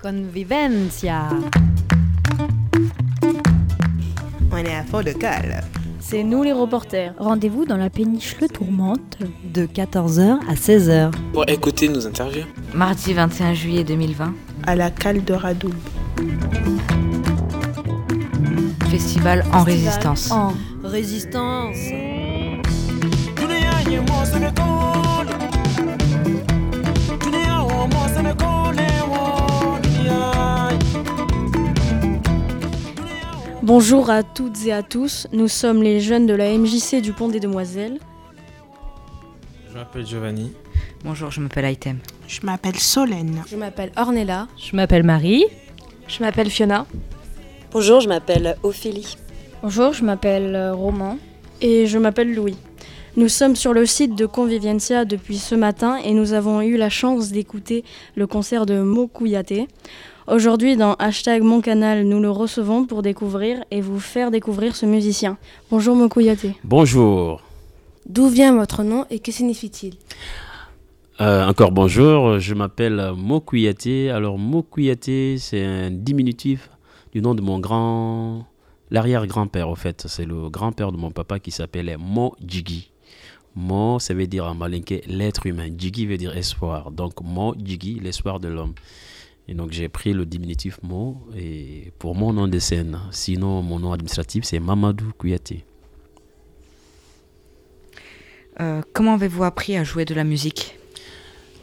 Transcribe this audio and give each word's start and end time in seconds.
Convivencia. 0.00 1.28
On 4.52 4.56
est 4.56 4.74
à 4.74 4.84
fond 4.84 5.02
de 5.02 5.10
cale. 5.10 5.64
C'est 5.98 6.22
nous 6.22 6.44
les 6.44 6.52
reporters. 6.52 7.14
Rendez-vous 7.18 7.64
dans 7.64 7.76
la 7.76 7.90
péniche 7.90 8.36
Le 8.40 8.48
Tourmente. 8.48 9.18
De 9.52 9.66
14h 9.66 10.38
à 10.48 10.54
16h. 10.54 11.10
Pour 11.32 11.48
écouter 11.48 11.88
nos 11.88 12.06
interviews. 12.06 12.44
Mardi 12.74 13.12
21 13.12 13.54
juillet 13.54 13.82
2020. 13.82 14.34
À 14.66 14.76
la 14.76 14.90
cale 14.90 15.24
de. 15.24 15.34
Festival 18.88 19.44
en 19.52 19.64
résistance. 19.64 20.30
En 20.30 20.52
résistance. 20.84 21.76
Bonjour 33.68 34.08
à 34.08 34.22
toutes 34.22 34.64
et 34.64 34.72
à 34.72 34.82
tous, 34.82 35.26
nous 35.30 35.46
sommes 35.46 35.82
les 35.82 36.00
jeunes 36.00 36.24
de 36.24 36.32
la 36.32 36.56
MJC 36.56 37.02
du 37.02 37.12
Pont 37.12 37.28
des 37.28 37.38
Demoiselles. 37.38 37.98
Je 39.68 39.74
m'appelle 39.74 40.06
Giovanni. 40.06 40.54
Bonjour, 41.04 41.30
je 41.30 41.42
m'appelle 41.42 41.66
Aitem. 41.66 41.98
Je 42.26 42.40
m'appelle 42.44 42.76
Solène. 42.76 43.42
Je 43.46 43.56
m'appelle 43.56 43.92
Ornella. 43.98 44.48
Je 44.56 44.74
m'appelle 44.74 45.02
Marie. 45.02 45.44
Je 46.06 46.20
m'appelle 46.20 46.48
Fiona. 46.48 46.86
Bonjour, 47.70 48.00
je 48.00 48.08
m'appelle 48.08 48.56
Ophélie. 48.62 49.18
Bonjour, 49.62 49.92
je 49.92 50.02
m'appelle 50.02 50.56
euh, 50.56 50.72
Roman. 50.72 51.18
Et 51.60 51.86
je 51.86 51.98
m'appelle 51.98 52.34
Louis. 52.34 52.56
Nous 53.18 53.28
sommes 53.28 53.54
sur 53.54 53.74
le 53.74 53.84
site 53.84 54.14
de 54.14 54.24
Conviviencia 54.24 55.04
depuis 55.04 55.36
ce 55.36 55.54
matin 55.54 55.96
et 55.96 56.14
nous 56.14 56.32
avons 56.32 56.62
eu 56.62 56.78
la 56.78 56.88
chance 56.88 57.32
d'écouter 57.32 57.84
le 58.14 58.26
concert 58.26 58.64
de 58.64 58.80
Mokuyate. 58.80 59.68
Aujourd'hui, 60.30 60.76
dans 60.76 60.92
hashtag 60.98 61.42
Mon 61.42 61.62
Canal, 61.62 62.04
nous 62.04 62.20
le 62.20 62.30
recevons 62.30 62.84
pour 62.84 63.00
découvrir 63.00 63.64
et 63.70 63.80
vous 63.80 63.98
faire 63.98 64.30
découvrir 64.30 64.76
ce 64.76 64.84
musicien. 64.84 65.38
Bonjour 65.70 65.96
Mokuyate. 65.96 66.48
Bonjour. 66.64 67.40
D'où 68.06 68.28
vient 68.28 68.54
votre 68.54 68.82
nom 68.82 69.06
et 69.08 69.20
que 69.20 69.32
signifie-t-il? 69.32 69.94
Euh, 71.22 71.46
encore 71.46 71.72
bonjour, 71.72 72.38
je 72.38 72.52
m'appelle 72.52 73.12
Mokuyate. 73.16 74.10
Alors 74.14 74.36
Mokuyate, 74.36 75.38
c'est 75.38 75.64
un 75.64 75.90
diminutif 75.90 76.68
du 77.12 77.22
nom 77.22 77.34
de 77.34 77.40
mon 77.40 77.58
grand... 77.58 78.44
L'arrière-grand-père, 78.90 79.70
au 79.70 79.76
fait. 79.76 80.04
C'est 80.08 80.26
le 80.26 80.50
grand-père 80.50 80.92
de 80.92 80.98
mon 80.98 81.10
papa 81.10 81.38
qui 81.38 81.50
s'appelait 81.50 81.96
Mo 81.96 82.34
Jigi. 82.46 82.90
Mo, 83.56 83.98
ça 83.98 84.12
veut 84.12 84.26
dire 84.26 84.44
en 84.44 84.54
malinké 84.54 85.02
l'être 85.06 85.46
humain. 85.46 85.68
Jigi 85.74 86.04
veut 86.04 86.18
dire 86.18 86.36
espoir. 86.36 86.90
Donc 86.90 87.22
Mo 87.22 87.54
Jigi, 87.62 87.98
l'espoir 87.98 88.40
de 88.40 88.48
l'homme. 88.48 88.74
Et 89.48 89.54
donc 89.54 89.72
j'ai 89.72 89.88
pris 89.88 90.12
le 90.12 90.26
diminutif 90.26 90.78
Mo 90.82 91.16
et 91.36 91.92
pour 91.98 92.14
mon 92.14 92.32
nom 92.32 92.48
de 92.48 92.58
scène. 92.58 92.98
Sinon, 93.10 93.62
mon 93.62 93.78
nom 93.78 93.92
administratif, 93.92 94.44
c'est 94.44 94.60
Mamadou 94.60 95.12
Kouyaté. 95.16 95.64
Euh, 98.60 98.82
comment 98.92 99.14
avez-vous 99.14 99.44
appris 99.44 99.76
à 99.76 99.84
jouer 99.84 100.04
de 100.04 100.14
la 100.14 100.24
musique? 100.24 100.74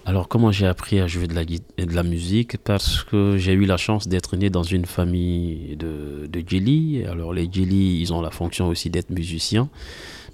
Alors, 0.08 0.28
comment 0.28 0.52
j'ai 0.52 0.67
appris 0.67 1.00
à 1.00 1.08
jouer 1.08 1.28
de 1.28 1.33
la, 1.33 1.44
de 1.44 1.94
la 1.95 2.03
musique? 2.03 2.58
Parce 2.58 3.03
que 3.03 3.38
j'ai 3.38 3.53
eu 3.53 3.66
la 3.66 3.75
chance 3.75 4.08
d'être 4.08 4.38
né 4.38 4.52
dans 4.52 4.63
une 4.63 4.86
famille 4.86 5.75
de, 5.78 6.28
de 6.28 6.44
djeli. 6.45 7.03
Alors, 7.06 7.33
les 7.33 7.50
djeli, 7.52 8.00
ils 8.02 8.13
ont 8.13 8.22
la 8.22 8.30
fonction 8.30 8.67
aussi 8.67 8.91
d'être 8.91 9.09
musiciens. 9.09 9.67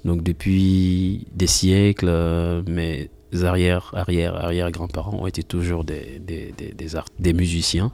Donc, 0.04 0.24
depuis 0.24 1.26
des 1.34 1.48
siècles, 1.48 2.10
euh, 2.10 3.02
mes 3.32 3.46
arrière, 3.46 3.92
arrière, 3.94 4.72
grands-parents 4.72 5.18
ont 5.18 5.28
été 5.28 5.44
toujours 5.44 5.84
des, 5.84 6.20
des, 6.20 6.54
des, 7.20 7.34
musiciens. 7.34 7.92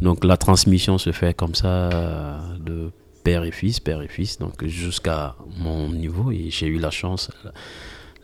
Donc, 0.00 0.24
la 0.24 0.36
transmission 0.36 0.98
se 0.98 1.12
fait 1.12 1.34
comme 1.34 1.54
ça 1.54 1.68
euh, 1.68 2.38
de 2.58 2.90
père 3.24 3.44
et 3.44 3.52
fils, 3.52 3.80
père 3.80 4.02
et 4.02 4.08
fils, 4.08 4.38
donc 4.38 4.64
jusqu'à 4.66 5.36
mon 5.58 5.88
niveau. 5.90 6.30
Et 6.30 6.50
j'ai 6.50 6.66
eu 6.66 6.78
la 6.78 6.90
chance, 6.90 7.30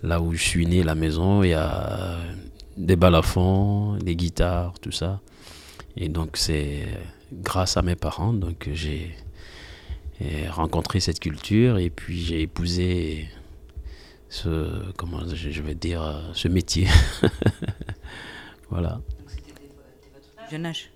là 0.03 0.21
où 0.21 0.35
je 0.35 0.43
suis 0.43 0.67
né, 0.67 0.83
la 0.83 0.95
maison, 0.95 1.43
il 1.43 1.51
y 1.51 1.55
a 1.55 2.19
des 2.77 2.97
balafons, 2.97 3.97
des 3.97 4.17
guitares, 4.17 4.75
tout 4.81 4.93
ça. 4.93 5.21
Et 5.97 6.09
donc 6.09 6.37
c'est 6.37 6.87
grâce 7.33 7.77
à 7.77 7.83
mes 7.83 7.97
parents 7.97 8.33
donc 8.33 8.59
que 8.59 8.75
j'ai 8.75 9.15
rencontré 10.51 11.01
cette 11.01 11.19
culture 11.19 11.79
et 11.79 11.91
puis 11.91 12.23
j'ai 12.23 12.43
épousé 12.43 13.29
ce 14.33 14.91
comment 14.97 15.21
je 15.27 15.63
vais 15.63 15.75
dire 15.75 16.03
euh, 16.03 16.21
ce 16.33 16.49
métier. 16.49 16.89
voilà. 18.71 19.01
Jeune 20.51 20.67
âge 20.67 20.91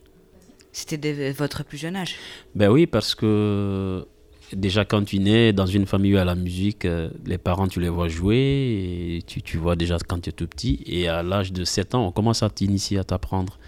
C'était 0.73 1.33
votre 1.33 1.63
plus 1.63 1.79
jeune 1.79 1.97
âge 1.97 2.17
Ben 2.55 2.71
oui, 2.71 2.87
parce 2.87 3.15
que 3.15 4.07
déjà 4.53 4.87
quand 4.87 5.05
tu 5.05 5.19
nais 5.19 5.53
dans 5.53 5.67
une 5.67 5.85
famille 5.85 6.13
où 6.13 6.15
il 6.15 6.19
y 6.19 6.21
a 6.21 6.25
la 6.25 6.35
musique, 6.35 6.87
euh, 6.87 7.11
les 7.27 7.37
parents 7.37 7.69
tu 7.69 7.79
les 7.79 7.91
vois 7.91 8.09
jouer, 8.09 9.19
et 9.19 9.23
tu, 9.27 9.43
tu 9.43 9.59
vois 9.59 9.77
déjà 9.77 9.99
quand 9.99 10.21
tu 10.21 10.31
es 10.31 10.33
tout 10.33 10.47
petit, 10.47 10.83
et 10.87 11.09
à 11.09 11.23
l'âge 11.23 11.53
de 11.53 11.65
7 11.65 11.95
ans, 11.95 12.07
on 12.07 12.13
commence 12.13 12.43
à 12.43 12.49
t'initier, 12.49 12.99
à 12.99 13.05
t'apprendre. 13.05 13.59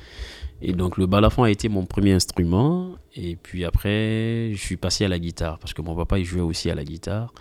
Et 0.60 0.72
donc 0.72 0.96
le 0.96 1.06
balafon 1.06 1.44
a 1.44 1.50
été 1.50 1.68
mon 1.68 1.86
premier 1.86 2.12
instrument, 2.12 2.92
et 3.14 3.36
puis 3.36 3.64
après 3.64 4.50
je 4.52 4.58
suis 4.60 4.76
passé 4.76 5.04
à 5.04 5.08
la 5.08 5.18
guitare, 5.18 5.58
parce 5.58 5.72
que 5.72 5.82
mon 5.82 5.94
papa 5.94 6.18
il 6.18 6.24
jouait 6.24 6.40
aussi 6.40 6.68
à 6.68 6.74
la 6.74 6.84
guitare, 6.84 7.32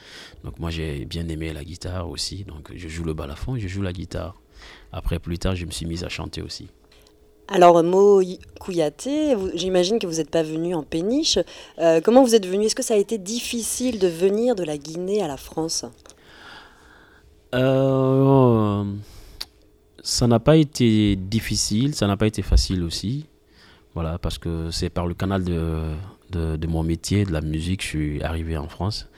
donc 0.44 0.60
moi 0.60 0.70
j'ai 0.70 1.06
bien 1.06 1.28
aimé 1.28 1.52
la 1.52 1.64
guitare 1.64 2.10
aussi, 2.10 2.44
donc 2.44 2.72
je 2.76 2.88
joue 2.88 3.04
le 3.04 3.14
balafon 3.14 3.56
et 3.56 3.60
je 3.60 3.68
joue 3.68 3.82
la 3.82 3.94
guitare. 3.94 4.36
Après 4.92 5.18
plus 5.18 5.40
tard 5.40 5.56
je 5.56 5.66
me 5.66 5.72
suis 5.72 5.88
mise 5.88 6.04
à 6.04 6.10
chanter 6.10 6.42
aussi. 6.44 6.68
Alors, 7.50 7.82
Mo 7.82 8.22
Kouyaté, 8.60 9.34
j'imagine 9.54 10.00
que 10.00 10.06
vous 10.06 10.18
n'êtes 10.18 10.30
pas 10.30 10.44
venu 10.44 10.76
en 10.76 10.84
péniche. 10.84 11.40
Euh, 11.80 12.02
comment 12.02 12.22
vous 12.22 12.36
êtes 12.36 12.46
venu? 12.46 12.66
Est-ce 12.66 12.76
que 12.76 12.84
ça 12.84 12.96
a 12.96 12.98
été 12.98 13.18
difficile 13.18 14.00
de 14.00 14.08
venir 14.08 14.54
de 14.54 14.66
la 14.66 14.78
Guinée 14.78 15.24
à 15.24 15.28
la 15.28 15.38
France? 15.38 15.86
Euh, 17.56 18.84
ça 20.08 20.26
n'a 20.26 20.40
pas 20.40 20.56
été 20.56 21.18
difficile, 21.18 21.94
ça 21.94 22.08
n'a 22.08 22.16
pas 22.16 22.28
été 22.28 22.42
facile 22.42 22.82
aussi. 22.84 23.26
Voilà, 23.94 24.18
parce 24.18 24.38
que 24.38 24.72
c'est 24.72 24.90
par 24.90 25.06
le 25.06 25.14
canal 25.14 25.44
de, 25.44 25.96
de, 26.32 26.68
mon 26.68 26.82
métier, 26.82 27.26
de 27.26 27.34
la 27.34 27.42
musique, 27.42 27.82
je 27.82 27.88
suis 27.88 28.24
arrivé 28.24 28.56
en 28.56 28.70
France. 28.70 29.10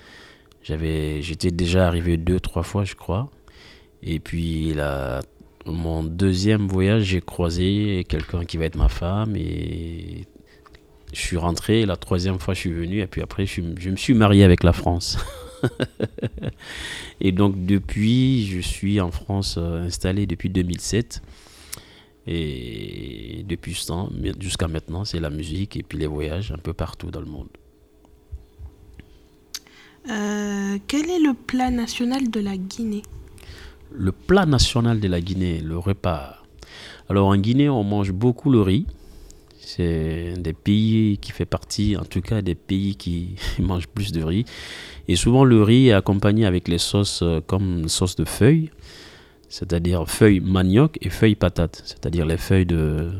J'avais, 0.63 1.21
j'étais 1.21 1.51
déjà 1.51 1.85
arrivé 1.85 2.17
deux, 2.17 2.39
trois 2.39 2.63
fois, 2.63 2.85
je 2.85 2.95
crois. 2.95 3.29
Et 4.01 4.19
puis, 4.19 4.73
la, 4.73 5.21
mon 5.67 6.03
deuxième 6.03 6.67
voyage, 6.67 7.03
j'ai 7.03 7.21
croisé 7.21 8.03
quelqu'un 8.09 8.43
qui 8.43 8.57
va 8.57 8.65
être 8.65 8.75
ma 8.75 8.89
femme 8.89 9.35
et 9.35 10.25
je 11.13 11.19
suis 11.19 11.37
rentré. 11.37 11.85
La 11.85 11.97
troisième 11.97 12.39
fois, 12.39 12.55
je 12.55 12.61
suis 12.61 12.73
venu 12.73 12.99
et 12.99 13.07
puis 13.07 13.21
après, 13.21 13.45
je, 13.45 13.61
je 13.77 13.89
me 13.91 13.95
suis 13.95 14.15
marié 14.15 14.43
avec 14.43 14.63
la 14.63 14.73
France. 14.73 15.19
Et 17.21 17.31
donc 17.31 17.65
depuis, 17.65 18.45
je 18.45 18.59
suis 18.59 18.99
en 19.01 19.11
France 19.11 19.55
euh, 19.57 19.85
installé 19.85 20.25
depuis 20.25 20.49
2007. 20.49 21.21
Et 22.27 23.43
depuis 23.47 23.73
ce 23.73 23.87
temps, 23.87 24.09
jusqu'à 24.39 24.67
maintenant, 24.67 25.03
c'est 25.03 25.19
la 25.19 25.29
musique 25.29 25.75
et 25.77 25.83
puis 25.83 25.97
les 25.97 26.05
voyages 26.05 26.51
un 26.51 26.57
peu 26.57 26.73
partout 26.73 27.09
dans 27.09 27.21
le 27.21 27.25
monde. 27.25 27.49
Euh, 30.09 30.77
quel 30.87 31.09
est 31.09 31.19
le 31.19 31.33
plat 31.33 31.71
national 31.71 32.29
de 32.29 32.39
la 32.39 32.55
Guinée? 32.55 33.01
Le 33.91 34.11
plat 34.11 34.45
national 34.45 34.99
de 34.99 35.07
la 35.07 35.21
Guinée, 35.21 35.59
le 35.59 35.77
repas. 35.77 36.43
Alors 37.09 37.27
en 37.27 37.37
Guinée, 37.37 37.69
on 37.69 37.83
mange 37.83 38.11
beaucoup 38.11 38.51
le 38.51 38.61
riz. 38.61 38.85
C'est 39.75 40.33
des 40.39 40.53
pays 40.53 41.19
qui 41.19 41.31
fait 41.31 41.45
partie, 41.45 41.95
en 41.95 42.03
tout 42.03 42.21
cas 42.21 42.41
des 42.41 42.55
pays 42.55 42.95
qui 42.95 43.35
mangent 43.59 43.87
plus 43.87 44.11
de 44.11 44.23
riz. 44.23 44.45
Et 45.07 45.15
souvent 45.15 45.43
le 45.43 45.61
riz 45.61 45.89
est 45.89 45.93
accompagné 45.93 46.47
avec 46.47 46.67
les 46.67 46.79
sauces 46.79 47.21
euh, 47.21 47.39
comme 47.45 47.87
sauce 47.87 48.15
de 48.15 48.25
feuilles, 48.25 48.71
c'est-à-dire 49.47 50.09
feuilles 50.09 50.39
manioc 50.39 50.97
et 51.01 51.11
feuilles 51.11 51.35
patates, 51.35 51.83
c'est-à-dire 51.85 52.25
les 52.25 52.37
feuilles 52.37 52.65
de 52.65 53.11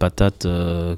patates 0.00 0.46
euh, 0.46 0.96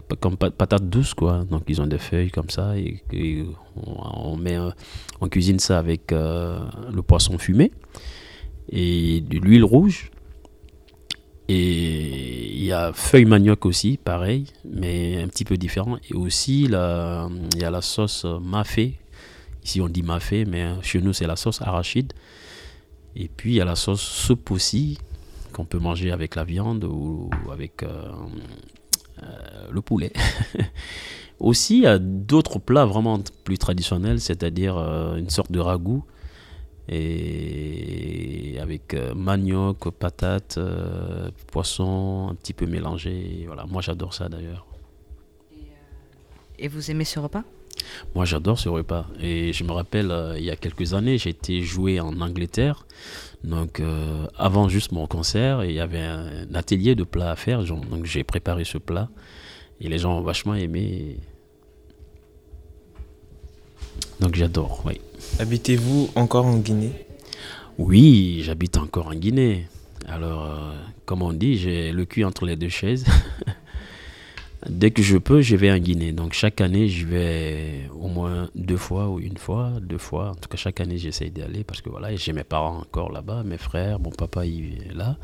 douces 0.80 1.12
quoi. 1.12 1.44
Donc 1.50 1.64
ils 1.68 1.82
ont 1.82 1.86
des 1.86 1.98
feuilles 1.98 2.30
comme 2.30 2.48
ça 2.48 2.78
et, 2.78 3.02
euh, 3.12 4.70
on 5.20 5.28
cuisine 5.28 5.58
ça 5.58 5.78
avec 5.78 6.10
le 6.10 7.02
poisson 7.06 7.36
fumé 7.36 7.70
et 8.70 9.20
de 9.20 9.38
l'huile 9.40 9.64
rouge. 9.64 10.10
Et 11.52 12.52
il 12.54 12.64
y 12.64 12.70
a 12.70 12.92
feuille 12.92 13.24
manioc 13.24 13.66
aussi, 13.66 13.96
pareil, 13.96 14.46
mais 14.64 15.20
un 15.20 15.26
petit 15.26 15.44
peu 15.44 15.56
différent. 15.56 15.96
Et 16.08 16.14
aussi, 16.14 16.62
il 16.62 16.70
y 16.70 16.74
a 17.64 17.70
la 17.72 17.82
sauce 17.82 18.24
mafé. 18.40 19.00
Ici, 19.64 19.80
on 19.80 19.88
dit 19.88 20.04
mafé, 20.04 20.44
mais 20.44 20.68
chez 20.82 21.00
nous, 21.00 21.12
c'est 21.12 21.26
la 21.26 21.34
sauce 21.34 21.60
arachide. 21.60 22.12
Et 23.16 23.26
puis, 23.26 23.50
il 23.50 23.56
y 23.56 23.60
a 23.60 23.64
la 23.64 23.74
sauce 23.74 24.00
soupe 24.00 24.52
aussi, 24.52 24.98
qu'on 25.52 25.64
peut 25.64 25.80
manger 25.80 26.12
avec 26.12 26.36
la 26.36 26.44
viande 26.44 26.84
ou 26.84 27.30
avec 27.50 27.82
euh, 27.82 28.12
euh, 29.24 29.26
le 29.72 29.80
poulet. 29.80 30.12
aussi, 31.40 31.78
il 31.78 31.82
y 31.82 31.86
a 31.88 31.98
d'autres 31.98 32.60
plats 32.60 32.84
vraiment 32.84 33.20
plus 33.42 33.58
traditionnels, 33.58 34.20
c'est-à-dire 34.20 34.78
euh, 34.78 35.16
une 35.16 35.30
sorte 35.30 35.50
de 35.50 35.58
ragoût 35.58 36.04
et 36.92 38.58
avec 38.60 38.94
euh, 38.94 39.14
manioc, 39.14 39.90
patates, 39.90 40.58
euh, 40.58 41.30
poisson, 41.52 42.28
un 42.30 42.34
petit 42.34 42.52
peu 42.52 42.66
mélangé. 42.66 43.44
Voilà, 43.46 43.64
moi 43.64 43.80
j'adore 43.80 44.12
ça 44.12 44.28
d'ailleurs. 44.28 44.66
Et 46.58 46.68
vous 46.68 46.90
aimez 46.90 47.04
ce 47.04 47.20
repas? 47.20 47.44
Moi 48.14 48.24
j'adore 48.24 48.58
ce 48.58 48.68
repas. 48.68 49.06
Et 49.20 49.52
je 49.52 49.62
me 49.62 49.70
rappelle, 49.70 50.10
euh, 50.10 50.36
il 50.36 50.44
y 50.44 50.50
a 50.50 50.56
quelques 50.56 50.92
années, 50.92 51.16
j'ai 51.16 51.30
été 51.30 51.62
joué 51.62 52.00
en 52.00 52.20
Angleterre. 52.20 52.84
Donc 53.44 53.78
euh, 53.78 54.26
avant 54.36 54.68
juste 54.68 54.90
mon 54.90 55.06
concert, 55.06 55.64
il 55.64 55.72
y 55.72 55.80
avait 55.80 56.00
un 56.00 56.52
atelier 56.54 56.96
de 56.96 57.04
plats 57.04 57.30
à 57.30 57.36
faire. 57.36 57.64
genre, 57.64 57.80
Donc 57.80 58.04
j'ai 58.04 58.24
préparé 58.24 58.64
ce 58.64 58.78
plat. 58.78 59.08
Et 59.80 59.88
les 59.88 59.98
gens 59.98 60.18
ont 60.18 60.22
vachement 60.22 60.54
aimé. 60.54 61.18
Donc 64.18 64.34
j'adore, 64.34 64.82
oui. 64.84 65.00
Habitez-vous 65.38 66.10
encore 66.14 66.46
en 66.46 66.58
Guinée? 66.58 66.92
Oui, 67.78 68.42
j'habite 68.44 68.76
encore 68.76 69.06
en 69.06 69.14
Guinée. 69.14 69.66
Alors, 70.06 70.44
euh, 70.44 70.72
comme 71.06 71.22
on 71.22 71.32
dit, 71.32 71.56
j'ai 71.56 71.92
le 71.92 72.04
cul 72.04 72.24
entre 72.24 72.44
les 72.44 72.56
deux 72.56 72.68
chaises. 72.68 73.06
Dès 74.68 74.90
que 74.90 75.02
je 75.02 75.16
peux, 75.16 75.40
je 75.40 75.56
vais 75.56 75.72
en 75.72 75.78
Guinée. 75.78 76.12
Donc 76.12 76.34
chaque 76.34 76.60
année, 76.60 76.88
je 76.88 77.06
vais 77.06 77.88
au 77.98 78.08
moins 78.08 78.50
deux 78.54 78.76
fois 78.76 79.08
ou 79.08 79.18
une 79.18 79.38
fois, 79.38 79.72
deux 79.80 79.98
fois. 79.98 80.30
En 80.30 80.34
tout 80.34 80.48
cas, 80.48 80.58
chaque 80.58 80.80
année, 80.80 80.98
j'essaye 80.98 81.30
d'y 81.30 81.40
aller 81.40 81.64
parce 81.64 81.80
que 81.80 81.88
voilà, 81.88 82.14
j'ai 82.14 82.34
mes 82.34 82.44
parents 82.44 82.80
encore 82.80 83.10
là-bas, 83.10 83.42
mes 83.44 83.56
frères, 83.56 83.98
mon 83.98 84.10
papa 84.10 84.44
il 84.44 84.82
est 84.90 84.94
là. 84.94 85.16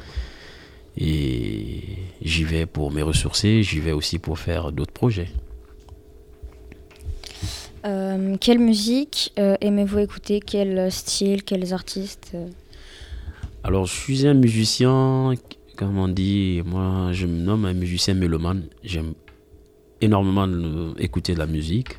Et 0.96 1.82
j'y 2.22 2.44
vais 2.44 2.64
pour 2.64 2.90
me 2.90 3.02
ressourcer, 3.02 3.62
j'y 3.62 3.80
vais 3.80 3.92
aussi 3.92 4.18
pour 4.18 4.38
faire 4.38 4.72
d'autres 4.72 4.94
projets. 4.94 5.28
Euh, 7.84 8.36
quelle 8.40 8.58
musique 8.58 9.32
euh, 9.38 9.56
aimez-vous 9.60 9.98
écouter? 9.98 10.40
Quel 10.40 10.90
style 10.90 11.42
Quels 11.44 11.72
artistes? 11.72 12.36
Alors, 13.62 13.86
je 13.86 13.94
suis 13.94 14.26
un 14.26 14.34
musicien, 14.34 15.34
comme 15.76 15.98
on 15.98 16.08
dit, 16.08 16.62
moi, 16.64 17.10
je 17.12 17.26
me 17.26 17.40
nomme 17.40 17.64
un 17.64 17.74
musicien 17.74 18.14
mélomane. 18.14 18.64
J'aime 18.84 19.14
énormément 20.00 20.48
écouter 20.98 21.34
de 21.34 21.38
la 21.38 21.46
musique. 21.46 21.98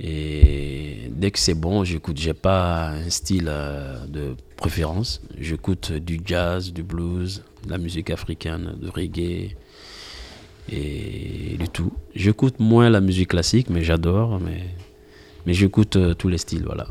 Et 0.00 1.10
dès 1.10 1.30
que 1.30 1.38
c'est 1.38 1.54
bon, 1.54 1.84
j'écoute. 1.84 2.18
J'ai 2.18 2.34
pas 2.34 2.90
un 2.90 3.10
style 3.10 3.48
euh, 3.48 4.06
de 4.06 4.36
préférence. 4.56 5.20
J'écoute 5.38 5.92
du 5.92 6.20
jazz, 6.24 6.72
du 6.72 6.82
blues, 6.82 7.42
de 7.64 7.70
la 7.70 7.78
musique 7.78 8.10
africaine, 8.10 8.76
du 8.80 8.88
reggae 8.88 9.56
et 10.70 11.56
du 11.58 11.68
tout. 11.68 11.92
J'écoute 12.14 12.60
moins 12.60 12.90
la 12.90 13.00
musique 13.00 13.28
classique, 13.28 13.68
mais 13.70 13.82
j'adore. 13.82 14.40
Mais, 14.40 14.64
mais 15.46 15.54
j'écoute 15.54 15.96
euh, 15.96 16.14
tous 16.14 16.28
les 16.28 16.38
styles, 16.38 16.64
voilà. 16.64 16.86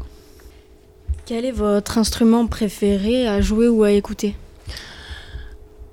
Quel 1.26 1.46
est 1.46 1.52
votre 1.52 1.98
instrument 1.98 2.48
préféré 2.48 3.28
à 3.28 3.42
jouer 3.42 3.68
ou 3.68 3.84
à 3.84 3.92
écouter? 3.92 4.36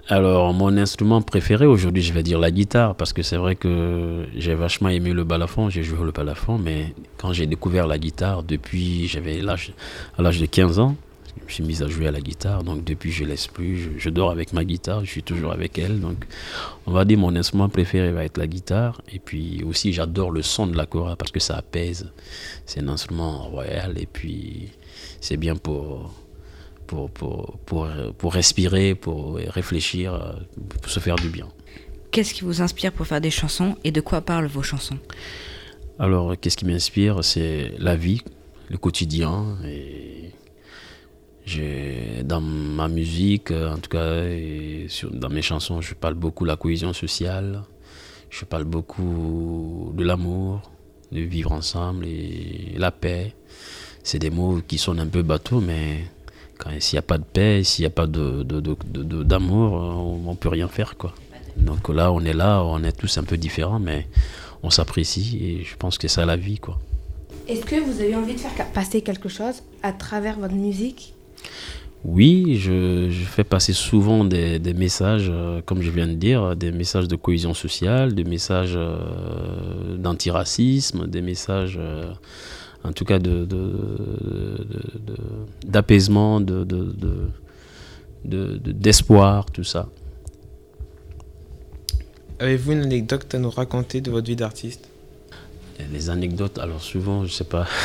Alors, 0.08 0.52
mon 0.52 0.76
instrument 0.76 1.22
préféré 1.22 1.64
aujourd'hui, 1.64 2.02
je 2.02 2.12
vais 2.12 2.22
dire 2.22 2.38
la 2.38 2.50
guitare, 2.50 2.94
parce 2.94 3.14
que 3.14 3.22
c'est 3.22 3.38
vrai 3.38 3.56
que 3.56 4.26
j'ai 4.36 4.54
vachement 4.54 4.90
aimé 4.90 5.14
le 5.14 5.24
balafon, 5.24 5.70
j'ai 5.70 5.82
joué 5.82 6.04
le 6.04 6.12
balafon, 6.12 6.58
mais 6.58 6.94
quand 7.16 7.32
j'ai 7.32 7.46
découvert 7.46 7.86
la 7.86 7.98
guitare, 7.98 8.42
depuis, 8.42 9.08
j'avais 9.08 9.40
l'âge, 9.40 9.72
à 10.18 10.22
l'âge 10.22 10.38
de 10.38 10.46
15 10.46 10.78
ans, 10.78 10.94
je 11.38 11.44
me 11.44 11.50
suis 11.50 11.62
mis 11.62 11.82
à 11.82 11.88
jouer 11.88 12.08
à 12.08 12.10
la 12.10 12.20
guitare, 12.20 12.64
donc 12.64 12.84
depuis, 12.84 13.12
je 13.12 13.24
laisse 13.24 13.46
plus, 13.46 13.78
je, 13.78 13.90
je 13.98 14.10
dors 14.10 14.30
avec 14.30 14.52
ma 14.52 14.64
guitare, 14.64 15.04
je 15.04 15.10
suis 15.10 15.22
toujours 15.22 15.52
avec 15.52 15.78
elle, 15.78 16.00
donc 16.00 16.24
on 16.86 16.92
va 16.92 17.04
dire 17.04 17.18
mon 17.18 17.34
instrument 17.36 17.68
préféré 17.68 18.12
va 18.12 18.24
être 18.24 18.38
la 18.38 18.46
guitare, 18.46 19.02
et 19.12 19.18
puis 19.18 19.62
aussi, 19.64 19.92
j'adore 19.92 20.30
le 20.30 20.42
son 20.42 20.66
de 20.66 20.76
la 20.76 20.86
kora, 20.86 21.16
parce 21.16 21.30
que 21.30 21.40
ça 21.40 21.56
apaise, 21.56 22.10
c'est 22.66 22.80
un 22.80 22.88
instrument 22.88 23.48
royal, 23.48 23.98
et 23.98 24.06
puis 24.06 24.70
c'est 25.20 25.36
bien 25.36 25.56
pour 25.56 26.14
pour, 26.86 27.10
pour, 27.10 27.58
pour, 27.64 27.88
pour 28.18 28.34
respirer, 28.34 28.94
pour 28.94 29.36
réfléchir, 29.36 30.36
pour 30.82 30.90
se 30.90 31.00
faire 31.00 31.16
du 31.16 31.30
bien. 31.30 31.48
Qu'est-ce 32.10 32.34
qui 32.34 32.44
vous 32.44 32.60
inspire 32.60 32.92
pour 32.92 33.06
faire 33.06 33.22
des 33.22 33.30
chansons 33.30 33.76
et 33.84 33.90
de 33.90 34.02
quoi 34.02 34.20
parlent 34.20 34.46
vos 34.46 34.62
chansons? 34.62 34.98
Alors, 35.98 36.38
qu'est-ce 36.38 36.56
qui 36.56 36.66
m'inspire? 36.66 37.24
C'est 37.24 37.72
la 37.78 37.96
vie, 37.96 38.22
le 38.68 38.76
quotidien. 38.76 39.56
Et 39.66 40.30
dans 42.24 42.40
ma 42.40 42.88
musique, 42.88 43.50
en 43.50 43.78
tout 43.78 43.90
cas, 43.90 44.22
dans 45.12 45.28
mes 45.28 45.42
chansons, 45.42 45.80
je 45.80 45.94
parle 45.94 46.14
beaucoup 46.14 46.44
de 46.44 46.48
la 46.48 46.56
cohésion 46.56 46.92
sociale, 46.92 47.62
je 48.30 48.44
parle 48.44 48.64
beaucoup 48.64 49.92
de 49.94 50.04
l'amour, 50.04 50.70
de 51.12 51.20
vivre 51.20 51.52
ensemble 51.52 52.06
et 52.06 52.74
la 52.76 52.90
paix. 52.90 53.34
C'est 54.02 54.18
des 54.18 54.30
mots 54.30 54.60
qui 54.66 54.78
sont 54.78 54.98
un 54.98 55.06
peu 55.06 55.22
bateaux, 55.22 55.60
mais 55.60 56.04
s'il 56.78 56.96
n'y 56.96 56.98
a 56.98 57.02
pas 57.02 57.18
de 57.18 57.24
paix, 57.24 57.62
s'il 57.64 57.82
n'y 57.82 57.86
a 57.86 57.90
pas 57.90 58.06
de, 58.06 58.42
de, 58.42 58.60
de, 58.60 59.22
d'amour, 59.22 59.72
on 59.72 60.30
ne 60.32 60.36
peut 60.36 60.48
rien 60.48 60.68
faire. 60.68 60.96
Quoi. 60.96 61.14
Donc 61.56 61.88
là, 61.88 62.12
on 62.12 62.20
est 62.20 62.32
là, 62.32 62.62
on 62.64 62.82
est 62.82 62.92
tous 62.92 63.18
un 63.18 63.24
peu 63.24 63.36
différents, 63.36 63.78
mais 63.78 64.06
on 64.62 64.70
s'apprécie 64.70 65.38
et 65.42 65.64
je 65.64 65.76
pense 65.76 65.96
que 65.96 66.08
c'est 66.08 66.14
ça 66.14 66.26
la 66.26 66.36
vie. 66.36 66.58
Quoi. 66.58 66.78
Est-ce 67.48 67.64
que 67.64 67.76
vous 67.76 68.00
avez 68.00 68.16
envie 68.16 68.34
de 68.34 68.40
faire 68.40 68.66
passer 68.72 69.02
quelque 69.02 69.28
chose 69.28 69.62
à 69.82 69.92
travers 69.92 70.38
votre 70.38 70.54
musique? 70.54 71.13
Oui, 72.04 72.56
je, 72.58 73.08
je 73.10 73.24
fais 73.24 73.44
passer 73.44 73.72
souvent 73.72 74.24
des, 74.26 74.58
des 74.58 74.74
messages, 74.74 75.28
euh, 75.30 75.62
comme 75.64 75.80
je 75.80 75.90
viens 75.90 76.06
de 76.06 76.12
dire, 76.12 76.54
des 76.54 76.70
messages 76.70 77.08
de 77.08 77.16
cohésion 77.16 77.54
sociale, 77.54 78.14
des 78.14 78.24
messages 78.24 78.74
euh, 78.76 79.96
d'antiracisme, 79.96 81.06
des 81.06 81.22
messages, 81.22 81.78
euh, 81.80 82.12
en 82.84 82.92
tout 82.92 83.06
cas, 83.06 83.18
de- 83.18 83.46
de- 83.46 83.66
d'apaisement, 85.66 86.40
de, 86.42 86.64
de, 86.64 86.84
de- 86.92 87.28
de- 88.26 88.56
de- 88.58 88.72
d'espoir, 88.72 89.46
tout 89.46 89.64
ça. 89.64 89.88
Avez-vous 92.38 92.72
une 92.72 92.82
anecdote 92.82 93.34
à 93.34 93.38
nous 93.38 93.48
raconter 93.50 94.02
de 94.02 94.10
votre 94.10 94.26
vie 94.26 94.36
d'artiste? 94.36 94.88
Les 95.92 96.10
anecdotes, 96.10 96.58
alors 96.58 96.82
souvent, 96.82 97.24
je 97.24 97.32
sais 97.32 97.44
pas. 97.44 97.66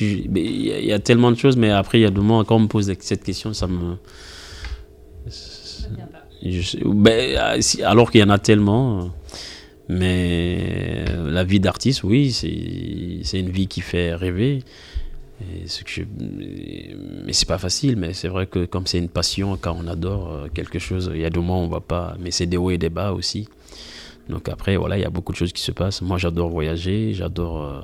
Il 0.00 0.84
y, 0.84 0.92
a- 0.92 0.98
tellement 0.98 1.30
de 1.30 1.36
choses, 1.36 1.56
mais 1.56 1.70
après, 1.70 1.98
il 1.98 2.02
y 2.02 2.06
a 2.06 2.10
des 2.10 2.16
moments, 2.16 2.44
quand 2.44 2.56
on 2.56 2.60
me 2.60 2.68
pose 2.68 2.92
cette 3.00 3.24
question, 3.24 3.52
ça 3.52 3.66
me. 3.66 3.96
Je 6.42 6.78
ben, 6.88 7.38
alors 7.84 8.10
qu'il 8.10 8.20
y 8.20 8.24
en 8.24 8.30
a 8.30 8.38
tellement. 8.38 9.10
Mais 9.88 11.04
la 11.26 11.42
vie 11.42 11.58
d'artiste, 11.58 12.04
oui, 12.04 12.30
c'est 12.32 13.40
une 13.40 13.50
vie 13.50 13.66
qui 13.66 13.80
fait 13.80 14.14
rêver. 14.14 14.62
Et 15.40 15.66
ce 15.66 15.82
que 15.82 16.02
Mais 17.24 17.32
c'est 17.32 17.48
pas 17.48 17.58
facile, 17.58 17.96
mais 17.96 18.12
c'est 18.12 18.28
vrai 18.28 18.46
que 18.46 18.66
comme 18.66 18.86
c'est 18.86 18.98
une 18.98 19.08
passion, 19.08 19.58
quand 19.60 19.76
on 19.82 19.88
adore 19.88 20.30
euh, 20.30 20.48
quelque 20.52 20.78
chose, 20.78 21.10
il 21.14 21.20
y 21.20 21.24
a 21.24 21.30
des 21.30 21.40
moments 21.40 21.62
où 21.62 21.64
on 21.64 21.68
va 21.68 21.80
pas. 21.80 22.14
Mais 22.20 22.30
c'est 22.30 22.46
des 22.46 22.56
hauts 22.58 22.70
et 22.70 22.78
des 22.78 22.90
bas 22.90 23.12
aussi. 23.12 23.48
Donc 24.28 24.48
après, 24.48 24.76
voilà, 24.76 24.96
il 24.96 25.00
y 25.00 25.04
a 25.04 25.10
beaucoup 25.10 25.32
de 25.32 25.36
choses 25.36 25.52
qui 25.52 25.62
se 25.62 25.72
passent. 25.72 26.02
Moi, 26.02 26.18
j'adore 26.18 26.50
voyager, 26.50 27.14
j'adore 27.14 27.62
euh, 27.62 27.80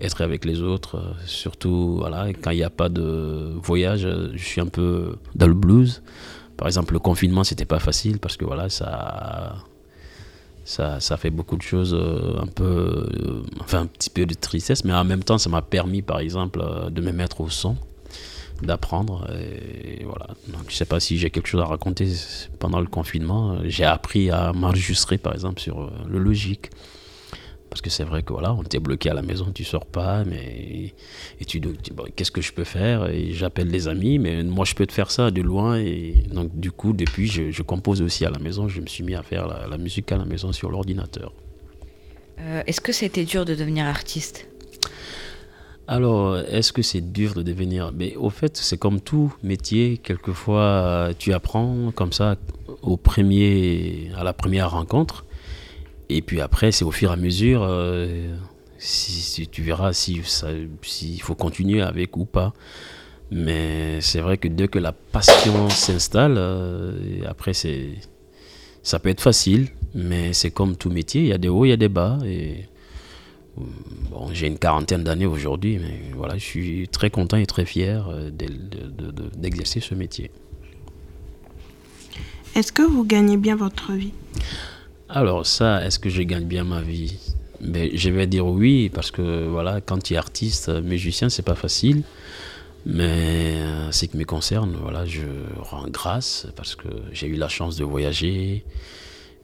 être 0.00 0.20
avec 0.20 0.44
les 0.44 0.60
autres. 0.60 0.96
euh, 0.96 1.12
surtout, 1.26 1.96
voilà, 1.98 2.28
quand 2.28 2.50
il 2.50 2.58
n'y 2.58 2.62
a 2.62 2.70
pas 2.70 2.88
de 2.88 3.52
voyage, 3.62 4.04
euh, 4.04 4.30
je 4.34 4.44
suis 4.44 4.60
un 4.60 4.66
peu 4.66 5.16
dans 5.34 5.46
le 5.46 5.54
blues. 5.54 6.02
Par 6.56 6.66
exemple, 6.68 6.94
le 6.94 6.98
confinement, 6.98 7.44
c'était 7.44 7.64
pas 7.64 7.78
facile 7.78 8.18
parce 8.18 8.36
que 8.36 8.44
voilà, 8.44 8.68
ça, 8.68 9.56
ça, 10.64 11.00
ça 11.00 11.16
fait 11.16 11.30
beaucoup 11.30 11.56
de 11.56 11.62
choses, 11.62 11.94
euh, 11.94 12.40
un 12.40 12.46
peu, 12.46 13.08
enfin 13.60 13.80
un 13.80 13.86
petit 13.86 14.10
peu 14.10 14.24
de 14.26 14.34
tristesse, 14.34 14.84
mais 14.84 14.94
en 14.94 15.04
même 15.04 15.22
temps, 15.22 15.38
ça 15.38 15.50
m'a 15.50 15.62
permis, 15.62 16.02
par 16.02 16.18
exemple, 16.18 16.64
de 16.90 17.00
me 17.00 17.12
mettre 17.12 17.42
au 17.42 17.50
son, 17.50 17.76
d'apprendre. 18.62 19.28
Et 19.38 20.04
voilà. 20.04 20.28
Donc, 20.48 20.62
je 20.68 20.74
sais 20.74 20.86
pas 20.86 20.98
si 20.98 21.18
j'ai 21.18 21.30
quelque 21.30 21.48
chose 21.48 21.60
à 21.60 21.66
raconter 21.66 22.10
pendant 22.58 22.80
le 22.80 22.86
confinement. 22.86 23.58
J'ai 23.64 23.84
appris 23.84 24.30
à 24.30 24.52
m'enregistrer, 24.54 25.18
par 25.18 25.34
exemple, 25.34 25.60
sur 25.60 25.90
le 26.08 26.18
logique. 26.18 26.70
Parce 27.76 27.82
que 27.82 27.90
c'est 27.90 28.04
vrai 28.04 28.22
que 28.22 28.32
voilà, 28.32 28.54
on 28.54 28.62
était 28.62 28.78
bloqué 28.78 29.10
à 29.10 29.12
la 29.12 29.20
maison, 29.20 29.52
tu 29.54 29.62
sors 29.62 29.84
pas, 29.84 30.24
mais 30.24 30.94
et 31.38 31.44
tu 31.44 31.60
bon, 31.60 32.06
qu'est-ce 32.16 32.30
que 32.30 32.40
je 32.40 32.54
peux 32.54 32.64
faire? 32.64 33.10
Et 33.10 33.34
j'appelle 33.34 33.68
les 33.68 33.86
amis, 33.86 34.18
mais 34.18 34.42
moi 34.42 34.64
je 34.64 34.74
peux 34.74 34.86
te 34.86 34.94
faire 34.94 35.10
ça 35.10 35.30
de 35.30 35.42
loin. 35.42 35.76
Et 35.76 36.24
donc 36.32 36.58
du 36.58 36.70
coup, 36.70 36.94
depuis, 36.94 37.26
je, 37.26 37.50
je 37.50 37.62
compose 37.62 38.00
aussi 38.00 38.24
à 38.24 38.30
la 38.30 38.38
maison. 38.38 38.66
Je 38.66 38.80
me 38.80 38.86
suis 38.86 39.04
mis 39.04 39.14
à 39.14 39.22
faire 39.22 39.46
la, 39.46 39.66
la 39.66 39.76
musique 39.76 40.10
à 40.10 40.16
la 40.16 40.24
maison 40.24 40.52
sur 40.52 40.70
l'ordinateur. 40.70 41.34
Euh, 42.40 42.62
Est-ce 42.66 42.80
que 42.80 42.92
c'était 42.92 43.26
dur 43.26 43.44
de 43.44 43.54
devenir 43.54 43.84
artiste? 43.84 44.48
Alors, 45.86 46.38
est-ce 46.38 46.72
que 46.72 46.80
c'est 46.80 47.12
dur 47.12 47.34
de 47.34 47.42
devenir? 47.42 47.92
Mais 47.94 48.16
au 48.16 48.30
fait, 48.30 48.56
c'est 48.56 48.78
comme 48.78 49.02
tout 49.02 49.34
métier. 49.42 49.98
Quelquefois, 49.98 51.10
tu 51.18 51.34
apprends 51.34 51.92
comme 51.94 52.14
ça 52.14 52.36
au 52.80 52.96
premier, 52.96 54.10
à 54.16 54.24
la 54.24 54.32
première 54.32 54.70
rencontre. 54.70 55.25
Et 56.08 56.22
puis 56.22 56.40
après, 56.40 56.72
c'est 56.72 56.84
au 56.84 56.90
fur 56.90 57.10
et 57.10 57.12
à 57.12 57.16
mesure, 57.16 57.62
euh, 57.64 58.34
si, 58.78 59.48
tu 59.48 59.62
verras 59.62 59.92
s'il 59.92 60.22
faut 60.22 61.34
continuer 61.34 61.82
avec 61.82 62.16
ou 62.16 62.24
pas. 62.24 62.52
Mais 63.30 64.00
c'est 64.00 64.20
vrai 64.20 64.38
que 64.38 64.46
dès 64.46 64.68
que 64.68 64.78
la 64.78 64.92
passion 64.92 65.68
s'installe, 65.68 66.36
euh, 66.38 67.22
après, 67.26 67.54
c'est, 67.54 67.88
ça 68.82 68.98
peut 68.98 69.08
être 69.08 69.20
facile. 69.20 69.68
Mais 69.94 70.32
c'est 70.32 70.50
comme 70.50 70.76
tout 70.76 70.90
métier, 70.90 71.22
il 71.22 71.28
y 71.28 71.32
a 71.32 71.38
des 71.38 71.48
hauts, 71.48 71.64
il 71.64 71.70
y 71.70 71.72
a 71.72 71.76
des 71.76 71.88
bas. 71.88 72.18
Et 72.24 72.68
Bon, 74.10 74.28
j'ai 74.32 74.48
une 74.48 74.58
quarantaine 74.58 75.02
d'années 75.02 75.24
aujourd'hui, 75.24 75.78
mais 75.78 76.12
voilà, 76.14 76.36
je 76.36 76.44
suis 76.44 76.88
très 76.88 77.08
content 77.08 77.38
et 77.38 77.46
très 77.46 77.64
fier 77.64 78.06
d'exercer 78.30 79.80
ce 79.80 79.94
métier. 79.94 80.30
Est-ce 82.54 82.72
que 82.72 82.82
vous 82.82 83.04
gagnez 83.04 83.36
bien 83.36 83.56
votre 83.56 83.92
vie? 83.92 84.12
Alors 85.08 85.46
ça, 85.46 85.84
est-ce 85.84 85.98
que 85.98 86.08
je 86.08 86.22
gagne 86.22 86.44
bien 86.44 86.64
ma 86.64 86.80
vie? 86.80 87.16
Ben, 87.60 87.90
Je 87.94 88.10
vais 88.10 88.26
dire 88.26 88.46
oui, 88.46 88.90
parce 88.92 89.10
que 89.10 89.46
voilà, 89.46 89.80
quand 89.80 90.02
tu 90.02 90.14
es 90.14 90.16
artiste, 90.16 90.68
musicien, 90.68 91.28
c'est 91.28 91.44
pas 91.44 91.54
facile. 91.54 92.02
Mais 92.84 93.04
euh, 93.04 93.92
ce 93.92 94.06
qui 94.06 94.16
me 94.16 94.24
concerne, 94.24 94.76
voilà, 94.80 95.06
je 95.06 95.22
rends 95.58 95.88
grâce 95.88 96.46
parce 96.56 96.74
que 96.74 96.88
j'ai 97.12 97.26
eu 97.28 97.34
la 97.34 97.48
chance 97.48 97.76
de 97.76 97.84
voyager, 97.84 98.64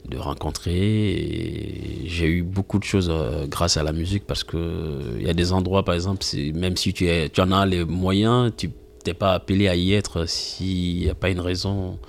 de 0.07 0.17
rencontrer. 0.17 2.03
J'ai 2.05 2.27
eu 2.27 2.43
beaucoup 2.43 2.79
de 2.79 2.83
choses 2.83 3.09
euh, 3.09 3.47
grâce 3.47 3.77
à 3.77 3.83
la 3.83 3.93
musique 3.93 4.25
parce 4.25 4.43
que 4.43 5.17
il 5.17 5.25
y 5.25 5.29
a 5.29 5.33
des 5.33 5.53
endroits, 5.53 5.83
par 5.83 5.95
exemple, 5.95 6.25
même 6.55 6.75
si 6.77 6.93
tu, 6.93 7.07
es, 7.07 7.29
tu 7.29 7.41
en 7.41 7.51
as 7.51 7.65
les 7.65 7.85
moyens, 7.85 8.51
tu 8.55 8.69
n'es 9.05 9.13
pas 9.13 9.33
appelé 9.33 9.67
à 9.69 9.75
y 9.75 9.93
être 9.93 10.25
s'il 10.27 10.99
n'y 10.99 11.09
a 11.09 11.15
pas 11.15 11.29
une 11.29 11.41
raison 11.41 11.99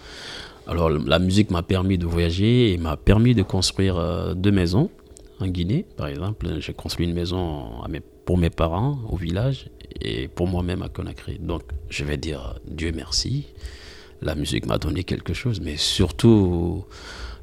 alors 0.67 0.89
la 0.89 1.19
musique 1.19 1.51
m'a 1.51 1.63
permis 1.63 1.99
de 1.99 2.07
voyager 2.07 2.73
et 2.73 2.79
m'a 2.79 2.97
permis 2.97 3.35
de 3.35 3.43
construire 3.43 3.99
euh, 3.99 4.35
deux 4.35 4.53
maisons 4.53 4.91
en 5.41 5.47
Guinée, 5.47 5.85
par 5.97 6.07
exemple. 6.07 6.49
J'ai 6.61 6.73
construit 6.73 7.07
une 7.07 7.15
maison 7.15 7.71
pour 8.25 8.39
mes 8.39 8.51
parents 8.51 8.99
au 9.09 9.17
village 9.17 9.69
et 10.01 10.29
pour 10.29 10.47
moi-même 10.47 10.83
à 10.83 10.89
Conakry. 10.89 11.39
Donc 11.39 11.63
je 11.91 12.05
vais 12.05 12.17
dire 12.17 12.59
Dieu 12.67 12.93
merci. 12.95 13.47
La 14.23 14.35
musique 14.35 14.67
m'a 14.67 14.79
donné 14.79 15.05
quelque 15.05 15.35
chose, 15.35 15.61
mais 15.61 15.77
surtout 15.77 16.85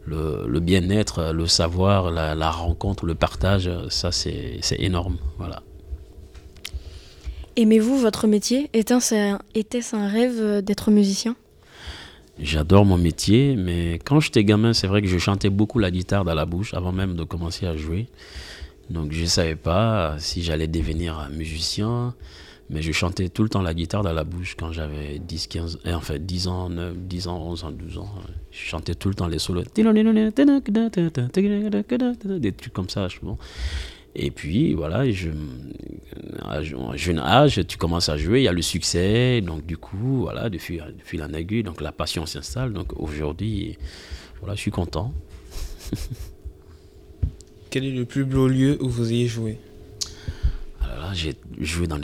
le, 0.05 0.59
bien-être, 0.59 1.31
le 1.31 1.45
savoir, 1.45 2.09
la, 2.09 2.49
rencontre, 2.49 3.05
le 3.05 3.13
partage, 3.13 3.69
ça 3.89 4.11
c'est 4.11 4.59
énorme. 4.79 5.17
Voilà. 5.37 5.61
Aimez-vous 7.55 7.97
votre 7.97 8.25
métier? 8.25 8.69
Était-ce 8.73 9.95
un 9.95 10.07
rêve 10.07 10.63
d'être 10.63 10.89
musicien? 10.89 11.35
J'adore 12.41 12.85
mon 12.85 12.97
métier, 12.97 13.55
mais 13.55 13.99
quand 14.03 14.19
j'étais 14.19 14.43
gamin, 14.43 14.73
c'est 14.73 14.87
vrai 14.87 15.03
que 15.03 15.07
je 15.07 15.19
chantais 15.19 15.51
beaucoup 15.51 15.77
la 15.77 15.91
guitare 15.91 16.25
dans 16.25 16.33
la 16.33 16.47
bouche 16.47 16.73
avant 16.73 16.91
même 16.91 17.15
de 17.15 17.23
commencer 17.23 17.67
à 17.67 17.77
jouer. 17.77 18.07
Donc 18.89 19.11
je 19.11 19.21
ne 19.21 19.27
savais 19.27 19.55
pas 19.55 20.15
si 20.17 20.41
j'allais 20.41 20.67
devenir 20.67 21.29
musicien, 21.31 22.15
mais 22.71 22.81
je 22.81 22.91
chantais 22.91 23.29
tout 23.29 23.43
le 23.43 23.49
temps 23.49 23.61
la 23.61 23.75
guitare 23.75 24.01
dans 24.01 24.11
la 24.11 24.23
bouche 24.23 24.55
quand 24.57 24.71
j'avais 24.71 25.19
10, 25.19 25.47
15, 25.47 25.79
enfin 25.85 26.15
10 26.17 26.47
ans, 26.47 26.69
9, 26.69 26.97
10 26.97 27.27
ans, 27.27 27.37
11 27.37 27.63
ans, 27.63 27.71
12 27.71 27.97
ans. 27.99 28.09
Je 28.49 28.59
chantais 28.59 28.95
tout 28.95 29.09
le 29.09 29.15
temps 29.15 29.27
les 29.27 29.39
solos. 29.39 29.63
Des 32.39 32.51
trucs 32.53 32.73
comme 32.73 32.89
ça. 32.89 33.07
Bon. 33.21 33.37
Et 34.15 34.29
puis, 34.29 34.73
voilà, 34.73 35.09
je, 35.09 35.29
à 36.43 36.61
jeune 36.95 37.19
âge, 37.19 37.61
tu 37.67 37.77
commences 37.77 38.09
à 38.09 38.17
jouer, 38.17 38.41
il 38.41 38.43
y 38.43 38.47
a 38.47 38.53
le 38.53 38.61
succès, 38.61 39.41
donc 39.41 39.65
du 39.65 39.77
coup, 39.77 40.21
voilà, 40.21 40.49
de 40.49 40.57
fil, 40.57 40.83
en 41.21 41.33
aiguille, 41.33 41.63
donc 41.63 41.79
la 41.81 41.91
passion 41.91 42.25
s'installe. 42.25 42.73
Donc 42.73 42.99
aujourd'hui, 42.99 43.77
voilà, 44.39 44.55
je 44.55 44.61
suis 44.61 44.71
content. 44.71 45.13
Quel 47.69 47.85
est 47.85 47.91
le 47.91 48.03
plus 48.05 48.25
beau 48.25 48.49
lieu 48.49 48.77
où 48.81 48.89
vous 48.89 49.13
ayez 49.13 49.27
joué? 49.27 49.57
Alors 50.81 50.97
là, 50.97 51.13
j'ai 51.13 51.35
joué 51.59 51.87
dans 51.87 51.99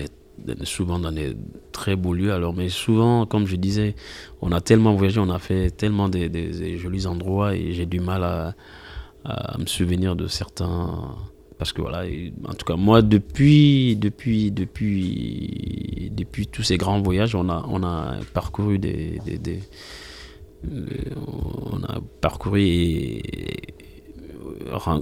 souvent 0.64 1.00
dans 1.00 1.12
des 1.12 1.36
très 1.74 1.98
beaux 1.98 2.14
lieux. 2.14 2.32
Alors, 2.32 2.54
mais 2.54 2.70
souvent, 2.70 3.26
comme 3.26 3.48
je 3.48 3.58
disais, 3.58 3.96
on 4.42 4.54
a 4.54 4.62
tellement 4.62 4.94
voyagé, 4.94 5.20
on 5.20 5.30
a 5.30 5.40
fait 5.40 5.72
tellement 5.72 6.08
des, 6.08 6.78
jolis 6.78 7.06
endroits 7.06 7.54
et 7.54 7.74
j'ai 7.74 7.86
du 7.86 8.00
mal 8.00 8.24
à, 8.24 8.56
à 9.26 9.58
me 9.58 9.66
souvenir 9.66 10.16
de 10.16 10.28
certains 10.28 11.18
parce 11.58 11.74
que 11.74 11.82
voilà, 11.82 12.06
en 12.48 12.54
tout 12.54 12.66
cas, 12.66 12.76
moi, 12.76 13.02
depuis, 13.02 13.96
depuis, 13.96 14.52
depuis, 14.52 16.12
depuis 16.16 16.48
tous 16.48 16.64
ces 16.64 16.78
grands 16.78 17.02
voyages, 17.02 17.34
on 17.34 17.50
a, 17.50 17.66
on 17.68 17.84
a 17.84 18.18
parcouru 18.34 18.78
des, 18.78 19.20
on 20.64 21.84
a 21.84 22.00
parcouru 22.22 22.62
et, 22.62 23.24
enfin, 24.72 25.02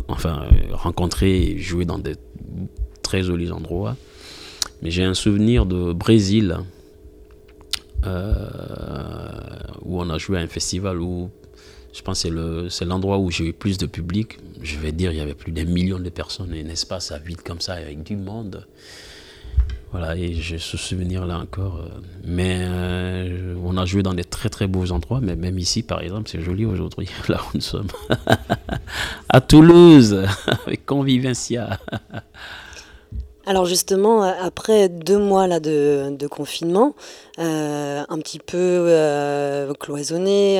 rencontré 0.71 1.41
et 1.41 1.57
joué 1.57 1.85
dans 1.85 1.99
des 1.99 2.15
très 3.01 3.21
jolis 3.23 3.51
endroits. 3.51 3.97
Mais 4.81 4.91
j'ai 4.91 5.03
un 5.03 5.13
souvenir 5.13 5.65
de 5.65 5.93
Brésil, 5.93 6.57
euh, 8.05 8.29
où 9.83 9.99
on 9.99 10.09
a 10.09 10.17
joué 10.17 10.37
à 10.37 10.41
un 10.41 10.47
festival 10.47 11.01
où 11.01 11.29
je 11.95 12.01
pense 12.01 12.23
que 12.23 12.69
c'est 12.69 12.85
l'endroit 12.85 13.19
où 13.19 13.31
j'ai 13.31 13.47
eu 13.47 13.53
plus 13.53 13.77
de 13.77 13.85
public. 13.85 14.37
Je 14.61 14.77
vais 14.77 14.91
dire, 14.91 15.11
il 15.11 15.17
y 15.17 15.21
avait 15.21 15.33
plus 15.33 15.53
d'un 15.53 15.63
million 15.63 15.97
de 15.97 16.09
personnes, 16.09 16.53
un 16.53 16.69
espace 16.69 17.11
à 17.11 17.19
vide 17.19 17.41
comme 17.41 17.61
ça, 17.61 17.73
avec 17.73 18.03
du 18.03 18.17
monde. 18.17 18.67
Voilà, 19.91 20.17
et 20.17 20.33
j'ai 20.33 20.57
ce 20.57 20.75
souvenir-là 20.75 21.39
encore. 21.39 21.77
Euh, 21.77 21.87
mais 22.25 22.57
euh, 22.59 23.55
on 23.63 23.77
a 23.77 23.85
joué 23.85 24.03
dans 24.03 24.13
des 24.13 24.25
très 24.25 24.49
très 24.49 24.67
beaux 24.67 24.91
endroits, 24.91 25.21
mais 25.21 25.37
même 25.37 25.57
ici, 25.57 25.83
par 25.83 26.01
exemple, 26.01 26.29
c'est 26.29 26.41
joli 26.41 26.65
aujourd'hui, 26.65 27.07
là 27.29 27.39
où 27.41 27.55
nous 27.55 27.61
sommes. 27.61 27.87
à 29.29 29.39
Toulouse, 29.39 30.25
avec 30.67 30.85
Convivencia. 30.85 31.79
Alors 33.47 33.65
justement, 33.65 34.23
euh, 34.23 34.31
après 34.41 34.89
deux 34.89 35.19
mois 35.19 35.45
là 35.45 35.59
de, 35.59 36.27
confinement, 36.27 36.95
euh, 37.37 38.03
un 38.09 38.19
petit 38.19 38.39
peu 38.39 38.57
euh, 38.57 39.71
cloisonné, 39.73 40.59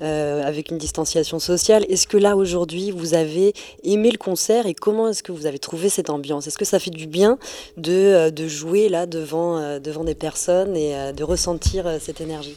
avec 0.00 0.70
une 0.70 0.78
distanciation 0.78 1.38
sociale, 1.38 1.84
est-ce 1.88 2.06
que 2.06 2.16
là 2.16 2.36
aujourd'hui 2.36 2.90
vous 2.90 3.14
avez 3.14 3.52
aimé 3.84 4.10
le 4.10 4.16
concert 4.16 4.66
et 4.66 4.74
comment 4.74 5.08
est-ce 5.08 5.22
que 5.22 5.32
vous 5.32 5.46
avez 5.46 5.58
trouvé 5.58 5.88
cette 5.88 6.08
ambiance? 6.08 6.46
Est-ce 6.46 6.58
que 6.58 6.64
ça 6.64 6.78
fait 6.78 6.90
du 6.90 7.06
bien 7.06 7.38
de, 7.76 8.30
de 8.30 8.48
jouer 8.48 8.88
là 8.88 9.06
devant, 9.06 9.78
devant 9.78 10.04
des 10.04 10.14
personnes 10.14 10.76
et 10.76 11.12
de 11.12 11.24
ressentir 11.24 11.84
cette 12.00 12.20
énergie? 12.20 12.56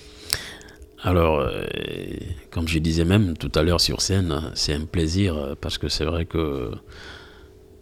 Alors, 1.03 1.45
comme 2.49 2.67
je 2.67 2.79
disais 2.79 3.05
même 3.05 3.37
tout 3.37 3.51
à 3.55 3.61
l'heure 3.61 3.81
sur 3.81 4.01
scène, 4.01 4.51
c'est 4.55 4.73
un 4.73 4.85
plaisir 4.85 5.55
parce 5.59 5.77
que 5.77 5.89
c'est 5.89 6.05
vrai 6.05 6.25
que 6.25 6.71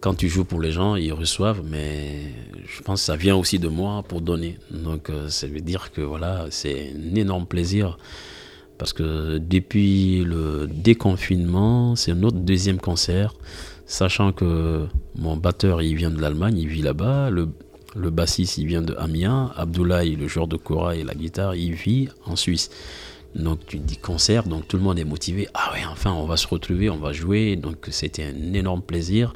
quand 0.03 0.15
tu 0.15 0.27
joues 0.27 0.43
pour 0.43 0.59
les 0.59 0.73
gens, 0.73 0.97
ils 0.97 1.13
reçoivent, 1.13 1.61
mais 1.65 2.23
je 2.67 2.81
pense 2.81 2.99
que 2.99 3.05
ça 3.05 3.15
vient 3.15 3.37
aussi 3.37 3.57
de 3.57 3.69
moi 3.69 4.03
pour 4.03 4.19
donner. 4.19 4.57
Donc 4.69 5.09
euh, 5.09 5.29
ça 5.29 5.47
veut 5.47 5.61
dire 5.61 5.93
que 5.93 6.01
voilà, 6.01 6.47
c'est 6.49 6.91
un 6.93 7.15
énorme 7.15 7.45
plaisir 7.45 7.97
parce 8.77 8.91
que 8.91 9.37
depuis 9.37 10.25
le 10.25 10.67
déconfinement, 10.67 11.95
c'est 11.95 12.13
notre 12.15 12.39
deuxième 12.39 12.79
concert, 12.79 13.33
sachant 13.85 14.33
que 14.33 14.87
mon 15.15 15.37
batteur 15.37 15.81
il 15.81 15.95
vient 15.95 16.11
de 16.11 16.19
l'Allemagne, 16.19 16.57
il 16.57 16.67
vit 16.67 16.81
là-bas, 16.81 17.29
le, 17.29 17.47
le 17.95 18.09
bassiste 18.09 18.57
il 18.57 18.67
vient 18.67 18.81
de 18.81 18.95
Amiens, 18.95 19.53
Abdoulaye 19.55 20.17
le 20.17 20.27
joueur 20.27 20.47
de 20.47 20.57
kora 20.57 20.97
et 20.97 21.05
la 21.05 21.13
guitare 21.13 21.55
il 21.55 21.75
vit 21.75 22.09
en 22.25 22.35
Suisse. 22.35 22.69
Donc 23.35 23.65
tu 23.67 23.77
dis 23.77 23.97
concert, 23.97 24.43
donc 24.43 24.67
tout 24.67 24.75
le 24.75 24.83
monde 24.83 24.99
est 24.99 25.05
motivé. 25.05 25.47
Ah 25.53 25.71
ouais, 25.71 25.85
enfin 25.89 26.11
on 26.11 26.25
va 26.25 26.35
se 26.35 26.45
retrouver, 26.45 26.89
on 26.89 26.97
va 26.97 27.13
jouer. 27.13 27.55
Donc 27.55 27.87
c'était 27.89 28.25
un 28.25 28.53
énorme 28.53 28.81
plaisir. 28.81 29.33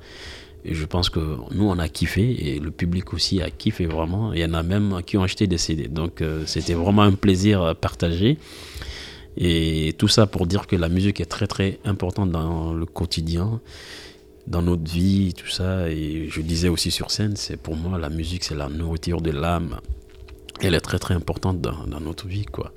Et 0.65 0.73
je 0.73 0.85
pense 0.85 1.09
que 1.09 1.19
nous, 1.51 1.65
on 1.65 1.79
a 1.79 1.87
kiffé 1.87 2.55
et 2.55 2.59
le 2.59 2.71
public 2.71 3.13
aussi 3.13 3.41
a 3.41 3.49
kiffé 3.49 3.85
vraiment. 3.85 4.33
Il 4.33 4.39
y 4.39 4.45
en 4.45 4.53
a 4.53 4.63
même 4.63 5.01
qui 5.05 5.17
ont 5.17 5.23
acheté 5.23 5.47
des 5.47 5.57
CD. 5.57 5.87
Donc 5.87 6.21
euh, 6.21 6.43
c'était 6.45 6.73
vraiment 6.73 7.03
un 7.03 7.13
plaisir 7.13 7.75
partagé. 7.75 8.37
Et 9.37 9.93
tout 9.97 10.07
ça 10.07 10.25
pour 10.25 10.47
dire 10.47 10.65
que 10.65 10.75
la 10.75 10.89
musique 10.89 11.21
est 11.21 11.27
très 11.27 11.47
très 11.47 11.79
importante 11.85 12.31
dans 12.31 12.73
le 12.73 12.85
quotidien, 12.87 13.61
dans 14.47 14.63
notre 14.63 14.91
vie, 14.91 15.33
tout 15.35 15.47
ça. 15.47 15.89
Et 15.89 16.27
je 16.29 16.41
disais 16.41 16.69
aussi 16.69 16.89
sur 16.89 17.11
scène, 17.11 17.35
c'est 17.35 17.57
pour 17.57 17.75
moi 17.75 17.99
la 17.99 18.09
musique, 18.09 18.43
c'est 18.43 18.55
la 18.55 18.67
nourriture 18.67 19.21
de 19.21 19.31
l'âme. 19.31 19.79
Elle 20.59 20.73
est 20.73 20.81
très 20.81 20.97
très 20.97 21.13
importante 21.13 21.61
dans, 21.61 21.85
dans, 21.85 21.99
notre 21.99 22.27
vie, 22.27 22.45
quoi. 22.45 22.73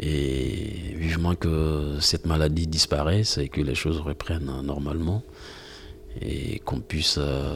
Et 0.00 0.94
vivement 0.96 1.36
que 1.36 1.98
cette 2.00 2.26
maladie 2.26 2.66
disparaisse 2.66 3.38
et 3.38 3.48
que 3.48 3.60
les 3.60 3.76
choses 3.76 4.00
reprennent 4.00 4.50
normalement 4.64 5.22
et 6.20 6.60
qu'on 6.60 6.80
puisse 6.80 7.18
euh, 7.18 7.54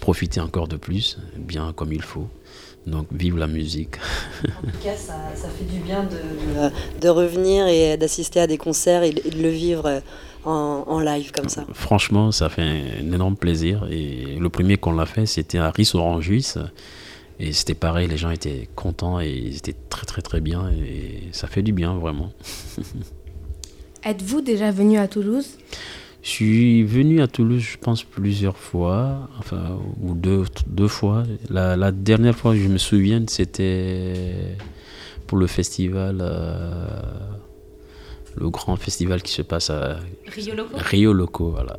profiter 0.00 0.40
encore 0.40 0.68
de 0.68 0.76
plus, 0.76 1.18
bien 1.36 1.72
comme 1.72 1.92
il 1.92 2.02
faut. 2.02 2.28
Donc 2.86 3.06
vive 3.12 3.36
la 3.36 3.48
musique. 3.48 3.96
En 4.44 4.70
tout 4.70 4.78
cas, 4.82 4.94
ça, 4.94 5.14
ça 5.34 5.48
fait 5.48 5.64
du 5.64 5.80
bien 5.80 6.04
de, 6.04 7.00
de, 7.00 7.08
revenir 7.08 7.66
et 7.66 7.96
d'assister 7.96 8.40
à 8.40 8.46
des 8.46 8.58
concerts 8.58 9.02
et 9.02 9.10
de 9.12 9.42
le 9.42 9.48
vivre 9.48 10.02
en, 10.44 10.84
en, 10.86 11.00
live 11.00 11.32
comme 11.32 11.48
ça. 11.48 11.66
Franchement, 11.72 12.30
ça 12.30 12.48
fait 12.48 12.62
un, 12.62 13.12
énorme 13.12 13.36
plaisir. 13.36 13.88
Et 13.90 14.36
le 14.38 14.48
premier 14.48 14.76
qu'on 14.76 14.92
l'a 14.92 15.06
fait, 15.06 15.26
c'était 15.26 15.58
à 15.58 15.70
Ris 15.70 15.90
Orangeus. 15.94 16.58
Et 17.38 17.52
c'était 17.52 17.74
pareil, 17.74 18.08
les 18.08 18.16
gens 18.16 18.30
étaient 18.30 18.68
contents 18.76 19.20
et 19.20 19.30
ils 19.30 19.56
étaient 19.56 19.76
très 19.90 20.06
très 20.06 20.22
très 20.22 20.40
bien. 20.40 20.70
Et 20.70 21.24
ça 21.32 21.48
fait 21.48 21.62
du 21.62 21.72
bien, 21.72 21.96
vraiment. 21.96 22.32
Êtes-vous 24.04 24.40
déjà 24.40 24.70
venu 24.70 24.98
à 24.98 25.08
Toulouse? 25.08 25.58
Je 26.26 26.30
suis 26.32 26.82
venu 26.82 27.22
à 27.22 27.28
Toulouse, 27.28 27.62
je 27.62 27.78
pense, 27.78 28.02
plusieurs 28.02 28.56
fois, 28.56 29.28
enfin, 29.38 29.78
ou 30.02 30.12
deux, 30.12 30.42
deux 30.66 30.88
fois. 30.88 31.22
La, 31.50 31.92
dernière 31.92 32.34
fois 32.34 32.54
que 32.54 32.58
je 32.58 32.66
me 32.66 32.78
souviens, 32.78 33.22
c'était 33.28 34.56
pour 35.28 35.38
le 35.38 35.46
festival, 35.46 36.18
euh, 36.20 36.88
le 38.34 38.50
grand 38.50 38.74
festival 38.74 39.22
qui 39.22 39.30
se 39.30 39.42
passe 39.42 39.70
à 39.70 40.00
Rio 40.26 40.56
Loco. 40.56 40.76
Rio 40.76 41.12
Loco, 41.12 41.50
voilà. 41.52 41.76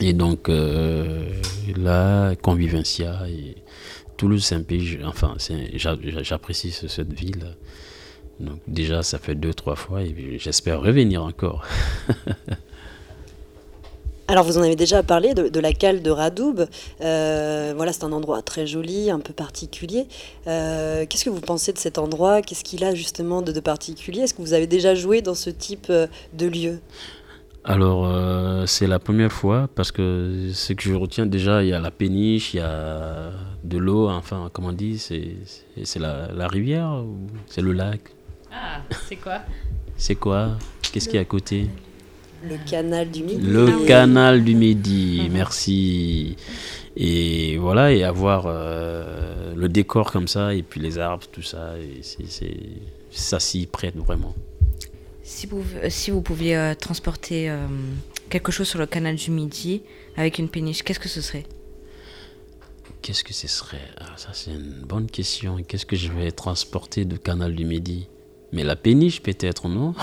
Et 0.00 0.12
donc 0.12 0.50
euh, 0.50 1.32
là, 1.78 2.36
Convivencia 2.36 3.26
et 3.26 3.56
Toulouse, 4.18 4.44
c'est 4.44 4.56
un 4.56 4.62
pays, 4.62 4.98
enfin, 5.06 5.34
j'apprécie 6.22 6.72
cette 6.72 7.14
ville. 7.14 7.56
Donc 8.38 8.60
déjà, 8.68 9.02
ça 9.02 9.18
fait 9.18 9.34
deux, 9.34 9.54
trois 9.54 9.76
fois 9.76 10.02
et 10.02 10.36
j'espère 10.38 10.82
revenir 10.82 11.24
encore. 11.24 11.64
Alors 14.30 14.44
vous 14.44 14.58
en 14.58 14.62
avez 14.62 14.76
déjà 14.76 15.02
parlé 15.02 15.34
de, 15.34 15.58
la 15.58 15.72
cale 15.72 16.02
de 16.02 16.10
Radoub. 16.12 16.64
Euh, 17.00 17.72
voilà, 17.74 17.92
c'est 17.92 18.04
un 18.04 18.12
endroit 18.12 18.42
très 18.42 18.64
joli, 18.64 19.10
un 19.10 19.18
peu 19.18 19.32
particulier. 19.32 20.06
Euh, 20.46 21.04
qu'est-ce 21.04 21.24
que 21.24 21.30
vous 21.30 21.40
pensez 21.40 21.72
de 21.72 21.78
cet 21.78 21.98
endroit? 21.98 22.40
Qu'est-ce 22.40 22.62
qu'il 22.62 22.84
a 22.84 22.94
justement 22.94 23.42
de, 23.42 23.58
particulier? 23.58 24.20
Est-ce 24.20 24.34
que 24.34 24.40
vous 24.40 24.52
avez 24.52 24.68
déjà 24.68 24.94
joué 24.94 25.20
dans 25.20 25.34
ce 25.34 25.50
type 25.50 25.88
euh, 25.90 26.06
de 26.32 26.46
lieu? 26.46 26.78
Alors, 27.64 28.08
c'est 28.68 28.86
la 28.86 29.00
première 29.00 29.32
fois 29.32 29.68
parce 29.74 29.90
que 29.90 30.50
ce 30.54 30.74
que 30.74 30.82
je 30.84 30.94
retiens 30.94 31.26
déjà, 31.26 31.64
il 31.64 31.70
y 31.70 31.72
a 31.72 31.80
la 31.80 31.90
péniche, 31.90 32.54
il 32.54 32.58
y 32.58 32.60
a 32.60 33.32
de 33.64 33.78
l'eau, 33.78 34.08
enfin, 34.08 34.48
comment 34.52 34.68
on 34.68 34.72
dit, 34.72 34.96
c'est 34.98 35.98
la, 35.98 36.28
la 36.32 36.46
rivière 36.46 37.02
ou 37.04 37.18
c'est 37.46 37.62
le 37.62 37.72
lac? 37.72 38.00
Ah, 38.52 38.80
c'est 39.08 39.16
quoi? 39.16 39.40
C'est 39.96 40.14
quoi? 40.14 40.50
Qu'est-ce 40.92 41.06
qu'il 41.06 41.16
y 41.16 41.18
a 41.18 41.22
à 41.22 41.26
côté? 41.26 41.68
Le 42.42 42.56
canal 42.68 43.10
du 43.10 43.22
Midi. 43.22 43.40
Le 43.46 43.86
canal 43.86 44.44
du 44.44 44.54
Midi, 44.54 45.28
merci. 45.30 46.36
Et 46.96 47.56
voilà, 47.56 47.92
et 47.92 48.02
avoir 48.02 48.44
euh, 48.46 49.54
le 49.54 49.68
décor 49.68 50.10
comme 50.10 50.28
ça, 50.28 50.54
et 50.54 50.62
puis 50.62 50.80
les 50.80 50.98
arbres, 50.98 51.26
tout 51.30 51.42
ça, 51.42 51.74
et 51.78 52.00
c'est, 52.02 52.56
ça 53.10 53.40
s'y 53.40 53.66
prête 53.66 53.96
vraiment. 53.96 54.34
Si 55.22 55.46
vous, 55.46 55.64
si 55.88 56.10
vous 56.10 56.22
pouviez 56.22 56.56
euh, 56.56 56.74
transporter 56.74 57.48
euh, 57.48 57.66
quelque 58.28 58.50
chose 58.50 58.68
sur 58.68 58.78
le 58.78 58.86
canal 58.86 59.14
du 59.14 59.30
Midi 59.30 59.82
avec 60.16 60.38
une 60.38 60.48
péniche, 60.48 60.82
qu'est-ce 60.82 60.98
que 61.00 61.08
ce 61.08 61.20
serait? 61.20 61.44
Qu'est-ce 63.02 63.24
que 63.24 63.32
ce 63.32 63.48
serait? 63.48 63.78
Ah, 63.98 64.12
Ça, 64.16 64.30
c'est 64.32 64.50
une 64.50 64.82
bonne 64.84 65.06
question. 65.06 65.56
Qu'est-ce 65.66 65.86
que 65.86 65.96
je 65.96 66.10
vais 66.12 66.32
transporter 66.32 67.04
du 67.04 67.18
canal 67.18 67.54
du 67.54 67.64
Midi? 67.64 68.08
Mais 68.52 68.64
la 68.64 68.76
péniche 68.76 69.22
peut-être, 69.22 69.68
non 69.68 69.94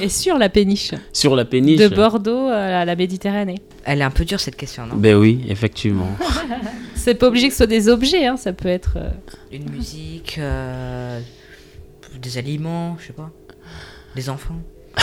Et 0.00 0.08
sur 0.08 0.36
la 0.36 0.48
péniche 0.48 0.92
Sur 1.12 1.36
la 1.36 1.44
péniche 1.44 1.78
De 1.78 1.88
Bordeaux 1.88 2.48
à 2.48 2.84
la 2.84 2.96
Méditerranée. 2.96 3.58
Elle 3.84 4.00
est 4.00 4.04
un 4.04 4.10
peu 4.10 4.24
dure 4.24 4.40
cette 4.40 4.56
question, 4.56 4.86
non 4.86 4.96
Ben 4.96 5.16
oui, 5.16 5.44
effectivement. 5.48 6.10
C'est 6.94 7.14
pas 7.14 7.28
obligé 7.28 7.48
que 7.48 7.52
ce 7.52 7.58
soit 7.58 7.66
des 7.66 7.88
objets, 7.88 8.26
hein, 8.26 8.36
ça 8.36 8.52
peut 8.52 8.68
être... 8.68 8.96
Euh, 8.96 9.10
Une 9.52 9.70
musique, 9.70 10.36
euh, 10.38 11.20
des 12.20 12.38
aliments, 12.38 12.96
je 12.98 13.08
sais 13.08 13.12
pas. 13.12 13.30
Des 14.14 14.28
enfants. 14.30 14.56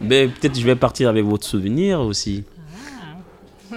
ben 0.00 0.30
peut-être 0.30 0.58
je 0.58 0.64
vais 0.64 0.74
partir 0.74 1.08
avec 1.08 1.24
votre 1.24 1.46
souvenir 1.46 2.00
aussi. 2.00 2.44
Ah. 3.72 3.76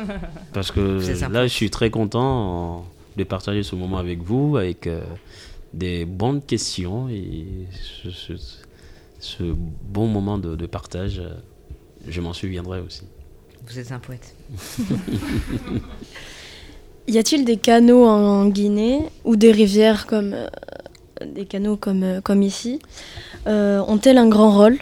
Parce 0.53 0.71
que 0.71 0.99
là, 1.29 1.47
je 1.47 1.53
suis 1.53 1.69
très 1.69 1.89
content 1.89 2.85
de 3.15 3.23
partager 3.23 3.63
ce 3.63 3.75
moment 3.75 3.97
avec 3.97 4.21
vous, 4.21 4.57
avec... 4.57 4.87
Euh, 4.87 5.01
des 5.73 6.05
bonnes 6.05 6.41
questions 6.41 7.09
et 7.09 7.45
ce, 9.19 9.43
bon 9.43 10.07
moment 10.07 10.37
de, 10.37 10.65
partage, 10.65 11.21
je 12.07 12.21
m'en 12.21 12.33
souviendrai 12.33 12.81
aussi. 12.81 13.03
Vous 13.67 13.79
êtes 13.79 13.91
un 13.91 13.99
poète. 13.99 14.35
y 17.07 17.17
a-t-il 17.17 17.45
des 17.45 17.57
canaux 17.57 18.05
en 18.05 18.47
Guinée 18.47 18.99
ou 19.23 19.35
des 19.35 19.51
rivières 19.51 20.07
comme 20.07 20.33
euh, 20.33 20.47
des 21.25 21.45
canaux 21.45 21.77
comme, 21.77 22.03
euh, 22.03 22.21
comme 22.21 22.41
ici 22.41 22.79
euh, 23.47 23.79
ont-elles 23.87 24.17
un 24.17 24.27
grand 24.27 24.51
rôle? 24.51 24.77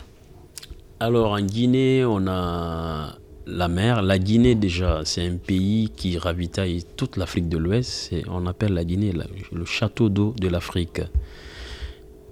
Alors 1.00 1.34
en 1.34 1.42
Guinée, 1.42 2.04
on 2.06 2.28
a 2.28 3.19
la 3.50 3.68
mer. 3.68 4.02
La 4.02 4.18
Guinée, 4.20 4.56
déjà, 4.56 5.02
c'est 5.06 5.26
un 5.26 5.38
pays 5.38 5.92
qui 5.96 6.18
ravitaille 6.18 6.84
toute 6.96 7.18
l'Afrique 7.18 7.50
de 7.50 7.58
l'Ouest. 7.58 8.14
On 8.30 8.46
appelle 8.48 8.74
la 8.74 8.84
Guinée 8.84 9.14
le 9.52 9.66
château 9.66 10.10
d'eau 10.10 10.34
de 10.40 10.48
l'Afrique. 10.48 11.02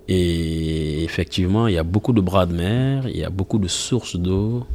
Et 0.08 1.04
effectivement, 1.04 1.68
il 1.68 1.74
y 1.74 1.78
a 1.78 1.84
beaucoup 1.84 2.14
de 2.14 2.22
bras 2.22 2.46
de 2.46 2.54
mer, 2.54 3.08
il 3.10 3.18
y 3.18 3.24
a 3.24 3.30
beaucoup 3.30 3.60
de 3.60 3.68
sources 3.68 4.16
d'eau. 4.16 4.66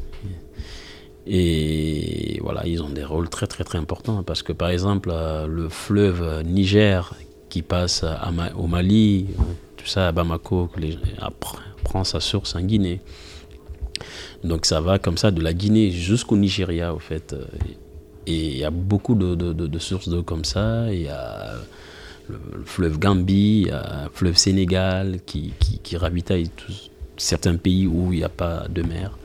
Et 1.26 2.38
voilà, 2.42 2.66
ils 2.66 2.82
ont 2.82 2.90
des 2.90 3.04
rôles 3.04 3.28
très 3.28 3.46
très 3.46 3.62
très 3.64 3.78
importants 3.78 4.22
parce 4.24 4.42
que 4.42 4.52
par 4.52 4.70
exemple, 4.70 5.10
euh, 5.12 5.46
le 5.46 5.68
fleuve 5.68 6.42
Niger 6.44 7.14
qui 7.48 7.62
passe 7.62 8.04
au 8.56 8.66
Mali, 8.66 9.26
tout 9.76 9.86
ça 9.86 10.08
à 10.08 10.12
Bamako, 10.12 10.68
prend 11.84 12.04
sa 12.04 12.18
source 12.18 12.56
en 12.56 12.62
Guinée. 12.62 13.00
Donc 14.44 14.66
ça 14.66 14.80
va 14.80 14.98
comme 14.98 15.18
ça 15.18 15.30
de 15.30 15.40
la 15.40 15.52
Guinée 15.52 15.90
jusqu'au 15.90 16.36
Nigeria, 16.36 16.94
au 16.94 16.98
fait. 16.98 17.34
Et 18.26 18.48
il 18.48 18.58
y 18.58 18.64
a 18.64 18.70
beaucoup 18.70 19.14
de, 19.14 19.78
sources 19.78 20.08
d'eau 20.08 20.22
comme 20.22 20.44
ça. 20.44 20.92
Il 20.92 21.02
y 21.02 21.08
a 21.08 21.54
le, 22.28 22.38
fleuve 22.64 22.98
Gambie, 22.98 23.62
il 23.62 23.68
y 23.68 23.70
a 23.70 24.04
le 24.04 24.10
fleuve 24.12 24.36
Sénégal 24.36 25.18
qui, 25.26 25.52
qui, 25.82 25.96
ravitaille 25.96 26.50
certains 27.16 27.56
pays 27.56 27.86
où 27.86 28.12
il 28.12 28.18
n'y 28.18 28.24
a 28.24 28.28
pas 28.28 28.66
de 28.68 28.82
mer. 28.82 29.18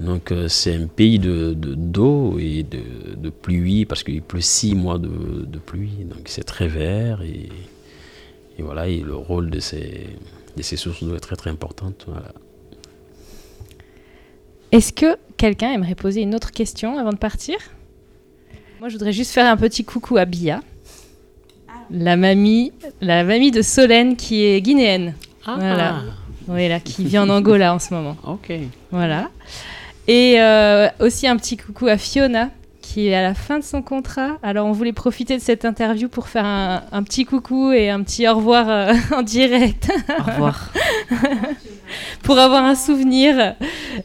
Donc 0.00 0.32
euh, 0.32 0.48
c'est 0.48 0.74
un 0.74 0.86
pays 0.86 1.18
de, 1.20 1.54
d'eau 1.54 2.38
et 2.40 2.64
de, 2.64 3.30
pluie 3.30 3.84
parce 3.84 4.02
qu'il 4.02 4.22
pleut 4.22 4.40
six 4.40 4.74
mois 4.74 4.98
de, 4.98 5.58
pluie. 5.64 6.04
Donc 6.04 6.22
c'est 6.26 6.44
très 6.44 6.68
vert 6.68 7.22
et, 7.22 7.48
voilà, 8.58 8.88
et 8.88 9.00
le 9.00 9.14
rôle 9.14 9.50
de 9.50 9.60
ces, 9.60 10.06
de 10.56 10.62
ces 10.62 10.76
sources 10.76 11.02
d'eau 11.02 11.14
est 11.14 11.20
très 11.20 11.36
très 11.36 11.50
important. 11.50 11.92
Voilà. 12.06 12.32
Est-ce 14.74 14.92
que 14.92 15.16
quelqu'un 15.36 15.70
aimerait 15.70 15.94
poser 15.94 16.22
une 16.22 16.34
autre 16.34 16.50
question 16.50 16.98
avant 16.98 17.12
de 17.12 17.16
partir? 17.16 17.54
Moi, 18.80 18.88
je 18.88 18.94
voudrais 18.94 19.12
juste 19.12 19.30
faire 19.30 19.46
un 19.46 19.56
petit 19.56 19.84
coucou 19.84 20.16
à 20.16 20.24
Bia, 20.24 20.62
la 21.92 22.16
mamie, 22.16 22.72
la 23.00 23.22
mamie 23.22 23.52
de 23.52 23.62
Solène 23.62 24.16
qui 24.16 24.42
est 24.42 24.60
guinéenne. 24.60 25.14
Ah. 25.46 25.54
Voilà. 25.58 26.02
Oui, 26.48 26.68
là, 26.68 26.80
qui 26.80 27.04
vit 27.04 27.18
en 27.18 27.28
Angola 27.28 27.72
en 27.72 27.78
ce 27.78 27.94
moment. 27.94 28.16
Ok. 28.26 28.52
Voilà. 28.90 29.30
Et 30.08 30.40
euh, 30.40 30.88
aussi 30.98 31.28
un 31.28 31.36
petit 31.36 31.56
coucou 31.56 31.86
à 31.86 31.96
Fiona, 31.96 32.50
qui 32.94 33.08
est 33.08 33.14
à 33.16 33.22
la 33.22 33.34
fin 33.34 33.58
de 33.58 33.64
son 33.64 33.82
contrat. 33.82 34.38
Alors, 34.44 34.68
on 34.68 34.72
voulait 34.72 34.92
profiter 34.92 35.36
de 35.36 35.42
cette 35.42 35.64
interview 35.64 36.08
pour 36.08 36.28
faire 36.28 36.44
un, 36.44 37.02
petit 37.02 37.24
coucou 37.24 37.72
et 37.72 37.90
un 37.90 38.00
petit 38.04 38.28
au 38.28 38.36
revoir 38.36 38.68
euh, 38.68 38.94
en 39.16 39.22
direct. 39.22 39.90
Au 40.16 40.22
revoir. 40.22 40.72
pour 42.22 42.38
avoir 42.38 42.62
un 42.62 42.76
souvenir. 42.76 43.56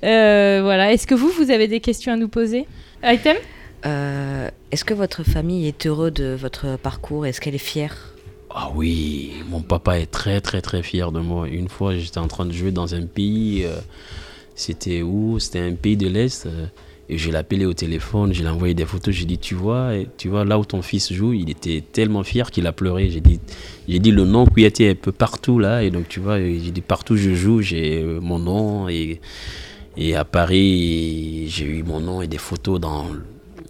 Euh, 0.03 0.61
voilà. 0.63 0.91
Est-ce 0.91 1.05
que 1.05 1.13
vous, 1.13 1.29
vous 1.29 1.51
avez 1.51 1.67
des 1.67 1.81
questions 1.81 2.13
à 2.13 2.15
nous 2.15 2.29
poser? 2.29 2.65
Item? 3.03 3.37
Euh, 3.85 4.49
Est-ce 4.71 4.83
que 4.83 4.95
votre 4.95 5.21
famille 5.21 5.67
est 5.67 5.85
heureux 5.85 6.09
de 6.09 6.33
votre 6.33 6.75
parcours? 6.77 7.27
Est-ce 7.27 7.39
qu'elle 7.41 7.53
est 7.53 7.59
fière? 7.59 8.15
Ah 8.49 8.71
oui, 8.73 9.33
mon 9.51 9.61
papa 9.61 9.99
est 9.99 10.09
très 10.09 10.41
très 10.41 10.63
très 10.63 10.81
fier 10.81 11.11
de 11.11 11.19
moi. 11.19 11.47
Une 11.47 11.69
fois, 11.69 11.95
j'étais 11.95 12.17
en 12.17 12.27
train 12.27 12.47
de 12.47 12.53
jouer 12.53 12.71
dans 12.71 12.95
un 12.95 13.05
pays, 13.05 13.67
c'était 14.55 15.03
où? 15.03 15.37
C'était 15.37 15.59
un 15.59 15.75
pays 15.75 15.95
de 15.95 16.07
l'Est. 16.07 16.47
Et 17.11 17.17
je 17.17 17.31
l'ai 17.31 17.37
appelé 17.37 17.65
au 17.65 17.73
téléphone, 17.73 18.33
je 18.33 18.41
lui 18.41 18.47
ai 18.47 18.51
envoyé 18.51 18.75
des 18.75 18.85
photos, 18.85 19.15
j'ai 19.15 19.25
dit, 19.25 19.39
tu 19.39 19.55
vois, 19.55 19.93
tu 20.17 20.29
vois, 20.29 20.45
là 20.45 20.59
où 20.59 20.65
ton 20.65 20.83
fils 20.83 21.11
joue, 21.11 21.33
il 21.33 21.49
était 21.49 21.81
tellement 21.81 22.23
fier 22.23 22.51
qu'il 22.51 22.67
a 22.67 22.71
pleuré. 22.71 23.09
J'ai 23.09 23.19
dit, 23.19 23.39
dit 23.87 24.11
le 24.11 24.25
nom 24.25 24.45
été 24.57 24.91
un 24.91 24.95
peu 24.95 25.11
partout 25.11 25.57
là, 25.57 25.81
et 25.81 25.89
donc 25.89 26.07
tu 26.07 26.19
vois, 26.19 26.39
j'ai 26.39 26.71
dit 26.71 26.81
partout 26.81 27.13
où 27.13 27.17
je 27.17 27.33
joue, 27.33 27.63
j'ai 27.63 28.03
euh, 28.03 28.19
mon 28.21 28.37
nom, 28.37 28.89
et, 28.89 29.21
et 29.97 30.15
à 30.15 30.23
Paris, 30.23 31.47
j'ai 31.49 31.65
eu 31.65 31.81
mon 31.81 31.99
nom 31.99 32.21
et 32.21 32.27
des 32.27 32.37
photos 32.37 32.79
dans, 32.79 33.07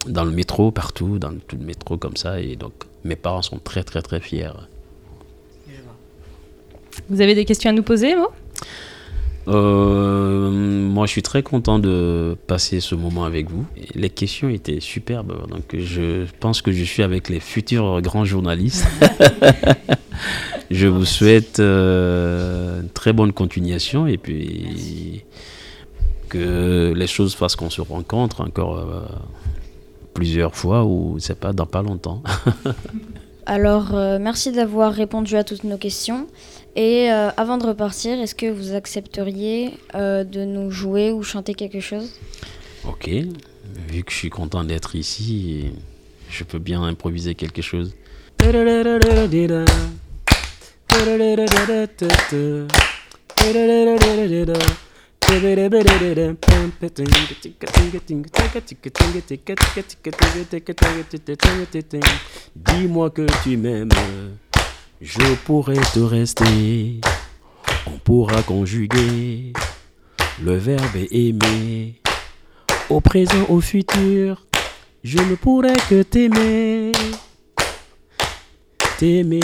dans 0.06 0.26
le 0.26 0.32
métro, 0.32 0.72
partout, 0.72 1.18
dans 1.18 1.32
tout 1.48 1.56
le 1.56 1.66
métro 1.66 1.96
comme 1.96 2.18
ça, 2.18 2.42
et 2.42 2.58
donc 2.58 2.74
mes 3.06 3.16
parents 3.16 3.42
sont 3.42 3.60
très 3.60 3.84
très 3.84 4.02
très 4.02 4.20
fiers. 4.20 4.52
Vous 7.10 7.22
avez 7.22 7.36
des 7.36 7.46
questions 7.46 7.70
à 7.70 7.74
nous 7.74 7.84
poser, 7.84 8.18
moi 8.18 8.34
euh, 9.50 10.52
moi, 10.52 11.08
je 11.08 11.12
suis 11.12 11.24
très 11.24 11.42
content 11.42 11.80
de 11.80 12.38
passer 12.48 12.80
ce 12.80 12.94
moment 12.94 13.26
avec 13.26 13.50
vous. 13.50 13.66
Les 13.96 14.10
questions 14.10 14.50
étaient 14.50 14.80
superbes, 14.80 15.48
donc 15.50 15.76
je 15.76 16.26
pense 16.40 16.62
que 16.62 16.72
je 16.72 16.84
suis 16.84 17.02
avec 17.02 17.30
les 17.30 17.40
futurs 17.40 18.02
grands 18.02 18.26
journalistes. 18.26 18.86
je 20.72 20.86
vous 20.88 21.06
souhaite 21.06 21.60
euh, 21.60 22.82
une 22.82 22.90
très 22.90 23.12
bonne 23.12 23.34
continuation 23.34 24.06
et 24.06 24.18
puis 24.18 25.24
que 26.30 26.94
les 26.96 27.08
choses 27.08 27.34
fassent 27.34 27.56
qu'on 27.56 27.72
se 27.72 27.82
rencontre 27.82 28.42
encore 28.42 28.78
euh, 28.78 29.02
plusieurs 30.14 30.56
fois 30.56 30.86
ou 30.86 31.18
c'est 31.18 31.40
pas 31.40 31.54
dans 31.54 31.66
pas 31.66 31.82
longtemps. 31.82 32.22
Alors, 33.48 33.94
merci 34.22 34.52
d'avoir 34.52 34.94
répondu 34.94 35.36
à 35.36 35.44
toutes 35.44 35.64
nos 35.64 35.78
questions. 35.78 36.28
Et 36.76 37.12
euh, 37.12 37.30
avant 37.36 37.58
de 37.58 37.66
repartir, 37.66 38.20
est-ce 38.20 38.36
que 38.36 38.50
vous 38.50 38.74
accepteriez 38.74 39.74
euh, 39.96 40.24
de 40.24 40.46
nous 40.46 40.72
jouer 40.72 41.12
ou 41.12 41.24
chanter 41.24 41.54
quelque 41.54 41.80
chose? 41.80 42.20
Ok, 42.88 43.10
vu 43.10 44.04
que 44.04 44.12
je 44.12 44.16
suis 44.16 44.30
content 44.30 44.64
d'être 44.64 44.96
ici, 44.96 45.72
je 46.30 46.44
peux 46.44 46.60
bien 46.60 46.84
improviser 46.84 47.36
quelque 47.36 47.62
chose. 47.62 47.96
Dis-moi 62.56 63.10
que 63.10 63.26
tu 63.44 63.58
m'aimes, 63.58 63.90
je 65.02 65.36
pourrais 65.46 65.82
te 65.94 66.00
rester. 66.00 67.00
On 67.88 67.98
pourra 68.00 68.42
conjuguer 68.44 69.54
le 70.44 70.56
verbe 70.58 71.06
aimer. 71.12 71.96
Au 72.90 73.02
présent, 73.02 73.46
au 73.50 73.62
futur, 73.62 74.46
je 75.04 75.20
ne 75.20 75.36
pourrais 75.36 75.78
que 75.90 76.02
t'aimer. 76.04 76.92
T'aimer, 78.98 79.40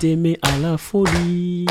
t'aimer 0.00 0.38
à 0.42 0.58
la 0.58 0.78
folie. 0.78 1.66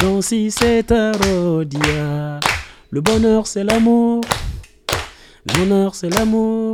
Danser 0.00 0.50
cette 0.50 0.90
arodia. 0.90 2.40
Le 2.90 3.00
bonheur, 3.00 3.46
c'est 3.46 3.64
l'amour. 3.64 4.22
L'honneur, 5.56 5.94
c'est 5.94 6.10
l'amour. 6.10 6.72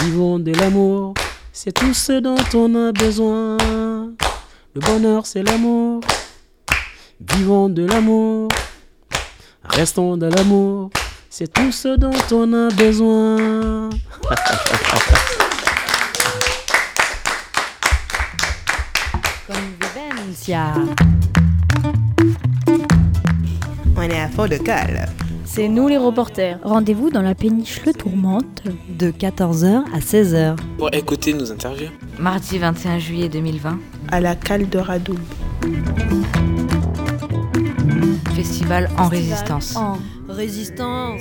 Vivons 0.00 0.38
de 0.38 0.52
l'amour. 0.52 1.14
C'est 1.54 1.72
tout 1.72 1.92
ce 1.92 2.18
dont 2.18 2.34
on 2.54 2.74
a 2.74 2.92
besoin. 2.92 3.58
Le 4.74 4.80
bonheur, 4.80 5.26
c'est 5.26 5.42
l'amour. 5.42 6.00
Vivons 7.20 7.68
de 7.68 7.84
l'amour. 7.84 8.48
Restons 9.62 10.16
dans 10.16 10.30
l'amour. 10.34 10.88
C'est 11.28 11.52
tout 11.52 11.70
ce 11.70 11.96
dont 11.96 12.10
on 12.32 12.50
a 12.54 12.70
besoin. 12.70 13.90
Convivencia. 19.46 20.72
On 23.94 24.02
est 24.02 24.20
à 24.20 24.28
fond 24.28 24.46
de 24.48 24.56
cale. 24.56 25.06
C'est 25.54 25.68
nous 25.68 25.86
les 25.86 25.98
reporters. 25.98 26.58
Rendez-vous 26.62 27.10
dans 27.10 27.20
la 27.20 27.34
péniche 27.34 27.84
Le 27.84 27.92
Tourmente. 27.92 28.62
De 28.88 29.10
14h 29.10 29.84
à 29.92 29.98
16h. 29.98 30.56
Pour 30.78 30.88
écouter 30.94 31.34
nos 31.34 31.52
interviews. 31.52 31.90
Mardi 32.18 32.56
21 32.56 32.98
juillet 32.98 33.28
2020. 33.28 33.78
À 34.10 34.20
la 34.22 34.34
cale 34.34 34.70
de 34.70 34.78
Radoul. 34.78 35.18
Festival 38.34 38.88
en 38.96 39.08
résistance. 39.08 39.76
En 39.76 39.98
résistance. 40.26 41.20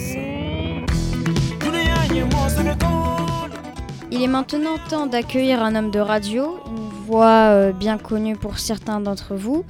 Il 4.12 4.24
est 4.24 4.28
maintenant 4.28 4.78
temps 4.90 5.08
d'accueillir 5.08 5.62
un 5.62 5.76
homme 5.76 5.92
de 5.92 6.00
radio, 6.00 6.58
une 6.68 7.06
voix 7.06 7.50
euh, 7.50 7.74
bien 7.74 7.98
connue 7.98 8.38
pour 8.38 8.60
certains 8.60 9.02
d'entre 9.02 9.36
vous. 9.36 9.66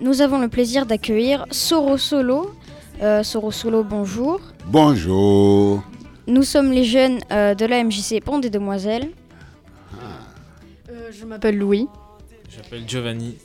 Nous 0.00 0.20
avons 0.20 0.40
le 0.40 0.48
plaisir 0.48 0.84
d'accueillir 0.84 1.46
Soro 1.52 1.96
Solo. 1.96 2.50
Euh, 3.02 3.22
Soro 3.22 3.50
Solo, 3.50 3.82
bonjour. 3.82 4.40
Bonjour. 4.66 5.82
Nous 6.26 6.42
sommes 6.42 6.70
les 6.70 6.84
jeunes 6.84 7.20
euh, 7.32 7.54
de 7.54 7.64
la 7.64 7.82
MJC 7.82 8.22
Pont 8.22 8.38
des 8.38 8.50
Demoiselles. 8.50 9.08
Euh, 10.90 11.10
je 11.10 11.24
m'appelle 11.24 11.56
Louis. 11.56 11.88
Je 12.50 12.58
m'appelle 12.58 12.82
Giovanni. 12.86 13.38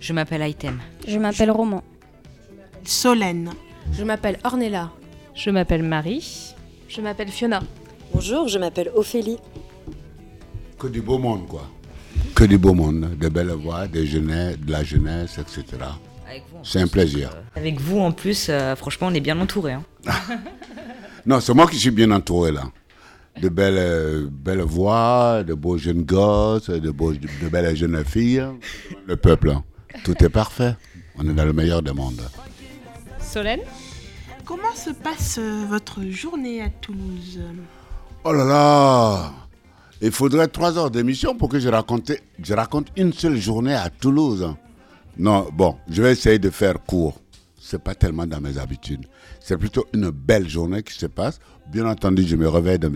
Je 0.00 0.14
m'appelle 0.14 0.48
Item. 0.48 0.80
Je 1.06 1.18
m'appelle 1.18 1.50
Roman. 1.50 1.84
Solène. 2.84 3.50
Je 3.92 4.02
m'appelle 4.02 4.38
Ornella. 4.44 4.90
Je 5.34 5.50
m'appelle 5.50 5.82
Marie. 5.82 6.54
Je 6.88 7.02
m'appelle 7.02 7.28
Fiona. 7.28 7.60
Bonjour, 8.14 8.48
je 8.48 8.58
m'appelle 8.58 8.90
Ophélie. 8.94 9.36
Que 10.78 10.86
du 10.86 11.02
beau 11.02 11.18
monde, 11.18 11.46
quoi. 11.46 11.68
Que 12.34 12.44
du 12.44 12.56
beau 12.56 12.72
monde, 12.72 13.18
de 13.18 13.28
belles 13.28 13.50
voix, 13.50 13.86
des 13.86 14.06
jeunesse, 14.06 14.58
de 14.58 14.72
la 14.72 14.82
jeunesse, 14.82 15.36
etc. 15.36 15.64
C'est 16.62 16.80
un 16.80 16.86
plaisir. 16.86 17.30
Avec 17.54 17.80
vous 17.80 17.98
en 17.98 18.12
plus, 18.12 18.46
euh, 18.48 18.76
franchement, 18.76 19.08
on 19.10 19.14
est 19.14 19.20
bien 19.20 19.40
entouré. 19.40 19.72
Hein. 19.72 19.84
Non, 21.24 21.38
c'est 21.40 21.54
moi 21.54 21.68
qui 21.68 21.76
suis 21.76 21.92
bien 21.92 22.10
entouré 22.10 22.50
là. 22.50 22.64
De 23.40 23.48
belles, 23.48 23.76
euh, 23.78 24.28
belles 24.30 24.62
voix, 24.62 25.44
de 25.44 25.54
beaux 25.54 25.78
jeunes 25.78 26.02
gosses, 26.02 26.68
de, 26.68 26.90
beaux, 26.90 27.12
de 27.12 27.48
belles 27.48 27.76
jeunes 27.76 28.04
filles. 28.04 28.44
Le 29.06 29.16
peuple, 29.16 29.50
hein. 29.50 29.62
tout 30.04 30.22
est 30.22 30.28
parfait. 30.28 30.74
On 31.16 31.28
est 31.28 31.32
dans 31.32 31.44
le 31.44 31.52
meilleur 31.52 31.80
des 31.80 31.92
mondes. 31.92 32.22
Solène? 33.20 33.60
Comment 34.44 34.74
se 34.74 34.90
passe 34.90 35.38
euh, 35.38 35.64
votre 35.68 36.02
journée 36.10 36.60
à 36.60 36.68
Toulouse? 36.68 37.40
Oh 38.24 38.32
là 38.32 38.44
là 38.44 39.32
Il 40.00 40.10
faudrait 40.10 40.48
trois 40.48 40.76
heures 40.76 40.90
d'émission 40.90 41.36
pour 41.36 41.48
que 41.48 41.60
je 41.60 41.68
raconte, 41.68 42.10
je 42.42 42.54
raconte 42.54 42.88
une 42.96 43.12
seule 43.12 43.36
journée 43.36 43.74
à 43.74 43.88
Toulouse. 43.88 44.54
Non, 45.18 45.48
bon, 45.52 45.76
je 45.88 46.02
vais 46.02 46.12
essayer 46.12 46.38
de 46.38 46.50
faire 46.50 46.82
court. 46.84 47.18
C'est 47.60 47.82
pas 47.82 47.94
tellement 47.94 48.26
dans 48.26 48.40
mes 48.40 48.58
habitudes. 48.58 49.06
C'est 49.40 49.56
plutôt 49.56 49.86
une 49.92 50.10
belle 50.10 50.48
journée 50.48 50.82
qui 50.82 50.94
se 50.94 51.06
passe. 51.06 51.38
Bien 51.70 51.86
entendu, 51.86 52.24
je 52.26 52.34
me 52.36 52.48
réveille 52.48 52.78
de, 52.78 52.90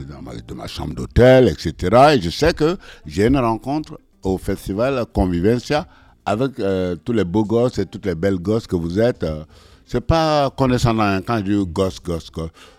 ma, 0.54 0.66
chambre 0.66 0.94
d'hôtel, 0.94 1.48
etc. 1.48 2.14
Et 2.16 2.20
je 2.20 2.30
sais 2.30 2.52
que 2.52 2.76
j'ai 3.06 3.26
une 3.26 3.38
rencontre 3.38 4.00
au 4.22 4.38
festival 4.38 5.04
Convivencia 5.12 5.86
avec 6.24 6.58
euh, 6.58 6.96
tous 6.96 7.12
les 7.12 7.24
beaux 7.24 7.44
gosses 7.44 7.78
et 7.78 7.86
toutes 7.86 8.06
les 8.06 8.16
belles 8.16 8.38
gosses 8.38 8.66
que 8.66 8.74
vous 8.76 8.98
êtes. 8.98 9.22
euh, 9.22 9.44
c'est 9.86 10.00
pas 10.00 10.50
condescendant 10.50 11.04
hein, 11.04 11.22
quand 11.22 11.38
je 11.38 11.42
dis 11.42 11.66
gosse, 11.72 12.00
gosse. 12.02 12.28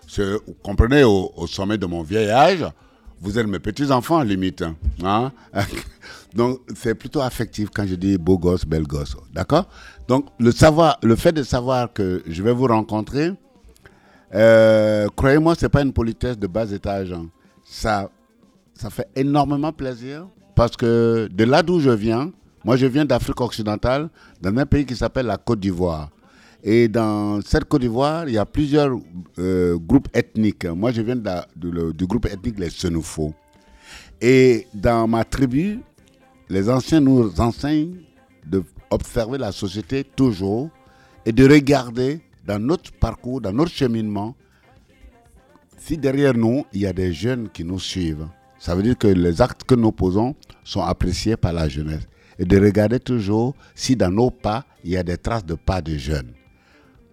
C'est- 0.06 0.32
Vous 0.46 0.54
comprenez, 0.62 1.04
au, 1.04 1.32
au 1.36 1.46
sommet 1.46 1.78
de 1.78 1.86
mon 1.86 2.02
vieil 2.02 2.28
âge, 2.28 2.66
vous 3.20 3.38
êtes 3.38 3.46
mes 3.46 3.58
petits-enfants, 3.58 4.22
limite. 4.22 4.62
hein, 4.62 4.76
hein. 5.02 5.32
Donc, 6.34 6.60
c'est 6.76 6.94
plutôt 6.94 7.20
affectif 7.20 7.68
quand 7.74 7.86
je 7.86 7.94
dis 7.94 8.18
beau 8.18 8.38
gosse, 8.38 8.64
belle 8.64 8.86
gosse. 8.86 9.16
D'accord? 9.32 9.68
Donc, 10.08 10.26
le, 10.38 10.50
savoir, 10.52 10.98
le 11.02 11.16
fait 11.16 11.32
de 11.32 11.42
savoir 11.42 11.92
que 11.92 12.22
je 12.26 12.42
vais 12.42 12.52
vous 12.52 12.66
rencontrer, 12.66 13.32
euh, 14.34 15.06
croyez-moi, 15.16 15.54
ce 15.54 15.64
n'est 15.64 15.70
pas 15.70 15.82
une 15.82 15.92
politesse 15.92 16.38
de 16.38 16.46
bas 16.46 16.70
étage. 16.70 17.12
hein. 17.12 17.26
Ça, 17.64 18.10
ça 18.74 18.90
fait 18.90 19.08
énormément 19.16 19.72
plaisir 19.72 20.26
parce 20.54 20.76
que 20.76 21.28
de 21.32 21.44
là 21.44 21.62
d'où 21.62 21.80
je 21.80 21.90
viens, 21.90 22.32
moi 22.64 22.76
je 22.76 22.86
viens 22.86 23.04
d'Afrique 23.04 23.40
occidentale, 23.40 24.08
dans 24.40 24.56
un 24.56 24.66
pays 24.66 24.84
qui 24.86 24.96
s'appelle 24.96 25.26
la 25.26 25.36
Côte 25.36 25.60
d'Ivoire. 25.60 26.10
Et 26.62 26.88
dans 26.88 27.40
cette 27.42 27.64
Côte 27.66 27.82
d'Ivoire, 27.82 28.28
il 28.28 28.34
y 28.34 28.38
a 28.38 28.44
plusieurs 28.46 28.96
euh, 29.38 29.76
groupes 29.78 30.08
ethniques. 30.14 30.64
Moi 30.66 30.92
je 30.92 31.02
viens 31.02 31.16
de 31.16 31.92
du 31.92 32.06
groupe 32.06 32.26
ethnique 32.26 32.58
les 32.58 32.70
Senufo. 32.70 33.32
Et 34.20 34.66
dans 34.74 35.06
ma 35.06 35.24
tribu, 35.24 35.80
les 36.48 36.70
anciens 36.70 37.00
nous 37.00 37.40
enseignent 37.40 37.96
d'observer 38.46 39.38
la 39.38 39.52
société 39.52 40.04
toujours 40.04 40.70
et 41.26 41.32
de 41.32 41.48
regarder 41.48 42.20
dans 42.46 42.58
notre 42.58 42.92
parcours, 42.92 43.40
dans 43.40 43.52
notre 43.52 43.72
cheminement, 43.72 44.34
si 45.76 45.98
derrière 45.98 46.34
nous, 46.34 46.64
il 46.72 46.80
y 46.80 46.86
a 46.86 46.92
des 46.92 47.12
jeunes 47.12 47.48
qui 47.50 47.64
nous 47.64 47.78
suivent. 47.78 48.26
Ça 48.58 48.74
veut 48.74 48.82
dire 48.82 48.96
que 48.98 49.06
les 49.06 49.40
actes 49.40 49.64
que 49.64 49.74
nous 49.74 49.92
posons 49.92 50.34
sont 50.64 50.82
appréciés 50.82 51.36
par 51.36 51.52
la 51.52 51.68
jeunesse. 51.68 52.08
Et 52.38 52.44
de 52.44 52.58
regarder 52.58 53.00
toujours 53.00 53.54
si 53.74 53.96
dans 53.96 54.10
nos 54.10 54.30
pas, 54.30 54.64
il 54.84 54.92
y 54.92 54.96
a 54.96 55.02
des 55.02 55.18
traces 55.18 55.44
de 55.44 55.54
pas 55.54 55.82
de 55.82 55.96
jeunes. 55.96 56.32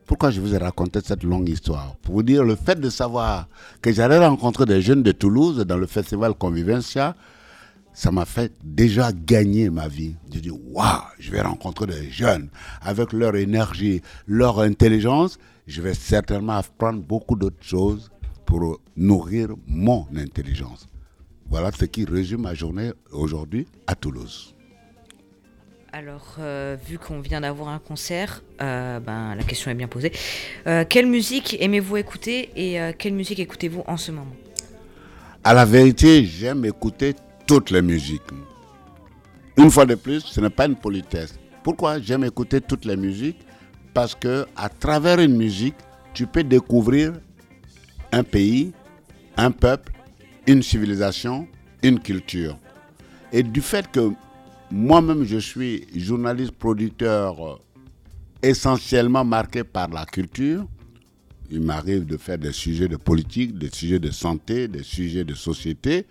Pourquoi 0.05 0.29
je 0.29 0.39
vous 0.39 0.53
ai 0.53 0.57
raconté 0.57 0.99
cette 1.03 1.23
longue 1.23 1.49
histoire? 1.49 1.95
Pour 2.03 2.15
vous 2.15 2.23
dire 2.23 2.43
le 2.43 2.55
fait 2.55 2.79
de 2.79 2.89
savoir 2.89 3.47
que 3.81 3.91
j'allais 3.91 4.19
rencontrer 4.19 4.65
des 4.65 4.81
jeunes 4.81 5.01
de 5.01 5.11
Toulouse 5.11 5.57
dans 5.65 5.77
le 5.77 5.87
festival 5.87 6.35
Convivencia, 6.35 7.15
ça 7.95 8.11
m'a 8.11 8.25
fait 8.25 8.51
déjà 8.61 9.11
gagner 9.13 9.69
ma 9.69 9.87
vie. 9.87 10.15
Je 10.31 10.39
dis, 10.39 10.51
waouh, 10.51 11.01
je 11.17 11.31
vais 11.31 11.41
rencontrer 11.41 11.87
des 11.87 12.11
jeunes 12.11 12.49
avec 12.81 13.13
leur 13.13 13.35
énergie, 13.37 14.01
leur 14.27 14.59
intelligence. 14.59 15.39
Je 15.65 15.81
vais 15.81 15.93
certainement 15.93 16.57
apprendre 16.57 17.01
beaucoup 17.01 17.37
d'autres 17.37 17.63
choses 17.63 18.11
pour 18.45 18.79
nourrir 18.97 19.47
mon 19.65 20.05
intelligence. 20.15 20.87
Voilà 21.49 21.71
ce 21.71 21.85
qui 21.85 22.03
résume 22.03 22.41
ma 22.41 22.53
journée 22.53 22.91
aujourd'hui 23.11 23.65
à 23.87 23.95
Toulouse. 23.95 24.53
Alors, 25.93 26.35
euh, 26.39 26.75
vu 26.85 26.97
qu'on 26.97 27.21
vient 27.21 27.39
d'avoir 27.39 27.69
un 27.69 27.79
concert, 27.79 28.43
euh, 28.61 28.99
ben, 28.99 29.33
la 29.35 29.43
question 29.43 29.71
est 29.71 29.75
bien 29.75 29.87
posée. 29.87 30.11
Euh, 30.67 30.83
quelle 30.87 31.05
musique 31.05 31.55
aimez-vous 31.61 31.95
écouter 31.95 32.49
et 32.57 32.77
quelle 32.97 33.13
musique 33.13 33.39
écoutez-vous 33.39 33.85
en 33.87 33.95
ce 33.95 34.11
moment? 34.11 34.35
À 35.45 35.53
la 35.53 35.63
vérité, 35.63 36.25
j'aime 36.25 36.65
écouter 36.65 37.15
toutes 37.45 37.71
les 37.71 37.81
musiques. 37.81 38.21
Une 39.57 39.71
fois 39.71 39.85
de 39.85 39.95
plus, 39.95 40.21
ce 40.21 40.41
n'est 40.41 40.49
pas 40.49 40.65
une 40.65 40.75
politesse. 40.75 41.37
Pourquoi 41.63 41.99
j'aime 41.99 42.23
écouter 42.23 42.61
toutes 42.61 42.85
les 42.85 42.97
musiques? 42.97 43.39
Parce 43.93 44.13
que 44.15 44.45
à 44.55 44.69
travers 44.69 45.19
une 45.19 45.35
musique, 45.37 45.75
tu 46.13 46.27
peux 46.27 46.43
découvrir 46.43 47.13
un 48.11 48.23
pays, 48.23 48.73
un 49.37 49.51
peuple, 49.51 49.93
une 50.47 50.61
civilisation, 50.61 51.47
une 51.83 51.99
culture. 51.99 52.57
Et 53.31 53.43
du 53.43 53.61
fait 53.61 53.89
que 53.91 54.11
moi-même 54.71 55.23
je 55.23 55.37
suis 55.37 55.87
journaliste 55.95 56.51
producteur 56.51 57.47
euh, 57.47 57.55
essentiellement 58.41 59.23
marqué 59.23 59.63
par 59.63 59.89
la 59.89 60.05
culture, 60.05 60.65
il 61.51 61.61
m'arrive 61.61 62.05
de 62.05 62.17
faire 62.17 62.37
des 62.37 62.51
sujets 62.51 62.87
de 62.87 62.97
politique, 62.97 63.57
des 63.57 63.69
sujets 63.69 63.99
de 63.99 64.11
santé, 64.11 64.67
des 64.67 64.83
sujets 64.83 65.23
de 65.23 65.33
société, 65.35 66.05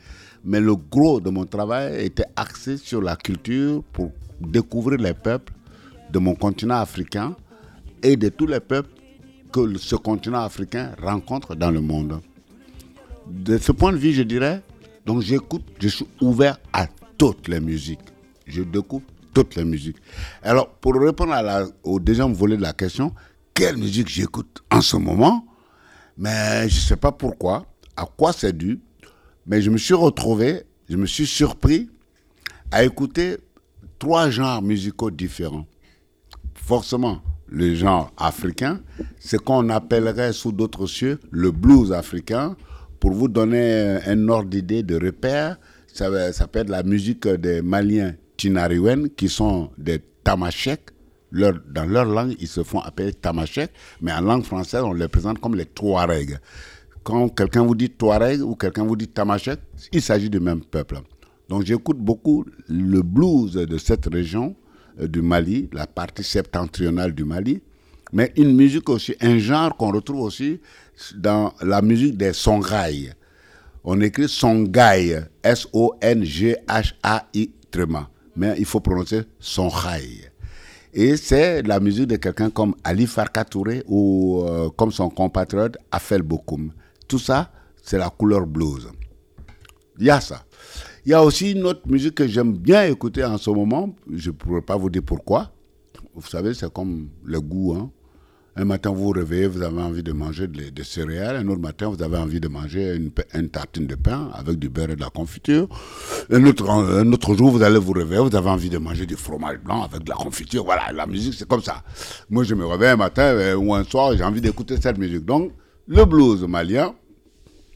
mais 0.44 0.60
le 0.60 0.76
gros 0.76 1.20
de 1.20 1.30
mon 1.30 1.44
travail 1.46 2.04
était 2.04 2.26
axé 2.36 2.76
sur 2.76 3.00
la 3.00 3.16
culture 3.16 3.82
pour 3.92 4.12
découvrir 4.40 4.98
les 5.00 5.14
peuples 5.14 5.52
de 6.10 6.18
mon 6.18 6.34
continent 6.34 6.76
africain 6.76 7.34
et 8.02 8.16
de 8.16 8.28
tous 8.28 8.46
les 8.46 8.60
peuples 8.60 8.90
que 9.52 9.78
ce 9.78 9.96
continent 9.96 10.42
africain 10.42 10.92
rencontre 11.00 11.54
dans 11.54 11.70
le 11.70 11.80
monde. 11.80 12.20
De 13.26 13.56
ce 13.56 13.72
point 13.72 13.92
de 13.92 13.96
vue, 13.96 14.12
je 14.12 14.22
dirais, 14.22 14.62
donc 15.06 15.22
j'écoute, 15.22 15.64
je 15.80 15.88
suis 15.88 16.06
ouvert 16.20 16.58
à 16.72 16.86
toutes 17.16 17.48
les 17.48 17.60
musiques. 17.60 18.00
Je 18.46 18.62
découvre 18.62 19.04
toutes 19.32 19.54
les 19.56 19.64
musiques. 19.64 19.96
Alors, 20.42 20.68
pour 20.68 20.94
répondre 20.94 21.34
au 21.82 21.98
deuxième 21.98 22.32
volet 22.34 22.56
de 22.56 22.62
la 22.62 22.72
question, 22.72 23.12
quelle 23.54 23.76
musique 23.76 24.08
j'écoute 24.08 24.62
en 24.70 24.80
ce 24.80 24.96
moment? 24.96 25.46
Mais 26.18 26.68
je 26.68 26.76
ne 26.76 26.80
sais 26.80 26.96
pas 26.96 27.12
pourquoi, 27.12 27.64
à 27.96 28.04
quoi 28.04 28.32
c'est 28.32 28.56
dû, 28.56 28.80
mais 29.46 29.62
je 29.62 29.70
me 29.70 29.78
suis 29.78 29.94
retrouvé, 29.94 30.62
je 30.88 30.96
me 30.96 31.06
suis 31.06 31.26
surpris 31.26 31.88
à 32.70 32.84
écouter 32.84 33.36
trois 33.98 34.30
genres 34.30 34.62
musicaux 34.62 35.10
différents. 35.10 35.66
Forcément, 36.54 37.20
le 37.48 37.74
genre 37.74 38.12
africain, 38.16 38.80
ce 39.20 39.36
qu'on 39.36 39.68
appellerait 39.68 40.32
sous 40.32 40.52
d'autres 40.52 40.86
cieux 40.86 41.18
le 41.30 41.50
blues 41.50 41.92
africain. 41.92 42.56
Pour 43.00 43.12
vous 43.12 43.28
donner 43.28 43.98
un 44.06 44.28
ordre 44.28 44.48
d'idée, 44.48 44.82
de 44.82 44.96
repère, 44.96 45.58
ça, 45.86 46.32
ça 46.32 46.46
peut 46.46 46.60
être 46.60 46.70
la 46.70 46.82
musique 46.82 47.28
des 47.28 47.60
Maliens 47.60 48.14
Tinariwen, 48.36 49.10
qui 49.10 49.28
sont 49.28 49.70
des 49.78 50.00
tamasheks. 50.24 50.90
dans 51.32 51.86
leur 51.86 52.06
langue, 52.06 52.34
ils 52.40 52.48
se 52.48 52.62
font 52.62 52.80
appeler 52.80 53.12
tamasheks, 53.12 53.72
mais 54.00 54.12
en 54.12 54.22
langue 54.22 54.44
française, 54.44 54.82
on 54.82 54.92
les 54.92 55.08
présente 55.08 55.38
comme 55.38 55.54
les 55.54 55.66
Touaregs. 55.66 56.38
Quand 57.04 57.28
quelqu'un 57.28 57.62
vous 57.64 57.74
dit 57.74 57.90
Touareg 57.90 58.40
ou 58.40 58.54
quelqu'un 58.56 58.84
vous 58.84 58.96
dit 58.96 59.08
tamashek, 59.08 59.60
il 59.92 60.00
s'agit 60.00 60.30
du 60.30 60.40
même 60.40 60.62
peuple. 60.62 61.00
Donc 61.50 61.66
j'écoute 61.66 61.98
beaucoup 61.98 62.46
le 62.66 63.02
blues 63.02 63.52
de 63.52 63.76
cette 63.76 64.06
région 64.06 64.56
euh, 64.98 65.06
du 65.06 65.20
Mali, 65.20 65.68
la 65.72 65.86
partie 65.86 66.24
septentrionale 66.24 67.12
du 67.12 67.24
Mali, 67.24 67.60
mais 68.12 68.32
une 68.36 68.56
musique 68.56 68.88
aussi, 68.88 69.14
un 69.20 69.36
genre 69.38 69.76
qu'on 69.76 69.92
retrouve 69.92 70.22
aussi 70.22 70.60
dans 71.14 71.52
la 71.60 71.82
musique 71.82 72.16
des 72.16 72.32
songhai. 72.32 73.12
On 73.84 74.00
écrit 74.00 74.26
songhai, 74.28 75.24
S-O-N-G-H-A-I, 75.42 77.50
mais 78.34 78.54
il 78.58 78.64
faut 78.64 78.80
prononcer 78.80 79.24
songhai. 79.38 80.30
Et 80.94 81.18
c'est 81.18 81.60
la 81.62 81.80
musique 81.80 82.06
de 82.06 82.16
quelqu'un 82.16 82.48
comme 82.48 82.74
Ali 82.82 83.06
Farka 83.06 83.44
Touré 83.44 83.82
ou 83.88 84.42
euh, 84.46 84.70
comme 84.70 84.90
son 84.92 85.10
compatriote 85.10 85.76
Afel 85.92 86.22
Bokoum. 86.22 86.72
Tout 87.08 87.18
ça, 87.18 87.50
c'est 87.82 87.98
la 87.98 88.10
couleur 88.10 88.46
blues. 88.46 88.88
Il 89.98 90.06
y 90.06 90.10
a 90.10 90.20
ça. 90.20 90.44
Il 91.06 91.10
y 91.10 91.14
a 91.14 91.22
aussi 91.22 91.52
une 91.52 91.64
autre 91.64 91.82
musique 91.86 92.14
que 92.14 92.26
j'aime 92.26 92.52
bien 92.56 92.84
écouter 92.84 93.24
en 93.24 93.36
ce 93.38 93.50
moment. 93.50 93.94
Je 94.10 94.30
ne 94.30 94.34
pourrais 94.34 94.62
pas 94.62 94.76
vous 94.76 94.90
dire 94.90 95.02
pourquoi. 95.04 95.52
Vous 96.14 96.26
savez, 96.26 96.54
c'est 96.54 96.72
comme 96.72 97.08
le 97.24 97.40
goût. 97.40 97.74
Hein. 97.74 97.90
Un 98.56 98.64
matin, 98.64 98.90
vous 98.90 99.06
vous 99.06 99.10
réveillez, 99.10 99.48
vous 99.48 99.62
avez 99.62 99.82
envie 99.82 100.04
de 100.04 100.12
manger 100.12 100.46
des 100.46 100.84
céréales. 100.84 101.36
Un 101.36 101.48
autre 101.48 101.60
matin, 101.60 101.88
vous 101.88 102.00
avez 102.02 102.16
envie 102.16 102.38
de 102.38 102.46
manger 102.46 102.94
une, 102.94 103.48
tartine 103.48 103.88
de 103.88 103.96
pain 103.96 104.30
avec 104.32 104.60
du 104.60 104.68
beurre 104.68 104.90
et 104.90 104.96
de 104.96 105.00
la 105.00 105.10
confiture. 105.10 105.68
Un 106.30 106.44
autre, 106.46 106.70
un 106.70 107.12
autre 107.12 107.34
jour, 107.34 107.50
vous 107.50 107.62
allez 107.62 107.78
vous 107.78 107.92
réveiller, 107.92 108.22
vous 108.22 108.36
avez 108.36 108.50
envie 108.50 108.70
de 108.70 108.78
manger 108.78 109.06
du 109.06 109.16
fromage 109.16 109.58
blanc 109.58 109.82
avec 109.82 110.04
de 110.04 110.08
la 110.08 110.14
confiture. 110.14 110.64
Voilà, 110.64 110.92
la 110.92 111.06
musique, 111.06 111.34
c'est 111.34 111.48
comme 111.48 111.62
ça. 111.62 111.82
Moi, 112.30 112.44
je 112.44 112.54
me 112.54 112.64
réveille 112.64 112.90
un 112.90 112.96
matin 112.96 113.24
euh, 113.24 113.56
ou 113.56 113.74
un 113.74 113.82
soir, 113.82 114.16
j'ai 114.16 114.22
envie 114.22 114.40
d'écouter 114.40 114.76
cette 114.80 114.98
musique. 114.98 115.24
Donc, 115.24 115.50
le 115.86 116.04
blues 116.04 116.42
malien, 116.46 116.94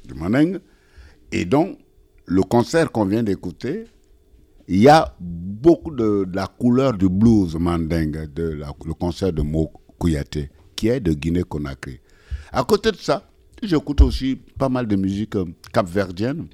du 0.05 0.15
Maneng, 0.15 0.59
et 1.33 1.45
donc 1.45 1.79
le 2.27 2.43
concert 2.43 2.91
qu'on 2.91 3.05
vient 3.07 3.23
d'écouter, 3.23 3.85
il 4.67 4.81
y 4.81 4.89
a 4.89 5.15
beaucoup 5.19 5.91
de, 5.95 6.27
la 6.33 6.47
couleur 6.47 6.93
du 6.93 7.09
blues 7.09 7.57
mandingue, 7.57 8.31
de 8.33 8.61
le 8.85 8.95
concert 8.95 9.33
de 9.33 9.43
Mo 9.43 9.73
Kouyaté, 9.99 10.51
qui 10.77 10.89
est 10.89 11.01
de 11.01 11.13
Guinée-Conakry. 11.13 12.01
À 12.53 12.65
côté 12.65 12.93
de 12.93 12.97
ça, 12.97 13.29
j'écoute 13.63 14.01
aussi 14.03 14.37
pas 14.59 14.69
mal 14.69 14.87
de 14.87 14.97
musique 14.97 15.37
euh, 15.37 15.45
capverdienne. 15.73 16.47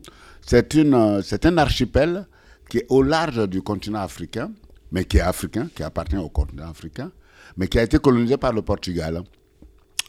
C'est 0.43 0.75
euh, 0.77 1.23
c'est 1.23 1.47
un 1.47 1.59
archipel 1.59 2.27
qui 2.69 2.79
est 2.79 2.87
au 2.89 3.03
large 3.03 3.49
du 3.49 3.63
continent 3.63 4.01
africain, 4.01 4.51
mais 4.93 5.05
qui 5.05 5.17
est 5.19 5.21
africain, 5.21 5.69
qui 5.75 5.83
appartient 5.83 6.17
au 6.17 6.29
continent 6.29 6.69
africain, 6.69 7.11
mais 7.57 7.67
qui 7.69 7.79
a 7.79 7.83
été 7.83 7.99
colonisé 7.99 8.37
par 8.37 8.53
le 8.53 8.63
Portugal. 8.63 9.23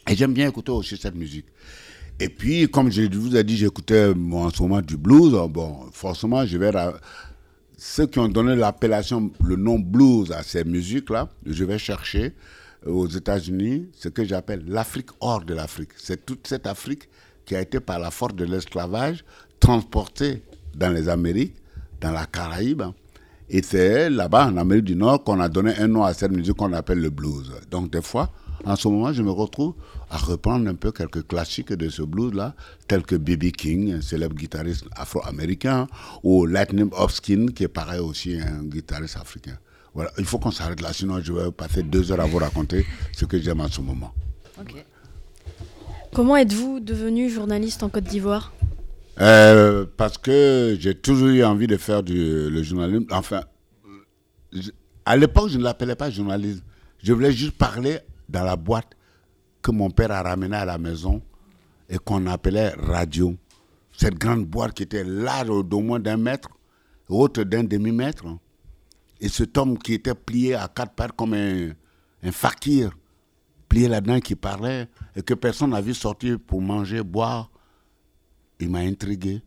Et 0.08 0.14
j'aime 0.14 0.32
bien 0.32 0.48
écouter 0.48 0.72
aussi 0.72 0.96
cette 0.96 1.14
musique. 1.14 1.46
Et 2.18 2.28
puis, 2.28 2.68
comme 2.68 2.90
je 2.90 3.02
vous 3.14 3.36
ai 3.36 3.44
dit, 3.44 3.56
j'écoutais 3.56 4.08
en 4.32 4.50
ce 4.50 4.62
moment 4.62 4.80
du 4.80 4.96
blues. 4.96 5.34
Bon, 5.50 5.86
forcément, 5.92 6.46
je 6.46 6.56
vais. 6.56 6.70
Ceux 7.76 8.06
qui 8.06 8.18
ont 8.18 8.28
donné 8.28 8.56
l'appellation, 8.56 9.30
le 9.44 9.56
nom 9.56 9.78
blues 9.78 10.32
à 10.32 10.42
ces 10.42 10.64
musiques-là, 10.64 11.28
je 11.44 11.62
vais 11.64 11.76
chercher 11.76 12.32
euh, 12.86 12.90
aux 12.90 13.06
États-Unis 13.06 13.88
ce 13.92 14.08
que 14.08 14.24
j'appelle 14.24 14.64
l'Afrique 14.66 15.10
hors 15.20 15.44
de 15.44 15.52
l'Afrique. 15.52 15.90
C'est 15.98 16.24
toute 16.24 16.46
cette 16.46 16.66
Afrique 16.66 17.06
qui 17.44 17.54
a 17.54 17.60
été 17.60 17.78
par 17.78 17.98
la 17.98 18.10
force 18.10 18.34
de 18.34 18.46
l'esclavage 18.46 19.26
transportée 19.60 20.42
dans 20.74 20.88
les 20.88 21.10
Amériques, 21.10 21.56
dans 22.00 22.12
la 22.12 22.24
Caraïbe. 22.24 22.82
Et 23.50 23.62
c'est 23.62 24.08
là-bas, 24.08 24.46
en 24.46 24.56
Amérique 24.56 24.84
du 24.84 24.96
Nord, 24.96 25.22
qu'on 25.22 25.38
a 25.40 25.48
donné 25.50 25.76
un 25.76 25.86
nom 25.86 26.02
à 26.02 26.14
cette 26.14 26.32
musique 26.32 26.54
qu'on 26.54 26.72
appelle 26.72 27.00
le 27.00 27.10
blues. 27.10 27.52
Donc, 27.70 27.92
des 27.92 28.02
fois, 28.02 28.32
en 28.64 28.74
ce 28.74 28.88
moment, 28.88 29.12
je 29.12 29.22
me 29.22 29.30
retrouve 29.30 29.74
à 30.10 30.16
reprendre 30.16 30.68
un 30.68 30.74
peu 30.74 30.92
quelques 30.92 31.26
classiques 31.26 31.72
de 31.72 31.88
ce 31.88 32.02
blues-là, 32.02 32.54
tels 32.86 33.02
que 33.02 33.16
B.B. 33.16 33.50
King, 33.50 33.94
un 33.94 34.00
célèbre 34.00 34.34
guitariste 34.34 34.84
afro-américain, 34.94 35.86
ou 36.22 36.46
Lightning 36.46 36.90
Hopkins, 36.92 37.46
qui 37.54 37.64
est 37.64 37.68
pareil 37.68 38.00
aussi 38.00 38.38
un 38.40 38.62
guitariste 38.62 39.16
africain. 39.16 39.58
Voilà, 39.94 40.10
il 40.18 40.24
faut 40.24 40.38
qu'on 40.38 40.50
s'arrête 40.50 40.80
là, 40.80 40.92
sinon 40.92 41.20
je 41.22 41.32
vais 41.32 41.50
passer 41.50 41.82
deux 41.82 42.12
heures 42.12 42.20
à 42.20 42.26
vous 42.26 42.38
raconter 42.38 42.84
ce 43.12 43.24
que 43.24 43.40
j'aime 43.40 43.60
en 43.60 43.68
ce 43.68 43.80
moment. 43.80 44.12
Comment 46.14 46.36
êtes-vous 46.36 46.80
devenu 46.80 47.28
journaliste 47.28 47.82
en 47.82 47.88
Côte 47.88 48.04
d'Ivoire? 48.04 48.52
Euh, 49.20 49.86
Parce 49.96 50.18
que 50.18 50.76
j'ai 50.78 50.94
toujours 50.94 51.28
eu 51.28 51.42
envie 51.42 51.66
de 51.66 51.76
faire 51.76 52.02
du 52.02 52.50
le 52.50 52.62
journalisme. 52.62 53.06
Enfin, 53.10 53.44
à 55.04 55.16
l'époque, 55.16 55.48
je 55.48 55.58
ne 55.58 55.62
l'appelais 55.62 55.94
pas 55.94 56.10
journalisme. 56.10 56.62
Je 57.02 57.12
voulais 57.12 57.32
juste 57.32 57.56
parler 57.56 57.98
dans 58.28 58.44
la 58.44 58.56
boîte 58.56 58.90
que 59.66 59.72
mon 59.72 59.90
père 59.90 60.12
a 60.12 60.22
ramenée 60.22 60.54
à 60.54 60.64
la 60.64 60.78
maison 60.78 61.20
et 61.88 61.98
qu'on 61.98 62.24
appelait 62.28 62.68
radio. 62.78 63.34
Cette 63.90 64.14
grande 64.14 64.44
boîte 64.44 64.74
qui 64.74 64.84
était 64.84 65.02
large 65.02 65.64
d'au 65.64 65.80
moins 65.80 65.98
d'un 65.98 66.16
mètre, 66.16 66.50
haute 67.08 67.40
d'un 67.40 67.64
demi-mètre. 67.64 68.26
Et 69.20 69.28
cet 69.28 69.58
homme 69.58 69.76
qui 69.76 69.94
était 69.94 70.14
plié 70.14 70.54
à 70.54 70.68
quatre 70.68 70.92
pattes 70.92 71.16
comme 71.16 71.34
un, 71.34 71.72
un 72.22 72.30
fakir, 72.30 72.96
plié 73.68 73.88
là-dedans 73.88 74.20
qui 74.20 74.36
parlait 74.36 74.86
et 75.16 75.22
que 75.22 75.34
personne 75.34 75.70
n'a 75.70 75.80
vu 75.80 75.94
sortir 75.94 76.38
pour 76.46 76.62
manger, 76.62 77.02
boire, 77.02 77.50
il 78.60 78.70
m'a 78.70 78.80
intrigué, 78.80 79.42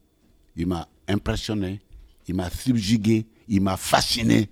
il 0.58 0.68
m'a 0.68 0.86
impressionné, 1.08 1.80
il 2.28 2.36
m'a 2.36 2.50
subjugué, 2.50 3.26
il 3.48 3.62
m'a 3.62 3.78
fasciné. 3.78 4.50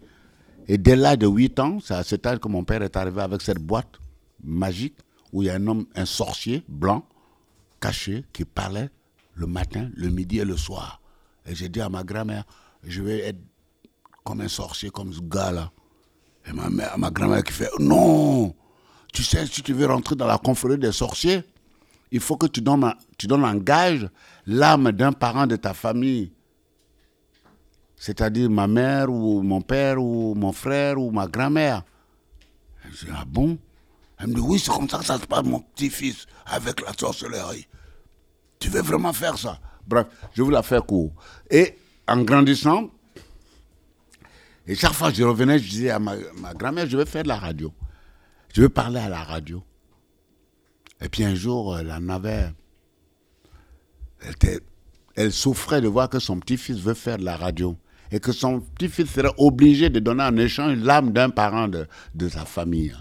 Et 0.70 0.78
dès 0.78 0.96
l'âge 0.96 1.18
de 1.18 1.28
8 1.28 1.60
ans, 1.60 1.80
c'est 1.84 1.94
à 1.94 2.04
cet 2.04 2.26
âge 2.26 2.40
que 2.40 2.48
mon 2.48 2.64
père 2.64 2.84
est 2.84 2.96
arrivé 2.96 3.20
avec 3.20 3.42
cette 3.42 3.60
boîte 3.60 4.00
magique 4.42 4.96
où 5.38 5.44
il 5.44 5.46
y 5.46 5.50
a 5.52 5.54
un 5.54 5.68
homme, 5.68 5.86
un 5.94 6.06
sorcier 6.06 6.64
blanc, 6.68 7.06
caché, 7.80 8.26
qui 8.34 8.44
parlait 8.44 8.90
le 9.36 9.46
matin, 9.46 9.92
le 9.96 10.10
midi 10.10 10.40
et 10.40 10.46
le 10.46 10.58
soir. 10.58 11.00
Et 11.46 11.54
j'ai 11.54 11.70
dit 11.70 11.80
à 11.80 11.90
ma 11.90 12.04
grand-mère, 12.04 12.44
je 12.84 13.04
vais 13.04 13.20
être 13.20 13.38
comme 14.24 14.42
un 14.42 14.48
sorcier, 14.48 14.90
comme 14.90 15.14
ce 15.14 15.22
gars-là. 15.22 15.72
Et 16.48 16.54
ma, 16.54 16.72
mère, 16.72 16.98
ma 16.98 17.12
grand-mère 17.12 17.44
qui 17.44 17.54
fait, 17.54 17.70
non, 17.78 18.56
tu 19.14 19.22
sais, 19.22 19.46
si 19.46 19.62
tu 19.62 19.74
veux 19.74 19.86
rentrer 19.86 20.16
dans 20.16 20.26
la 20.26 20.40
confrérie 20.40 20.80
des 20.80 20.92
sorciers, 20.92 21.44
il 22.12 22.20
faut 22.20 22.36
que 22.36 22.48
tu 22.48 22.62
donnes, 22.62 22.92
tu 23.20 23.28
donnes 23.28 23.46
en 23.46 23.54
gage 23.54 24.10
l'âme 24.48 24.92
d'un 24.92 25.12
parent 25.12 25.46
de 25.46 25.56
ta 25.56 25.76
famille. 25.76 26.32
C'est-à-dire 27.96 28.50
ma 28.50 28.66
mère 28.66 29.12
ou 29.12 29.44
mon 29.44 29.62
père 29.62 30.02
ou 30.02 30.34
mon 30.34 30.52
frère 30.52 31.00
ou 31.00 31.12
ma 31.12 31.28
grand-mère. 31.28 31.84
Je 32.90 33.06
dis, 33.06 33.12
ah 33.16 33.24
bon? 33.28 33.60
Elle 34.20 34.28
me 34.28 34.34
dit, 34.34 34.42
oui, 34.42 34.60
c'est 34.60 34.72
comme 34.72 34.90
ça 34.90 34.98
que 35.00 35.06
ça 35.06 35.20
se 35.20 35.26
passe, 35.26 35.44
mon 35.44 35.60
petit-fils, 35.60 36.26
avec 36.46 36.82
la 36.82 36.94
sorcellerie. 36.94 37.68
Tu 38.60 38.70
veux 38.70 38.82
vraiment 38.82 39.14
faire 39.14 39.38
ça? 39.38 39.60
Bref, 39.86 40.08
je 40.34 40.42
vais 40.42 40.52
la 40.52 40.64
faire 40.64 40.86
court. 40.86 41.14
Et 41.50 41.78
en 42.08 42.24
grandissant, 42.24 42.90
et 44.68 44.76
chaque 44.76 44.94
fois 44.94 45.12
que 45.12 45.18
je 45.18 45.24
revenais, 45.24 45.60
je 45.60 45.70
disais 45.70 45.90
à 45.92 46.00
ma, 46.00 46.16
grand-mère, 46.56 46.88
je 46.88 46.98
vais 46.98 47.06
faire 47.06 47.24
de 47.24 47.30
la 47.30 47.38
radio. 47.38 47.74
Je 48.54 48.62
vais 48.62 48.70
parler 48.70 49.00
à 49.00 49.08
la 49.08 49.24
radio. 49.24 49.64
Et 51.00 51.10
puis 51.10 51.24
un 51.24 51.36
jour, 51.36 51.78
elle 51.78 51.92
en 51.92 52.10
avait. 52.10 52.50
Elle, 54.22 54.60
elle 55.16 55.32
souffrait 55.32 55.80
de 55.80 55.88
voir 55.88 56.10
que 56.10 56.20
son 56.20 56.40
petit-fils 56.40 56.80
veut 56.80 56.96
faire 56.96 57.18
de 57.18 57.24
la 57.24 57.38
radio. 57.38 57.78
Et 58.12 58.20
que 58.20 58.32
son 58.32 58.60
petit-fils 58.60 59.10
serait 59.10 59.34
obligé 59.38 59.90
de 59.90 60.00
donner 60.00 60.24
en 60.24 60.36
échange 60.38 60.78
l'âme 60.80 61.12
d'un 61.12 61.30
parent 61.30 61.68
de, 61.68 61.88
de 62.16 62.28
sa 62.28 62.46
famille. 62.46 62.96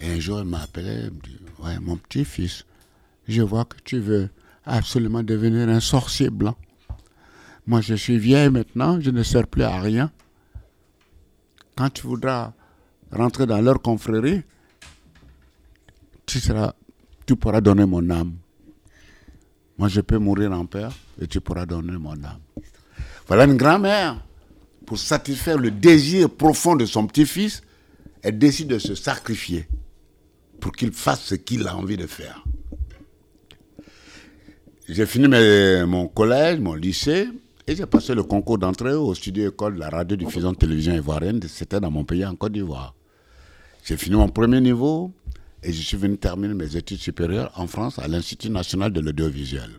Et 0.00 0.10
un 0.10 0.20
jour, 0.20 0.40
elle 0.40 0.44
m'a 0.46 0.62
appelé, 0.62 0.86
elle 0.86 1.10
me 1.10 1.20
dit, 1.20 1.38
ouais, 1.58 1.78
mon 1.80 1.96
petit-fils, 1.96 2.64
je 3.26 3.42
vois 3.42 3.64
que 3.64 3.76
tu 3.84 3.98
veux 3.98 4.30
absolument 4.64 5.22
devenir 5.22 5.68
un 5.68 5.80
sorcier 5.80 6.30
blanc. 6.30 6.56
Moi, 7.66 7.80
je 7.80 7.94
suis 7.94 8.18
vieille 8.18 8.50
maintenant, 8.50 9.00
je 9.00 9.10
ne 9.10 9.22
sers 9.22 9.46
plus 9.46 9.62
à 9.62 9.80
rien. 9.80 10.10
Quand 11.76 11.90
tu 11.90 12.06
voudras 12.06 12.52
rentrer 13.10 13.46
dans 13.46 13.60
leur 13.60 13.82
confrérie, 13.82 14.42
tu, 16.26 16.40
seras, 16.40 16.74
tu 17.26 17.36
pourras 17.36 17.60
donner 17.60 17.86
mon 17.86 18.08
âme. 18.10 18.34
Moi, 19.78 19.88
je 19.88 20.00
peux 20.00 20.18
mourir 20.18 20.52
en 20.52 20.66
père 20.66 20.92
et 21.20 21.26
tu 21.26 21.40
pourras 21.40 21.66
donner 21.66 21.96
mon 21.98 22.12
âme. 22.24 22.40
Voilà 23.26 23.44
une 23.44 23.56
grand-mère. 23.56 24.24
Pour 24.86 24.98
satisfaire 24.98 25.58
le 25.58 25.70
désir 25.70 26.30
profond 26.30 26.74
de 26.74 26.86
son 26.86 27.06
petit-fils, 27.06 27.62
elle 28.22 28.38
décide 28.38 28.68
de 28.68 28.78
se 28.78 28.94
sacrifier 28.94 29.68
pour 30.60 30.72
qu'il 30.72 30.92
fasse 30.92 31.22
ce 31.22 31.34
qu'il 31.34 31.66
a 31.66 31.76
envie 31.76 31.96
de 31.96 32.06
faire. 32.06 32.44
J'ai 34.88 35.06
fini 35.06 35.28
mon 35.86 36.08
collège, 36.08 36.60
mon 36.60 36.74
lycée, 36.74 37.28
et 37.66 37.76
j'ai 37.76 37.84
passé 37.84 38.14
le 38.14 38.22
concours 38.22 38.56
d'entrée 38.56 38.94
au 38.94 39.14
studio 39.14 39.50
école 39.50 39.74
de 39.74 39.80
la 39.80 39.90
radio-diffusion 39.90 40.54
télévision 40.54 40.94
ivoirienne. 40.94 41.40
C'était 41.46 41.80
dans 41.80 41.90
mon 41.90 42.04
pays, 42.04 42.24
en 42.24 42.34
Côte 42.34 42.52
d'Ivoire. 42.52 42.94
J'ai 43.84 43.98
fini 43.98 44.16
mon 44.16 44.28
premier 44.30 44.60
niveau 44.60 45.12
et 45.62 45.72
je 45.72 45.82
suis 45.82 45.96
venu 45.98 46.16
terminer 46.16 46.54
mes 46.54 46.76
études 46.76 46.98
supérieures 46.98 47.52
en 47.56 47.66
France 47.66 47.98
à 47.98 48.08
l'Institut 48.08 48.48
national 48.48 48.92
de 48.92 49.00
l'audiovisuel. 49.00 49.70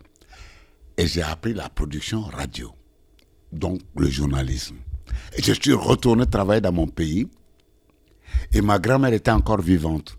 Et 0.96 1.06
j'ai 1.08 1.22
appris 1.22 1.54
la 1.54 1.68
production 1.68 2.22
radio, 2.22 2.72
donc 3.52 3.80
le 3.96 4.08
journalisme. 4.08 4.76
Et 5.36 5.42
je 5.42 5.52
suis 5.52 5.72
retourné 5.72 6.26
travailler 6.26 6.60
dans 6.60 6.72
mon 6.72 6.86
pays. 6.86 7.26
Et 8.52 8.60
ma 8.60 8.78
grand-mère 8.78 9.12
était 9.12 9.32
encore 9.32 9.60
vivante. 9.60 10.16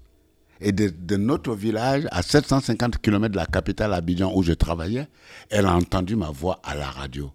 Et 0.64 0.72
de, 0.72 1.18
notre 1.18 1.56
village, 1.56 2.08
à 2.12 2.22
750 2.22 3.00
km 3.00 3.32
de 3.32 3.38
la 3.38 3.48
capitale 3.48 3.94
Abidjan 3.94 4.32
où 4.36 4.44
je 4.44 4.54
travaillais, 4.54 5.08
elle 5.50 5.66
a 5.66 5.74
entendu 5.76 6.16
ma 6.16 6.30
voix 6.30 6.60
à 6.64 6.76
la 6.76 6.90
radio. 6.90 7.32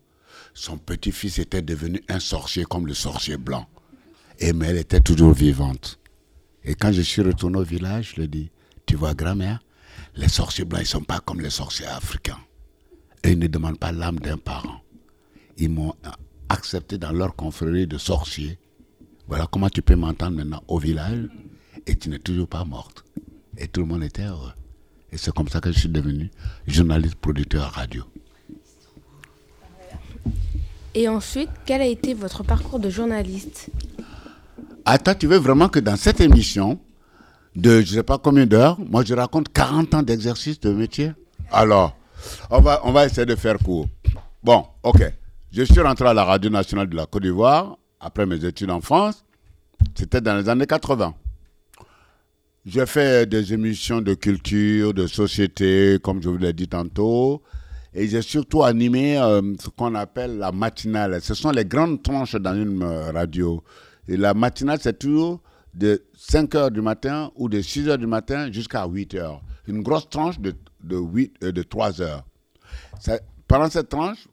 Son 0.55 0.79
petit-fils 0.79 1.41
était 1.41 1.61
devenu 1.61 2.01
un 2.09 2.21
sorcier 2.21 2.65
comme 2.65 2.87
le 2.87 2.95
sorcier 2.95 3.37
blanc. 3.37 3.67
Et 4.39 4.53
mais 4.53 4.69
elle 4.69 4.77
était 4.77 5.01
toujours 5.01 5.33
vivante. 5.33 5.99
Et 6.63 6.77
quand 6.77 6.93
je 6.93 7.03
suis 7.03 7.23
retourné 7.23 7.59
au 7.59 7.65
village, 7.65 8.13
je 8.13 8.17
lui 8.17 8.25
ai 8.25 8.29
dit, 8.29 8.51
tu 8.87 8.95
vois 8.95 9.15
grand-mère, 9.15 9.61
les 10.15 10.29
sorciers 10.29 10.65
blancs, 10.65 10.83
ils 10.83 10.85
ne 10.85 10.89
sont 10.89 11.03
pas 11.03 11.19
comme 11.19 11.41
les 11.41 11.51
sorciers 11.51 11.87
africains. 11.87 12.39
Et 13.25 13.33
ils 13.33 13.39
ne 13.39 13.49
demandent 13.49 13.79
pas 13.79 13.91
l'âme 13.91 14.21
d'un 14.21 14.39
parent. 14.39 14.83
Ils 15.59 15.71
m'ont 15.71 15.95
accepté 16.49 16.97
dans 16.97 17.13
leur 17.13 17.35
confrérie 17.35 17.89
de 17.89 17.99
sorciers. 17.99 18.59
Voilà 19.27 19.49
comment 19.51 19.69
tu 19.69 19.83
peux 19.83 19.97
m'entendre 19.97 20.37
maintenant 20.37 20.63
au 20.69 20.79
village 20.79 21.27
et 21.87 21.97
tu 21.97 22.09
n'es 22.09 22.21
toujours 22.21 22.47
pas 22.49 22.65
morte. 22.65 23.06
Et 23.59 23.69
tout 23.69 23.81
le 23.81 23.87
monde 23.87 24.03
était 24.05 24.25
heureux. 24.25 24.53
Et 25.13 25.17
c'est 25.17 25.33
comme 25.33 25.49
ça 25.49 25.61
que 25.61 25.73
je 25.73 25.79
suis 25.79 25.89
devenu 25.89 26.31
journaliste 26.67 27.15
producteur 27.17 27.71
radio. 27.73 28.05
Et 30.95 31.09
ensuite, 31.09 31.51
quel 31.65 31.83
a 31.83 31.87
été 31.87 32.15
votre 32.15 32.43
parcours 32.43 32.79
de 32.81 32.91
journaliste? 32.91 33.71
Attends, 34.85 35.15
tu 35.15 35.27
veux 35.27 35.39
vraiment 35.39 35.69
que 35.69 35.79
dans 35.79 35.97
cette 35.97 36.21
émission, 36.21 36.79
de 37.55 37.81
je 37.81 37.91
ne 37.91 37.97
sais 37.97 38.03
pas 38.03 38.19
combien 38.19 38.47
d'heures, 38.47 38.79
moi 38.79 39.05
je 39.05 39.15
raconte 39.15 39.53
40 39.53 39.95
ans 39.95 40.03
d'exercice 40.03 40.61
de 40.61 40.73
métier? 40.73 41.13
Alors, 41.51 41.97
on 42.51 42.61
va, 42.61 42.81
on 42.85 42.93
va 42.93 43.07
essayer 43.07 43.27
de 43.27 43.35
faire 43.35 43.59
court. 43.59 43.87
Bon, 44.43 44.67
ok. 44.83 45.13
Je 45.53 45.63
suis 45.63 45.81
rentré 45.81 46.07
à 46.09 46.15
la 46.15 46.25
Radio 46.25 46.51
nationale 46.51 46.89
de 46.89 46.97
la 46.97 47.07
Côte 47.07 47.23
d'Ivoire 47.23 47.79
après 48.01 48.27
mes 48.27 48.45
études 48.45 48.71
en 48.71 48.81
France. 48.81 49.25
C'était 49.95 50.21
dans 50.21 50.37
les 50.37 50.49
années 50.49 50.67
80. 50.67 51.15
J'ai 52.67 52.85
fait 52.85 53.29
des 53.29 53.55
émissions 53.55 54.01
de 54.01 54.15
culture, 54.15 54.93
de 54.93 55.07
société, 55.07 55.99
comme 56.03 56.21
je 56.21 56.29
vous 56.29 56.37
l'ai 56.37 56.53
dit 56.53 56.67
tantôt. 56.67 57.41
Et 57.95 58.09
j'ai 58.09 58.23
surtout 58.23 58.65
animé 58.65 59.17
euh, 59.19 59.41
ce 59.61 59.69
qu'on 59.69 59.95
appelle 59.95 60.39
la 60.39 60.51
matinale. 60.51 61.23
Ce 61.23 61.35
sont 61.35 61.53
les 61.53 61.65
grandes 61.65 62.03
tranches 62.03 62.35
dans 62.35 62.57
une 62.61 62.83
euh, 62.83 63.13
radio. 63.13 63.63
Et 64.09 64.17
la 64.17 64.35
matinale, 64.35 64.81
c'est 64.83 64.99
toujours 64.99 65.41
de 65.75 66.03
5 66.17 66.55
h 66.55 66.71
du 66.73 66.81
matin 66.81 67.31
ou 67.37 67.49
de 67.49 67.61
6 67.61 67.87
h 67.87 67.99
du 67.99 68.09
matin 68.09 68.51
jusqu'à 68.51 68.85
8 68.85 69.15
h. 69.15 69.39
Une 69.69 69.85
grosse 69.85 70.11
tranche 70.11 70.41
de, 70.41 70.53
de, 70.83 70.97
8, 70.97 71.35
euh, 71.45 71.53
de 71.53 71.63
3 71.63 72.03
heures. 72.03 72.25
pendant 73.47 73.71
cette 73.71 73.91
tranche, 73.91 74.27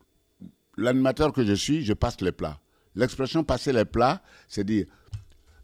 l'animateur 0.75 1.33
que 1.33 1.45
je 1.45 1.53
suis, 1.53 1.85
je 1.85 1.93
passe 1.93 2.19
les 2.19 2.31
plats. 2.31 2.57
L'expression 2.95 3.43
passer 3.43 3.71
les 3.71 3.85
plats, 3.85 4.23
c'est 4.47 4.63
dire, 4.63 4.87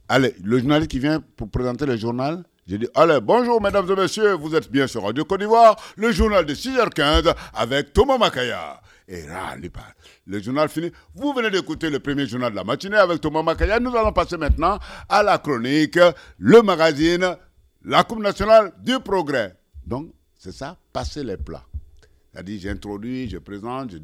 allez, 0.08 0.36
le 0.44 0.60
journaliste 0.60 0.92
qui 0.92 1.00
vient 1.00 1.20
pour 1.36 1.50
présenter 1.50 1.88
le 1.88 1.98
journal, 1.98 2.44
j'ai 2.70 2.78
dit, 2.78 2.88
allez, 2.94 3.20
bonjour 3.20 3.60
mesdames 3.60 3.90
et 3.90 3.96
messieurs, 3.96 4.34
vous 4.34 4.54
êtes 4.54 4.70
bien 4.72 4.86
sur 4.86 5.04
Radio 5.04 5.26
Côte 5.26 5.40
d'Ivoire, 5.40 5.76
le 5.98 6.12
journal 6.12 6.46
de 6.46 6.54
6h15 6.54 7.34
avec 7.56 7.94
Thomas 7.94 8.20
Makaya. 8.20 8.80
Et 9.08 9.26
là, 9.26 9.56
le 10.28 10.40
journal 10.40 10.70
fini. 10.70 10.92
Vous 11.16 11.34
venez 11.34 11.50
d'écouter 11.50 11.90
le 11.90 12.00
premier 12.00 12.28
journal 12.28 12.52
de 12.52 12.56
la 12.56 12.64
matinée 12.64 12.98
avec 12.98 13.22
Thomas 13.22 13.42
Makaya. 13.42 13.80
Nous 13.80 13.96
allons 13.96 14.14
passer 14.14 14.38
maintenant 14.38 14.78
à 15.10 15.24
la 15.24 15.40
chronique, 15.40 15.98
le 16.38 16.62
magazine, 16.62 17.36
la 17.86 18.04
Coupe 18.04 18.22
nationale 18.22 18.72
du 18.84 19.00
progrès. 19.00 19.56
Donc, 19.84 20.12
c'est 20.38 20.52
ça, 20.54 20.78
passer 20.94 21.24
les 21.24 21.38
plats. 21.38 21.66
C'est-à-dire, 22.32 22.60
j'introduis, 22.62 23.28
je 23.32 23.40
présente, 23.40 23.94
je, 23.94 23.98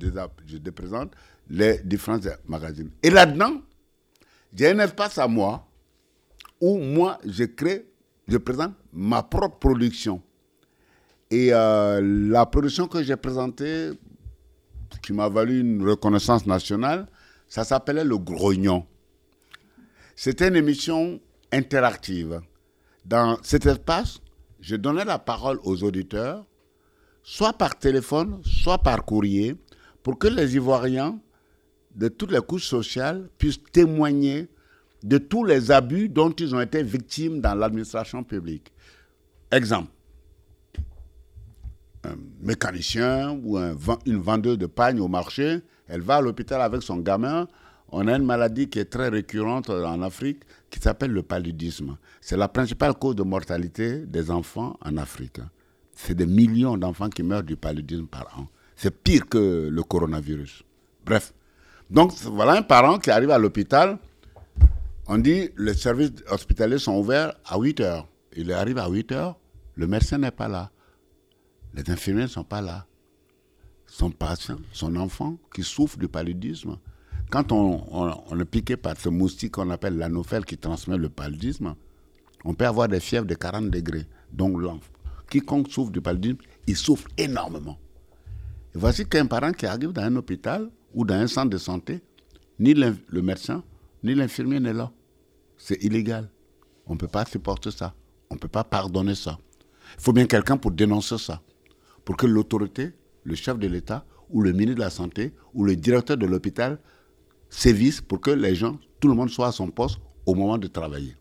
je 0.47 0.57
déprésente 0.57 1.11
les 1.51 1.77
différents 1.83 2.17
magazines. 2.47 2.89
Et 3.03 3.11
là-dedans, 3.11 3.61
j'ai 4.55 4.71
un 4.71 4.79
espace 4.79 5.19
à 5.19 5.27
moi 5.27 5.67
où 6.59 6.79
moi, 6.79 7.19
je 7.27 7.43
crée 7.43 7.85
je 8.27 8.37
présente 8.37 8.73
ma 8.93 9.23
propre 9.23 9.59
production. 9.59 10.21
Et 11.31 11.49
euh, 11.53 12.01
la 12.01 12.45
production 12.45 12.87
que 12.87 13.03
j'ai 13.03 13.15
présentée, 13.15 13.91
qui 15.01 15.13
m'a 15.13 15.29
valu 15.29 15.59
une 15.59 15.87
reconnaissance 15.87 16.45
nationale, 16.45 17.07
ça 17.47 17.63
s'appelait 17.63 18.03
Le 18.03 18.17
Grognon. 18.17 18.85
C'était 20.15 20.47
une 20.47 20.55
émission 20.55 21.19
interactive. 21.51 22.41
Dans 23.05 23.37
cet 23.43 23.65
espace, 23.65 24.19
je 24.59 24.75
donnais 24.75 25.05
la 25.05 25.19
parole 25.19 25.59
aux 25.63 25.83
auditeurs, 25.83 26.45
soit 27.21 27.53
par 27.53 27.77
téléphone, 27.77 28.41
soit 28.43 28.77
par 28.79 29.03
courrier, 29.05 29.55
pour 30.03 30.17
que 30.17 30.27
les 30.27 30.55
Ivoiriens 30.55 31.19
de 31.95 32.07
toutes 32.07 32.31
les 32.31 32.41
couches 32.41 32.67
sociales 32.67 33.29
puissent 33.37 33.61
témoigner 33.71 34.47
de 35.05 35.19
tous 35.19 35.45
les 35.45 35.69
abus 35.71 36.09
dont 36.09 36.31
ils 36.31 36.55
ont 36.55 36.61
été 36.61 36.81
victimes 36.81 37.39
dans 37.39 37.53
l'administration 37.53 38.23
publique. 38.23 38.73
Exemple, 39.51 39.91
un 42.03 42.15
mécanicien 42.41 43.39
ou 43.43 43.57
une 43.57 44.17
vendeuse 44.17 44.57
de 44.57 44.65
pagne 44.65 44.99
au 44.99 45.07
marché, 45.07 45.59
elle 45.87 46.01
va 46.01 46.15
à 46.15 46.21
l'hôpital 46.21 46.59
avec 46.59 46.81
son 46.81 46.97
gamin. 46.97 47.47
On 47.89 48.07
a 48.07 48.15
une 48.17 48.25
maladie 48.25 48.67
qui 48.67 48.79
est 48.79 48.85
très 48.85 49.09
récurrente 49.09 49.69
en 49.69 50.01
Afrique 50.01 50.41
qui 50.71 50.79
s'appelle 50.79 51.11
le 51.11 51.21
paludisme. 51.21 51.97
C'est 52.19 52.35
la 52.35 52.47
principale 52.47 52.95
cause 52.95 53.15
de 53.15 53.21
mortalité 53.21 53.99
des 54.07 54.31
enfants 54.31 54.75
en 54.83 54.97
Afrique. 54.97 55.39
C'est 55.93 56.15
des 56.15 56.25
millions 56.25 56.77
d'enfants 56.77 57.09
qui 57.09 57.21
meurent 57.21 57.43
du 57.43 57.55
paludisme 57.55 58.07
par 58.07 58.27
an. 58.39 58.47
C'est 58.75 59.03
pire 59.03 59.29
que 59.29 59.69
le 59.71 59.83
coronavirus. 59.83 60.63
Bref. 61.05 61.31
Donc 61.91 62.11
voilà 62.23 62.53
un 62.53 62.63
parent 62.63 62.97
qui 62.97 63.11
arrive 63.11 63.29
à 63.29 63.37
l'hôpital 63.37 63.99
on 65.07 65.17
dit 65.17 65.49
les 65.57 65.73
services 65.73 66.11
hospitaliers 66.29 66.79
sont 66.79 66.97
ouverts 66.97 67.33
à 67.45 67.57
8 67.59 67.79
heures. 67.81 68.07
Il 68.35 68.51
arrive 68.51 68.77
à 68.77 68.89
8 68.89 69.11
heures, 69.11 69.37
le 69.75 69.87
médecin 69.87 70.17
n'est 70.17 70.31
pas 70.31 70.47
là. 70.47 70.71
Les 71.73 71.89
infirmiers 71.89 72.23
ne 72.23 72.27
sont 72.27 72.43
pas 72.43 72.61
là. 72.61 72.85
Son 73.85 74.09
patient, 74.09 74.57
son 74.71 74.95
enfant 74.95 75.37
qui 75.53 75.63
souffre 75.63 75.97
du 75.97 76.07
paludisme. 76.07 76.77
Quand 77.29 77.51
on, 77.51 78.39
est 78.39 78.45
piqué 78.45 78.77
par 78.77 78.97
ce 78.99 79.09
moustique 79.09 79.53
qu'on 79.53 79.69
appelle 79.69 79.97
l'anophèle 79.97 80.45
qui 80.45 80.57
transmet 80.57 80.97
le 80.97 81.09
paludisme, 81.09 81.75
on 82.43 82.53
peut 82.53 82.65
avoir 82.65 82.87
des 82.87 82.99
fièvres 82.99 83.25
de 83.25 83.35
40 83.35 83.69
degrés. 83.69 84.05
Donc 84.31 84.57
quiconque 85.29 85.69
souffre 85.71 85.91
du 85.91 86.01
paludisme, 86.01 86.37
il 86.67 86.75
souffre 86.75 87.07
énormément. 87.17 87.77
Et 88.73 88.77
voici 88.77 89.05
qu'un 89.05 89.25
parent 89.25 89.51
qui 89.51 89.65
arrive 89.65 89.91
dans 89.91 90.03
un 90.03 90.15
hôpital 90.15 90.69
ou 90.93 91.05
dans 91.05 91.15
un 91.15 91.27
centre 91.27 91.49
de 91.49 91.57
santé, 91.57 92.01
ni 92.59 92.73
le 92.73 93.21
médecin, 93.21 93.63
ni 94.05 94.13
l'infirmier 94.13 94.59
n'est 94.59 94.73
là. 94.73 94.91
C'est 95.57 95.83
illégal. 95.83 96.29
On 96.85 96.93
ne 96.93 96.99
peut 96.99 97.07
pas 97.07 97.25
supporter 97.25 97.71
ça. 97.71 97.95
On 98.29 98.35
ne 98.35 98.39
peut 98.39 98.47
pas 98.47 98.63
pardonner 98.63 99.15
ça. 99.15 99.39
Il 99.97 100.03
faut 100.03 100.13
bien 100.13 100.27
quelqu'un 100.27 100.57
pour 100.57 100.71
dénoncer 100.71 101.17
ça. 101.17 101.41
Pour 102.03 102.15
que 102.15 102.27
l'autorité, 102.27 102.93
le 103.23 103.35
chef 103.35 103.57
de 103.57 103.67
l'État, 103.67 104.05
ou 104.29 104.41
le 104.41 104.51
ministre 104.51 104.75
de 104.75 104.81
la 104.81 104.89
Santé, 104.91 105.33
ou 105.53 105.63
le 105.63 105.75
directeur 105.75 106.17
de 106.17 106.25
l'hôpital 106.27 106.79
sévissent 107.49 108.01
pour 108.01 108.21
que 108.21 108.29
les 108.31 108.53
gens, 108.55 108.77
tout 108.99 109.07
le 109.07 109.15
monde 109.15 109.29
soit 109.29 109.47
à 109.47 109.51
son 109.51 109.67
poste 109.69 109.97
au 110.25 110.35
moment 110.35 110.57
de 110.59 110.67
travailler. 110.67 111.15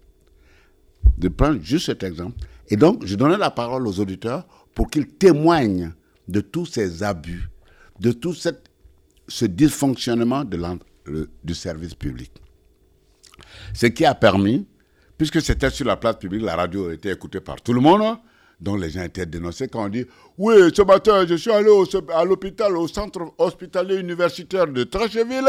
De 1.17 1.29
prendre 1.29 1.61
juste 1.63 1.87
cet 1.87 2.03
exemple. 2.03 2.37
Et 2.69 2.77
donc, 2.77 3.05
je 3.07 3.15
donnais 3.17 3.39
la 3.39 3.51
parole 3.51 3.87
aux 3.87 3.99
auditeurs 4.01 4.47
pour 4.75 4.91
qu'ils 4.91 5.09
témoignent 5.09 5.93
de 6.29 6.41
tous 6.41 6.67
ces 6.67 7.03
abus, 7.03 7.49
de 8.01 8.13
tout 8.13 8.35
ce 8.35 9.45
dysfonctionnement 9.45 10.45
de 10.45 10.59
du 11.45 11.55
service 11.55 11.95
public. 11.95 12.33
Ce 13.73 13.87
qui 13.87 14.05
a 14.05 14.15
permis, 14.15 14.67
puisque 15.17 15.41
c'était 15.41 15.71
sur 15.71 15.87
la 15.87 15.97
place 15.97 16.17
publique, 16.17 16.43
la 16.43 16.57
radio 16.57 16.91
était 16.91 17.13
écoutée 17.13 17.41
par 17.41 17.61
tout 17.61 17.73
le 17.73 17.81
monde, 17.81 18.19
dont 18.61 18.77
les 18.77 18.91
gens 18.91 19.03
étaient 19.03 19.27
dénoncés 19.27 19.69
quand 19.69 19.85
on 19.85 19.89
dit 19.89 20.07
Oui, 20.39 20.55
ce 20.75 20.83
matin, 20.83 21.27
je 21.27 21.35
suis 21.35 21.51
allé 21.51 21.69
à 22.13 22.25
l'hôpital, 22.25 22.77
au 22.77 22.89
centre 22.89 23.21
hospitalier 23.39 23.97
universitaire 23.97 24.67
de 24.67 24.85
Tracheville, 24.85 25.49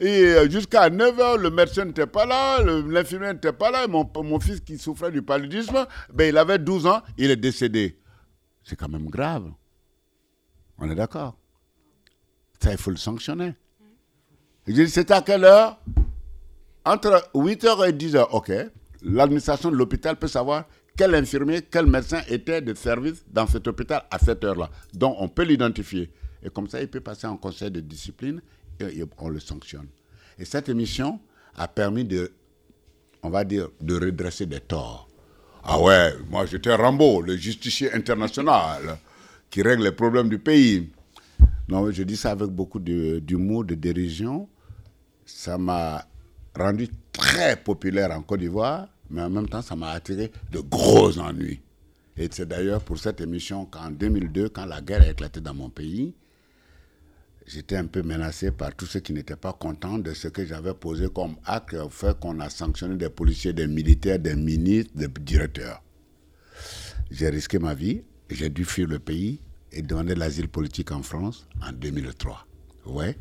et 0.00 0.24
euh, 0.24 0.50
jusqu'à 0.50 0.88
9h, 0.88 1.38
le 1.38 1.50
médecin 1.50 1.84
n'était 1.84 2.06
pas 2.06 2.26
là, 2.26 2.62
l'infirmière 2.62 3.34
n'était 3.34 3.52
pas 3.52 3.70
là, 3.70 3.86
mon, 3.86 4.40
fils 4.40 4.60
qui 4.60 4.78
souffrait 4.78 5.12
du 5.12 5.22
paludisme, 5.22 5.86
ben, 6.12 6.28
il 6.28 6.38
avait 6.38 6.58
12 6.58 6.86
ans, 6.86 7.02
il 7.18 7.30
est 7.30 7.36
décédé. 7.36 7.98
C'est 8.64 8.76
quand 8.76 8.88
même 8.88 9.08
grave. 9.08 9.50
On 10.78 10.90
est 10.90 10.94
d'accord 10.94 11.36
Ça, 12.60 12.72
il 12.72 12.78
faut 12.78 12.90
le 12.90 12.96
sanctionner. 12.96 13.54
C'est 14.88 15.10
à 15.12 15.22
quelle 15.22 15.44
heure? 15.44 15.78
Entre 16.86 17.28
8h 17.34 17.88
et 17.88 17.92
10h, 17.92 18.28
ok. 18.30 18.52
L'administration 19.02 19.70
de 19.72 19.76
l'hôpital 19.76 20.16
peut 20.16 20.28
savoir 20.28 20.64
quel 20.96 21.14
infirmier, 21.16 21.62
quel 21.62 21.86
médecin 21.86 22.20
était 22.28 22.62
de 22.62 22.72
service 22.74 23.24
dans 23.28 23.46
cet 23.48 23.66
hôpital 23.66 24.04
à 24.10 24.18
cette 24.20 24.44
heure-là. 24.44 24.70
Donc, 24.94 25.16
on 25.18 25.28
peut 25.28 25.42
l'identifier. 25.42 26.10
Et 26.44 26.48
comme 26.48 26.68
ça, 26.68 26.80
il 26.80 26.88
peut 26.88 27.00
passer 27.00 27.26
en 27.26 27.36
conseil 27.36 27.72
de 27.72 27.80
discipline 27.80 28.40
et, 28.78 29.04
on 29.18 29.28
le 29.28 29.40
sanctionne. 29.40 29.88
Et 30.38 30.44
cette 30.44 30.68
émission 30.68 31.18
a 31.56 31.66
permis 31.66 32.04
de, 32.04 32.30
on 33.22 33.30
va 33.30 33.42
dire, 33.42 33.68
de 33.80 33.96
redresser 33.96 34.46
des 34.46 34.60
torts. 34.60 35.08
Ah 35.64 35.80
ouais, 35.80 36.14
moi 36.30 36.46
j'étais 36.46 36.72
Rambo, 36.72 37.20
le 37.22 37.36
justicier 37.36 37.92
international 37.92 38.98
qui 39.50 39.62
règle 39.62 39.82
les 39.82 39.92
problèmes 39.92 40.28
du 40.28 40.38
pays. 40.38 40.88
Non, 41.68 41.90
je 41.90 42.04
dis 42.04 42.16
ça 42.16 42.30
avec 42.30 42.48
beaucoup 42.50 42.78
de- 42.78 43.18
d'humour, 43.18 43.64
de 43.64 43.74
dérision. 43.74 44.48
Ça 45.24 45.58
m'a 45.58 46.06
rendu 46.56 46.88
très 47.12 47.56
populaire 47.56 48.10
en 48.10 48.22
Côte 48.22 48.40
d'Ivoire, 48.40 48.88
mais 49.10 49.22
en 49.22 49.30
même 49.30 49.48
temps, 49.48 49.62
ça 49.62 49.76
m'a 49.76 49.90
attiré 49.90 50.30
de 50.50 50.60
gros 50.60 51.18
ennuis. 51.18 51.60
Et 52.16 52.28
c'est 52.30 52.46
d'ailleurs 52.46 52.82
pour 52.82 52.98
cette 52.98 53.20
émission 53.20 53.66
qu'en 53.66 53.90
2002, 53.90 54.48
quand 54.48 54.64
la 54.64 54.80
guerre 54.80 55.02
a 55.02 55.10
éclaté 55.10 55.40
dans 55.40 55.54
mon 55.54 55.68
pays, 55.68 56.14
j'étais 57.46 57.76
un 57.76 57.86
peu 57.86 58.02
menacé 58.02 58.50
par 58.50 58.74
tous 58.74 58.86
ceux 58.86 59.00
qui 59.00 59.12
n'étaient 59.12 59.36
pas 59.36 59.52
contents 59.52 59.98
de 59.98 60.14
ce 60.14 60.28
que 60.28 60.44
j'avais 60.44 60.74
posé 60.74 61.08
comme 61.08 61.36
acte, 61.44 61.74
au 61.74 61.90
fait 61.90 62.18
qu'on 62.18 62.40
a 62.40 62.48
sanctionné 62.48 62.96
des 62.96 63.10
policiers, 63.10 63.52
des 63.52 63.66
militaires, 63.66 64.18
des 64.18 64.34
ministres, 64.34 64.92
des 64.94 65.08
directeurs. 65.08 65.82
J'ai 67.10 67.28
risqué 67.28 67.58
ma 67.58 67.74
vie, 67.74 68.02
j'ai 68.30 68.48
dû 68.48 68.64
fuir 68.64 68.88
le 68.88 68.98
pays 68.98 69.40
et 69.72 69.82
demander 69.82 70.14
l'asile 70.14 70.48
politique 70.48 70.90
en 70.90 71.02
France 71.02 71.46
en 71.62 71.72
2003. 71.72 72.46
Ouais. 72.86 73.16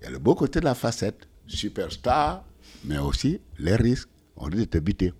Il 0.00 0.04
y 0.04 0.06
a 0.08 0.10
le 0.10 0.18
beau 0.18 0.34
côté 0.34 0.60
de 0.60 0.64
la 0.66 0.74
facette, 0.74 1.26
superstar, 1.46 2.44
mais 2.84 2.98
aussi 2.98 3.40
les 3.58 3.76
risques. 3.76 4.08
On 4.36 4.48
dit 4.48 4.58
de 4.58 4.64
te 4.64 4.78
buter. 4.78 5.12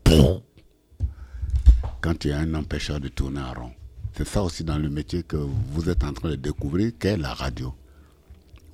Quand 2.01 2.19
tu 2.19 2.29
es 2.29 2.33
un 2.33 2.55
empêcheur 2.55 3.01
de 3.01 3.09
tourner 3.09 3.41
en 3.41 3.53
rond. 3.53 3.73
C'est 4.17 4.27
ça 4.27 4.43
aussi 4.43 4.63
dans 4.63 4.79
le 4.79 4.89
métier 4.91 5.23
que 5.23 5.37
vous 5.37 5.89
êtes 5.89 6.05
en 6.05 6.13
train 6.13 6.31
de 6.31 6.37
découvrir, 6.37 6.93
qu'est 6.99 7.17
la 7.17 7.33
radio. 7.35 7.75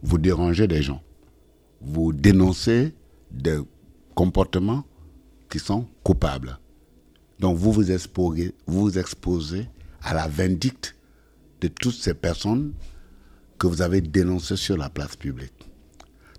Vous 0.03 0.18
dérangez 0.18 0.66
des 0.66 0.82
gens. 0.82 1.03
Vous 1.80 2.12
dénoncez 2.12 2.94
des 3.30 3.59
comportements 4.14 4.84
qui 5.48 5.59
sont 5.59 5.86
coupables. 6.03 6.59
Donc 7.38 7.57
vous 7.57 7.72
vous 7.72 7.90
exposez, 7.90 8.55
vous 8.66 8.80
vous 8.82 8.98
exposez 8.98 9.66
à 10.03 10.12
la 10.14 10.28
vindicte 10.28 10.94
de 11.61 11.68
toutes 11.68 11.94
ces 11.94 12.14
personnes 12.14 12.72
que 13.59 13.66
vous 13.66 13.82
avez 13.82 14.01
dénoncées 14.01 14.57
sur 14.57 14.76
la 14.76 14.90
place 14.90 15.16
publique. 15.16 15.59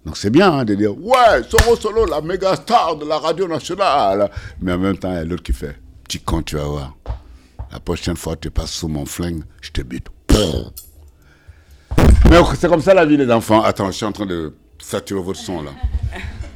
Donc 0.06 0.18
c'est 0.18 0.30
bien 0.30 0.52
hein, 0.52 0.66
de 0.66 0.76
dire, 0.76 0.98
ouais, 0.98 1.44
Soro 1.48 1.76
Solo, 1.76 2.06
la 2.06 2.22
méga 2.22 2.56
star 2.56 2.96
de 2.96 3.06
la 3.06 3.20
radio 3.20 3.48
nationale. 3.48 4.32
Mais 4.60 4.74
en 4.74 4.80
même 4.80 4.98
temps, 4.98 5.12
il 5.12 5.16
y 5.16 5.20
a 5.20 5.24
l'autre 5.24 5.44
qui 5.44 5.54
fait, 5.54 5.76
petit 6.04 6.20
con, 6.20 6.42
tu 6.42 6.56
vas 6.56 6.64
voir. 6.66 6.98
La 7.72 7.80
prochaine 7.80 8.18
fois 8.18 8.36
tu 8.36 8.50
passes 8.52 8.72
sous 8.72 8.88
mon 8.88 9.06
flingue, 9.06 9.44
je 9.62 9.72
te 9.72 9.82
bute. 9.82 10.08
Mais 12.30 12.38
c'est 12.58 12.68
comme 12.68 12.82
ça 12.82 12.94
la 12.94 13.06
vie, 13.06 13.18
les 13.18 13.32
enfants. 13.32 13.62
Attends, 13.62 13.88
je 13.88 13.98
suis 13.98 14.06
en 14.06 14.12
train 14.12 14.26
de 14.26 14.54
saturer 14.80 15.22
votre 15.22 15.40
son 15.40 15.62
là. 15.62 15.72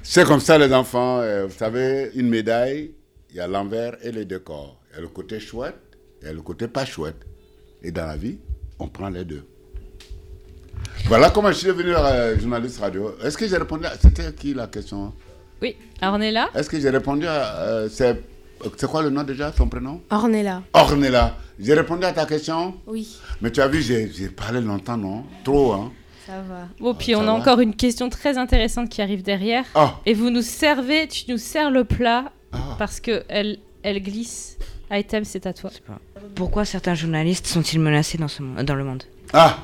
C'est 0.04 0.24
comme 0.26 0.40
ça, 0.40 0.58
les 0.58 0.74
enfants. 0.74 1.20
Euh, 1.22 1.48
vous 1.48 1.58
savez, 1.58 2.12
une 2.16 2.30
médaille, 2.30 2.92
il 3.32 3.36
y 3.36 3.40
a 3.40 3.48
l'envers 3.48 3.96
et 4.04 4.12
le 4.12 4.24
décor. 4.24 4.80
Il 4.92 4.96
y 4.96 4.98
a 5.00 5.02
le 5.02 5.08
côté 5.08 5.40
chouette, 5.40 5.76
a 6.24 6.32
le 6.32 6.42
côté 6.42 6.68
pas 6.68 6.86
chouette. 6.86 7.26
Et 7.84 7.92
dans 7.92 8.06
la 8.06 8.16
vie, 8.16 8.40
on 8.80 8.88
prend 8.88 9.10
les 9.10 9.26
deux. 9.26 9.46
Voilà 11.08 11.30
comment 11.30 11.50
je 11.50 11.58
suis 11.58 11.68
devenu 11.68 11.96
euh, 11.96 12.40
journaliste 12.40 12.80
radio. 12.80 13.16
Est-ce 13.24 13.38
que 13.38 13.48
j'ai 13.48 13.58
répondu 13.58 13.86
à... 13.86 13.94
C'était 14.02 14.34
qui 14.34 14.54
la 14.54 14.68
question? 14.68 15.14
Oui, 15.62 15.76
Ornella 16.02 16.50
Est-ce 16.56 16.70
que 16.70 16.80
j'ai 16.80 16.90
répondu 16.90 17.28
à... 17.28 17.56
euh, 17.58 17.90
c'est 17.92 18.22
c'est 18.78 18.90
quoi 18.90 19.04
le 19.04 19.10
nom 19.10 19.24
déjà, 19.24 19.52
son 19.52 19.68
prénom? 19.68 20.02
Ornella. 20.10 20.64
Ornella. 20.74 21.36
J'ai 21.60 21.74
répondu 21.74 22.06
à 22.06 22.14
ta 22.14 22.26
question? 22.26 22.76
Oui. 22.88 23.18
Mais 23.42 23.52
tu 23.52 23.62
as 23.62 23.68
vu, 23.68 23.82
j'ai 23.82 24.12
j'ai 24.12 24.30
parlé 24.30 24.62
longtemps, 24.62 24.98
non? 24.98 25.24
Trop, 25.44 25.74
hein 25.74 25.92
Ça 26.26 26.42
va. 26.42 26.68
Bon, 26.80 26.96
puis 26.96 27.12
ça 27.12 27.20
on 27.20 27.24
a 27.24 27.26
va 27.26 27.34
encore 27.34 27.60
une 27.60 27.76
question 27.76 28.10
très 28.10 28.38
intéressante 28.38 28.90
qui 28.90 29.02
arrive 29.02 29.24
derrière. 29.24 29.66
Ah. 29.76 29.96
Et 30.06 30.14
vous 30.14 30.30
nous 30.30 30.42
servez, 30.42 31.08
tu 31.08 31.30
nous 31.30 31.38
sers 31.38 31.70
le 31.70 31.84
plat 31.84 32.32
parce 32.80 33.00
que 33.00 33.24
elle, 33.28 33.60
elle 33.84 34.02
glisse. 34.02 34.58
Item, 34.92 35.26
c'est 35.26 35.46
à 35.46 35.54
toi. 35.54 35.70
Pourquoi 36.36 36.64
certains 36.64 36.96
journalistes 36.96 37.48
sont-ils 37.48 37.80
menacés 37.80 38.18
dans, 38.18 38.28
ce, 38.28 38.42
dans 38.64 38.76
le 38.76 38.84
monde? 38.84 39.04
Ah 39.34 39.58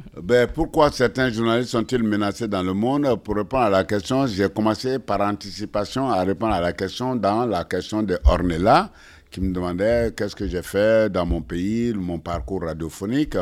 ben, 0.22 0.48
pourquoi 0.52 0.90
certains 0.90 1.30
journalistes 1.30 1.70
sont-ils 1.70 2.02
menacés 2.02 2.48
dans 2.48 2.62
le 2.62 2.72
monde? 2.72 3.16
Pour 3.22 3.36
répondre 3.36 3.64
à 3.64 3.70
la 3.70 3.84
question, 3.84 4.26
j'ai 4.26 4.48
commencé 4.48 4.98
par 4.98 5.20
anticipation 5.20 6.08
à 6.10 6.22
répondre 6.22 6.54
à 6.54 6.60
la 6.60 6.72
question 6.72 7.16
dans 7.16 7.46
la 7.46 7.64
question 7.64 8.02
de 8.02 8.18
Ornella, 8.24 8.90
qui 9.30 9.40
me 9.40 9.52
demandait 9.52 10.12
qu'est-ce 10.16 10.36
que 10.36 10.46
j'ai 10.46 10.62
fait 10.62 11.10
dans 11.10 11.26
mon 11.26 11.42
pays, 11.42 11.92
mon 11.94 12.18
parcours 12.18 12.62
radiophonique. 12.62 13.36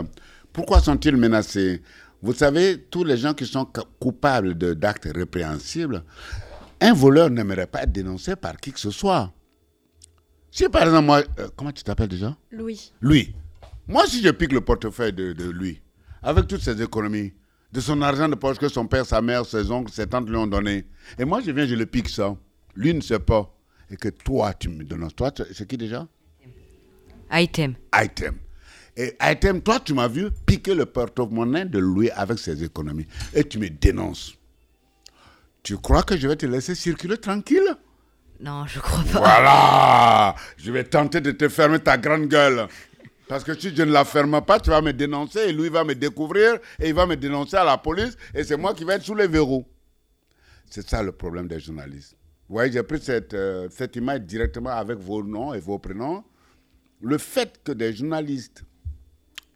Pourquoi 0.53 0.81
sont-ils 0.81 1.17
menacés? 1.17 1.83
Vous 2.23 2.35
savez, 2.35 2.79
tous 2.91 3.05
les 3.05 3.17
gens 3.17 3.35
qui 3.35 3.47
sont 3.47 3.67
coupables 3.99 4.55
d'actes 4.55 5.09
répréhensibles, 5.15 6.05
un 6.81 6.93
voleur 6.93 7.31
n'aimerait 7.31 7.67
pas 7.67 7.83
être 7.83 7.93
dénoncé 7.93 8.37
par 8.37 8.57
qui 8.57 8.73
que 8.73 8.81
ce 8.81 8.91
soit. 8.91 9.33
Si 10.51 10.69
par 10.69 10.83
exemple, 10.83 11.07
moi, 11.07 11.23
euh, 11.39 11.49
comment 11.57 11.71
tu 11.73 11.83
t'appelles 11.85 12.09
déjà? 12.09 12.37
Louis. 12.51 12.93
lui. 13.01 13.35
Moi, 13.87 14.05
si 14.07 14.23
je 14.23 14.31
pique 14.31 14.53
le 14.53 14.61
portefeuille 14.61 15.13
de, 15.13 15.33
de 15.33 15.51
lui, 15.51 15.81
avec 16.23 16.47
toutes 16.47 16.63
ses 16.63 16.81
économies, 16.83 17.33
de 17.73 17.81
son 17.81 18.03
argent 18.03 18.29
de 18.29 18.35
poche 18.35 18.59
que 18.59 18.69
son 18.69 18.87
père, 18.87 19.07
sa 19.07 19.23
mère, 19.23 19.47
ses 19.47 19.71
oncles, 19.71 19.93
ses 19.93 20.07
tantes 20.07 20.29
lui 20.29 20.37
ont 20.37 20.47
donné, 20.47 20.87
et 21.19 21.25
moi, 21.25 21.41
je 21.45 21.51
viens, 21.51 21.67
je 21.67 21.75
le 21.75 21.87
pique 21.87 22.09
ça. 22.09 22.37
Lui 22.75 22.95
ne 22.95 23.01
sait 23.01 23.19
pas. 23.19 23.55
Et 23.91 23.97
que 23.97 24.09
toi, 24.09 24.55
tu 24.55 24.69
me 24.69 24.85
donnes. 24.85 25.11
Toi, 25.13 25.33
c'est 25.53 25.67
qui 25.67 25.77
déjà? 25.77 26.07
Item. 27.33 27.75
Item. 27.95 28.37
Et 28.97 29.17
Item, 29.21 29.61
toi, 29.63 29.81
tu 29.81 29.95
m'as 29.95 30.09
vu 30.09 30.31
piquer 30.47 30.75
le 30.75 30.87
porte-monnaie 30.87 31.65
de 31.65 31.79
Louis 31.79 32.11
avec 32.11 32.39
ses 32.39 32.63
économies. 32.63 33.07
Et 33.35 33.45
tu 33.45 33.59
me 33.59 33.69
dénonces. 33.69 34.35
Tu 35.63 35.77
crois 35.77 36.03
que 36.03 36.17
je 36.17 36.29
vais 36.29 36.37
te 36.37 36.47
laisser 36.47 36.75
circuler 36.75 37.19
tranquille? 37.19 37.77
Non, 38.41 38.67
je 38.67 38.81
crois 38.81 39.05
pas. 39.13 39.19
Voilà 39.19 40.35
Je 40.57 40.73
vais 40.73 40.85
tenter 40.85 41.21
de 41.21 41.31
te 41.33 41.49
fermer 41.49 41.79
ta 41.79 41.99
grande 41.99 42.27
gueule. 42.27 42.67
Parce 43.31 43.45
que 43.45 43.55
si 43.57 43.73
je 43.73 43.83
ne 43.85 43.93
la 43.93 44.05
ferme 44.05 44.41
pas, 44.45 44.59
tu 44.59 44.71
vas 44.71 44.83
me 44.83 44.93
dénoncer 44.93 45.39
et 45.39 45.53
lui 45.53 45.69
va 45.69 45.85
me 45.85 45.95
découvrir 45.95 46.55
et 46.81 46.89
il 46.89 46.95
va 46.95 47.07
me 47.07 47.15
dénoncer 47.15 47.55
à 47.57 47.63
la 47.63 47.79
police 47.79 48.17
et 48.35 48.43
c'est 48.43 48.57
moi 48.57 48.75
qui 48.75 48.83
vais 48.83 48.95
être 48.95 49.05
sous 49.05 49.15
les 49.15 49.29
verrous. 49.29 49.65
C'est 50.69 50.89
ça 50.89 51.01
le 51.01 51.13
problème 51.13 51.47
des 51.47 51.61
journalistes. 51.61 52.17
Vous 52.49 52.57
voyez, 52.57 52.73
j'ai 52.73 52.83
pris 52.83 52.99
cette, 53.01 53.33
euh, 53.35 53.69
cette 53.71 53.95
image 53.95 54.23
directement 54.23 54.71
avec 54.71 54.99
vos 54.99 55.23
noms 55.23 55.55
et 55.55 55.61
vos 55.61 55.79
prénoms. 55.79 56.25
Le 57.01 57.19
fait 57.19 57.61
que 57.63 57.71
des 57.71 57.93
journalistes 57.93 58.65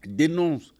dénoncent 0.06 0.72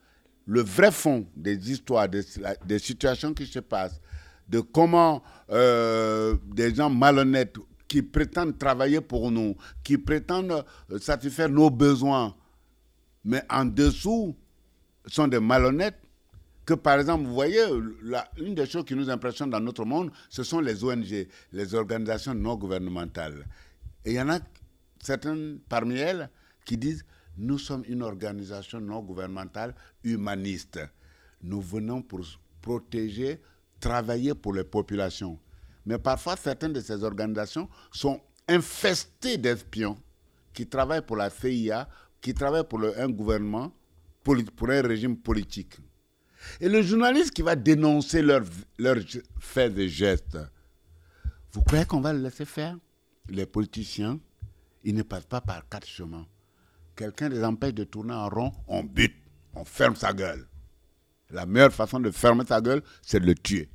le 0.46 0.60
vrai 0.62 0.92
fond 0.92 1.26
des 1.34 1.72
histoires, 1.72 2.08
des, 2.08 2.78
situations 2.78 3.34
qui 3.34 3.46
se 3.46 3.58
passent, 3.58 4.00
de 4.48 4.60
comment 4.60 5.20
euh, 5.50 6.36
des 6.46 6.72
gens 6.72 6.90
malhonnêtes 6.90 7.56
qui 7.88 8.02
prétendent 8.02 8.56
travailler 8.56 9.00
pour 9.00 9.32
nous, 9.32 9.56
qui 9.82 9.98
prétendent 9.98 10.64
euh, 10.92 10.98
satisfaire 11.00 11.48
nos 11.48 11.70
besoins, 11.70 12.36
mais 13.24 13.42
en 13.48 13.64
dessous 13.64 14.36
sont 15.06 15.28
des 15.28 15.40
malhonnêtes, 15.40 15.98
que 16.64 16.74
par 16.74 16.98
exemple, 16.98 17.24
vous 17.26 17.34
voyez, 17.34 17.62
une 18.38 18.54
des 18.54 18.66
choses 18.66 18.84
qui 18.84 18.94
nous 18.94 19.10
impressionne 19.10 19.50
dans 19.50 19.60
notre 19.60 19.84
monde, 19.84 20.10
ce 20.30 20.42
sont 20.42 20.60
les 20.60 20.82
ONG, 20.82 21.26
les 21.52 21.74
organisations 21.74 22.34
non 22.34 22.56
gouvernementales. 22.56 23.46
Et 24.04 24.12
il 24.12 24.16
y 24.16 24.20
en 24.20 24.30
a 24.30 24.40
certaines 25.02 25.58
parmi 25.68 25.96
elles 25.96 26.30
qui 26.64 26.78
disent, 26.78 27.04
nous 27.36 27.58
sommes 27.58 27.84
une 27.86 28.02
organisation 28.02 28.80
non 28.80 29.00
gouvernementale 29.02 29.74
humaniste. 30.04 30.80
Nous 31.42 31.60
venons 31.60 32.00
pour 32.00 32.20
protéger, 32.62 33.40
travailler 33.80 34.34
pour 34.34 34.54
les 34.54 34.64
populations. 34.64 35.38
Mais 35.84 35.98
parfois, 35.98 36.36
certaines 36.36 36.72
de 36.72 36.80
ces 36.80 37.04
organisations 37.04 37.68
sont 37.92 38.20
infestées 38.48 39.36
d'espions 39.36 39.96
qui 40.54 40.66
travaillent 40.66 41.04
pour 41.04 41.16
la 41.16 41.28
CIA, 41.28 41.88
qui 42.24 42.32
travaillent 42.32 42.64
pour 42.64 42.80
un 42.82 43.08
gouvernement, 43.10 43.70
pour 44.22 44.70
un 44.70 44.80
régime 44.80 45.14
politique. 45.14 45.76
Et 46.58 46.70
le 46.70 46.80
journaliste 46.80 47.32
qui 47.32 47.42
va 47.42 47.54
dénoncer 47.54 48.22
leurs 48.22 48.44
faits 49.38 49.76
et 49.76 49.90
gestes, 49.90 50.38
vous 51.52 51.60
croyez 51.60 51.84
qu'on 51.84 52.00
va 52.00 52.14
le 52.14 52.20
laisser 52.20 52.46
faire? 52.46 52.78
Les 53.28 53.44
politiciens, 53.44 54.18
ils 54.84 54.94
ne 54.94 55.02
passent 55.02 55.26
pas 55.26 55.42
par 55.42 55.68
quatre 55.68 55.86
chemins. 55.86 56.26
quelqu'un 56.96 57.28
les 57.28 57.44
empêche 57.44 57.74
de 57.74 57.84
tourner 57.84 58.14
en 58.14 58.30
rond, 58.30 58.52
on 58.68 58.82
bute, 58.82 59.16
on 59.54 59.66
ferme 59.66 59.94
sa 59.94 60.14
gueule. 60.14 60.46
La 61.30 61.44
meilleure 61.44 61.74
façon 61.74 62.00
de 62.00 62.10
fermer 62.10 62.46
sa 62.46 62.62
gueule, 62.62 62.82
c'est 63.02 63.20
de 63.20 63.26
le 63.26 63.34
tuer. 63.34 63.68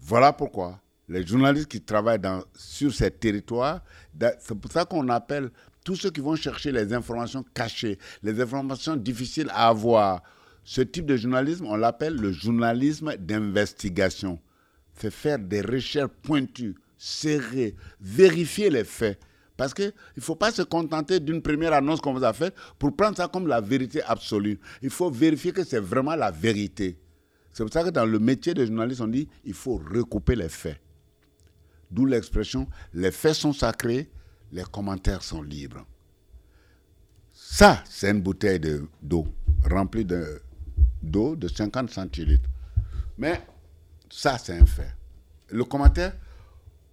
Voilà 0.00 0.32
pourquoi 0.32 0.80
les 1.08 1.26
journalistes 1.26 1.68
qui 1.68 1.80
travaillent 1.80 2.20
sur 2.54 2.92
ces 2.92 3.10
territoires, 3.10 3.82
c'est 4.40 4.58
pour 4.58 4.72
ça 4.72 4.84
qu'on 4.84 5.08
appelle 5.10 5.50
tous 5.84 5.96
ceux 5.96 6.10
qui 6.10 6.20
vont 6.20 6.36
chercher 6.36 6.72
les 6.72 6.92
informations 6.92 7.44
cachées, 7.54 7.98
les 8.22 8.40
informations 8.40 8.96
difficiles 8.96 9.48
à 9.50 9.68
avoir. 9.68 10.22
Ce 10.64 10.80
type 10.80 11.06
de 11.06 11.16
journalisme, 11.16 11.66
on 11.66 11.76
l'appelle 11.76 12.14
le 12.14 12.30
journalisme 12.30 13.16
d'investigation. 13.16 14.38
C'est 14.94 15.10
faire 15.10 15.38
des 15.38 15.60
recherches 15.60 16.10
pointues, 16.22 16.76
serrées, 16.96 17.74
vérifier 18.00 18.70
les 18.70 18.84
faits. 18.84 19.18
Parce 19.56 19.74
qu'il 19.74 19.92
ne 20.16 20.22
faut 20.22 20.36
pas 20.36 20.50
se 20.50 20.62
contenter 20.62 21.20
d'une 21.20 21.42
première 21.42 21.72
annonce 21.72 22.00
qu'on 22.00 22.14
vous 22.14 22.24
a 22.24 22.32
faite 22.32 22.54
pour 22.78 22.94
prendre 22.96 23.16
ça 23.16 23.28
comme 23.28 23.46
la 23.46 23.60
vérité 23.60 24.02
absolue. 24.02 24.58
Il 24.82 24.90
faut 24.90 25.10
vérifier 25.10 25.52
que 25.52 25.64
c'est 25.64 25.80
vraiment 25.80 26.14
la 26.14 26.30
vérité. 26.30 26.98
C'est 27.52 27.62
pour 27.64 27.72
ça 27.72 27.84
que 27.84 27.90
dans 27.90 28.06
le 28.06 28.18
métier 28.18 28.54
de 28.54 28.64
journaliste, 28.64 29.00
on 29.02 29.08
dit 29.08 29.28
il 29.44 29.54
faut 29.54 29.76
recouper 29.76 30.36
les 30.36 30.48
faits. 30.48 30.80
D'où 31.90 32.06
l'expression 32.06 32.66
les 32.94 33.10
faits 33.10 33.34
sont 33.34 33.52
sacrés, 33.52 34.10
les 34.52 34.64
commentaires 34.64 35.22
sont 35.22 35.42
libres. 35.42 35.84
Ça, 37.32 37.82
c'est 37.88 38.10
une 38.10 38.20
bouteille 38.20 38.60
d'eau 39.02 39.26
remplie 39.68 40.06
d'eau 41.02 41.36
de 41.36 41.48
50 41.48 41.90
centilitres. 41.90 42.48
Mais 43.18 43.40
ça, 44.10 44.38
c'est 44.38 44.58
un 44.58 44.66
fait. 44.66 44.94
Le 45.48 45.64
commentaire, 45.64 46.14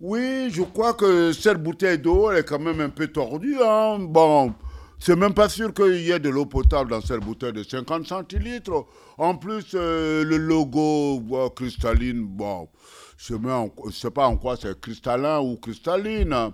oui, 0.01 0.49
je 0.49 0.62
crois 0.62 0.93
que 0.93 1.34
cette 1.34 1.62
bouteille 1.62 1.99
d'eau, 1.99 2.32
est 2.32 2.43
quand 2.43 2.60
même 2.60 2.80
un 2.80 2.89
peu 2.89 3.07
tordue. 3.07 3.57
Hein. 3.62 3.99
Bon, 3.99 4.53
c'est 4.97 5.16
même 5.16 5.34
pas 5.34 5.49
sûr 5.49 5.74
qu'il 5.74 6.01
y 6.01 6.12
ait 6.12 6.20
de 6.20 6.30
l'eau 6.30 6.45
potable 6.45 6.91
dans 6.91 7.01
cette 7.01 7.20
bouteille 7.22 7.53
de 7.53 7.64
50 7.64 8.07
centilitres. 8.07 8.86
En 9.18 9.36
plus, 9.36 9.72
euh, 9.74 10.24
le 10.24 10.38
logo 10.38 11.22
cristalline, 11.55 12.26
bon, 12.26 12.70
je 13.18 13.34
ne 13.34 13.91
sais 13.91 14.12
pas 14.12 14.28
en 14.28 14.38
quoi 14.38 14.55
c'est 14.55 14.80
cristallin 14.80 15.39
ou 15.39 15.57
cristalline. 15.57 16.51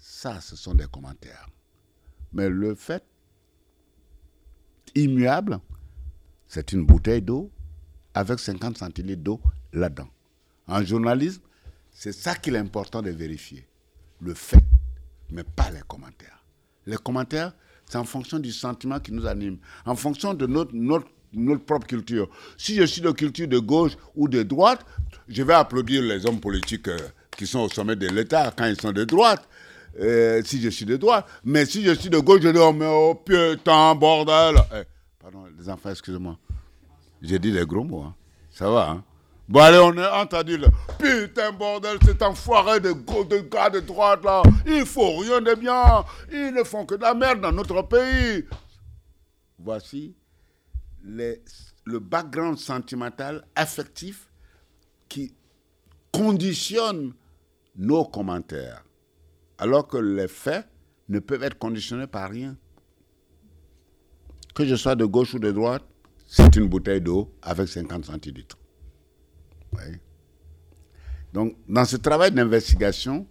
Ça, 0.00 0.40
ce 0.40 0.56
sont 0.56 0.74
des 0.74 0.86
commentaires. 0.86 1.46
Mais 2.32 2.48
le 2.48 2.74
fait 2.74 3.04
immuable, 4.94 5.60
c'est 6.48 6.72
une 6.72 6.86
bouteille 6.86 7.20
d'eau 7.20 7.50
avec 8.14 8.38
50 8.38 8.78
centilitres 8.78 9.22
d'eau 9.22 9.40
là-dedans. 9.74 10.08
En 10.66 10.82
journalisme, 10.82 11.42
c'est 11.92 12.12
ça 12.12 12.34
qu'il 12.34 12.54
est 12.54 12.58
important 12.58 13.02
de 13.02 13.10
vérifier. 13.10 13.68
Le 14.20 14.32
fait, 14.32 14.64
mais 15.30 15.44
pas 15.44 15.70
les 15.70 15.82
commentaires. 15.86 16.44
Les 16.86 16.96
commentaires, 16.96 17.52
c'est 17.84 17.98
en 17.98 18.04
fonction 18.04 18.38
du 18.38 18.52
sentiment 18.52 19.00
qui 19.00 19.12
nous 19.12 19.26
anime, 19.26 19.58
en 19.84 19.96
fonction 19.96 20.32
de 20.32 20.46
notre, 20.46 20.72
notre 20.74 21.64
propre 21.64 21.86
culture. 21.86 22.28
Si 22.56 22.74
je 22.74 22.84
suis 22.84 23.02
de 23.02 23.10
culture 23.10 23.48
de 23.48 23.58
gauche 23.58 23.96
ou 24.14 24.28
de 24.28 24.42
droite, 24.42 24.84
je 25.28 25.42
vais 25.42 25.54
applaudir 25.54 26.02
les 26.02 26.24
hommes 26.26 26.40
politiques 26.40 26.88
euh, 26.88 26.98
qui 27.36 27.46
sont 27.46 27.60
au 27.60 27.68
sommet 27.68 27.96
de 27.96 28.08
l'État 28.08 28.52
quand 28.56 28.64
ils 28.66 28.80
sont 28.80 28.92
de 28.92 29.04
droite. 29.04 29.46
Euh, 29.98 30.40
si 30.44 30.60
je 30.60 30.68
suis 30.68 30.84
de 30.84 30.96
droite. 30.96 31.26
Mais 31.44 31.66
si 31.66 31.82
je 31.84 31.92
suis 31.92 32.10
de 32.10 32.18
gauche, 32.18 32.40
je 32.42 32.48
dis 32.48 32.58
oh, 32.58 32.72
mais 32.72 32.86
oh 32.86 33.14
putain, 33.14 33.94
bordel. 33.94 34.56
Eh, 34.74 34.84
pardon, 35.18 35.44
les 35.58 35.68
enfants, 35.68 35.90
excusez-moi. 35.90 36.38
J'ai 37.20 37.38
dit 37.38 37.52
des 37.52 37.66
gros 37.66 37.84
mots. 37.84 38.02
Hein. 38.02 38.14
Ça 38.50 38.70
va, 38.70 38.90
hein? 38.90 39.04
Bon, 39.48 39.60
allez, 39.60 39.78
on 39.78 39.92
est 39.94 40.06
entendu 40.06 40.56
là. 40.56 40.68
Putain, 40.98 41.52
bordel, 41.52 41.98
cet 42.04 42.22
enfoiré 42.22 42.78
de, 42.78 42.92
de 42.92 43.38
gars 43.38 43.68
de 43.68 43.80
droite 43.80 44.24
là. 44.24 44.42
Ils 44.64 44.86
font 44.86 45.18
rien 45.18 45.40
de 45.40 45.54
bien. 45.54 46.04
Ils 46.32 46.52
ne 46.54 46.62
font 46.62 46.86
que 46.86 46.94
de 46.94 47.02
la 47.02 47.14
merde 47.14 47.40
dans 47.40 47.52
notre 47.52 47.82
pays. 47.82 48.44
Voici 49.58 50.14
le 51.02 51.98
background 51.98 52.58
sentimental, 52.58 53.44
affectif, 53.56 54.28
qui 55.08 55.34
conditionne 56.12 57.12
nos 57.76 58.04
commentaires. 58.04 58.84
Alors 59.60 59.86
que 59.86 59.98
les 59.98 60.26
faits 60.26 60.66
ne 61.10 61.18
peuvent 61.18 61.42
être 61.42 61.58
conditionnés 61.58 62.06
par 62.06 62.30
rien. 62.30 62.56
Que 64.54 64.64
je 64.64 64.74
sois 64.74 64.96
de 64.96 65.04
gauche 65.04 65.34
ou 65.34 65.38
de 65.38 65.52
droite, 65.52 65.84
c'est 66.26 66.56
une 66.56 66.66
bouteille 66.66 67.02
d'eau 67.02 67.30
avec 67.42 67.68
50 67.68 68.06
centilitres. 68.06 68.56
Donc, 71.34 71.56
dans 71.68 71.84
ce 71.84 71.96
travail 71.96 72.32
d'investigation, 72.32 73.26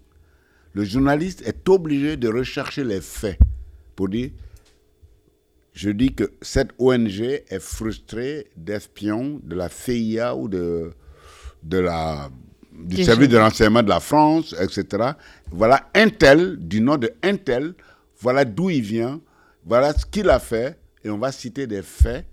le 0.74 0.84
journaliste 0.84 1.42
est 1.48 1.68
obligé 1.68 2.16
de 2.16 2.30
rechercher 2.30 2.84
les 2.84 3.02
faits 3.02 3.40
pour 3.96 4.08
dire 4.08 4.30
je 5.74 5.90
dis 5.90 6.14
que 6.14 6.32
cette 6.42 6.72
ONG 6.78 7.22
est 7.22 7.60
frustrée 7.60 8.52
d'espions 8.56 9.40
de 9.44 9.56
la 9.56 9.70
CIA 9.70 10.36
ou 10.36 10.48
de, 10.48 10.92
de 11.64 11.78
la, 11.78 12.30
du 12.80 13.04
service 13.04 13.30
de 13.30 13.38
renseignement 13.38 13.84
de 13.84 13.90
la 13.90 14.00
France, 14.00 14.56
etc. 14.60 15.12
Voilà 15.52 15.90
un 15.94 16.10
tel, 16.10 16.58
du 16.58 16.82
nom 16.82 16.98
de 16.98 17.12
un 17.24 17.36
tel, 17.36 17.74
voilà 18.20 18.46
d'où 18.46 18.70
il 18.70 18.82
vient, 18.82 19.22
voilà 19.66 19.94
ce 19.94 20.06
qu'il 20.06 20.30
a 20.30 20.40
fait, 20.40 20.80
et 21.04 21.10
on 21.10 21.18
va 21.18 21.32
citer 21.32 21.68
des 21.68 21.82
faits 21.82 22.26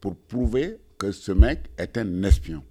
pour 0.00 0.16
prouver 0.16 0.78
que 0.98 1.12
ce 1.12 1.32
mec 1.32 1.60
est 1.78 1.96
un 1.98 2.22
espion. 2.22 2.62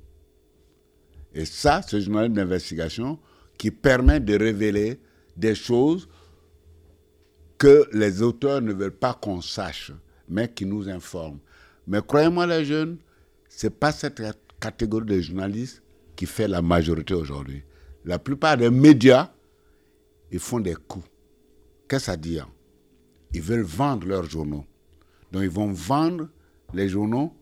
Et 1.34 1.46
ça, 1.46 1.82
le 1.92 2.00
journal 2.00 2.32
d'investigation 2.32 3.20
qui 3.58 3.72
permet 3.72 4.20
de 4.20 4.38
révéler 4.38 5.00
des 5.36 5.56
choses 5.56 6.08
que 7.58 7.88
les 7.94 8.22
auteurs 8.22 8.62
ne 8.62 8.74
veulent 8.74 8.92
pas 8.92 9.14
qu'on 9.14 9.42
sache, 9.42 9.92
mais 10.30 10.50
qui 10.50 10.66
nous 10.66 10.90
informent. 10.90 11.40
Mais 11.88 12.02
croyez-moi 12.06 12.46
les 12.48 12.66
jeunes, 12.66 12.98
ce 13.50 13.68
n'est 13.68 13.72
pas 13.72 13.92
cette 13.92 14.22
catégorie 14.60 15.06
de 15.06 15.20
journalistes 15.20 15.83
qui 16.16 16.26
fait 16.26 16.48
la 16.48 16.62
majorité 16.62 17.14
aujourd'hui. 17.14 17.64
La 18.06 18.20
plupart 18.20 18.58
des 18.58 18.70
médias, 18.70 19.32
ils 20.32 20.40
font 20.40 20.60
des 20.60 20.76
coups. 20.76 21.06
Qu'est-ce 21.88 22.06
que 22.06 22.12
ça 22.12 22.18
dit 22.18 22.40
Ils 23.34 23.42
veulent 23.42 23.62
vendre 23.62 24.08
leurs 24.08 24.30
journaux. 24.30 24.66
Donc 25.32 25.44
ils 25.44 25.50
vont 25.50 25.72
vendre 25.72 26.30
les 26.74 26.90
journaux 26.90 27.34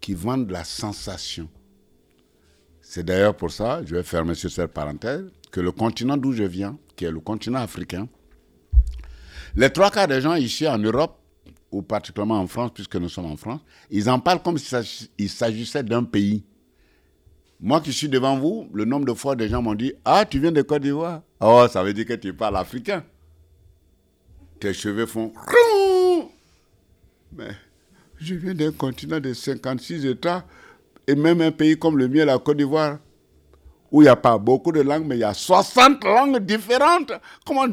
qui 0.00 0.14
vendent 0.14 0.50
la 0.50 0.64
sensation. 0.64 1.48
C'est 2.80 3.04
d'ailleurs 3.04 3.36
pour 3.36 3.50
ça, 3.50 3.82
je 3.84 3.94
vais 3.96 4.02
fermer 4.02 4.34
sur 4.34 4.50
cette 4.50 4.72
parenthèse, 4.72 5.24
que 5.50 5.60
le 5.60 5.72
continent 5.72 6.16
d'où 6.16 6.32
je 6.32 6.42
viens, 6.44 6.78
qui 6.96 7.06
est 7.06 7.10
le 7.10 7.20
continent 7.20 7.60
africain, 7.60 8.08
les 9.56 9.70
trois 9.70 9.90
quarts 9.90 10.08
des 10.08 10.20
gens 10.20 10.34
ici 10.34 10.68
en 10.68 10.78
Europe, 10.78 11.18
ou 11.70 11.82
particulièrement 11.82 12.38
en 12.38 12.46
France, 12.46 12.70
puisque 12.74 12.96
nous 12.96 13.08
sommes 13.08 13.26
en 13.26 13.36
France, 13.36 13.60
ils 13.90 14.08
en 14.10 14.18
parlent 14.20 14.42
comme 14.42 14.58
s'il 14.58 15.28
s'agissait 15.30 15.82
d'un 15.82 16.04
pays. 16.04 16.44
Moi 17.60 17.80
qui 17.80 17.92
suis 17.92 18.08
devant 18.08 18.38
vous, 18.38 18.68
le 18.72 18.84
nombre 18.84 19.06
de 19.06 19.14
fois 19.14 19.36
des 19.36 19.48
gens 19.48 19.62
m'ont 19.62 19.74
dit 19.74 19.94
Ah, 20.04 20.24
tu 20.24 20.38
viens 20.38 20.52
de 20.52 20.62
Côte 20.62 20.82
d'Ivoire? 20.82 21.22
Oh, 21.40 21.66
ça 21.70 21.82
veut 21.82 21.92
dire 21.92 22.06
que 22.06 22.14
tu 22.14 22.34
parles 22.34 22.56
africain. 22.56 23.04
Tes 24.60 24.74
cheveux 24.74 25.06
font. 25.06 25.32
Mais 27.32 27.50
je 28.20 28.34
viens 28.34 28.54
d'un 28.54 28.72
continent 28.72 29.20
de 29.20 29.32
56 29.32 30.06
États, 30.06 30.44
et 31.06 31.14
même 31.14 31.40
un 31.40 31.50
pays 31.50 31.78
comme 31.78 31.98
le 31.98 32.08
mien, 32.08 32.24
la 32.24 32.38
Côte 32.38 32.56
d'Ivoire, 32.56 32.98
où 33.90 34.02
il 34.02 34.04
n'y 34.04 34.08
a 34.08 34.16
pas 34.16 34.38
beaucoup 34.38 34.72
de 34.72 34.80
langues, 34.80 35.04
mais 35.06 35.16
il 35.16 35.20
y 35.20 35.24
a 35.24 35.34
60 35.34 36.04
langues 36.04 36.38
différentes. 36.38 37.12
Comment 37.46 37.66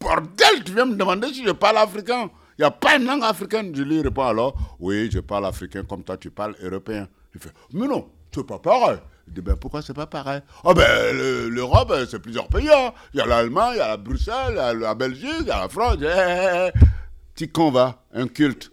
bordel, 0.00 0.64
tu 0.64 0.72
viens 0.72 0.84
me 0.84 0.94
demander 0.94 1.28
si 1.28 1.44
je 1.44 1.52
parle 1.52 1.78
africain? 1.78 2.30
Il 2.58 2.62
n'y 2.62 2.64
a 2.66 2.70
pas 2.70 2.96
une 2.96 3.06
langue 3.06 3.24
africaine. 3.24 3.74
Je 3.74 3.82
lui 3.82 4.00
réponds 4.00 4.22
alors, 4.22 4.76
oui, 4.78 5.10
je 5.10 5.20
parle 5.20 5.46
africain 5.46 5.82
comme 5.82 6.04
toi, 6.04 6.16
tu 6.16 6.30
parles 6.30 6.54
européen. 6.62 7.08
Il 7.34 7.40
fait, 7.40 7.50
mais 7.72 7.86
non, 7.86 8.08
c'est 8.32 8.46
pas 8.46 8.58
pareil. 8.58 8.98
Je 9.26 9.32
dis, 9.32 9.40
ben 9.40 9.56
pourquoi 9.56 9.82
c'est 9.82 9.94
pas 9.94 10.06
pareil? 10.06 10.40
Ah 10.64 10.74
ben 10.74 11.16
l'Europe, 11.48 11.92
c'est 12.08 12.18
plusieurs 12.18 12.48
pays. 12.48 12.68
Hein. 12.68 12.92
Il 13.12 13.18
y 13.18 13.20
a 13.20 13.26
l'Allemagne, 13.26 13.72
il 13.74 13.78
y 13.78 13.80
a 13.80 13.88
la 13.88 13.96
Bruxelles, 13.96 14.52
il 14.52 14.56
y 14.56 14.58
a 14.58 14.74
la 14.74 14.94
Belgique, 14.94 15.36
il 15.40 15.46
y 15.46 15.50
a 15.50 15.60
la 15.60 15.68
France. 15.68 15.96
Eh, 16.00 16.04
eh, 16.04 16.68
eh. 16.68 16.86
Petit 17.34 17.48
con 17.48 17.70
va, 17.70 18.04
un 18.12 18.28
culte. 18.28 18.70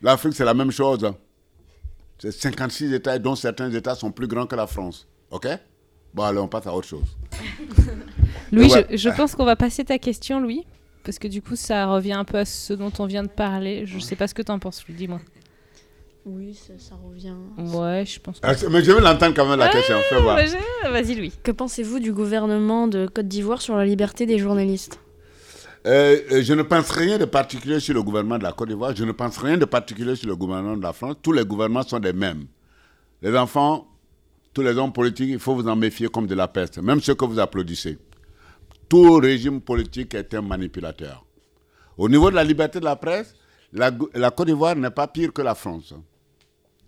L'Afrique, 0.00 0.34
c'est 0.34 0.44
la 0.44 0.54
même 0.54 0.70
chose. 0.70 1.04
Hein. 1.04 1.16
C'est 2.18 2.32
56 2.32 2.92
États, 2.92 3.18
dont 3.18 3.34
certains 3.34 3.70
États 3.70 3.94
sont 3.94 4.10
plus 4.10 4.26
grands 4.26 4.46
que 4.46 4.56
la 4.56 4.66
France. 4.66 5.06
OK? 5.30 5.46
Bon, 6.14 6.22
allez, 6.22 6.38
on 6.38 6.48
passe 6.48 6.66
à 6.66 6.72
autre 6.72 6.86
chose. 6.86 7.16
Louis, 8.52 8.70
je, 8.90 9.08
pense 9.10 9.34
qu'on 9.34 9.44
va 9.44 9.56
passer 9.56 9.84
ta 9.84 9.98
question, 9.98 10.40
Louis, 10.40 10.64
parce 11.04 11.18
que 11.18 11.26
du 11.26 11.42
coup, 11.42 11.56
ça 11.56 11.86
revient 11.86 12.12
un 12.12 12.24
peu 12.24 12.38
à 12.38 12.44
ce 12.44 12.72
dont 12.72 12.92
on 12.98 13.06
vient 13.06 13.24
de 13.24 13.28
parler. 13.28 13.84
Je 13.86 13.96
ne 13.96 14.00
sais 14.00 14.14
pas 14.14 14.28
ce 14.28 14.34
que 14.34 14.42
tu 14.42 14.52
en 14.52 14.58
penses, 14.58 14.86
Louis, 14.86 14.96
dis-moi. 14.96 15.20
Oui, 16.26 16.58
ça, 16.78 16.94
revient. 16.94 17.34
Ouais, 17.58 18.04
je 18.06 18.18
pense. 18.18 18.40
Que... 18.40 18.46
Ah, 18.46 18.54
mais 18.70 18.82
je 18.82 18.92
veux 18.92 19.00
l'entendre 19.00 19.34
quand 19.34 19.46
même 19.46 19.58
la 19.58 19.68
question. 19.68 19.96
Fais 20.08 20.20
voir. 20.20 20.38
Vas-y, 20.90 21.14
Louis. 21.16 21.32
Que 21.42 21.52
pensez-vous 21.52 22.00
du 22.00 22.12
gouvernement 22.12 22.88
de 22.88 23.06
Côte 23.06 23.28
d'Ivoire 23.28 23.60
sur 23.60 23.76
la 23.76 23.84
liberté 23.84 24.24
des 24.24 24.38
journalistes? 24.38 24.98
Euh, 25.86 26.16
euh, 26.32 26.42
je 26.42 26.54
ne 26.54 26.62
pense 26.62 26.90
rien 26.90 27.18
de 27.18 27.26
particulier 27.26 27.78
sur 27.78 27.92
le 27.92 28.02
gouvernement 28.02 28.38
de 28.38 28.42
la 28.42 28.52
Côte 28.52 28.68
d'Ivoire. 28.68 28.96
Je 28.96 29.04
ne 29.04 29.12
pense 29.12 29.36
rien 29.36 29.58
de 29.58 29.66
particulier 29.66 30.16
sur 30.16 30.28
le 30.28 30.36
gouvernement 30.36 30.78
de 30.78 30.82
la 30.82 30.94
France. 30.94 31.16
Tous 31.22 31.32
les 31.32 31.44
gouvernements 31.44 31.82
sont 31.82 32.00
des 32.00 32.14
mêmes. 32.14 32.46
Les 33.20 33.36
enfants, 33.36 33.86
tous 34.54 34.62
les 34.62 34.78
hommes 34.78 34.94
politiques, 34.94 35.28
il 35.30 35.38
faut 35.38 35.54
vous 35.54 35.68
en 35.68 35.76
méfier 35.76 36.08
comme 36.08 36.26
de 36.26 36.34
la 36.34 36.48
peste, 36.48 36.78
même 36.78 37.02
ceux 37.02 37.14
que 37.14 37.26
vous 37.26 37.38
applaudissez. 37.38 37.98
Tout 38.88 39.16
régime 39.16 39.60
politique 39.60 40.14
est 40.14 40.32
un 40.32 40.40
manipulateur. 40.40 41.26
Au 41.98 42.08
niveau 42.08 42.30
de 42.30 42.36
la 42.36 42.44
liberté 42.44 42.80
de 42.80 42.84
la 42.86 42.96
presse, 42.96 43.34
la, 43.74 43.90
la 44.14 44.30
Côte 44.30 44.46
d'Ivoire 44.46 44.76
n'est 44.76 44.90
pas 44.90 45.06
pire 45.06 45.34
que 45.34 45.42
la 45.42 45.54
France. 45.54 45.92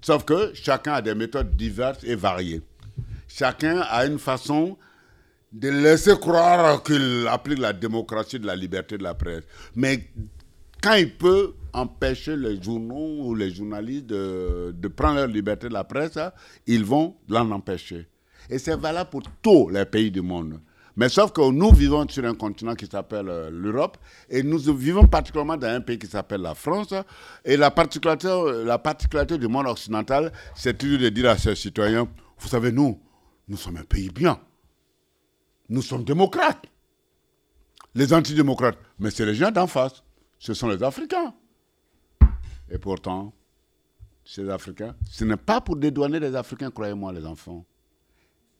Sauf 0.00 0.24
que 0.24 0.52
chacun 0.54 0.94
a 0.94 1.02
des 1.02 1.14
méthodes 1.14 1.56
diverses 1.56 2.04
et 2.04 2.14
variées. 2.14 2.62
Chacun 3.28 3.80
a 3.80 4.06
une 4.06 4.18
façon 4.18 4.76
de 5.52 5.68
laisser 5.68 6.16
croire 6.18 6.82
qu'il 6.82 7.26
applique 7.28 7.58
la 7.58 7.72
démocratie 7.72 8.38
de 8.38 8.46
la 8.46 8.56
liberté 8.56 8.98
de 8.98 9.02
la 9.02 9.14
presse. 9.14 9.44
Mais 9.74 10.08
quand 10.82 10.94
il 10.94 11.12
peut 11.16 11.54
empêcher 11.72 12.36
les 12.36 12.62
journaux 12.62 13.24
ou 13.26 13.34
les 13.34 13.50
journalistes 13.50 14.06
de, 14.06 14.74
de 14.76 14.88
prendre 14.88 15.16
leur 15.16 15.26
liberté 15.28 15.68
de 15.68 15.72
la 15.74 15.84
presse, 15.84 16.16
hein, 16.16 16.32
ils 16.66 16.84
vont 16.84 17.16
l'en 17.28 17.50
empêcher. 17.50 18.06
Et 18.48 18.58
c'est 18.58 18.76
valable 18.76 19.10
pour 19.10 19.22
tous 19.42 19.68
les 19.70 19.84
pays 19.84 20.10
du 20.10 20.22
monde. 20.22 20.60
Mais 20.96 21.10
sauf 21.10 21.30
que 21.32 21.50
nous 21.50 21.72
vivons 21.72 22.08
sur 22.08 22.24
un 22.24 22.34
continent 22.34 22.74
qui 22.74 22.86
s'appelle 22.86 23.28
euh, 23.28 23.50
l'Europe 23.50 23.98
et 24.30 24.42
nous 24.42 24.58
vivons 24.74 25.06
particulièrement 25.06 25.58
dans 25.58 25.68
un 25.68 25.82
pays 25.82 25.98
qui 25.98 26.06
s'appelle 26.06 26.40
la 26.40 26.54
France. 26.54 26.94
Et 27.44 27.58
la 27.58 27.70
particularité, 27.70 28.28
la 28.64 28.78
particularité 28.78 29.36
du 29.36 29.46
monde 29.46 29.66
occidental, 29.66 30.32
c'est 30.54 30.78
toujours 30.78 30.98
de 30.98 31.08
dire 31.10 31.28
à 31.28 31.36
ses 31.36 31.54
citoyens, 31.54 32.08
vous 32.38 32.48
savez, 32.48 32.72
nous, 32.72 32.98
nous 33.46 33.58
sommes 33.58 33.76
un 33.76 33.84
pays 33.84 34.08
bien. 34.08 34.40
Nous 35.68 35.82
sommes 35.82 36.04
démocrates. 36.04 36.64
Les 37.94 38.12
antidémocrates, 38.14 38.78
mais 38.98 39.10
c'est 39.10 39.26
les 39.26 39.34
gens 39.34 39.50
d'en 39.50 39.66
face. 39.66 40.02
Ce 40.38 40.54
sont 40.54 40.68
les 40.68 40.82
Africains. 40.82 41.34
Et 42.70 42.78
pourtant, 42.78 43.32
ces 44.24 44.48
Africains, 44.48 44.94
ce 45.10 45.24
n'est 45.24 45.36
pas 45.36 45.60
pour 45.60 45.76
dédouaner 45.76 46.20
les 46.20 46.34
Africains, 46.34 46.70
croyez-moi, 46.70 47.12
les 47.12 47.24
enfants. 47.26 47.64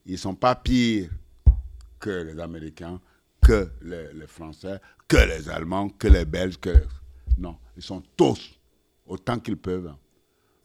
Ils 0.05 0.12
ne 0.12 0.18
sont 0.18 0.34
pas 0.34 0.55
pires 0.55 1.11
que 1.99 2.11
les 2.11 2.38
Américains, 2.40 3.01
que 3.42 3.70
les, 3.82 4.26
Français, 4.26 4.80
que 5.09 5.16
les 5.16 5.49
Allemands, 5.49 5.88
que 5.88 6.09
les 6.09 6.24
Belges. 6.24 6.59
Que... 6.59 6.70
Non, 7.38 7.57
ils 7.76 7.82
sont 7.82 8.03
tous 8.16 8.59
autant 9.07 9.38
qu'ils 9.38 9.57
peuvent. 9.57 9.94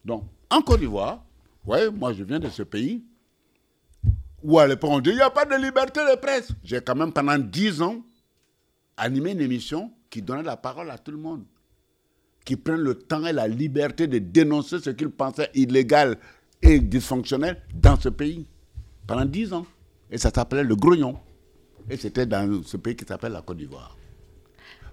Donc, 0.04 0.26
en 0.50 0.62
Côte 0.62 0.80
d'Ivoire, 0.80 1.24
ouais, 1.66 1.90
moi 1.92 2.14
je 2.14 2.24
viens 2.24 2.40
de 2.40 2.50
ce 2.50 2.64
pays 2.64 3.04
où 4.44 4.58
à 4.58 4.68
l'époque 4.68 4.90
on 4.92 5.00
dit 5.00 5.12
il 5.12 5.16
n'y 5.18 5.22
a 5.22 5.30
pas 5.30 5.46
de 5.46 5.56
liberté 5.56 6.00
de 6.00 6.16
presse. 6.20 6.52
J'ai 6.64 6.82
quand 6.82 6.96
même 6.96 7.14
pendant 7.14 7.38
dix 7.38 7.82
ans 7.82 8.02
animé 8.98 9.32
une 9.32 9.42
émission 9.42 9.92
qui 10.10 10.22
donnait 10.22 10.44
la 10.44 10.58
parole 10.58 10.90
à 10.90 10.98
tout 10.98 11.12
le 11.12 11.18
monde, 11.18 11.44
qui 12.44 12.56
prennent 12.56 12.82
le 12.82 12.96
temps 12.96 13.26
et 13.26 13.34
la 13.34 13.48
liberté 13.48 14.08
de 14.08 14.20
dénoncer 14.20 14.80
ce 14.80 14.90
qu'ils 14.90 15.10
pensaient 15.10 15.50
illégal 15.54 16.18
et 16.62 16.80
dysfonctionnel 16.80 17.62
dans 17.74 18.00
ce 18.00 18.10
pays 18.10 18.46
pendant 19.08 19.26
dix 19.26 19.54
ans. 19.54 19.66
Et 20.12 20.18
ça 20.18 20.30
s'appelait 20.34 20.64
le 20.64 20.76
grognon. 20.76 21.18
Et 21.90 21.98
c'était 21.98 22.26
dans 22.26 22.62
ce 22.64 22.78
pays 22.78 22.96
qui 22.96 23.06
s'appelle 23.06 23.32
la 23.32 23.42
Côte 23.42 23.58
d'Ivoire. 23.58 23.96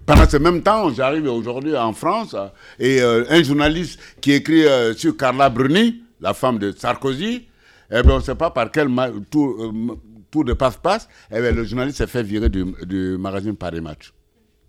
Pendant 0.06 0.26
ce 0.26 0.38
même 0.38 0.62
temps, 0.62 0.90
j'arrive 0.90 1.26
aujourd'hui 1.26 1.76
en 1.76 1.92
France 1.92 2.34
et 2.78 3.02
euh, 3.02 3.24
un 3.28 3.42
journaliste 3.42 4.00
qui 4.22 4.32
écrit 4.32 4.64
euh, 4.64 4.94
sur 4.94 5.14
Carla 5.14 5.50
Bruni, 5.50 6.00
la 6.20 6.32
femme 6.32 6.58
de 6.58 6.72
Sarkozy, 6.72 7.46
eh 7.90 8.02
bien, 8.02 8.12
on 8.14 8.16
ne 8.16 8.22
sait 8.22 8.34
pas 8.34 8.50
par 8.50 8.70
quel 8.70 8.88
tour, 9.30 9.56
euh, 9.62 9.96
tour, 10.30 10.44
de 10.44 10.54
passe-passe, 10.54 11.08
eh 11.30 11.40
bien, 11.40 11.52
le 11.52 11.62
journaliste 11.64 11.98
s'est 11.98 12.06
fait 12.06 12.22
virer 12.22 12.48
du, 12.48 12.64
du 12.86 13.18
magazine 13.18 13.54
Paris 13.54 13.82
Match. 13.82 14.14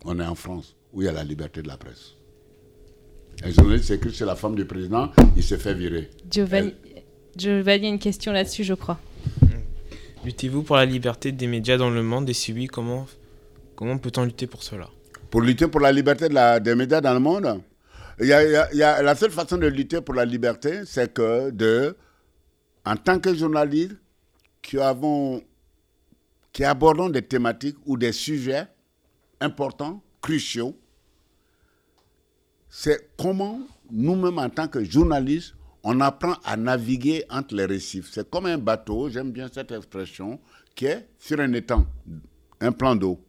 On 0.04 0.20
est 0.20 0.26
en 0.26 0.34
France, 0.34 0.76
où 0.92 1.00
il 1.00 1.06
y 1.06 1.08
a 1.08 1.12
la 1.12 1.24
liberté 1.24 1.62
de 1.62 1.68
la 1.68 1.78
presse. 1.78 2.16
Un 3.42 3.50
journaliste 3.50 3.90
écrit 3.92 4.12
sur 4.12 4.26
la 4.26 4.36
femme 4.36 4.54
du 4.54 4.66
président, 4.66 5.10
il 5.36 5.42
s'est 5.42 5.56
fait 5.56 5.72
virer. 5.72 6.10
Giovanni, 6.30 6.74
Giovanni 7.34 7.86
a 7.86 7.88
une 7.88 7.98
question 7.98 8.32
là-dessus, 8.32 8.64
je 8.64 8.74
crois. 8.74 8.98
Luttez-vous 10.22 10.62
pour 10.62 10.76
la 10.76 10.84
liberté 10.84 11.32
des 11.32 11.46
médias 11.46 11.78
dans 11.78 11.88
le 11.88 12.02
monde 12.02 12.28
et 12.28 12.34
si 12.34 12.52
oui, 12.52 12.66
comment, 12.66 13.06
peut-on 13.76 14.24
lutter 14.24 14.46
pour 14.46 14.62
cela? 14.62 14.90
Pour 15.30 15.40
lutter 15.40 15.66
pour 15.66 15.80
la 15.80 15.92
liberté 15.92 16.28
des 16.28 16.74
médias 16.74 17.00
dans 17.00 17.14
le 17.14 17.20
monde? 17.20 17.62
La 18.18 19.14
seule 19.14 19.30
façon 19.30 19.56
de 19.56 19.66
lutter 19.66 20.02
pour 20.02 20.14
la 20.14 20.26
liberté, 20.26 20.82
c'est 20.84 21.10
que 21.14 21.50
de, 21.50 21.96
en 22.84 22.96
tant 22.96 23.18
que 23.18 23.34
journaliste, 23.34 23.96
qui, 24.60 24.78
avons, 24.78 25.42
qui 26.52 26.64
abordons 26.64 27.08
des 27.08 27.22
thématiques 27.22 27.78
ou 27.86 27.96
des 27.96 28.12
sujets 28.12 28.66
importants, 29.40 30.02
cruciaux, 30.20 30.76
c'est 32.68 33.08
comment 33.16 33.58
nous-mêmes, 33.90 34.38
en 34.38 34.50
tant 34.50 34.68
que 34.68 34.84
journalistes, 34.84 35.54
on 35.82 36.00
apprend 36.00 36.34
à 36.44 36.56
naviguer 36.56 37.24
entre 37.30 37.54
les 37.54 37.64
récifs. 37.64 38.10
C'est 38.12 38.28
comme 38.28 38.46
un 38.46 38.58
bateau, 38.58 39.08
j'aime 39.08 39.32
bien 39.32 39.48
cette 39.52 39.70
expression, 39.72 40.40
qui 40.74 40.86
est 40.86 41.08
sur 41.18 41.40
un 41.40 41.52
étang, 41.52 41.86
un 42.60 42.72
plan 42.72 42.94
d'eau. 42.94 43.20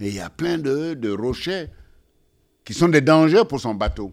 Et 0.00 0.08
il 0.08 0.14
y 0.14 0.20
a 0.20 0.30
plein 0.30 0.58
de, 0.58 1.10
rochers 1.10 1.68
qui 2.64 2.74
sont 2.74 2.88
des 2.88 3.00
dangers 3.00 3.44
pour 3.48 3.60
son 3.60 3.74
bateau. 3.74 4.12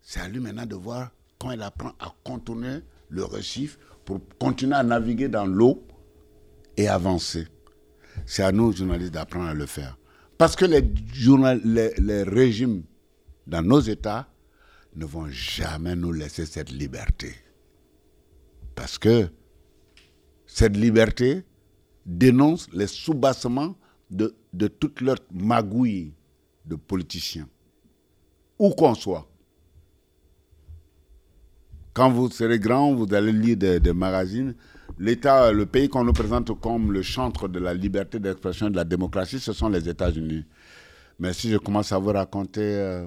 C'est 0.00 0.20
à 0.20 0.28
lui 0.28 0.40
maintenant 0.40 0.66
de 0.66 0.74
voir 0.74 1.10
quand 1.38 1.52
il 1.52 1.62
apprend 1.62 1.92
à 2.00 2.12
contourner 2.24 2.80
le 3.08 3.24
récif 3.24 3.78
pour 4.04 4.20
continuer 4.38 4.74
à 4.74 4.82
naviguer 4.82 5.28
dans 5.28 5.46
l'eau 5.46 5.86
et 6.76 6.88
avancer. 6.88 7.46
C'est 8.26 8.42
à 8.42 8.50
nous, 8.52 8.72
journalistes, 8.72 9.12
d'apprendre 9.14 9.48
à 9.48 9.54
le 9.54 9.66
faire. 9.66 9.96
Parce 10.38 10.56
que 10.56 10.64
les 10.64 12.22
régimes 12.24 12.82
dans 13.46 13.62
nos 13.62 13.80
États 13.80 14.31
ne 14.94 15.04
vont 15.04 15.28
jamais 15.28 15.96
nous 15.96 16.12
laisser 16.12 16.46
cette 16.46 16.70
liberté. 16.70 17.34
Parce 18.74 18.98
que 18.98 19.28
cette 20.46 20.76
liberté 20.76 21.44
dénonce 22.04 22.68
les 22.72 22.86
soubassements 22.86 23.76
de, 24.10 24.34
de 24.52 24.68
toute 24.68 25.00
leur 25.00 25.16
magouille 25.32 26.12
de 26.66 26.76
politiciens. 26.76 27.48
Où 28.58 28.70
qu'on 28.70 28.94
soit. 28.94 29.28
Quand 31.94 32.10
vous 32.10 32.30
serez 32.30 32.58
grand, 32.58 32.94
vous 32.94 33.12
allez 33.14 33.32
lire 33.32 33.56
des, 33.56 33.92
magazines. 33.92 34.54
L'État, 34.98 35.52
le 35.52 35.66
pays 35.66 35.88
qu'on 35.88 36.04
nous 36.04 36.12
présente 36.12 36.58
comme 36.60 36.92
le 36.92 37.02
chantre 37.02 37.48
de 37.48 37.58
la 37.58 37.74
liberté 37.74 38.18
d'expression 38.18 38.68
et 38.68 38.70
de 38.70 38.76
la 38.76 38.84
démocratie, 38.84 39.40
ce 39.40 39.52
sont 39.52 39.68
les 39.68 39.88
États-Unis. 39.88 40.44
Mais 41.18 41.32
si 41.32 41.50
je 41.50 41.56
commence 41.58 41.92
à 41.92 41.98
vous 41.98 42.12
raconter... 42.12 42.60
Euh, 42.62 43.06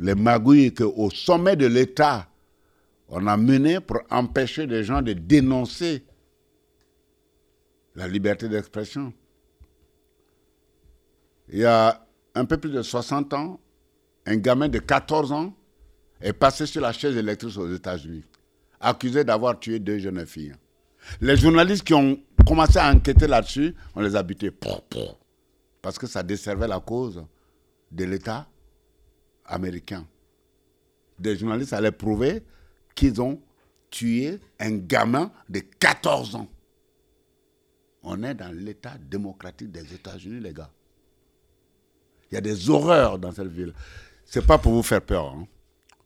les 0.00 0.14
magouilles 0.14 0.72
qu'au 0.72 1.10
sommet 1.10 1.56
de 1.56 1.66
l'État, 1.66 2.28
on 3.08 3.26
a 3.26 3.36
mené 3.36 3.80
pour 3.80 4.00
empêcher 4.10 4.66
les 4.66 4.84
gens 4.84 5.02
de 5.02 5.12
dénoncer 5.12 6.04
la 7.94 8.08
liberté 8.08 8.48
d'expression. 8.48 9.12
Il 11.48 11.58
y 11.58 11.64
a 11.64 12.06
un 12.34 12.44
peu 12.44 12.56
plus 12.56 12.70
de 12.70 12.82
60 12.82 13.34
ans, 13.34 13.60
un 14.26 14.36
gamin 14.36 14.68
de 14.68 14.78
14 14.78 15.32
ans 15.32 15.52
est 16.20 16.32
passé 16.32 16.66
sur 16.66 16.80
la 16.80 16.92
chaise 16.92 17.16
électrique 17.16 17.56
aux 17.58 17.72
États-Unis, 17.72 18.24
accusé 18.78 19.24
d'avoir 19.24 19.58
tué 19.58 19.78
deux 19.80 19.98
jeunes 19.98 20.24
filles. 20.26 20.54
Les 21.20 21.36
journalistes 21.36 21.82
qui 21.82 21.94
ont 21.94 22.18
commencé 22.46 22.78
à 22.78 22.90
enquêter 22.92 23.26
là-dessus, 23.26 23.74
on 23.94 24.00
les 24.00 24.14
a 24.14 24.22
butés 24.22 24.52
parce 25.82 25.98
que 25.98 26.06
ça 26.06 26.22
desservait 26.22 26.68
la 26.68 26.78
cause 26.78 27.24
de 27.90 28.04
l'État 28.04 28.46
américains. 29.50 30.06
Des 31.18 31.36
journalistes 31.36 31.72
allaient 31.72 31.92
prouver 31.92 32.42
qu'ils 32.94 33.20
ont 33.20 33.40
tué 33.90 34.38
un 34.58 34.70
gamin 34.76 35.30
de 35.48 35.60
14 35.60 36.36
ans. 36.36 36.48
On 38.02 38.22
est 38.22 38.34
dans 38.34 38.54
l'État 38.54 38.94
démocratique 38.98 39.70
des 39.70 39.92
États-Unis, 39.94 40.40
les 40.40 40.54
gars. 40.54 40.70
Il 42.30 42.36
y 42.36 42.38
a 42.38 42.40
des 42.40 42.70
horreurs 42.70 43.18
dans 43.18 43.32
cette 43.32 43.48
ville. 43.48 43.74
Ce 44.24 44.38
n'est 44.38 44.46
pas 44.46 44.58
pour 44.58 44.72
vous 44.72 44.82
faire 44.82 45.02
peur, 45.02 45.34
hein. 45.34 45.46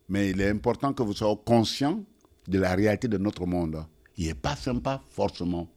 mais 0.08 0.30
il 0.30 0.40
est 0.40 0.48
important 0.48 0.92
que 0.92 1.02
vous 1.02 1.12
soyez 1.12 1.36
conscient 1.44 2.02
de 2.48 2.58
la 2.58 2.74
réalité 2.74 3.06
de 3.06 3.18
notre 3.18 3.46
monde. 3.46 3.84
Il 4.16 4.26
n'est 4.26 4.34
pas 4.34 4.56
sympa, 4.56 5.00
forcément. 5.10 5.68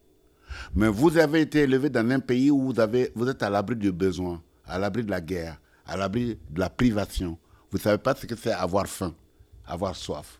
Mais 0.75 0.87
vous 0.87 1.17
avez 1.17 1.41
été 1.41 1.59
élevé 1.59 1.89
dans 1.89 2.09
un 2.09 2.19
pays 2.19 2.49
où 2.49 2.61
vous, 2.71 2.79
avez, 2.79 3.11
vous 3.15 3.27
êtes 3.27 3.43
à 3.43 3.49
l'abri 3.49 3.75
du 3.75 3.91
besoin, 3.91 4.41
à 4.65 4.79
l'abri 4.79 5.03
de 5.03 5.11
la 5.11 5.21
guerre, 5.21 5.59
à 5.85 5.97
l'abri 5.97 6.37
de 6.49 6.59
la 6.59 6.69
privation. 6.69 7.37
Vous 7.71 7.77
ne 7.77 7.81
savez 7.81 7.97
pas 7.97 8.15
ce 8.15 8.25
que 8.25 8.35
c'est 8.35 8.51
avoir 8.51 8.87
faim, 8.87 9.13
avoir 9.65 9.95
soif. 9.95 10.39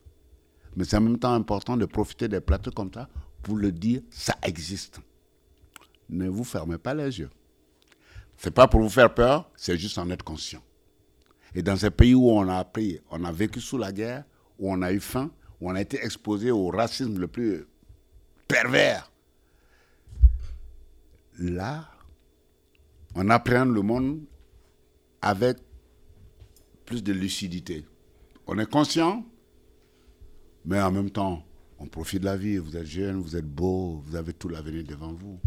Mais 0.76 0.84
c'est 0.84 0.98
en 0.98 1.02
même 1.02 1.20
temps 1.20 1.34
important 1.34 1.76
de 1.76 1.86
profiter 1.86 2.28
des 2.28 2.40
plateaux 2.40 2.72
comme 2.72 2.92
ça 2.94 3.10
pour 3.44 3.56
le 3.56 3.72
dire, 3.72 4.02
ça 4.10 4.36
existe. 4.44 5.00
Ne 6.10 6.30
vous 6.30 6.44
fermez 6.44 6.78
pas 6.78 6.94
les 6.94 7.20
yeux. 7.20 7.30
Ce 8.38 8.48
n'est 8.48 8.54
pas 8.54 8.68
pour 8.68 8.82
vous 8.82 8.90
faire 8.90 9.14
peur, 9.14 9.50
c'est 9.56 9.78
juste 9.78 9.98
en 9.98 10.10
être 10.10 10.24
conscient. 10.24 10.62
Et 11.56 11.64
dans 11.64 11.76
ces 11.76 11.90
pays 11.90 12.14
où 12.14 12.30
on 12.30 12.48
a 12.48 12.58
appris, 12.58 13.00
on 13.10 13.24
a 13.24 13.32
vécu 13.32 13.60
sous 13.60 13.78
la 13.78 13.92
guerre, 13.92 14.24
où 14.60 14.72
on 14.72 14.82
a 14.82 14.92
eu 14.92 15.00
faim, 15.00 15.32
où 15.60 15.72
on 15.72 15.76
a 15.76 15.82
été 15.82 16.04
exposé 16.04 16.52
au 16.52 16.70
racisme 16.70 17.18
le 17.20 17.28
plus 17.28 17.66
pervers, 18.48 19.12
là, 21.40 21.90
on 23.16 23.30
appréhende 23.30 23.74
le 23.74 23.82
monde 23.82 24.20
avec 25.22 25.58
plus 26.88 27.04
de 27.04 27.12
lucidité. 27.12 27.86
On 28.48 28.58
est 28.58 28.66
conscient, 28.66 29.24
mais 30.66 30.82
en 30.82 30.92
même 30.92 31.12
temps, 31.12 31.46
on 31.80 31.86
profite 31.86 32.22
de 32.22 32.26
la 32.26 32.38
vie. 32.38 32.58
Vous 32.58 32.78
êtes 32.78 32.88
jeune, 32.88 33.18
vous 33.18 33.36
êtes 33.36 33.46
beau, 33.46 34.02
vous 34.06 34.16
avez 34.16 34.34
tout 34.34 34.48
l'avenir 34.48 34.86
devant 34.86 35.14
vous. 35.14 35.38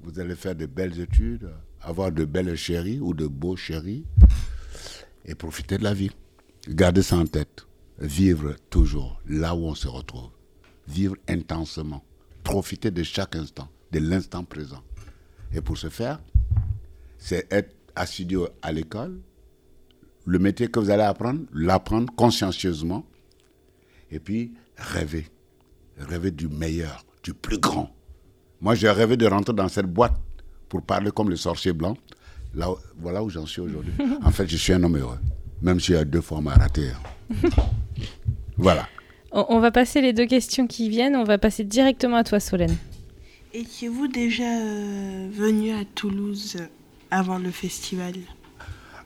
Vous 0.00 0.18
allez 0.18 0.34
faire 0.34 0.56
de 0.56 0.64
belles 0.66 0.98
études, 0.98 1.50
avoir 1.82 2.10
de 2.10 2.24
belles 2.24 2.56
chéries 2.56 2.98
ou 2.98 3.12
de 3.12 3.26
beaux 3.26 3.56
chéris 3.56 4.04
et 5.26 5.34
profiter 5.34 5.76
de 5.76 5.84
la 5.84 5.92
vie. 5.92 6.10
Gardez 6.66 7.02
ça 7.02 7.16
en 7.16 7.26
tête. 7.26 7.66
Vivre 7.98 8.56
toujours 8.70 9.20
là 9.28 9.54
où 9.54 9.64
on 9.66 9.74
se 9.74 9.88
retrouve. 9.88 10.30
Vivre 10.88 11.16
intensement. 11.28 12.02
Profiter 12.42 12.90
de 12.90 13.02
chaque 13.02 13.36
instant, 13.36 13.68
de 13.92 13.98
l'instant 13.98 14.44
présent. 14.44 14.82
Et 15.52 15.60
pour 15.60 15.76
ce 15.76 15.90
faire, 15.90 16.20
c'est 17.18 17.46
être 17.52 17.74
assidu 17.94 18.38
à 18.62 18.72
l'école. 18.72 19.20
Le 20.28 20.38
métier 20.38 20.68
que 20.68 20.78
vous 20.78 20.90
allez 20.90 21.04
apprendre, 21.04 21.40
l'apprendre 21.54 22.12
consciencieusement. 22.14 23.02
Et 24.10 24.18
puis, 24.18 24.52
rêver. 24.76 25.26
Rêver 25.98 26.30
du 26.30 26.48
meilleur, 26.48 27.02
du 27.22 27.32
plus 27.32 27.56
grand. 27.56 27.90
Moi, 28.60 28.74
j'ai 28.74 28.90
rêvé 28.90 29.16
de 29.16 29.26
rentrer 29.26 29.54
dans 29.54 29.68
cette 29.68 29.86
boîte 29.86 30.12
pour 30.68 30.82
parler 30.82 31.10
comme 31.12 31.30
le 31.30 31.36
sorcier 31.36 31.72
blanc. 31.72 31.96
Là, 32.54 32.68
voilà 32.98 33.22
où 33.22 33.30
j'en 33.30 33.46
suis 33.46 33.62
aujourd'hui. 33.62 33.94
En 34.22 34.30
fait, 34.30 34.46
je 34.46 34.58
suis 34.58 34.74
un 34.74 34.82
homme 34.82 34.98
heureux, 34.98 35.18
même 35.62 35.80
s'il 35.80 35.94
y 35.94 35.98
a 35.98 36.04
deux 36.04 36.20
fois 36.20 36.42
m'a 36.42 36.54
raté. 36.54 36.90
voilà. 38.58 38.86
On, 39.32 39.46
on 39.48 39.60
va 39.60 39.70
passer 39.70 40.02
les 40.02 40.12
deux 40.12 40.26
questions 40.26 40.66
qui 40.66 40.90
viennent. 40.90 41.16
On 41.16 41.24
va 41.24 41.38
passer 41.38 41.64
directement 41.64 42.16
à 42.16 42.24
toi, 42.24 42.38
Solène. 42.38 42.76
Étiez-vous 43.54 44.08
déjà 44.08 44.44
euh, 44.44 45.28
venu 45.32 45.72
à 45.72 45.86
Toulouse 45.94 46.58
avant 47.10 47.38
le 47.38 47.50
festival? 47.50 48.12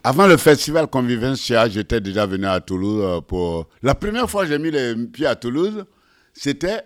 Avant 0.05 0.27
le 0.27 0.35
festival 0.35 0.87
Convivencia, 0.87 1.69
j'étais 1.69 2.01
déjà 2.01 2.25
venu 2.25 2.45
à 2.45 2.59
Toulouse 2.59 3.01
euh, 3.05 3.21
pour... 3.21 3.69
La 3.81 3.95
première 3.95 4.29
fois 4.29 4.43
que 4.43 4.49
j'ai 4.49 4.59
mis 4.59 4.69
les 4.69 4.95
pieds 5.07 5.25
à 5.25 5.37
Toulouse, 5.37 5.85
c'était 6.33 6.81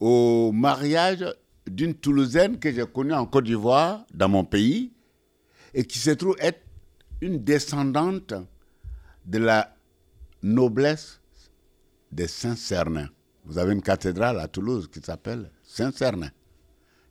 au 0.00 0.50
mariage 0.50 1.26
d'une 1.66 1.92
Toulousaine 1.92 2.58
que 2.58 2.72
j'ai 2.72 2.86
connue 2.86 3.12
en 3.12 3.26
Côte 3.26 3.44
d'Ivoire, 3.44 4.06
dans 4.14 4.30
mon 4.30 4.44
pays, 4.44 4.94
et 5.74 5.84
qui 5.84 5.98
se 5.98 6.08
trouve 6.12 6.36
être 6.40 6.62
une 7.20 7.44
descendante 7.44 8.32
de 9.26 9.38
la 9.38 9.76
noblesse 10.42 11.20
des 12.10 12.28
Saint-Cernin. 12.28 13.10
Vous 13.44 13.58
avez 13.58 13.74
une 13.74 13.82
cathédrale 13.82 14.40
à 14.40 14.48
Toulouse 14.48 14.88
qui 14.90 15.00
s'appelle 15.00 15.50
Saint-Cernin. 15.64 16.30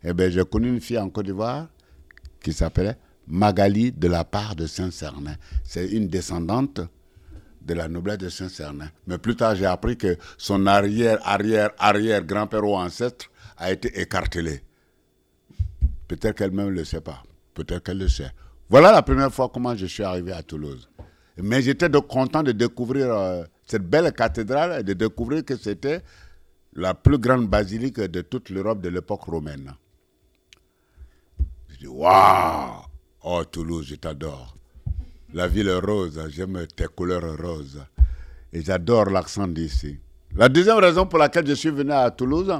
Eh 0.03 0.14
bien, 0.14 0.32
j'ai 0.32 0.45
connu 0.45 0.68
une 0.70 0.82
fille 0.82 0.97
en 0.97 1.12
Côte 1.12 1.26
d'Ivoire 1.26 1.68
qui 2.41 2.53
s'appelait 2.53 2.97
Magali 3.28 3.91
de 3.91 4.07
la 4.07 4.23
part 4.23 4.55
de 4.55 4.67
Saint-Cernin. 4.67 5.36
C'est 5.63 5.88
une 5.88 6.07
descendante 6.07 6.82
de 7.61 7.73
la 7.73 7.88
noblesse 7.88 8.19
de 8.19 8.30
Saint-Cernin. 8.30 8.89
Mais 9.07 9.17
plus 9.17 9.36
tard, 9.36 9.55
j'ai 9.55 9.65
appris 9.65 9.97
que 9.97 10.17
son 10.38 10.67
arrière, 10.67 11.19
arrière, 11.23 11.71
arrière 11.80 12.23
grand-père 12.23 12.63
ou 12.63 12.76
ancêtre 12.76 13.26
a 13.57 13.71
été 13.71 13.99
écartelé. 13.99 14.61
Peut-être 16.07 16.38
qu'elle-même 16.38 16.67
ne 16.67 16.71
le 16.71 16.86
sait 16.86 17.01
pas. 17.01 17.23
Peut-être 17.53 17.84
qu'elle 17.84 17.97
le 17.97 18.07
sait. 18.09 18.32
Voilà 18.69 18.91
la 18.91 19.01
première 19.01 19.34
fois 19.34 19.49
comment 19.49 19.76
je 19.76 19.86
suis 19.86 20.03
arrivé 20.03 20.32
à 20.32 20.43
Toulouse. 20.43 20.89
Mais 21.38 21.61
j'étais 21.61 21.89
content 22.07 22.43
de 22.43 22.51
découvrir 22.51 23.11
euh, 23.11 23.43
cette 23.65 23.84
belle 23.84 24.11
cathédrale 24.13 24.80
et 24.80 24.84
de 24.84 24.93
découvrir 24.93 25.43
que 25.43 25.57
c'était 25.57 26.01
la 26.73 26.93
plus 26.93 27.17
grande 27.17 27.47
basilique 27.47 27.99
de 27.99 28.21
toute 28.21 28.49
l'Europe 28.49 28.82
de 28.82 28.89
l'époque 28.89 29.23
romaine. 29.23 29.73
Je 31.69 31.78
dis, 31.78 31.88
waouh! 31.88 32.74
Oh, 33.28 33.43
Toulouse, 33.43 33.88
je 33.89 33.95
t'adore. 33.95 34.55
La 35.34 35.47
ville 35.47 35.71
rose, 35.71 36.21
j'aime 36.30 36.63
tes 36.76 36.86
couleurs 36.86 37.36
roses. 37.41 37.84
Et 38.53 38.61
j'adore 38.61 39.05
l'accent 39.09 39.47
d'ici. 39.47 39.97
La 40.36 40.47
deuxième 40.47 40.78
raison 40.78 41.07
pour 41.07 41.17
laquelle 41.17 41.47
je 41.47 41.53
suis 41.55 41.71
venu 41.71 41.91
à 41.91 42.11
Toulouse, 42.11 42.53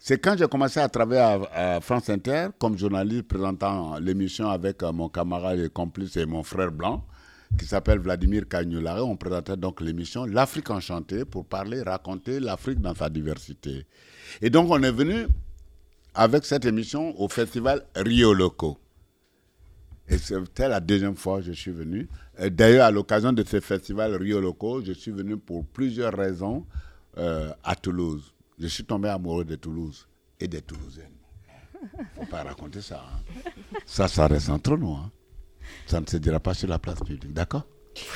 c'est 0.00 0.18
quand 0.18 0.36
j'ai 0.36 0.48
commencé 0.48 0.80
à 0.80 0.88
travailler 0.88 1.20
à, 1.20 1.76
à, 1.76 1.80
France 1.80 2.10
Inter 2.10 2.48
comme 2.58 2.76
journaliste 2.76 3.28
présentant 3.28 3.96
l'émission 4.00 4.48
avec 4.50 4.82
euh, 4.82 4.90
mon 4.90 5.08
camarade 5.08 5.60
et 5.60 5.68
complice 5.68 6.16
et 6.16 6.26
mon 6.26 6.42
frère 6.42 6.72
blanc, 6.72 7.06
qui 7.56 7.64
s'appelle 7.64 8.00
Vladimir 8.00 8.48
Cagnolare. 8.48 9.06
On 9.06 9.14
présentait 9.14 9.56
donc 9.56 9.80
l'émission 9.80 10.24
L'Afrique 10.24 10.70
enchantée 10.70 11.24
pour 11.24 11.46
parler, 11.46 11.82
raconter 11.82 12.40
l'Afrique 12.40 12.80
dans 12.80 12.96
sa 12.96 13.08
diversité. 13.08 13.86
Et 14.42 14.50
donc 14.50 14.68
on 14.72 14.82
est 14.82 14.90
venu 14.90 15.28
avec 16.16 16.44
cette 16.46 16.64
émission 16.64 17.14
au 17.22 17.28
festival 17.28 17.84
Rio 17.94 18.34
Loco. 18.34 18.76
Et 20.08 20.18
c'était 20.18 20.68
la 20.68 20.80
deuxième 20.80 21.16
fois 21.16 21.38
que 21.38 21.46
je 21.46 21.52
suis 21.52 21.70
venu. 21.70 22.08
D'ailleurs, 22.38 22.86
à 22.86 22.90
l'occasion 22.90 23.32
de 23.32 23.42
ce 23.42 23.60
festival 23.60 24.14
Rio 24.16 24.40
Loco, 24.40 24.82
je 24.84 24.92
suis 24.92 25.10
venu 25.10 25.36
pour 25.36 25.64
plusieurs 25.64 26.12
raisons 26.14 26.66
euh, 27.16 27.50
à 27.62 27.74
Toulouse. 27.74 28.34
Je 28.58 28.66
suis 28.66 28.84
tombé 28.84 29.08
amoureux 29.08 29.44
de 29.44 29.56
Toulouse 29.56 30.06
et 30.38 30.48
des 30.48 30.60
Toulousaines. 30.62 31.10
Faut 32.16 32.26
pas 32.26 32.42
raconter 32.42 32.80
ça. 32.80 33.04
Hein. 33.04 33.50
Ça, 33.86 34.08
ça 34.08 34.26
reste 34.26 34.48
entre 34.48 34.76
nous. 34.76 34.92
Hein. 34.92 35.10
Ça 35.86 36.00
ne 36.00 36.06
se 36.06 36.16
dira 36.18 36.40
pas 36.40 36.54
sur 36.54 36.68
la 36.68 36.78
place 36.78 36.98
publique. 37.00 37.32
D'accord? 37.32 37.66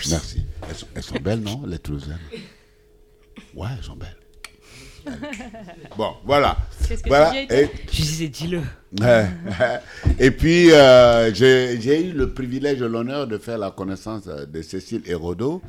Merci. 0.08 0.44
Elles 0.68 0.74
sont, 0.74 0.86
elles 0.94 1.02
sont, 1.02 1.20
belles, 1.20 1.40
non, 1.40 1.64
les 1.66 1.78
Toulousaines? 1.78 2.18
Ouais, 3.54 3.68
elles 3.76 3.84
sont 3.84 3.96
belles. 3.96 4.17
Bon, 5.96 6.12
voilà. 6.24 6.56
Qu'est-ce 6.86 7.02
que 7.02 7.08
voilà. 7.08 7.30
tu 7.30 7.54
et, 7.54 7.70
Je 7.90 8.02
disais, 8.02 8.28
dis-le. 8.28 8.60
et 10.18 10.30
puis, 10.30 10.70
euh, 10.72 11.32
j'ai 11.34 12.06
eu 12.06 12.12
le 12.12 12.32
privilège 12.32 12.80
et 12.82 12.88
l'honneur 12.88 13.26
de 13.26 13.38
faire 13.38 13.58
la 13.58 13.70
connaissance 13.70 14.24
de 14.26 14.62
Cécile 14.62 15.02
Hérodo 15.06 15.62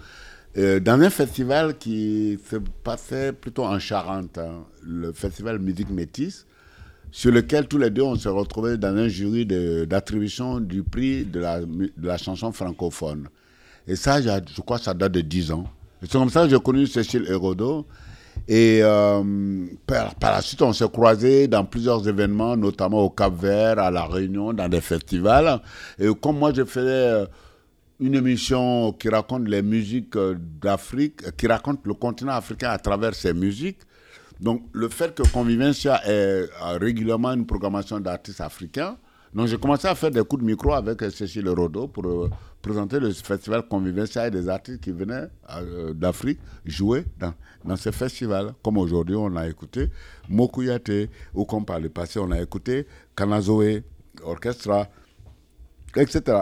euh, 0.58 0.80
dans 0.80 1.00
un 1.00 1.10
festival 1.10 1.78
qui 1.78 2.40
se 2.50 2.56
passait 2.84 3.34
plutôt 3.34 3.66
en 3.66 3.78
Charente, 3.78 4.38
hein, 4.40 4.66
le 4.84 5.14
festival 5.14 5.60
Musique 5.60 5.92
Métis, 5.92 6.48
sur 7.12 7.32
lequel 7.32 7.68
tous 7.68 7.78
les 7.78 7.92
deux 7.92 8.02
on 8.02 8.16
se 8.16 8.30
retrouvait 8.30 8.78
dans 8.78 8.96
un 8.96 9.08
jury 9.08 9.46
d'attribution 9.46 10.60
du 10.60 10.82
prix 10.84 11.24
de 11.24 11.40
la, 11.40 11.62
de 11.62 11.92
la, 11.98 12.18
chanson 12.18 12.52
francophone. 12.52 13.30
Et 13.88 13.96
ça, 13.96 14.22
je 14.22 14.62
crois 14.62 14.80
que 14.80 14.86
ça 14.86 14.94
date 14.94 15.12
de 15.12 15.22
10 15.22 15.52
ans. 15.52 15.66
C'est 16.02 16.12
comme 16.14 16.30
ça 16.30 16.44
que 16.44 16.50
j'ai 16.50 16.60
connu 16.60 16.88
Cécile 16.88 17.26
Hérodo. 17.28 17.86
Et 18.48 18.80
euh, 18.82 19.66
par, 19.86 20.16
par, 20.16 20.32
la 20.32 20.42
suite, 20.42 20.62
on 20.62 20.74
s'est 20.74 20.90
croisés 20.90 21.48
dans 21.48 21.66
plusieurs 21.66 22.08
événements, 22.08 22.56
notamment 22.58 23.02
au 23.02 23.10
Cap-Vert, 23.10 23.80
à 23.80 23.92
La 23.92 24.06
Réunion, 24.06 24.54
dans 24.54 24.68
des 24.68 24.82
festivals. 24.82 25.62
Et 26.00 26.08
comme 26.22 26.40
moi, 26.40 26.52
je 26.54 26.64
faisais 26.66 27.26
une 28.00 28.16
émission 28.16 28.94
qui 28.94 29.10
raconte 29.10 29.48
les 29.48 29.62
musiques 29.62 30.18
d'Afrique, 30.62 31.36
qui 31.36 31.48
raconte 31.48 31.86
le 31.86 31.94
continent 31.94 32.34
africain 32.34 32.70
à 32.70 32.78
travers 32.78 33.14
ses 33.14 33.34
musiques. 33.34 33.80
Donc, 34.40 34.64
le 34.72 34.88
fait 34.88 35.14
que 35.14 35.24
Convivencia 35.32 36.02
ait 36.08 36.46
régulièrement 36.80 37.34
une 37.34 37.46
programmation 37.46 38.00
d'artistes 38.00 38.42
africains, 38.42 38.96
donc 39.34 39.48
j'ai 39.48 39.58
commencé 39.58 39.88
à 39.88 39.96
faire 39.96 40.12
des 40.12 40.24
coups 40.24 40.42
de 40.42 40.48
micro 40.48 40.74
avec 40.74 41.02
Cécile 41.12 41.50
Rodo 41.50 41.88
pour 41.88 42.06
euh, 42.08 42.30
présenter 42.62 43.00
le 43.00 43.12
festival 43.12 43.64
Convivencia 43.68 44.28
et 44.28 44.32
des 44.32 44.50
artistes 44.50 44.82
qui 44.82 44.92
venaient 44.92 45.28
euh, 45.56 45.94
d'Afrique 45.94 46.40
jouer 46.66 47.06
dans, 47.20 47.34
dans 47.64 47.76
ce 47.76 47.92
festival. 47.92 48.54
Comme 48.64 48.78
aujourd'hui, 48.78 49.16
on 49.16 49.36
a 49.36 49.48
écouté 49.48 49.90
Mokuyate, 50.28 51.10
ou 51.34 51.46
comme 51.46 51.66
par 51.66 51.80
le 51.80 51.90
passé, 51.90 52.20
on 52.20 52.32
a 52.32 52.42
écouté 52.42 52.86
Kanazoe, 53.16 53.82
Orchestra, 54.24 54.88
etc. 55.96 56.42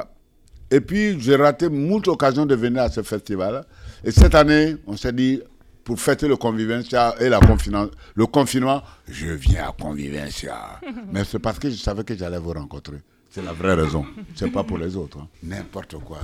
Et 0.70 0.82
puis, 0.82 1.20
j'ai 1.20 1.36
raté 1.36 1.70
moult 1.70 2.08
occasions 2.08 2.46
de 2.46 2.56
venir 2.56 2.84
à 2.84 2.90
ce 2.90 3.02
festival. 3.04 3.66
Et 4.04 4.12
cette 4.12 4.36
année, 4.36 4.76
on 4.86 4.98
s'est 4.98 5.14
dit, 5.14 5.42
pour 5.84 5.98
fêter 6.00 6.28
le 6.28 6.36
Convivencia 6.36 7.16
et 7.22 7.30
la 7.30 7.40
le 7.40 8.26
confinement, 8.26 8.82
je 9.08 9.28
viens 9.28 9.70
à 9.70 9.72
Convivencia. 9.72 10.82
Mais 11.14 11.24
c'est 11.24 11.40
parce 11.40 11.60
que 11.60 11.70
je 11.70 11.76
savais 11.76 12.04
que 12.04 12.16
j'allais 12.18 12.40
vous 12.40 12.52
rencontrer. 12.52 12.98
C'est 13.38 13.44
la 13.44 13.54
vraie 13.54 13.76
raison. 13.76 14.04
C'est 14.34 14.50
pas 14.50 14.64
pour 14.64 14.80
les 14.80 14.96
autres. 14.96 15.20
Hein. 15.20 15.28
N'importe 15.44 15.96
quoi. 16.00 16.18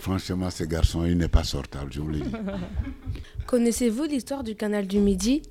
Franchement, 0.00 0.48
ce 0.48 0.64
garçon, 0.64 1.04
il 1.04 1.18
n'est 1.18 1.28
pas 1.28 1.44
sortable, 1.44 1.92
je 1.92 2.00
vous 2.00 2.08
le 2.08 2.20
dis. 2.20 2.32
Connaissez-vous 3.46 4.04
l'histoire 4.04 4.42
du 4.42 4.54
canal 4.54 4.86
du 4.86 5.00
Midi? 5.00 5.42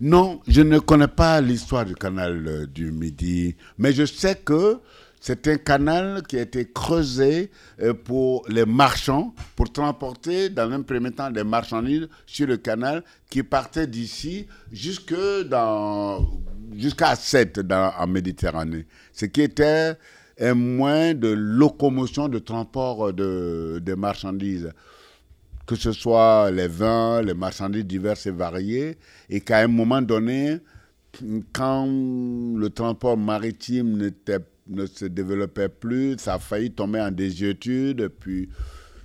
Non, 0.00 0.40
je 0.46 0.60
ne 0.60 0.78
connais 0.78 1.08
pas 1.08 1.40
l'histoire 1.40 1.84
du 1.84 1.96
canal 1.96 2.46
euh, 2.46 2.66
du 2.66 2.92
Midi. 2.92 3.56
Mais 3.78 3.92
je 3.92 4.04
sais 4.04 4.36
que 4.36 4.78
c'est 5.20 5.48
un 5.48 5.56
canal 5.56 6.22
qui 6.22 6.38
a 6.38 6.42
été 6.42 6.70
creusé 6.70 7.50
euh, 7.82 7.92
pour 7.92 8.44
les 8.48 8.64
marchands, 8.64 9.34
pour 9.56 9.72
transporter 9.72 10.50
dans 10.50 10.70
un 10.70 10.82
premier 10.82 11.10
temps 11.10 11.32
des 11.32 11.42
marchandises 11.42 12.08
sur 12.26 12.46
le 12.46 12.58
canal 12.58 13.02
qui 13.28 13.42
partaient 13.42 13.88
d'ici 13.88 14.46
jusque 14.70 15.16
dans, 15.50 16.24
jusqu'à 16.76 17.16
7 17.16 17.58
dans, 17.58 17.92
en 17.98 18.06
Méditerranée. 18.06 18.86
Ce 19.12 19.24
qui 19.26 19.42
était 19.42 19.96
un 20.40 20.54
moyen 20.54 21.14
de 21.14 21.28
locomotion, 21.28 22.28
de 22.28 22.38
transport 22.38 23.12
de, 23.12 23.80
de 23.84 23.94
marchandises 23.94 24.72
que 25.68 25.76
ce 25.76 25.92
soit 25.92 26.50
les 26.50 26.66
vins, 26.66 27.20
les 27.20 27.34
marchandises 27.34 27.84
diverses 27.84 28.24
et 28.24 28.30
variées, 28.30 28.96
et 29.28 29.42
qu'à 29.42 29.58
un 29.58 29.68
moment 29.68 30.00
donné, 30.00 30.60
quand 31.52 31.86
le 31.86 32.68
transport 32.70 33.18
maritime 33.18 34.10
ne 34.66 34.86
se 34.86 35.04
développait 35.04 35.68
plus, 35.68 36.16
ça 36.18 36.34
a 36.34 36.38
failli 36.38 36.70
tomber 36.70 37.02
en 37.02 37.10
désuétude, 37.10 38.08
puis 38.18 38.48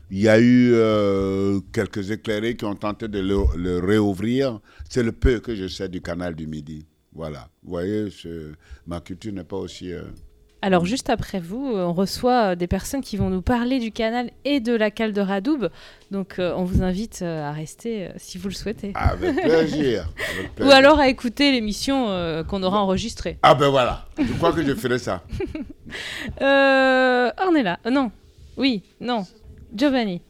il 0.10 0.20
y 0.22 0.30
a 0.30 0.40
eu 0.40 0.72
euh, 0.74 1.60
quelques 1.74 2.12
éclairés 2.12 2.56
qui 2.56 2.64
ont 2.64 2.76
tenté 2.76 3.10
de 3.10 3.20
le, 3.20 3.80
réouvrir. 3.80 4.62
C'est 4.90 5.04
le 5.04 5.12
peu 5.12 5.40
que 5.40 5.56
je 5.56 5.68
sais 5.68 5.90
du 5.90 6.02
canal 6.02 6.34
du 6.34 6.48
Midi. 6.48 6.86
Voilà. 7.14 7.50
Vous 7.64 7.72
voyez, 7.72 8.08
ma 8.88 9.02
culture 9.02 9.34
n'est 9.34 9.44
pas 9.44 9.58
aussi 9.58 9.92
euh, 9.92 10.04
Alors 10.66 10.86
juste 10.86 11.09
après 11.09 11.41
vous, 11.41 11.74
euh, 11.76 11.84
on 11.84 11.91
reçoit 11.91 12.51
euh, 12.51 12.55
des 12.55 12.68
personnes 12.68 13.01
qui 13.01 13.18
vont 13.18 13.30
nous 13.30 13.41
parler 13.41 13.80
du 13.80 13.91
canal 13.91 14.32
et 14.45 14.61
de 14.61 14.74
la 14.74 14.91
cale 14.91 15.11
de 15.11 15.20
Radoub. 15.20 15.68
Donc 16.09 16.39
euh, 16.39 16.53
on 16.55 16.64
vous 16.64 16.84
invite 16.84 17.22
à 17.22 17.51
rester 17.51 18.05
euh, 18.07 18.11
si 18.16 18.38
vous 18.38 18.47
le 18.47 18.53
souhaitez. 18.53 18.93
Avec 18.95 19.36
plaisir. 19.41 20.07
avec 20.57 20.66
Ou 20.66 20.72
alors 20.72 20.99
à 20.99 21.09
écouter 21.09 21.51
l'émission 21.51 22.07
euh, 22.07 22.45
qu'on 22.45 22.64
aura 22.64 22.82
enregistrée. 22.82 23.38
Ah 23.43 23.55
ben 23.55 23.68
voilà, 23.68 24.07
je 24.18 24.32
crois 24.36 24.53
que 24.53 24.64
je 24.66 24.74
ferai 24.74 24.97
ça. 24.99 25.24
Euh, 26.41 27.30
Ornella, 27.38 27.78
non. 27.91 28.09
Oui, 28.57 28.82
non. 28.99 29.28
Giovanni. 29.76 30.22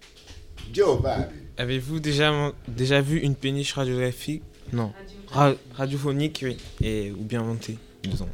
Giovanni. 0.73 1.23
Avez-vous 1.57 1.99
déjà, 2.01 2.51
déjà 2.67 2.99
vu 2.99 3.19
une 3.19 3.36
péniche 3.36 3.71
radiographique? 3.73 4.41
Non. 4.73 4.91
Ra- 5.27 5.53
radiophonique, 5.75 6.41
oui. 6.43 6.57
Et, 6.81 7.11
ou 7.11 7.23
bien 7.23 7.43
montée, 7.43 7.77
disons. 8.03 8.27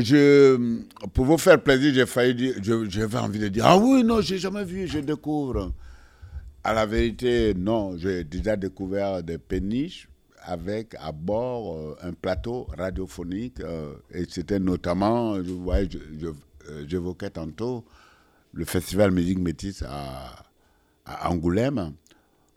Je, 0.00 0.80
pour 1.12 1.26
vous 1.26 1.38
faire 1.38 1.62
plaisir, 1.62 1.92
j'ai 1.94 2.06
failli 2.06 2.34
dire, 2.34 2.84
j'avais 2.88 3.18
envie 3.18 3.38
de 3.38 3.48
dire, 3.48 3.66
ah 3.66 3.76
oui, 3.76 4.02
non, 4.02 4.20
j'ai 4.20 4.38
jamais 4.38 4.64
vu, 4.64 4.86
je 4.86 4.98
découvre. 5.00 5.72
À 6.64 6.72
la 6.72 6.86
vérité, 6.86 7.54
non, 7.54 7.96
j'ai 7.98 8.24
déjà 8.24 8.56
découvert 8.56 9.22
des 9.22 9.38
péniches 9.38 10.08
avec 10.44 10.94
à 10.98 11.12
bord 11.12 11.76
euh, 11.76 11.96
un 12.02 12.12
plateau 12.12 12.66
radiophonique. 12.76 13.60
euh, 13.60 13.94
et 14.12 14.24
c'était 14.28 14.58
notamment, 14.58 15.36
je 15.42 15.50
euh, 15.50 16.84
j'évoquais 16.86 17.30
tantôt 17.30 17.84
le 18.52 18.64
festival 18.64 19.10
Musique 19.10 19.38
Métis 19.38 19.82
à, 19.86 20.44
à 21.04 21.30
Angoulême. 21.30 21.76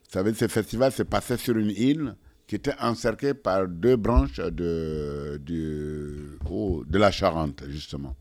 Vous 0.05 0.11
savez, 0.11 0.33
ce 0.33 0.47
festival 0.47 0.91
s'est 0.91 1.05
passé 1.05 1.38
sur 1.38 1.57
une 1.57 1.71
île 1.71 2.15
qui 2.47 2.55
était 2.55 2.75
encerclée 2.79 3.33
par 3.33 3.67
deux 3.67 3.95
branches 3.95 4.37
de, 4.39 6.37
oh, 6.49 6.83
de 6.87 6.97
la 6.97 7.11
Charente, 7.11 7.63
justement. 7.67 8.15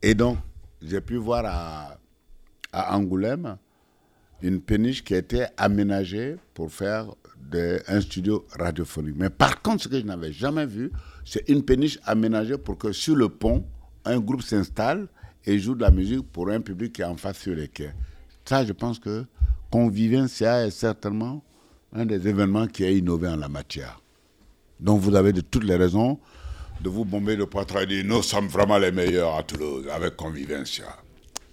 Et 0.00 0.14
donc, 0.14 0.38
j'ai 0.80 1.00
pu 1.00 1.16
voir 1.16 1.44
à, 1.46 1.98
à 2.72 2.96
Angoulême 2.96 3.56
une 4.40 4.60
péniche 4.60 5.04
qui 5.04 5.14
été 5.14 5.44
aménagée 5.56 6.36
pour 6.54 6.72
faire 6.72 7.06
de- 7.50 7.80
un 7.86 8.00
studio 8.00 8.44
radiophonique. 8.58 9.14
Mais 9.16 9.30
par 9.30 9.62
contre, 9.62 9.84
ce 9.84 9.88
que 9.88 9.98
je 10.00 10.04
n'avais 10.04 10.32
jamais 10.32 10.66
vu, 10.66 10.90
c'est 11.24 11.48
une 11.48 11.62
péniche 11.62 11.98
aménagée 12.04 12.58
pour 12.58 12.76
que 12.78 12.90
sur 12.92 13.14
le 13.14 13.28
pont, 13.28 13.64
un 14.04 14.18
groupe 14.18 14.42
s'installe 14.42 15.06
et 15.44 15.58
joue 15.58 15.74
de 15.76 15.82
la 15.82 15.90
musique 15.90 16.22
pour 16.32 16.48
un 16.50 16.60
public 16.60 16.94
qui 16.94 17.02
est 17.02 17.04
en 17.04 17.16
face 17.16 17.38
sur 17.38 17.54
les 17.54 17.68
quais. 17.68 17.94
Ça, 18.44 18.64
je 18.64 18.72
pense 18.72 18.98
que 18.98 19.24
Convivencia 19.70 20.66
est 20.66 20.70
certainement 20.70 21.42
un 21.92 22.06
des 22.06 22.26
événements 22.28 22.66
qui 22.66 22.84
a 22.84 22.90
innové 22.90 23.28
en 23.28 23.36
la 23.36 23.48
matière. 23.48 24.00
Donc 24.80 25.00
vous 25.00 25.14
avez 25.14 25.32
de 25.32 25.40
toutes 25.40 25.64
les 25.64 25.76
raisons 25.76 26.18
de 26.80 26.88
vous 26.88 27.04
bomber 27.04 27.36
le 27.36 27.46
poitrain 27.46 27.82
et 27.82 27.86
dire 27.86 28.04
nous 28.04 28.22
sommes 28.22 28.48
vraiment 28.48 28.78
les 28.78 28.90
meilleurs 28.90 29.36
à 29.36 29.42
Toulouse 29.42 29.86
avec 29.92 30.16
Convivencia. 30.16 30.86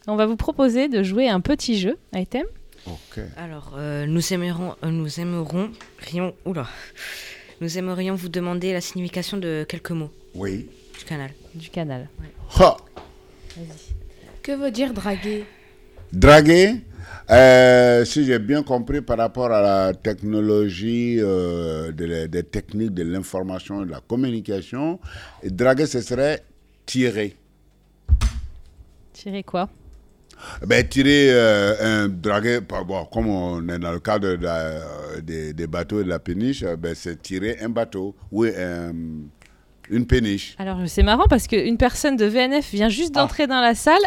On 0.07 0.15
va 0.15 0.25
vous 0.25 0.37
proposer 0.37 0.87
de 0.87 1.03
jouer 1.03 1.29
un 1.29 1.39
petit 1.39 1.77
jeu, 1.77 1.97
item. 2.15 2.45
Ok. 2.87 3.19
Alors, 3.37 3.73
euh, 3.77 4.05
nous 4.07 4.33
aimerons, 4.33 4.75
euh, 4.83 4.89
nous 4.89 5.19
aimerons, 5.19 5.69
rions, 5.99 6.33
oula, 6.45 6.67
nous 7.61 7.77
aimerions 7.77 8.15
vous 8.15 8.29
demander 8.29 8.73
la 8.73 8.81
signification 8.81 9.37
de 9.37 9.65
quelques 9.67 9.91
mots. 9.91 10.09
Oui. 10.33 10.67
Du 10.97 11.05
canal. 11.05 11.31
Du 11.53 11.69
canal. 11.69 12.09
Ha 12.57 12.77
Que 14.41 14.53
veut 14.53 14.71
dire 14.71 14.93
draguer? 14.93 15.45
Draguer, 16.11 16.81
euh, 17.29 18.03
si 18.05 18.25
j'ai 18.25 18.39
bien 18.39 18.63
compris 18.63 19.01
par 19.01 19.17
rapport 19.17 19.51
à 19.51 19.61
la 19.61 19.93
technologie, 19.93 21.17
euh, 21.19 21.91
de 21.91 22.25
des 22.25 22.43
techniques 22.43 22.93
de 22.93 23.03
l'information 23.03 23.83
et 23.83 23.85
de 23.85 23.91
la 23.91 23.99
communication, 24.01 24.99
draguer, 25.43 25.85
ce 25.85 26.01
serait 26.01 26.43
tirer. 26.85 27.35
Tirer 29.13 29.43
quoi? 29.43 29.69
Ben, 30.65 30.87
tirer 30.87 31.27
euh, 31.31 32.05
un 32.05 32.07
draguer, 32.07 32.59
bon, 32.61 33.05
comme 33.11 33.27
on 33.27 33.67
est 33.69 33.77
dans 33.77 33.91
le 33.91 33.99
cadre 33.99 34.35
de 34.37 35.51
des, 35.53 35.67
bateaux 35.67 35.99
et 35.99 36.03
de 36.05 36.09
la 36.09 36.19
péniche, 36.19 36.63
ben, 36.63 36.95
c'est 36.95 37.21
tirer 37.21 37.57
un 37.61 37.69
bateau, 37.69 38.15
un- 38.33 38.93
une 39.91 40.05
péniche. 40.07 40.55
Alors 40.59 40.77
c'est 40.87 41.03
marrant 41.03 41.25
parce 41.29 41.45
qu'une 41.47 41.77
personne 41.77 42.15
de 42.15 42.25
VNF 42.25 42.71
vient 42.71 42.89
juste 42.89 43.11
Ah. 43.15 43.21
d'entrer 43.21 43.47
dans 43.47 43.59
la 43.59 43.75
salle. 43.75 44.01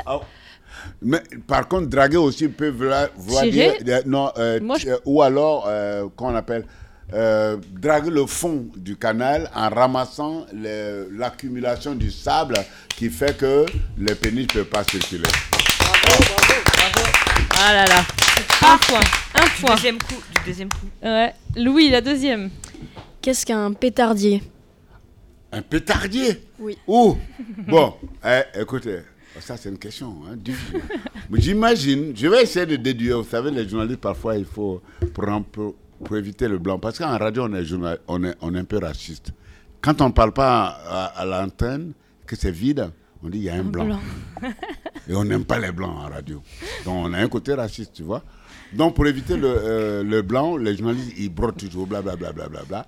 Mais 1.00 1.22
par 1.46 1.68
contre, 1.68 1.86
draguer 1.88 2.16
aussi 2.16 2.48
peut 2.48 2.68
vouloir, 2.70 3.08
dire. 3.50 3.74
euh, 3.88 4.02
non, 4.06 4.30
euh, 4.38 4.60
euh, 4.86 4.98
ou 5.04 5.22
alors, 5.22 5.64
euh, 5.68 6.06
qu'on 6.16 6.34
appelle. 6.34 6.64
euh, 7.14 7.58
draguer 7.78 8.08
le 8.10 8.24
fond 8.24 8.64
du 8.74 8.96
canal 8.96 9.50
en 9.54 9.68
ramassant 9.68 10.46
le- 10.54 11.08
l'accumulation 11.12 11.94
du 11.94 12.10
sable 12.10 12.54
qui 12.96 13.10
fait 13.10 13.36
que 13.36 13.66
les 13.98 14.14
péniches 14.14 14.46
ne 14.54 14.62
peuvent 14.62 14.70
pas 14.70 14.82
circuler. 14.84 15.28
Ah 17.58 17.72
là 17.74 17.84
là. 17.86 18.04
Un 18.62 18.78
point. 18.78 19.00
Un 19.34 19.44
Du 19.44 19.50
point. 19.60 19.74
deuxième 19.74 19.98
coup, 19.98 20.14
du 20.34 20.44
deuxième 20.46 20.68
coup. 20.70 20.86
Ouais. 21.02 21.34
Louis, 21.56 21.90
la 21.90 22.00
deuxième. 22.00 22.50
Qu'est-ce 23.20 23.44
qu'un 23.46 23.72
pétardier? 23.72 24.42
Un 25.52 25.62
pétardier? 25.62 26.42
Oui. 26.58 26.78
Où 26.86 27.16
Bon, 27.68 27.94
eh, 28.24 28.42
écoutez, 28.60 29.00
ça 29.40 29.56
c'est 29.56 29.68
une 29.68 29.78
question 29.78 30.14
hein, 30.28 30.36
difficile. 30.36 30.80
J'imagine, 31.32 32.12
je 32.14 32.26
vais 32.28 32.42
essayer 32.42 32.66
de 32.66 32.76
déduire. 32.76 33.18
Vous 33.22 33.28
savez, 33.28 33.50
les 33.50 33.68
journalistes, 33.68 34.00
parfois, 34.00 34.36
il 34.36 34.44
faut, 34.44 34.82
pour, 35.14 35.24
peu- 35.50 35.72
pour 36.04 36.16
éviter 36.16 36.48
le 36.48 36.58
blanc, 36.58 36.78
parce 36.78 36.98
qu'en 36.98 37.16
radio, 37.16 37.44
on 37.48 37.54
est, 37.54 37.64
journal- 37.64 37.98
on, 38.08 38.22
est, 38.24 38.34
on 38.40 38.54
est 38.54 38.58
un 38.58 38.64
peu 38.64 38.78
raciste. 38.78 39.32
Quand 39.80 40.00
on 40.00 40.08
ne 40.08 40.12
parle 40.12 40.32
pas 40.32 40.66
à, 40.88 41.04
à 41.20 41.24
l'antenne, 41.24 41.92
que 42.26 42.36
c'est 42.36 42.50
vide, 42.50 42.90
on 43.22 43.28
dit 43.28 43.38
il 43.38 43.44
y 43.44 43.48
a 43.50 43.54
un, 43.54 43.62
blanc. 43.64 43.98
Et 45.08 45.14
on 45.14 45.24
n'aime 45.24 45.44
pas 45.44 45.58
les 45.58 45.72
blancs 45.72 45.96
en 45.96 46.08
radio. 46.08 46.42
Donc 46.84 46.94
on 47.06 47.12
a 47.12 47.18
un 47.18 47.28
côté 47.28 47.54
raciste, 47.54 47.92
tu 47.94 48.02
vois. 48.02 48.22
Donc 48.72 48.94
pour 48.94 49.06
éviter 49.06 49.36
le, 49.36 49.48
euh, 49.48 50.02
le 50.04 50.22
blanc, 50.22 50.56
les 50.56 50.76
journalistes, 50.76 51.12
ils 51.18 51.28
brodent 51.28 51.56
toujours, 51.56 51.86
blablabla. 51.86 52.32
Bla, 52.32 52.48
bla, 52.48 52.62
bla, 52.64 52.84
bla. 52.84 52.86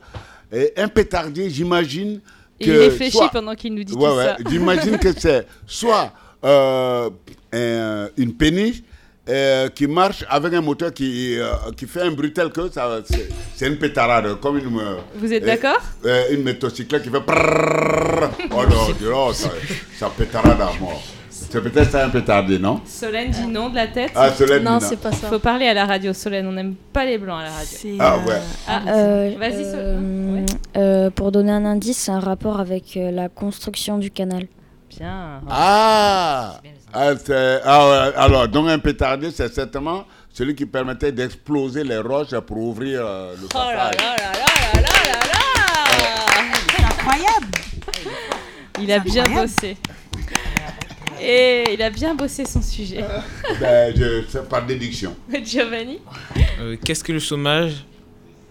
Et 0.52 0.72
un 0.76 0.88
pétardier, 0.88 1.50
j'imagine 1.50 2.20
que... 2.60 2.64
Il 2.66 2.76
réfléchit 2.78 3.16
soit- 3.16 3.30
pendant 3.30 3.54
qu'il 3.54 3.74
nous 3.74 3.82
dit 3.84 3.92
Ouais, 3.94 4.08
tout 4.08 4.16
ouais. 4.16 4.24
ça. 4.24 4.36
J'imagine 4.48 4.98
que 4.98 5.12
c'est 5.18 5.46
soit 5.66 6.12
euh, 6.44 7.10
un- 7.52 8.08
une 8.16 8.34
péniche 8.34 8.82
euh, 9.28 9.68
qui 9.70 9.86
marche 9.86 10.24
avec 10.28 10.52
un 10.52 10.60
moteur 10.60 10.92
qui, 10.92 11.38
euh, 11.38 11.46
qui 11.76 11.86
fait 11.86 12.02
un 12.02 12.10
bruit 12.10 12.32
tel 12.32 12.50
que 12.50 12.70
ça, 12.70 13.00
c'est, 13.56 13.66
une 13.68 13.78
pétarade, 13.78 14.38
comme 14.40 14.58
une... 14.58 14.78
euh, 14.78 14.96
Vous 15.16 15.32
êtes 15.32 15.42
euh, 15.44 15.46
d'accord 15.46 15.80
euh, 16.04 16.24
Une 16.32 16.42
motocyclette 16.42 17.02
qui 17.04 17.08
fait... 17.10 17.20
prrrr. 17.20 18.30
Oh 18.50 18.62
non, 18.68 18.88
donc, 19.00 19.34
ça, 19.34 19.48
ça 19.98 20.10
pétarade 20.16 20.60
à 20.60 20.70
mort. 20.80 21.02
C'est 21.30 21.60
peut-être 21.62 21.90
ça 21.90 22.04
un 22.06 22.10
pétardier, 22.10 22.58
non 22.58 22.80
Solène 22.84 23.30
dit 23.30 23.46
non 23.46 23.68
de 23.70 23.76
la 23.76 23.86
tête. 23.86 24.10
Ah, 24.14 24.30
Solène 24.32 24.62
Non, 24.64 24.72
non. 24.72 24.80
c'est 24.80 24.98
pas 25.00 25.12
ça. 25.12 25.28
Faut 25.28 25.38
parler 25.38 25.66
à 25.66 25.74
la 25.74 25.84
radio, 25.86 26.12
Solène. 26.12 26.46
On 26.48 26.52
n'aime 26.52 26.74
pas 26.92 27.04
les 27.04 27.16
blancs 27.18 27.40
à 27.40 27.44
la 27.44 27.50
radio. 27.50 27.96
Ah 28.00 28.18
ouais. 28.18 28.40
Ah, 28.68 28.82
Euh, 28.88 29.30
Vas-y, 29.38 29.64
Solène. 29.64 30.46
euh, 30.76 30.78
euh, 31.06 31.10
pour 31.10 31.30
donner 31.32 31.52
un 31.52 31.64
indice, 31.64 31.96
c'est 31.98 32.10
un 32.12 32.18
rapport 32.20 32.58
avec 32.60 32.96
euh, 32.96 33.10
la 33.10 33.28
construction 33.28 33.98
du 33.98 34.10
canal. 34.10 34.46
Bien. 34.98 35.40
Ah, 35.50 36.60
ah, 36.92 37.10
c'est- 37.24 37.60
ah 37.64 37.88
ouais, 37.88 38.12
alors, 38.16 38.48
donc 38.48 38.68
un 38.68 38.78
pétardier, 38.78 39.30
c'est 39.30 39.52
certainement 39.52 40.04
celui 40.32 40.54
qui 40.54 40.66
permettait 40.66 41.12
d'exploser 41.12 41.82
les 41.84 41.98
roches 41.98 42.36
pour 42.46 42.58
ouvrir 42.58 43.00
euh, 43.04 43.34
le 43.40 43.46
Oh 43.54 43.58
là 43.58 43.90
passage. 43.90 43.96
là 44.00 44.16
là 44.16 44.32
là 44.32 44.80
là 44.80 44.90
là 45.06 45.20
là 45.32 46.54
C'est 46.76 46.84
incroyable. 46.84 47.46
Il 48.80 48.92
a 48.92 48.98
bien 49.00 49.22
incroyable. 49.24 49.48
bossé. 49.48 49.76
Et 51.20 51.64
il 51.74 51.82
a 51.82 51.90
bien 51.90 52.14
bossé 52.14 52.44
son 52.44 52.60
sujet. 52.60 53.04
Ben, 53.60 53.94
je- 53.96 54.24
c'est 54.28 54.48
par 54.48 54.64
déduction. 54.66 55.16
Giovanni? 55.44 56.00
Euh, 56.60 56.76
Qu'est-ce 56.84 57.02
que 57.02 57.12
le 57.12 57.18
chômage 57.20 57.84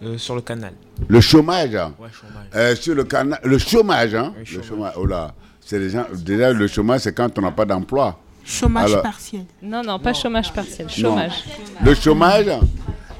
euh, 0.04 0.18
sur 0.18 0.36
le 0.36 0.42
canal? 0.42 0.74
Le 1.08 1.22
chômage, 1.22 1.76
hein? 1.76 1.94
Ouais, 2.00 2.08
chômage. 2.12 2.48
Euh, 2.56 2.76
sur 2.76 2.96
le 2.96 3.04
canal, 3.04 3.40
le 3.44 3.58
chômage, 3.58 4.16
hein? 4.16 4.34
Le 4.38 4.46
chômage. 4.46 4.68
chômage, 4.68 4.94
oh 4.98 5.06
là, 5.06 5.34
c'est 5.66 5.80
les 5.80 5.90
gens, 5.90 6.06
déjà 6.14 6.52
le 6.54 6.68
chômage, 6.68 7.02
c'est 7.02 7.14
quand 7.14 7.38
on 7.38 7.42
n'a 7.42 7.52
pas 7.52 7.66
d'emploi. 7.66 8.20
Chômage 8.46 8.92
Alors- 8.92 9.04
partiel. 9.04 9.44
Non, 9.62 9.82
non, 9.84 10.00
pas 10.00 10.14
chômage 10.14 10.52
partiel, 10.54 10.88
Non. 10.88 10.92
chômage. 11.10 11.44
Le 11.84 11.94
chômage, 11.96 12.46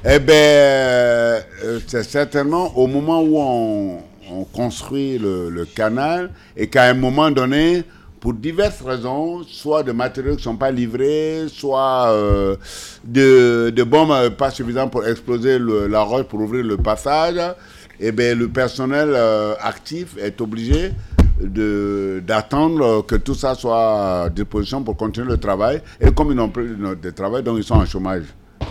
eh 0.04 0.18
ben, 0.18 0.32
euh, 0.34 1.40
c'est 1.86 2.02
certainement 2.02 2.76
au 2.76 2.86
moment 2.86 3.22
où 3.22 3.38
on, 3.38 3.98
on 4.30 4.44
construit 4.44 5.18
le, 5.18 5.48
le 5.48 5.64
canal 5.64 6.30
et 6.56 6.66
qu'à 6.68 6.84
un 6.84 6.94
moment 6.94 7.30
donné, 7.30 7.84
pour 8.20 8.34
diverses 8.34 8.80
raisons, 8.82 9.42
soit 9.46 9.82
de 9.82 9.92
matériaux 9.92 10.32
qui 10.32 10.38
ne 10.38 10.42
sont 10.42 10.56
pas 10.56 10.70
livrés, 10.70 11.44
soit 11.48 12.08
euh, 12.10 12.56
de, 13.04 13.70
de 13.74 13.82
bombes 13.82 14.12
euh, 14.12 14.30
pas 14.30 14.50
suffisantes 14.50 14.90
pour 14.90 15.06
exploser 15.06 15.58
le- 15.58 15.86
la 15.86 16.00
roche 16.02 16.24
pour 16.24 16.40
ouvrir 16.40 16.64
le 16.64 16.76
passage, 16.76 17.36
eh 18.00 18.12
ben, 18.12 18.38
le 18.38 18.48
personnel 18.48 19.08
euh, 19.14 19.54
actif 19.60 20.16
est 20.18 20.40
obligé 20.40 20.92
d'attendre 21.40 23.02
que 23.06 23.16
tout 23.16 23.34
ça 23.34 23.54
soit 23.54 24.24
à 24.24 24.30
disposition 24.30 24.82
pour 24.82 24.96
continuer 24.96 25.28
le 25.28 25.36
travail. 25.38 25.80
Et 26.00 26.10
comme 26.12 26.30
ils 26.30 26.36
n'ont 26.36 26.48
plus 26.48 26.76
de, 26.76 27.10
travail, 27.10 27.42
donc 27.42 27.58
ils 27.58 27.64
sont 27.64 27.74
en 27.74 27.86
chômage. 27.86 28.24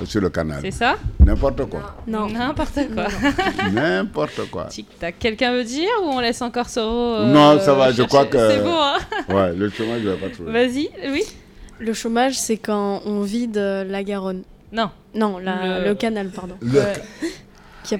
sur 0.05 0.21
le 0.21 0.29
canal. 0.29 0.59
C'est 0.61 0.71
ça? 0.71 0.95
N'importe 1.19 1.65
quoi. 1.69 1.97
Non. 2.07 2.27
N'importe 2.27 2.79
quoi. 2.93 3.07
N'importe 3.71 4.49
quoi. 4.49 4.65
Tic-tac. 4.65 5.15
Quelqu'un 5.19 5.53
veut 5.53 5.63
dire 5.63 5.89
ou 6.03 6.07
on 6.07 6.19
laisse 6.19 6.41
encore 6.41 6.67
Soro 6.67 7.15
euh, 7.15 7.31
non, 7.31 7.59
ça 7.59 7.73
va, 7.75 7.91
je 7.91 8.01
crois 8.03 8.25
que. 8.25 8.37
C'est 8.49 8.63
bon, 8.63 8.75
hein 8.75 8.97
Ouais, 9.29 9.53
le 9.55 9.69
chômage, 9.69 10.01
je 10.03 10.09
vais 10.09 10.17
pas 10.17 10.29
trouver. 10.29 10.51
Vas-y, 10.51 10.89
oui. 11.11 11.23
Le 11.79 11.93
chômage, 11.93 12.39
c'est 12.39 12.57
quand 12.57 13.01
on 13.05 13.21
vide 13.21 13.57
la 13.57 14.03
Garonne. 14.03 14.43
Non. 14.71 14.89
Non, 15.13 15.37
la- 15.37 15.79
Le- 15.81 15.85
le... 15.89 15.95
canal, 15.95 16.29
pardon. 16.29 16.55
Le- 16.61 16.81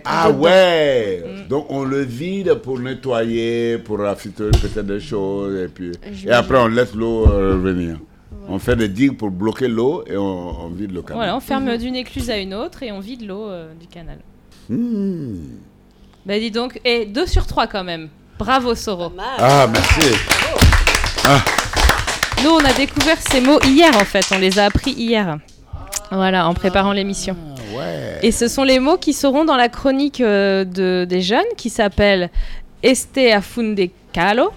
A 0.06 0.26
Ah 0.26 0.32
ouais 0.32 1.24
Mm. 1.26 1.48
Donc 1.48 1.66
on 1.70 1.84
le 1.84 2.02
vide 2.02 2.54
pour 2.56 2.80
nettoyer, 2.80 3.78
pour 3.78 4.00
raffiner 4.00 4.34
peut-être 4.36 4.82
des 4.86 5.00
choses, 5.00 5.56
et 5.60 5.68
puis... 5.68 5.92
Et 6.26 6.32
après 6.32 6.58
on 6.58 6.68
laisse 6.68 6.94
l'eau 6.96 7.28
euh, 7.28 7.54
revenir. 7.54 7.98
On 8.48 8.60
fait 8.60 8.76
des 8.76 8.90
digues 8.90 9.18
pour 9.18 9.30
bloquer 9.30 9.68
l'eau 9.68 10.04
et 10.08 10.18
on, 10.18 10.66
on 10.66 10.68
vide 10.70 10.92
le 10.92 11.02
canal. 11.02 11.18
Voilà, 11.18 11.36
on 11.36 11.40
ferme 11.40 11.78
d'une 11.78 11.96
écluse 11.96 12.30
à 12.30 12.38
une 12.38 12.54
autre 12.54 12.84
et 12.84 12.92
on 12.92 13.00
vide 13.00 13.26
l'eau 13.26 13.48
euh, 13.48 13.72
du 13.80 13.88
canal. 13.88 14.18
Hmm. 14.70 15.36
Bah 16.26 16.40
dis 16.40 16.52
donc, 16.52 16.80
et 16.86 17.06
2 17.06 17.26
sur 17.26 17.46
3 17.46 17.68
quand 17.68 17.84
même. 17.84 18.10
Bravo 18.40 18.76
Soro. 18.76 19.12
Ah, 19.40 19.68
merci. 19.72 20.16
Ah, 21.26 21.42
Nous, 22.44 22.50
on 22.50 22.64
a 22.66 22.74
découvert 22.74 23.18
ces 23.18 23.40
mots 23.40 23.60
hier 23.66 23.96
en 23.96 24.06
fait, 24.06 24.26
on 24.34 24.40
les 24.40 24.60
a 24.60 24.66
appris 24.66 24.92
hier. 24.92 25.38
Voilà, 26.12 26.48
en 26.48 26.54
préparant 26.54 26.92
l'émission. 26.92 27.36
Ouais. 27.86 28.20
Et 28.24 28.32
ce 28.32 28.48
sont 28.48 28.64
les 28.64 28.80
mots 28.80 28.98
qui 28.98 29.14
seront 29.14 29.46
dans 29.46 29.56
la 29.58 29.70
chronique 29.70 30.22
euh, 30.22 30.64
de, 30.66 31.06
des 31.08 31.22
jeunes 31.22 31.42
qui 31.58 31.70
s'appelle 31.70 32.30
Este 32.82 33.18
a 33.18 33.42
funde 33.42 33.80
calo. 34.12 34.52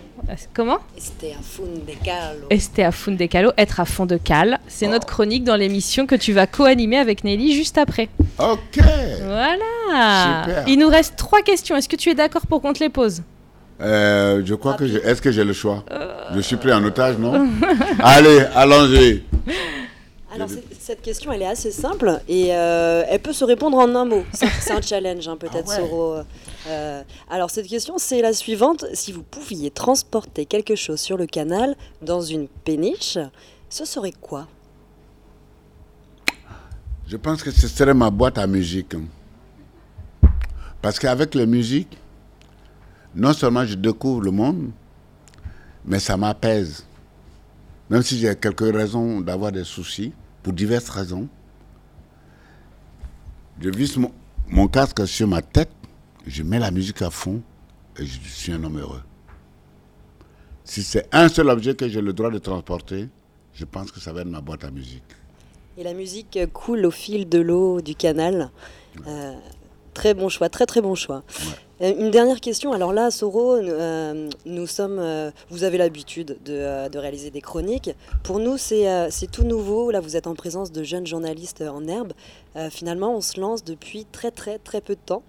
Comment 0.55 0.79
C'était 0.97 1.35
un 1.39 1.43
fundecalo. 1.43 2.47
Este 2.51 2.81
a 2.81 2.91
funde 2.91 3.29
calo, 3.29 3.53
être 3.57 3.79
à 3.79 3.85
fond 3.85 4.07
de 4.07 4.17
cale. 4.17 4.59
C'est 4.67 4.89
notre 4.89 5.07
chronique 5.07 5.45
dans 5.45 5.55
l'émission 5.55 6.05
que 6.07 6.17
tu 6.17 6.33
vas 6.33 6.49
co-animer 6.49 6.97
avec 6.97 7.23
Nelly 7.23 7.55
juste 7.55 7.79
après. 7.79 8.09
Ok. 8.41 8.79
Voilà. 9.25 10.43
Super. 10.45 10.65
Il 10.67 10.79
nous 10.81 10.89
reste 10.89 11.15
trois 11.17 11.43
questions. 11.43 11.77
Est-ce 11.77 11.89
que 11.89 11.95
tu 11.97 12.09
es 12.11 12.15
d'accord 12.15 12.47
pour 12.49 12.61
qu'on 12.61 12.73
te 12.73 12.81
les 12.83 12.89
pose? 12.89 13.23
Euh, 13.81 14.43
je 14.45 14.55
crois 14.55 14.75
que... 14.75 14.89
je- 14.89 14.99
Est-ce 14.99 15.21
que 15.23 15.31
j'ai 15.31 15.45
le 15.45 15.53
choix? 15.53 15.85
Je 16.35 16.41
suis 16.41 16.57
pris 16.57 16.73
en 16.73 16.83
otage, 16.83 17.19
non? 17.19 17.47
Allez, 18.03 18.41
allons-y. 18.55 19.23
Alors 20.37 20.51
cette 20.79 21.01
question, 21.03 21.33
elle 21.33 21.43
est 21.43 21.47
assez 21.47 21.71
simple 21.71 22.21
et 22.29 22.55
euh, 22.55 23.05
elle 23.09 23.21
peut 23.21 23.33
se 23.33 23.45
répondre 23.45 23.79
en 23.79 23.95
un 23.95 24.05
mot. 24.05 24.23
C'est 24.33 24.71
un 24.73 24.83
challenge, 24.83 25.27
hein, 25.27 25.37
peut-être, 25.37 25.65
Ah 25.67 25.81
ouais. 25.83 25.89
Soro. 25.89 26.17
Euh, 26.69 27.03
alors 27.31 27.51
cette 27.51 27.67
question, 27.67 27.97
c'est 27.97 28.21
la 28.21 28.33
suivante. 28.35 28.85
Si 28.93 29.13
vous 29.13 29.23
pouviez 29.23 29.71
transporter 29.71 30.45
quelque 30.45 30.75
chose 30.77 31.01
sur 31.01 31.17
le 31.17 31.27
canal 31.27 31.75
dans 32.03 32.21
une 32.21 32.49
péniche, 32.49 33.17
ce 33.71 33.85
serait 33.87 34.13
quoi? 34.13 34.47
Je 37.09 37.17
pense 37.17 37.43
que 37.43 37.51
ce 37.51 37.67
serait 37.69 37.95
ma 37.95 38.11
boîte 38.11 38.37
à 38.37 38.47
musique. 38.47 38.95
hein. 38.95 39.05
Parce 40.83 40.99
qu'avec 40.99 41.35
la 41.35 41.47
musique, 41.47 41.97
non 43.15 43.33
seulement 43.33 43.65
je 43.65 43.75
découvre 43.75 44.21
le 44.21 44.31
monde, 44.33 44.71
mais 45.85 45.99
ça 45.99 46.17
m'apaise. 46.17 46.85
Même 47.89 48.03
si 48.03 48.19
j'ai 48.19 48.35
quelques 48.37 48.75
raisons 48.75 49.21
d'avoir 49.21 49.53
des 49.53 49.63
soucis, 49.65 50.13
pour 50.47 50.53
diverses 50.53 50.91
raisons, 50.91 51.27
je 53.61 53.69
visse 53.69 53.97
mon, 53.97 54.13
mon 54.47 54.69
casque 54.69 55.05
sur 55.05 55.27
ma 55.27 55.43
tête, 55.43 55.73
je 56.25 56.45
mets 56.45 56.61
la 56.61 56.71
musique 56.71 57.03
à 57.03 57.11
fond 57.11 57.43
et 57.99 58.07
je 58.07 58.21
suis 58.29 58.53
un 58.53 58.63
homme 58.63 58.79
heureux. 58.79 59.03
Si 60.63 60.85
c'est 60.85 61.09
un 61.11 61.29
seul 61.29 61.49
objet 61.49 61.75
que 61.75 61.89
j'ai 61.89 62.01
le 62.01 62.13
droit 62.13 62.31
de 62.31 62.39
transporter, 62.39 63.09
je 63.55 63.65
pense 63.65 63.91
que 63.91 63.99
ça 63.99 64.13
va 64.13 64.21
être 64.21 64.29
ma 64.29 64.41
boîte 64.41 64.63
à 64.63 64.71
musique. 64.71 65.03
Et 65.77 65.83
la 65.83 65.95
musique 65.95 66.39
coule 66.53 66.87
au 66.87 66.93
fil 66.93 67.29
de 67.29 67.41
l'eau 67.41 67.81
du 67.81 67.97
canal. 67.97 68.53
Euh, 69.09 69.35
très 69.95 70.15
bon 70.15 70.29
choix, 70.29 70.49
très 70.49 70.67
très 70.67 70.81
bon 70.81 70.95
choix. 70.95 71.25
Une 71.79 72.11
dernière 72.11 72.41
question. 72.41 72.73
Alors 72.73 72.95
là, 72.95 73.11
Soro, 73.11 73.57
euh, 73.57 74.31
nous 74.47 74.67
sommes. 74.67 74.99
euh, 74.99 75.31
vous 75.51 75.63
avez 75.63 75.77
l'habitude 75.77 76.39
de, 76.43 76.55
euh, 76.55 76.89
réaliser 76.95 77.31
des 77.31 77.43
chroniques. 77.43 77.91
Pour 78.23 78.39
nous, 78.39 78.57
c'est 78.57 78.89
euh, 78.89 79.11
tout 79.31 79.45
nouveau. 79.45 79.91
Là, 79.91 80.01
vous 80.01 80.17
êtes 80.17 80.27
en 80.27 80.35
présence 80.35 80.73
de 80.73 80.83
jeunes 80.83 81.07
journalistes 81.07 81.61
en 81.63 81.87
herbe. 81.87 82.15
Euh, 82.57 82.71
finalement, 82.71 83.15
on 83.15 83.21
se 83.21 83.39
lance 83.39 83.63
depuis 83.63 84.07
très 84.11 84.31
très 84.31 84.59
très 84.59 84.81
peu 84.81 84.95
de 84.95 85.01
temps. 85.05 85.23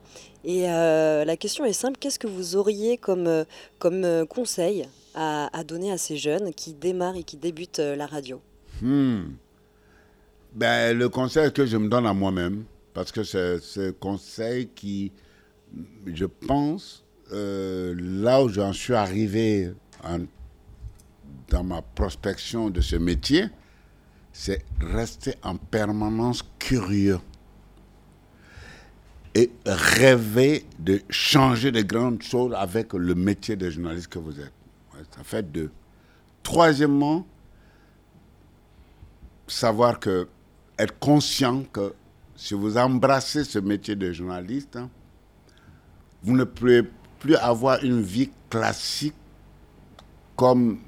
Et 0.46 0.70
euh, 0.70 1.26
la 1.26 1.36
question 1.36 1.66
est 1.66 1.74
simple. 1.74 1.98
Qu'est-ce 2.00 2.18
que 2.20 2.28
vous 2.28 2.56
auriez 2.56 2.98
comme, 2.98 3.28
euh, 3.28 3.44
euh, 3.84 4.26
conseil 4.26 4.88
à, 5.16 5.50
donner 5.68 5.92
à 5.92 5.98
ces 5.98 6.16
jeunes 6.16 6.54
qui 6.54 6.74
démarrent 6.74 7.18
et 7.18 7.24
qui 7.24 7.36
débutent 7.36 7.80
euh, 7.80 7.98
la 7.98 8.06
radio? 8.06 8.40
Hmm. 8.82 9.24
Ben, 10.54 10.98
le 10.98 11.10
conseil 11.10 11.52
que 11.52 11.66
je 11.66 11.76
me 11.76 11.90
donne 11.90 12.06
à 12.06 12.14
moi-même, 12.14 12.64
parce 12.94 13.12
que 13.12 13.24
c'est 13.24 13.60
ce 13.60 13.92
conseil 13.92 14.70
qui, 14.74 15.12
je 16.06 16.26
pense, 16.26 17.04
euh, 17.32 17.96
là 17.98 18.44
où 18.44 18.50
j'en 18.50 18.74
suis 18.74 18.94
arrivé 18.94 19.72
dans 21.50 21.64
ma 21.64 21.82
prospection 21.82 22.70
de 22.70 22.82
ce 22.82 22.96
métier, 22.96 23.46
c'est 24.32 24.64
rester 24.80 25.36
en 25.44 25.58
permanence 25.58 26.44
curieux 26.60 27.20
et 29.34 29.52
rêver 29.66 30.66
de 30.80 31.02
changer 31.10 31.72
de 31.72 31.82
grandes 31.82 32.22
choses 32.22 32.54
avec 32.56 32.94
le 32.94 33.16
métier 33.16 33.56
de 33.56 33.70
journaliste 33.70 34.08
que 34.08 34.20
vous 34.20 34.40
êtes. 34.40 34.54
Ça 35.16 35.24
fait 35.24 35.44
deux. 35.52 35.72
Troisièmement, 36.44 37.26
savoir 39.48 40.00
que, 40.00 40.28
être 40.80 40.98
conscient 41.00 41.64
que 41.64 41.94
si 42.36 42.54
vous 42.54 42.78
embrassez 42.78 43.44
ce 43.44 43.60
métier 43.60 43.96
de 43.96 44.12
journaliste, 44.12 44.76
hein, 44.76 44.90
vous 46.24 46.36
ne 46.36 46.44
pouvez 46.44 46.84
plus 47.20 47.36
avoir 47.36 47.84
une 47.84 48.02
vie 48.02 48.30
classique 48.50 49.16
comme 50.36 50.80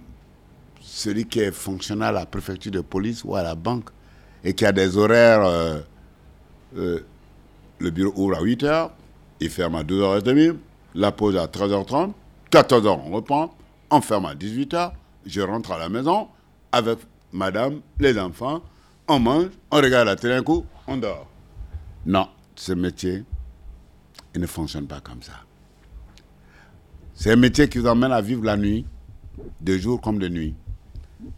celui 0.82 1.25
qui 1.25 1.39
est 1.39 1.51
fonctionnaire 1.51 2.09
à 2.09 2.11
la 2.11 2.25
préfecture 2.25 2.71
de 2.71 2.82
police 2.82 3.23
ou 3.23 3.36
à 3.36 3.43
la 3.43 3.55
banque 3.55 3.89
et 4.43 4.53
qui 4.53 4.65
a 4.65 4.71
des 4.71 4.97
horaires. 4.97 5.43
euh, 5.45 5.80
euh, 6.77 6.99
le 7.80 7.89
bureau 7.91 8.13
ouvre 8.25 8.38
à 8.38 8.41
8h, 8.41 8.89
il 9.39 9.49
ferme 9.49 9.75
à 9.75 9.84
2h30, 9.84 10.55
la 10.95 11.11
pause 11.11 11.38
à 11.38 11.45
13h30, 11.45 12.11
14h 12.51 12.99
on 13.05 13.11
reprend, 13.11 13.55
on 13.89 14.01
ferme 14.01 14.25
à 14.25 14.36
18h, 14.36 14.91
je 15.25 15.41
rentre 15.41 15.71
à 15.71 15.77
la 15.80 15.89
maison 15.89 16.27
avec 16.71 16.99
madame, 17.32 17.80
les 17.99 18.19
enfants, 18.19 18.61
on 19.07 19.19
mange, 19.19 19.47
on 19.71 19.77
regarde 19.77 20.07
la 20.07 20.15
télé 20.15 20.36
un 20.36 20.43
coup, 20.43 20.65
on 20.88 20.97
dort. 20.97 21.27
Non, 22.05 22.27
ce 22.55 22.73
métier, 22.73 23.23
il 24.36 24.41
ne 24.41 24.47
fonctionne 24.47 24.88
pas 24.88 25.01
comme 25.01 25.21
ça. 25.21 25.34
C'est 27.13 27.32
un 27.32 27.36
métier 27.36 27.67
qui 27.67 27.80
vous 27.80 27.88
emmène 27.88 28.11
à 28.11 28.21
vivre 28.21 28.43
la 28.43 28.55
nuit, 28.57 28.86
de 29.61 29.77
jour 29.77 29.99
comme 29.99 30.19
de 30.19 30.27
nuit. 30.30 30.55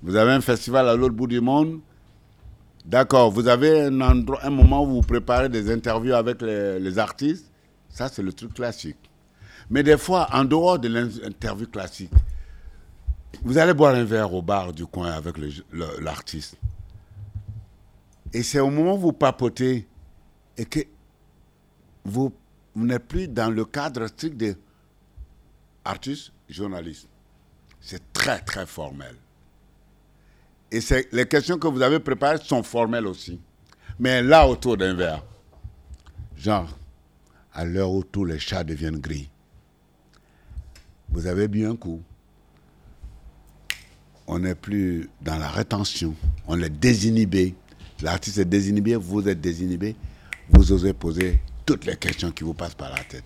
Vous 0.03 0.15
avez 0.15 0.31
un 0.31 0.41
festival 0.41 0.87
à 0.87 0.95
l'autre 0.95 1.15
bout 1.15 1.27
du 1.27 1.41
monde, 1.41 1.81
D'accord, 2.85 3.29
vous 3.31 3.47
avez 3.47 3.81
un, 3.85 4.49
moment 4.49 4.83
où 4.83 4.87
vous 4.87 5.01
préparez 5.01 5.49
des 5.49 5.71
interviews 5.71 6.13
avec 6.15 6.41
les, 6.41 6.97
artistes, 6.97 7.51
ça 7.89 8.09
c'est 8.09 8.23
le 8.23 8.33
truc 8.33 8.53
classique. 8.55 8.97
Mais 9.69 9.83
des 9.83 9.97
fois, 9.97 10.27
en 10.33 10.43
dehors 10.43 10.79
de 10.79 10.87
l'interview 10.87 11.67
classique, 11.67 12.11
vous 13.43 13.57
allez 13.57 13.73
boire 13.73 13.93
un 13.95 14.03
verre 14.03 14.33
au 14.33 14.41
bar 14.41 14.73
du 14.73 14.85
coin 14.85 15.11
avec 15.11 15.35
l'artiste. 16.01 16.57
Et 18.33 18.43
c'est 18.43 18.59
au 18.59 18.69
moment 18.69 18.95
où 18.95 18.99
vous 18.99 19.13
papotez 19.13 19.87
et 20.57 20.65
que 20.65 20.79
vous, 22.03 22.33
vous 22.75 22.85
n'êtes 22.85 23.07
plus 23.07 23.27
dans 23.27 23.49
le 23.49 23.65
cadre 23.65 24.07
strict 24.07 24.37
des 24.37 24.55
artistes, 25.83 26.31
journalistes. 26.49 27.07
C'est 27.79 28.13
très, 28.13 28.39
très 28.39 28.65
formel. 28.65 29.15
Et 30.71 30.79
les 31.11 31.25
questions 31.25 31.57
que 31.57 31.67
vous 31.67 31.81
avez 31.81 31.99
préparées 31.99 32.37
sont 32.43 32.63
formelles 32.63 33.07
aussi. 33.07 33.39
Mais 33.99 34.21
là, 34.21 34.47
autour 34.47 34.77
d'un 34.77 34.93
verre, 34.93 35.23
genre, 36.37 36.77
à 37.53 37.65
l'heure 37.65 37.91
où 37.91 38.03
tous 38.03 38.23
les 38.23 38.39
chats 38.39 38.63
deviennent 38.63 38.99
gris, 38.99 39.29
vous 41.09 41.27
avez 41.27 41.47
bu 41.49 41.65
un 41.65 41.75
coup. 41.75 42.01
On 44.27 44.39
n'est 44.39 44.55
plus 44.55 45.09
dans 45.21 45.37
la 45.37 45.49
rétention. 45.49 46.15
On 46.47 46.61
est 46.61 46.69
désinhibé. 46.69 47.53
L'artiste 48.01 48.37
est 48.37 48.45
désinhibé, 48.45 48.95
vous 48.95 49.27
êtes 49.27 49.41
désinhibé. 49.41 49.95
Vous 50.49 50.71
osez 50.71 50.93
poser 50.93 51.41
toutes 51.65 51.85
les 51.85 51.95
questions 51.95 52.31
qui 52.31 52.43
vous 52.43 52.53
passent 52.53 52.75
par 52.75 52.89
la 52.91 53.03
tête. 53.03 53.23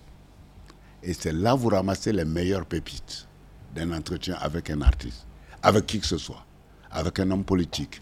Et 1.02 1.12
c'est 1.14 1.32
là 1.32 1.52
que 1.52 1.58
vous 1.58 1.68
ramassez 1.68 2.12
les 2.12 2.24
meilleures 2.24 2.66
pépites 2.66 3.26
d'un 3.74 3.92
entretien 3.92 4.36
avec 4.40 4.70
un 4.70 4.80
artiste, 4.82 5.26
avec 5.62 5.86
qui 5.86 6.00
que 6.00 6.06
ce 6.06 6.18
soit, 6.18 6.44
avec 6.90 7.18
un 7.20 7.30
homme 7.30 7.44
politique, 7.44 8.00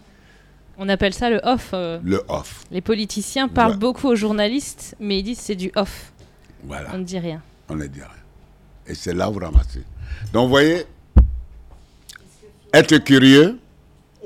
On 0.77 0.89
appelle 0.89 1.13
ça 1.13 1.29
le 1.29 1.39
off. 1.43 1.69
euh. 1.73 1.99
le 2.03 2.21
off. 2.27 2.63
Les 2.71 2.81
politiciens 2.81 3.47
parlent 3.47 3.71
Ouais. 3.73 3.77
beaucoup 3.77 4.07
aux 4.09 4.15
journalistes, 4.15 4.95
mais 4.99 5.19
ils 5.19 5.23
disent 5.23 5.39
c'est 5.39 5.55
du 5.55 5.71
off. 5.75 6.11
Voilà. 6.63 6.89
On 6.93 6.97
ne 6.97 7.03
dit 7.03 7.19
rien. 7.19 7.41
On 7.69 7.75
ne 7.75 7.85
dit 7.87 7.99
rien. 8.01 8.09
Et 8.87 8.95
c'est 8.95 9.13
là 9.13 9.29
où 9.29 9.33
vous 9.33 9.39
ramassez. 9.39 9.83
Donc, 10.33 10.43
vous 10.43 10.49
voyez, 10.49 10.85
être 12.73 12.97
curieux, 12.97 13.57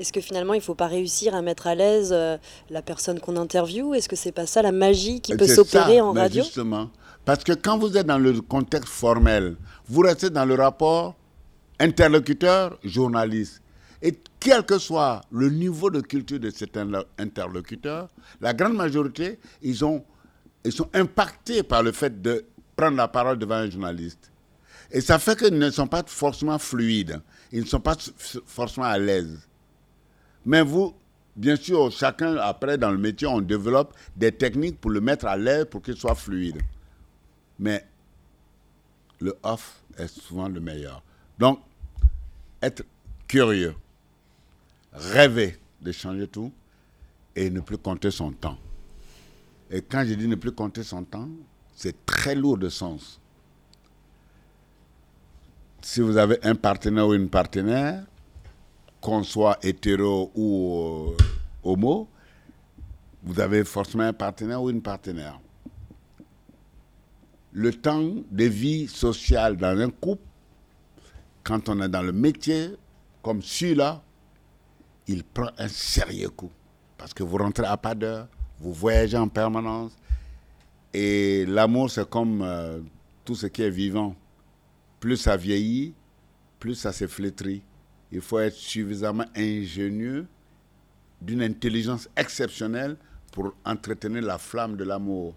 Est-ce 0.00 0.14
que 0.14 0.22
finalement, 0.22 0.54
il 0.54 0.60
ne 0.60 0.62
faut 0.62 0.74
pas 0.74 0.86
réussir 0.86 1.34
à 1.34 1.42
mettre 1.42 1.66
à 1.66 1.74
l'aise 1.74 2.08
euh, 2.10 2.38
la 2.70 2.80
personne 2.80 3.20
qu'on 3.20 3.36
interviewe? 3.36 3.94
Est-ce 3.94 4.08
que 4.08 4.16
c'est 4.16 4.32
pas 4.32 4.46
ça 4.46 4.62
la 4.62 4.72
magie 4.72 5.20
qui 5.20 5.36
peut 5.36 5.46
s'opérer 5.46 6.00
en 6.00 6.14
radio? 6.14 6.42
Justement. 6.42 6.90
Parce 7.26 7.44
que 7.44 7.52
quand 7.52 7.76
vous 7.76 7.94
êtes 7.98 8.06
dans 8.06 8.16
le 8.16 8.40
contexte 8.40 8.88
formel, 8.88 9.56
vous 9.86 10.00
restez 10.00 10.30
dans 10.30 10.46
le 10.46 10.54
rapport 10.54 11.16
interlocuteur-journaliste. 11.78 13.60
Et 14.00 14.18
quel 14.40 14.64
que 14.64 14.78
soit 14.78 15.20
le 15.30 15.50
niveau 15.50 15.90
de 15.90 16.00
culture 16.00 16.40
de 16.40 16.48
cet 16.48 16.78
interlocuteur, 17.18 18.08
la 18.40 18.54
grande 18.54 18.76
majorité, 18.76 19.38
ils, 19.60 19.84
ont, 19.84 20.02
ils 20.64 20.72
sont 20.72 20.88
impactés 20.94 21.62
par 21.62 21.82
le 21.82 21.92
fait 21.92 22.22
de 22.22 22.46
prendre 22.74 22.96
la 22.96 23.08
parole 23.08 23.38
devant 23.38 23.56
un 23.56 23.68
journaliste. 23.68 24.32
Et 24.90 25.02
ça 25.02 25.18
fait 25.18 25.38
qu'ils 25.38 25.58
ne 25.58 25.70
sont 25.70 25.86
pas 25.86 26.02
forcément 26.06 26.58
fluides, 26.58 27.20
ils 27.52 27.60
ne 27.60 27.66
sont 27.66 27.80
pas 27.80 27.98
forcément 28.46 28.86
à 28.86 28.96
l'aise. 28.96 29.38
Mais 30.50 30.62
vous, 30.62 30.96
bien 31.36 31.54
sûr, 31.54 31.92
chacun, 31.92 32.34
après, 32.38 32.76
dans 32.76 32.90
le 32.90 32.98
métier, 32.98 33.28
on 33.28 33.40
développe 33.40 33.96
des 34.16 34.32
techniques 34.32 34.80
pour 34.80 34.90
le 34.90 35.00
mettre 35.00 35.26
à 35.26 35.36
l'aise, 35.36 35.66
pour 35.70 35.80
qu'il 35.80 35.94
soit 35.94 36.16
fluide. 36.16 36.60
Mais 37.60 37.86
le 39.20 39.32
off 39.44 39.80
est 39.96 40.08
souvent 40.08 40.48
le 40.48 40.58
meilleur. 40.58 41.04
Donc, 41.38 41.60
être 42.60 42.82
curieux, 43.28 43.76
rêver 44.92 45.56
de 45.80 45.92
changer 45.92 46.26
tout 46.26 46.50
et 47.36 47.48
ne 47.48 47.60
plus 47.60 47.78
compter 47.78 48.10
son 48.10 48.32
temps. 48.32 48.58
Et 49.70 49.82
quand 49.82 50.04
je 50.04 50.14
dis 50.14 50.26
ne 50.26 50.34
plus 50.34 50.50
compter 50.50 50.82
son 50.82 51.04
temps, 51.04 51.28
c'est 51.76 52.04
très 52.04 52.34
lourd 52.34 52.58
de 52.58 52.68
sens. 52.68 53.20
Si 55.80 56.00
vous 56.00 56.16
avez 56.16 56.40
un 56.42 56.56
partenaire 56.56 57.06
ou 57.06 57.14
une 57.14 57.30
partenaire, 57.30 58.04
qu'on 59.00 59.22
soit 59.22 59.58
hétéro 59.62 60.30
ou 60.34 61.14
euh, 61.14 61.16
homo, 61.64 62.08
vous 63.22 63.40
avez 63.40 63.64
forcément 63.64 64.04
un 64.04 64.12
partenaire 64.12 64.62
ou 64.62 64.70
une 64.70 64.82
partenaire. 64.82 65.40
Le 67.52 67.72
temps 67.72 68.14
de 68.30 68.44
vie 68.44 68.86
sociale 68.86 69.56
dans 69.56 69.76
un 69.78 69.90
couple, 69.90 70.22
quand 71.42 71.68
on 71.68 71.80
est 71.80 71.88
dans 71.88 72.02
le 72.02 72.12
métier, 72.12 72.76
comme 73.22 73.42
celui-là, 73.42 74.02
il 75.06 75.24
prend 75.24 75.50
un 75.58 75.68
sérieux 75.68 76.30
coup. 76.30 76.50
Parce 76.96 77.12
que 77.12 77.22
vous 77.22 77.36
rentrez 77.38 77.66
à 77.66 77.76
pas 77.76 77.94
d'heure, 77.94 78.28
vous 78.60 78.72
voyagez 78.72 79.16
en 79.16 79.28
permanence. 79.28 79.96
Et 80.92 81.44
l'amour, 81.46 81.90
c'est 81.90 82.08
comme 82.08 82.42
euh, 82.42 82.80
tout 83.24 83.34
ce 83.34 83.46
qui 83.46 83.62
est 83.62 83.70
vivant. 83.70 84.14
Plus 85.00 85.16
ça 85.16 85.36
vieillit, 85.36 85.94
plus 86.58 86.74
ça 86.74 86.92
se 86.92 87.06
flétrit. 87.06 87.62
Il 88.12 88.20
faut 88.20 88.38
être 88.38 88.54
suffisamment 88.54 89.26
ingénieux, 89.36 90.26
d'une 91.20 91.42
intelligence 91.42 92.08
exceptionnelle 92.16 92.96
pour 93.32 93.54
entretenir 93.64 94.22
la 94.22 94.38
flamme 94.38 94.76
de 94.76 94.84
l'amour. 94.84 95.34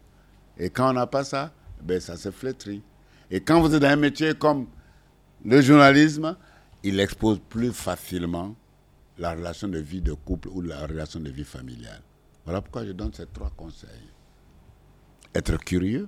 Et 0.58 0.70
quand 0.70 0.90
on 0.90 0.94
n'a 0.94 1.08
pas 1.08 1.24
ça, 1.24 1.54
ben 1.82 2.00
ça 2.00 2.16
se 2.16 2.32
flétrit. 2.32 2.82
Et 3.30 3.42
quand 3.42 3.60
vous 3.62 3.74
êtes 3.74 3.82
dans 3.82 3.90
un 3.90 3.96
métier 3.96 4.34
comme 4.34 4.68
le 5.44 5.62
journalisme, 5.62 6.38
il 6.84 7.00
expose 7.00 7.40
plus 7.50 7.72
facilement 7.72 8.56
la 9.18 9.34
relation 9.34 9.68
de 9.68 9.80
vie 9.80 10.02
de 10.02 10.14
couple 10.14 10.48
ou 10.50 10.62
la 10.62 10.86
relation 10.86 11.20
de 11.20 11.30
vie 11.30 11.44
familiale. 11.44 12.02
Voilà 12.46 12.62
pourquoi 12.62 12.86
je 12.86 12.92
donne 12.92 13.14
ces 13.14 13.26
trois 13.28 13.52
conseils. 13.56 13.90
Être 15.36 15.58
curieux, 15.58 16.08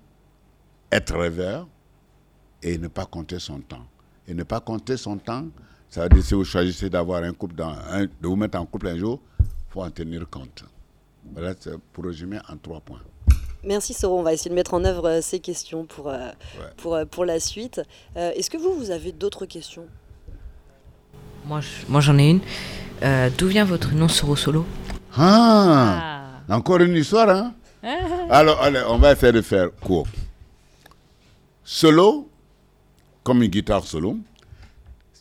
être 0.91 1.18
rêveur 1.18 1.68
et 2.61 2.78
ne 2.78 2.88
pas 2.88 3.05
compter 3.05 3.39
son 3.39 3.59
temps. 3.59 3.88
Et 4.28 4.34
ne 4.34 4.43
pas 4.43 4.59
compter 4.59 4.97
son 4.97 5.18
temps, 5.18 5.47
ça 5.95 6.03
veut 6.03 6.09
dire 6.09 6.23
si 6.25 6.33
vous 6.33 6.43
choisissez 6.43 6.89
d'avoir 6.89 7.23
un 7.23 7.31
couple, 7.31 7.55
dans 7.55 7.69
un- 7.89 8.03
de 8.05 8.09
vous 8.23 8.35
mettre 8.35 8.57
en 8.59 8.65
couple 8.65 8.87
un 8.87 8.97
jour, 8.97 9.21
il 9.39 9.45
faut 9.69 9.81
en 9.81 9.89
tenir 9.89 10.29
compte. 10.29 10.65
Voilà, 11.33 11.53
c'est 11.57 11.71
pour 11.93 12.03
résumer 12.03 12.37
en 12.49 12.57
trois 12.57 12.81
points. 12.81 12.99
Merci 13.63 13.93
Soro, 13.93 14.19
on 14.19 14.21
va 14.21 14.33
essayer 14.33 14.49
de 14.49 14.55
mettre 14.55 14.73
en 14.73 14.83
œuvre 14.83 15.07
euh, 15.09 15.21
ces 15.21 15.39
questions 15.39 15.85
pour, 15.85 16.09
euh, 16.09 16.29
pour, 16.75 16.95
euh, 16.95 17.05
pour 17.05 17.23
la 17.23 17.39
suite. 17.39 17.81
Euh, 18.17 18.31
Est-ce 18.35 18.49
que 18.49 18.57
vous, 18.57 18.73
vous 18.73 18.91
avez 18.91 19.13
d'autres 19.13 19.45
questions? 19.45 19.85
Moi, 21.45 21.61
je- 21.61 21.85
moi, 21.87 22.01
j'en 22.01 22.17
ai 22.17 22.29
une. 22.29 22.41
Euh, 23.01 23.29
D'où 23.37 23.47
vient 23.47 23.63
votre 23.63 23.93
nom 23.93 24.09
Soro 24.09 24.35
Solo? 24.35 24.65
Ah, 25.17 26.41
Encore 26.49 26.81
une 26.81 26.95
histoire, 26.97 27.29
hein? 27.29 27.53
Alors, 28.29 28.61
allez, 28.61 28.81
on 28.89 28.97
va 28.97 29.13
essayer 29.13 29.31
de 29.31 29.41
faire 29.41 29.69
court. 29.79 30.07
Solo, 31.63 32.29
comme 33.23 33.41
une 33.43 33.49
guitare 33.49 33.85
solo, 33.85 34.17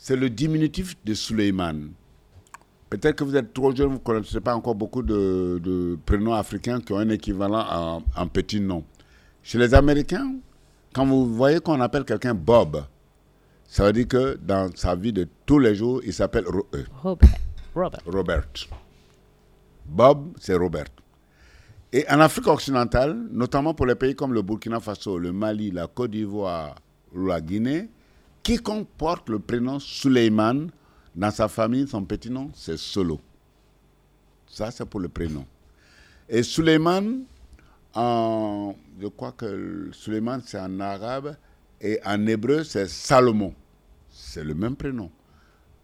c'est 0.05 0.17
le 0.17 0.29
diminutif 0.29 0.97
de 1.03 1.15
Suleiman. 1.15 1.89
Peut-être 2.91 3.17
que 3.17 3.25
vous 3.25 3.37
êtes 3.37 3.55
trop 3.55 3.75
jeune, 3.75 3.87
vous 3.89 3.95
ne 3.95 3.99
connaissez 3.99 4.39
pas 4.39 4.55
encore 4.55 4.75
beaucoup 4.75 5.01
de, 5.03 5.59
de 5.65 5.99
prénoms 6.05 6.35
africains 6.35 6.79
qui 6.79 6.93
ont 6.93 6.99
un 6.99 7.09
équivalent 7.09 7.65
en, 7.71 8.03
en 8.15 8.27
petit 8.29 8.61
nom. 8.61 8.85
Chez 9.43 9.57
les 9.57 9.73
Américains, 9.73 10.35
quand 10.93 11.07
vous 11.07 11.35
voyez 11.35 11.59
qu'on 11.59 11.81
appelle 11.81 12.05
quelqu'un 12.05 12.35
Bob, 12.35 12.85
ça 13.67 13.87
veut 13.87 13.95
dire 13.95 14.07
que 14.07 14.39
dans 14.43 14.69
sa 14.77 14.95
vie 14.95 15.11
de 15.15 15.27
tous 15.47 15.59
les 15.59 15.75
jours, 15.75 16.03
il 16.05 16.13
s'appelle 16.13 16.45
Ro- 16.49 16.67
euh, 16.75 16.85
Robert. 17.03 17.31
Robert. 17.75 18.01
Robert. 18.07 18.45
Bob, 19.87 20.33
c'est 20.39 20.55
Robert. 20.55 20.85
Et 21.95 22.05
en 22.11 22.21
Afrique 22.21 22.47
occidentale, 22.49 23.17
notamment 23.33 23.73
pour 23.73 23.87
les 23.87 23.95
pays 23.95 24.15
comme 24.15 24.35
le 24.35 24.43
Burkina 24.43 24.81
Faso, 24.81 25.17
le 25.19 25.33
Mali, 25.33 25.71
la 25.71 25.87
Côte 25.87 26.11
d'Ivoire 26.11 26.75
ou 27.15 27.27
la 27.27 27.41
Guinée, 27.41 27.89
quiconque 28.45 28.89
porte 28.97 29.29
le 29.31 29.41
prénom 29.41 29.81
Suleiman 29.81 30.69
dans 31.17 31.31
sa 31.31 31.49
famille, 31.49 31.89
son 31.89 32.05
petit 32.05 32.31
nom, 32.31 32.51
c'est 32.55 32.77
Solo. 32.77 33.21
Ça, 34.47 34.71
c'est 34.71 34.85
pour 34.85 35.01
le 35.01 35.09
prénom. 35.09 35.45
Et 36.29 36.43
Suleiman, 36.43 37.25
je 37.97 39.07
crois 39.09 39.33
que 39.33 39.89
Suleiman, 39.93 40.41
c'est 40.45 40.61
en 40.61 40.79
arabe, 40.81 41.37
et 41.81 41.99
en 42.05 42.27
hébreu, 42.27 42.65
c'est 42.65 42.89
Salomon. 42.89 43.55
C'est 44.11 44.45
le 44.45 44.55
même 44.55 44.77
prénom. 44.77 45.11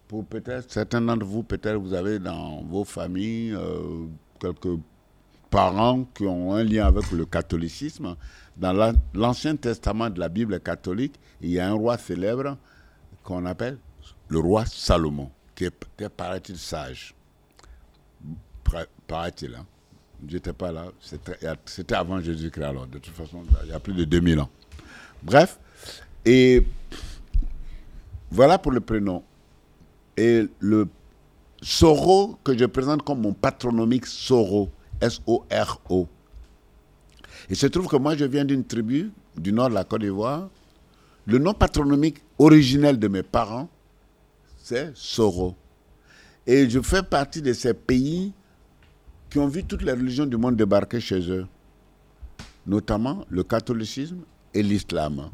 Pour 0.07 0.25
peut-être, 0.25 0.71
certains 0.71 1.01
d'entre 1.01 1.25
vous, 1.25 1.43
peut-être 1.43 1.77
vous 1.77 1.93
avez 1.93 2.19
dans 2.19 2.63
vos 2.63 2.83
familles 2.83 3.53
euh, 3.53 4.05
quelques 4.39 4.79
parents 5.49 6.05
qui 6.13 6.25
ont 6.25 6.53
un 6.53 6.63
lien 6.63 6.85
avec 6.87 7.11
le 7.11 7.25
catholicisme. 7.25 8.15
Dans 8.57 8.73
la- 8.73 8.93
l'Ancien 9.13 9.55
Testament 9.55 10.09
de 10.09 10.19
la 10.19 10.29
Bible 10.29 10.59
catholique, 10.59 11.15
il 11.41 11.51
y 11.51 11.59
a 11.59 11.67
un 11.69 11.73
roi 11.73 11.97
célèbre 11.97 12.57
qu'on 13.23 13.45
appelle 13.45 13.77
le 14.27 14.39
roi 14.39 14.65
Salomon, 14.65 15.29
qui 15.55 15.65
était, 15.65 16.09
paraît-il, 16.09 16.57
sage. 16.57 17.13
Paraît-il. 19.07 19.55
Hein. 19.55 19.65
J'étais 20.27 20.53
pas 20.53 20.71
là. 20.71 20.85
C'était 21.65 21.95
avant 21.95 22.21
Jésus-Christ, 22.21 22.63
alors, 22.63 22.87
de 22.87 22.99
toute 22.99 23.13
façon, 23.13 23.43
il 23.63 23.69
y 23.69 23.73
a 23.73 23.79
plus 23.79 23.93
de 23.93 24.03
2000 24.05 24.39
ans. 24.39 24.49
Bref, 25.23 25.59
et 26.25 26.65
voilà 28.29 28.57
pour 28.57 28.71
le 28.71 28.79
prénom. 28.79 29.23
Et 30.15 30.45
le 30.59 30.87
Soro 31.61 32.37
que 32.43 32.57
je 32.57 32.65
présente 32.65 33.03
comme 33.03 33.21
mon 33.21 33.33
patronymique 33.33 34.05
Soro, 34.05 34.69
S-O-R-O. 35.01 36.07
Il 37.51 37.57
se 37.57 37.67
trouve 37.67 37.89
que 37.89 37.97
moi, 37.97 38.15
je 38.15 38.23
viens 38.23 38.45
d'une 38.45 38.63
tribu 38.63 39.11
du 39.35 39.51
nord 39.51 39.67
de 39.67 39.73
la 39.73 39.83
Côte 39.83 39.99
d'Ivoire. 39.99 40.49
Le 41.25 41.37
nom 41.37 41.53
patronymique 41.53 42.23
originel 42.39 42.97
de 42.97 43.09
mes 43.09 43.23
parents, 43.23 43.67
c'est 44.55 44.93
Soro. 44.95 45.57
Et 46.47 46.69
je 46.69 46.79
fais 46.79 47.03
partie 47.03 47.41
de 47.41 47.51
ces 47.51 47.73
pays 47.73 48.31
qui 49.29 49.37
ont 49.37 49.49
vu 49.49 49.65
toutes 49.65 49.81
les 49.81 49.91
religions 49.91 50.25
du 50.25 50.37
monde 50.37 50.55
débarquer 50.55 51.01
chez 51.01 51.29
eux, 51.29 51.45
notamment 52.65 53.25
le 53.29 53.43
catholicisme 53.43 54.21
et 54.53 54.63
l'islam. 54.63 55.29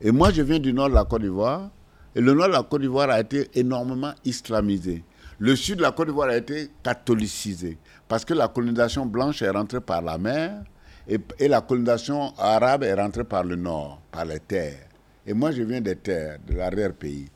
Et 0.00 0.12
moi, 0.12 0.32
je 0.32 0.40
viens 0.40 0.58
du 0.58 0.72
nord 0.72 0.88
de 0.88 0.94
la 0.94 1.04
Côte 1.04 1.20
d'Ivoire, 1.20 1.68
et 2.14 2.22
le 2.22 2.32
nord 2.32 2.46
de 2.46 2.52
la 2.52 2.62
Côte 2.62 2.80
d'Ivoire 2.80 3.10
a 3.10 3.20
été 3.20 3.50
énormément 3.52 4.14
islamisé. 4.24 5.04
Le 5.38 5.54
sud 5.56 5.76
de 5.76 5.82
la 5.82 5.92
Côte 5.92 6.08
d'Ivoire 6.08 6.30
a 6.30 6.38
été 6.38 6.70
catholicisé, 6.82 7.76
parce 8.08 8.24
que 8.24 8.32
la 8.32 8.48
colonisation 8.48 9.04
blanche 9.04 9.42
est 9.42 9.50
rentrée 9.50 9.82
par 9.82 10.00
la 10.00 10.16
mer, 10.16 10.64
et, 11.08 11.48
la 11.48 11.60
colonisation 11.60 12.32
arabe 12.38 12.82
est 12.84 12.94
rentrée 12.94 13.24
par 13.24 13.44
le 13.44 13.56
nord, 13.56 14.00
par 14.10 14.24
les 14.24 14.40
terres. 14.40 14.88
Et 15.26 15.34
moi, 15.34 15.52
je 15.52 15.62
viens 15.62 15.80
des 15.80 15.96
terres, 15.96 16.38
de 16.46 16.54
l'arrière-pays. 16.54 17.26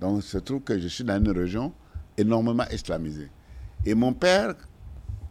Donc, 0.00 0.18
il 0.18 0.22
se 0.22 0.38
trouve 0.38 0.60
que 0.60 0.78
je 0.78 0.88
suis 0.88 1.04
dans 1.04 1.16
une 1.16 1.30
région 1.30 1.72
énormément 2.16 2.64
islamisée. 2.70 3.28
Et 3.84 3.94
mon 3.94 4.12
père, 4.12 4.54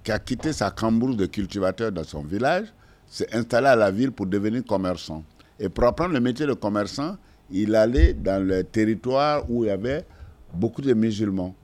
qui 0.04 0.12
a 0.12 0.20
quitté 0.20 0.54
sa 0.54 0.72
cambrousse 0.72 1.18
de 1.18 1.26
cultivateur 1.26 1.92
dans 1.92 2.04
son 2.04 2.22
village, 2.22 2.68
s'est 3.08 3.34
installé 3.34 3.68
à 3.68 3.76
la 3.76 3.92
ville 3.92 4.12
pour 4.12 4.26
devenir 4.26 4.64
commerçant. 4.66 5.24
Et 5.60 5.70
pour 5.70 5.86
apprendre 5.86 6.14
le 6.14 6.20
métier 6.20 6.46
de 6.46 6.54
commerçant, 6.54 7.18
il 7.52 7.76
allait 7.76 8.14
dans 8.14 8.46
le 8.46 8.64
territoire 8.64 9.50
où 9.50 9.64
il 9.64 9.68
y 9.68 9.72
avait 9.72 10.06
beaucoup 10.54 10.82
de 10.82 10.94
musulmans. 10.94 11.56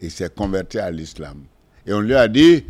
Il 0.00 0.10
s'est 0.10 0.28
converti 0.30 0.78
à 0.78 0.90
l'islam. 0.90 1.44
Et 1.86 1.92
on 1.92 2.00
lui 2.00 2.14
a 2.14 2.28
dit, 2.28 2.64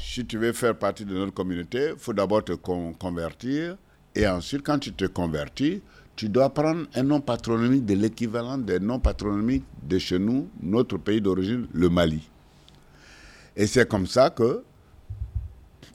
si 0.00 0.24
tu 0.24 0.38
veux 0.38 0.52
faire 0.52 0.76
partie 0.76 1.04
de 1.04 1.14
notre 1.14 1.34
communauté, 1.34 1.90
il 1.92 1.98
faut 1.98 2.12
d'abord 2.12 2.44
te 2.44 2.52
con- 2.52 2.92
convertir. 2.94 3.76
Et 4.14 4.26
ensuite, 4.26 4.62
quand 4.62 4.78
tu 4.78 4.92
te 4.92 5.04
convertis, 5.04 5.82
tu 6.14 6.28
dois 6.28 6.48
prendre 6.48 6.86
un 6.94 7.02
nom 7.02 7.20
patronymique 7.20 7.84
de 7.84 7.94
l'équivalent 7.94 8.56
des 8.56 8.80
noms 8.80 8.98
patronymiques 8.98 9.64
de 9.82 9.98
chez 9.98 10.18
nous, 10.18 10.48
notre 10.62 10.96
pays 10.96 11.20
d'origine, 11.20 11.66
le 11.74 11.90
Mali. 11.90 12.26
Et 13.54 13.66
c'est 13.66 13.88
comme 13.88 14.06
ça 14.06 14.30
que, 14.30 14.62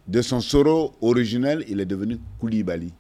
de 0.08 0.22
son 0.22 0.40
Soro 0.42 0.94
originel, 1.02 1.64
il 1.68 1.80
est 1.80 1.86
devenu 1.86 2.20
Koulibaly. 2.40 2.94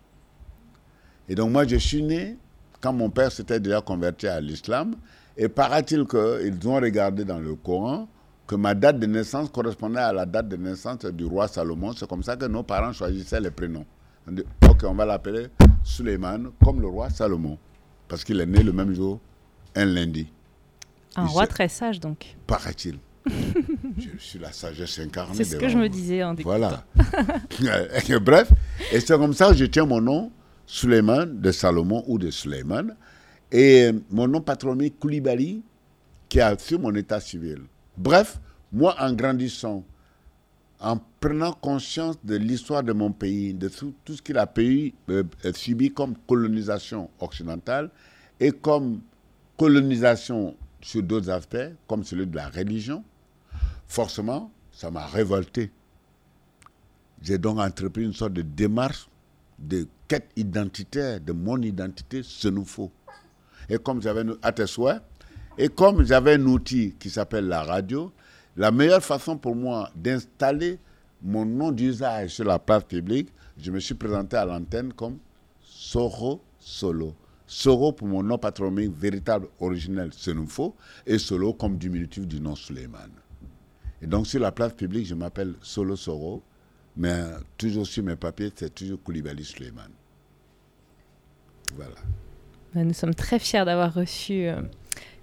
Et 1.29 1.35
donc 1.35 1.51
moi, 1.51 1.67
je 1.67 1.75
suis 1.75 2.01
né 2.01 2.37
quand 2.79 2.93
mon 2.93 3.09
père 3.09 3.31
s'était 3.31 3.59
déjà 3.59 3.81
converti 3.81 4.27
à 4.27 4.41
l'islam. 4.41 4.95
Et 5.37 5.47
paraît-il 5.47 6.05
qu'ils 6.05 6.67
ont 6.67 6.75
regardé 6.75 7.23
dans 7.25 7.39
le 7.39 7.55
Coran 7.55 8.07
que 8.51 8.57
ma 8.57 8.75
date 8.75 8.99
de 8.99 9.05
naissance 9.05 9.49
correspondait 9.49 10.01
à 10.01 10.11
la 10.11 10.25
date 10.25 10.49
de 10.49 10.57
naissance 10.57 11.05
du 11.05 11.23
roi 11.23 11.47
Salomon. 11.47 11.93
C'est 11.95 12.05
comme 12.05 12.21
ça 12.21 12.35
que 12.35 12.43
nos 12.43 12.63
parents 12.63 12.91
choisissaient 12.91 13.39
les 13.39 13.49
prénoms. 13.49 13.85
On 14.27 14.33
dit, 14.33 14.43
ok, 14.69 14.83
on 14.83 14.93
va 14.93 15.05
l'appeler 15.05 15.47
Suleiman, 15.85 16.51
comme 16.61 16.81
le 16.81 16.87
roi 16.87 17.09
Salomon, 17.09 17.57
parce 18.09 18.25
qu'il 18.25 18.41
est 18.41 18.45
né 18.45 18.61
le 18.61 18.73
même 18.73 18.93
jour, 18.93 19.21
un 19.73 19.85
lundi. 19.85 20.27
Un 21.15 21.27
roi 21.27 21.47
très 21.47 21.69
sage, 21.69 22.01
donc. 22.01 22.35
Paraît-il. 22.45 22.99
je 23.97 24.09
suis 24.17 24.37
la 24.37 24.51
sagesse 24.51 24.99
incarnée. 24.99 25.33
C'est 25.33 25.45
ce 25.45 25.55
que 25.55 25.69
je 25.69 25.77
me 25.77 25.87
disais 25.87 26.21
en. 26.21 26.35
Voilà. 26.35 26.83
Bref, 28.21 28.51
et 28.91 28.99
c'est 28.99 29.17
comme 29.17 29.33
ça 29.33 29.47
que 29.51 29.55
je 29.55 29.63
tiens 29.63 29.85
mon 29.85 30.01
nom, 30.01 30.29
Suleiman 30.65 31.25
de 31.25 31.51
Salomon 31.53 32.03
ou 32.05 32.19
de 32.19 32.29
Suleiman, 32.29 32.97
et 33.49 33.91
mon 34.09 34.27
nom 34.27 34.41
patronymique 34.41 34.99
Koulibaly, 34.99 35.63
qui 36.27 36.41
a 36.41 36.57
sur 36.57 36.81
mon 36.81 36.93
état 36.95 37.21
civil. 37.21 37.61
Bref, 37.97 38.39
moi, 38.71 38.95
en 38.99 39.13
grandissant, 39.13 39.83
en 40.79 40.97
prenant 41.19 41.53
conscience 41.53 42.15
de 42.23 42.35
l'histoire 42.35 42.83
de 42.83 42.93
mon 42.93 43.11
pays, 43.11 43.53
de 43.53 43.69
tout, 43.69 43.93
ce 44.07 44.21
qu'il 44.21 44.37
a 44.37 44.47
pays, 44.47 44.93
euh, 45.09 45.23
euh, 45.45 45.53
subi 45.53 45.91
comme 45.91 46.15
colonisation 46.27 47.09
occidentale 47.19 47.91
et 48.39 48.51
comme 48.51 49.01
colonisation 49.57 50.55
sur 50.81 51.03
d'autres 51.03 51.29
aspects, 51.29 51.69
comme 51.87 52.03
celui 52.03 52.25
de 52.25 52.35
la 52.35 52.49
religion, 52.49 53.03
forcément, 53.87 54.51
ça 54.71 54.89
m'a 54.89 55.05
révolté. 55.05 55.71
J'ai 57.21 57.37
donc 57.37 57.59
entrepris 57.59 58.03
une 58.03 58.13
sorte 58.13 58.33
de 58.33 58.41
démarche 58.41 59.07
de 59.59 59.87
quête 60.07 60.29
identitaire, 60.35 61.21
de 61.21 61.33
mon 61.33 61.61
identité, 61.61 62.21
ce 62.23 62.47
nous 62.47 62.65
faut. 62.65 62.91
Et 63.69 63.77
comme 63.77 64.01
j'avais 64.01 64.23
à 64.41 64.51
tes 64.51 64.65
souhaits, 64.65 65.01
et 65.57 65.69
comme 65.69 66.03
j'avais 66.05 66.35
un 66.35 66.45
outil 66.45 66.95
qui 66.99 67.09
s'appelle 67.09 67.47
la 67.47 67.63
radio, 67.63 68.11
la 68.57 68.71
meilleure 68.71 69.03
façon 69.03 69.37
pour 69.37 69.55
moi 69.55 69.89
d'installer 69.95 70.79
mon 71.21 71.45
nom 71.45 71.71
d'usage 71.71 72.31
sur 72.31 72.45
la 72.45 72.59
place 72.59 72.83
publique, 72.83 73.29
je 73.57 73.71
me 73.71 73.79
suis 73.79 73.93
présenté 73.93 74.37
à 74.37 74.45
l'antenne 74.45 74.93
comme 74.93 75.17
Soro 75.61 76.41
Solo. 76.59 77.15
Soro 77.45 77.91
pour 77.91 78.07
mon 78.07 78.23
nom 78.23 78.37
patronymique 78.37 78.95
véritable 78.97 79.47
originel, 79.59 80.11
faut, 80.47 80.75
et 81.05 81.17
Solo 81.17 81.53
comme 81.53 81.77
diminutif 81.77 82.25
du 82.25 82.39
nom 82.39 82.55
Suleiman. 82.55 83.09
Et 84.01 84.07
donc 84.07 84.25
sur 84.25 84.39
la 84.39 84.51
place 84.51 84.73
publique, 84.73 85.05
je 85.05 85.15
m'appelle 85.15 85.55
Solo 85.61 85.95
Soro, 85.95 86.41
mais 86.95 87.23
toujours 87.57 87.85
sur 87.85 88.03
mes 88.03 88.15
papiers, 88.15 88.51
c'est 88.55 88.73
toujours 88.73 89.01
Koulibaly 89.03 89.43
Suleiman. 89.43 89.89
Voilà. 91.75 91.95
Nous 92.73 92.93
sommes 92.93 93.13
très 93.13 93.37
fiers 93.37 93.65
d'avoir 93.65 93.93
reçu 93.93 94.47
euh, 94.47 94.61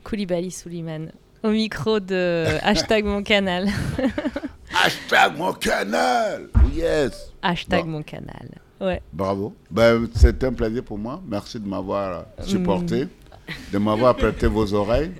Koulibaly 0.09 0.51
Souliman 0.51 1.10
au 1.43 1.51
micro 1.51 2.01
de 2.01 2.44
hashtag 2.62 3.05
mon 3.05 3.22
canal. 3.22 3.66
Hashtag 4.85 5.36
mon 5.36 5.52
canal 5.55 6.48
Yes 6.74 7.32
hashtag 7.43 7.85
Bon. 7.85 7.90
mon 7.93 8.02
canal. 8.02 8.48
Ouais. 8.80 9.02
Bravo. 9.12 9.55
Ben, 9.70 10.09
c'est 10.14 10.43
un 10.44 10.52
plaisir 10.52 10.82
pour 10.85 10.98
moi. 10.98 11.20
Merci 11.26 11.59
de 11.59 11.66
m'avoir 11.66 12.26
supporté, 12.43 13.05
Mm. 13.05 13.52
de 13.72 13.78
m'avoir 13.78 14.14
prêté 14.22 14.47
vos 14.47 14.72
oreilles. 14.74 15.12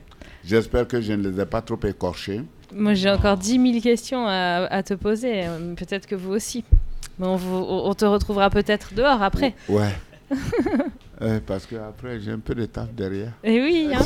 J'espère 0.45 0.87
que 0.87 1.01
je 1.01 1.13
ne 1.15 1.29
les 1.29 1.41
ai 1.41 1.47
pas 1.47 1.63
trop 1.63 1.79
écorchées. 1.85 2.43
Moi, 2.73 2.93
j'ai 2.95 3.11
encore 3.11 3.37
10 3.39 3.73
000 3.73 3.81
questions 3.83 4.27
à, 4.27 4.67
à 4.71 4.83
te 4.83 4.95
poser. 4.95 5.45
Peut-être 5.77 6.07
que 6.07 6.15
vous 6.15 6.33
aussi. 6.33 6.63
Mais 7.19 7.27
on, 7.27 7.37
vous- 7.37 7.65
on 7.69 7.95
te 7.95 8.05
retrouvera 8.05 8.51
peut-être 8.51 8.93
dehors 8.95 9.23
après. 9.23 9.55
Ouais. 9.69 9.95
Euh, 11.23 11.41
parce 11.45 11.65
que 11.67 11.75
après 11.77 12.21
j'ai 12.21 12.31
un 12.31 12.39
peu 12.39 12.55
de 12.55 12.67
taf 12.67 12.93
derrière. 12.93 13.33
Et 13.43 13.61
oui, 13.61 13.89
hein. 13.93 14.03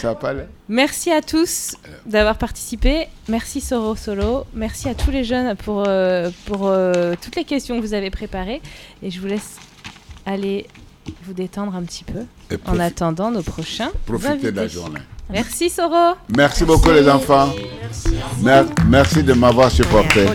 Ça 0.00 0.08
va 0.08 0.14
pas 0.14 0.28
aller. 0.30 0.42
Merci 0.68 1.10
à 1.10 1.22
tous 1.22 1.76
d'avoir 2.06 2.38
participé. 2.38 3.08
Merci 3.28 3.60
Soro 3.60 3.96
Solo. 3.96 4.44
Merci 4.54 4.88
à 4.88 4.94
tous 4.94 5.10
les 5.10 5.24
jeunes 5.24 5.54
pour, 5.56 5.84
euh, 5.86 6.30
pour 6.46 6.66
euh, 6.68 7.14
toutes 7.20 7.36
les 7.36 7.44
questions 7.44 7.76
que 7.80 7.84
vous 7.86 7.94
avez 7.94 8.10
préparées. 8.10 8.60
Et 9.02 9.10
je 9.10 9.20
vous 9.20 9.26
laisse 9.26 9.56
aller 10.24 10.66
vous 11.24 11.34
détendre 11.34 11.74
un 11.76 11.82
petit 11.82 12.04
peu 12.04 12.20
Et 12.50 12.58
en 12.66 12.78
attendant 12.80 13.30
nos 13.30 13.42
prochains. 13.42 13.90
Profitez 14.06 14.50
de 14.50 14.56
la 14.56 14.68
journée. 14.68 15.00
Merci 15.30 15.70
Soro. 15.70 16.14
Merci 16.36 16.64
beaucoup 16.64 16.90
les 16.90 17.08
enfants. 17.08 17.52
Mer- 18.42 18.66
merci 18.88 19.22
de 19.22 19.32
m'avoir 19.32 19.70
supporté. 19.70 20.26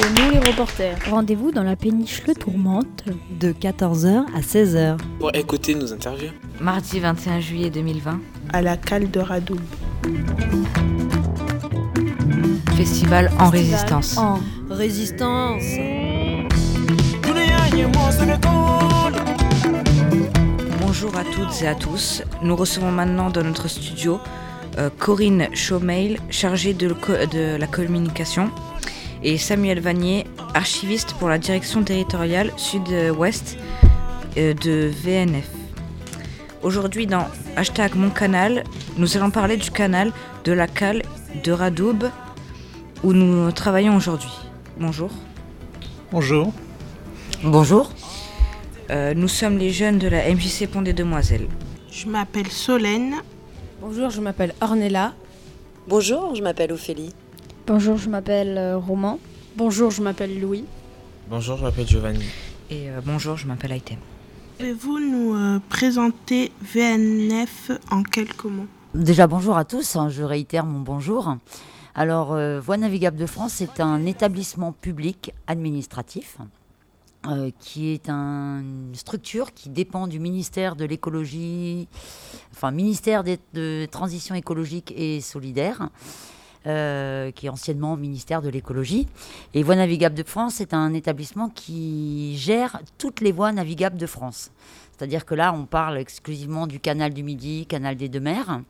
Et 0.00 0.08
nous 0.18 0.30
les 0.30 0.38
reporters, 0.38 0.96
rendez-vous 1.10 1.50
dans 1.50 1.62
la 1.62 1.76
péniche 1.76 2.22
Le 2.26 2.34
Tourmente. 2.34 3.04
De 3.38 3.52
14h 3.52 4.24
à 4.34 4.40
16h. 4.40 4.96
Pour 5.18 5.34
écouter 5.34 5.74
nos 5.74 5.92
interviews. 5.92 6.30
Mardi 6.58 7.00
21 7.00 7.40
juillet 7.40 7.68
2020. 7.68 8.18
À 8.50 8.62
la 8.62 8.78
cale 8.78 9.10
de 9.10 9.20
Radoub. 9.20 9.60
Festival 12.76 13.30
en 13.38 13.50
résistance. 13.50 14.16
En 14.16 14.40
résistance. 14.70 15.64
Bonjour 20.80 21.14
à 21.14 21.24
toutes 21.24 21.62
et 21.62 21.68
à 21.68 21.74
tous. 21.74 22.22
Nous 22.42 22.56
recevons 22.56 22.90
maintenant 22.90 23.28
dans 23.28 23.42
notre 23.42 23.68
studio 23.68 24.18
euh, 24.78 24.88
Corinne 24.98 25.48
Chaumeil, 25.54 26.18
chargée 26.30 26.72
de 26.72 26.94
la 27.58 27.66
communication, 27.66 28.50
et 29.22 29.38
Samuel 29.38 29.80
Vanier, 29.80 30.24
archiviste 30.54 31.14
pour 31.14 31.28
la 31.28 31.38
direction 31.38 31.82
territoriale 31.82 32.52
sud-ouest 32.56 33.58
euh, 34.36 34.54
de 34.54 34.90
VNF. 35.02 35.48
Aujourd'hui, 36.62 37.06
dans 37.06 37.26
hashtag 37.56 37.94
Mon 37.94 38.10
Canal, 38.10 38.64
nous 38.96 39.16
allons 39.16 39.30
parler 39.30 39.56
du 39.56 39.70
canal 39.70 40.12
de 40.44 40.52
la 40.52 40.66
cale 40.66 41.02
de 41.42 41.52
Radoub 41.52 42.10
où 43.02 43.12
nous 43.12 43.50
travaillons 43.52 43.96
aujourd'hui. 43.96 44.32
Bonjour. 44.78 45.10
Bonjour. 46.12 46.52
Bonjour. 47.42 47.90
Euh, 48.90 49.14
nous 49.14 49.28
sommes 49.28 49.56
les 49.58 49.70
jeunes 49.70 49.98
de 49.98 50.08
la 50.08 50.28
MJC 50.30 50.66
Pont 50.66 50.82
des 50.82 50.92
Demoiselles. 50.92 51.48
Je 51.90 52.06
m'appelle 52.06 52.48
Solène. 52.48 53.14
Bonjour, 53.80 54.10
je 54.10 54.20
m'appelle 54.20 54.52
Ornella. 54.60 55.14
Bonjour, 55.88 56.34
je 56.34 56.42
m'appelle 56.42 56.72
Ophélie. 56.72 57.14
Bonjour, 57.66 57.96
je 57.96 58.08
m'appelle 58.08 58.58
euh, 58.58 58.76
Roman. 58.78 59.18
Bonjour, 59.56 59.90
je 59.90 60.02
m'appelle 60.02 60.40
Louis. 60.40 60.64
Bonjour, 61.28 61.56
je 61.56 61.62
m'appelle 61.64 61.86
Giovanni. 61.86 62.24
Et 62.70 62.90
euh, 62.90 63.00
bonjour, 63.04 63.36
je 63.36 63.46
m'appelle 63.46 63.72
Aïtem. 63.72 63.98
Pouvez-vous 64.58 64.98
nous 64.98 65.34
euh, 65.34 65.58
présenter 65.68 66.52
VNF 66.62 67.70
en 67.90 68.02
quelques 68.02 68.44
mots? 68.44 68.66
Déjà, 68.94 69.26
bonjour 69.26 69.56
à 69.56 69.64
tous, 69.64 69.96
hein, 69.96 70.08
je 70.08 70.22
réitère 70.22 70.66
mon 70.66 70.80
bonjour. 70.80 71.36
Alors, 71.94 72.32
euh, 72.32 72.60
Voies 72.60 72.76
navigables 72.76 73.16
de 73.16 73.26
France 73.26 73.60
est 73.60 73.80
un 73.80 74.04
établissement 74.06 74.72
public 74.72 75.32
administratif 75.46 76.38
euh, 77.26 77.50
qui 77.60 77.90
est 77.90 78.08
un- 78.08 78.60
une 78.60 78.94
structure 78.94 79.52
qui 79.52 79.68
dépend 79.68 80.06
du 80.06 80.18
ministère 80.18 80.74
de 80.76 80.84
l'écologie, 80.84 81.86
enfin, 82.52 82.70
ministère 82.70 83.22
des- 83.22 83.38
de 83.54 83.86
Transition 83.90 84.34
écologique 84.34 84.92
et 84.96 85.20
solidaire. 85.20 85.88
Euh, 86.66 87.30
qui 87.30 87.46
est 87.46 87.48
anciennement 87.48 87.96
ministère 87.96 88.42
de 88.42 88.48
l'écologie. 88.48 89.06
Et 89.54 89.62
Voies 89.62 89.76
navigables 89.76 90.14
de 90.14 90.22
France 90.22 90.60
est 90.60 90.74
un 90.74 90.92
établissement 90.94 91.48
qui 91.48 92.36
gère 92.36 92.80
toutes 92.98 93.20
les 93.20 93.32
voies 93.32 93.52
navigables 93.52 93.96
de 93.96 94.06
France. 94.06 94.50
C'est-à-dire 95.00 95.24
que 95.24 95.34
là, 95.34 95.54
on 95.54 95.64
parle 95.64 95.96
exclusivement 95.96 96.66
du 96.66 96.78
canal 96.78 97.14
du 97.14 97.22
Midi, 97.22 97.64
canal 97.64 97.96
des 97.96 98.10
deux 98.10 98.20
mers, 98.20 98.60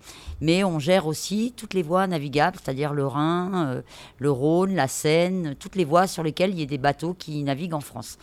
mais 0.41 0.63
on 0.63 0.79
gère 0.79 1.09
aussi 1.09 1.53
toutes 1.57 1.75
les 1.75 1.83
voies 1.83 2.07
navigables, 2.07 2.57
c'est-à-dire 2.63 2.93
le 2.93 3.05
Rhin, 3.05 3.51
euh, 3.67 3.83
le 4.19 4.31
Rhône, 4.31 4.77
la 4.77 4.87
Seine, 4.87 5.57
toutes 5.59 5.75
les 5.75 5.85
voies 5.85 6.07
sur 6.07 6.23
lesquelles 6.23 6.51
il 6.51 6.61
y 6.61 6.63
a 6.63 6.67
des 6.67 6.79
bateaux 6.79 7.15
qui 7.15 7.43
naviguent 7.43 7.75
en 7.75 7.81
France. 7.81 8.17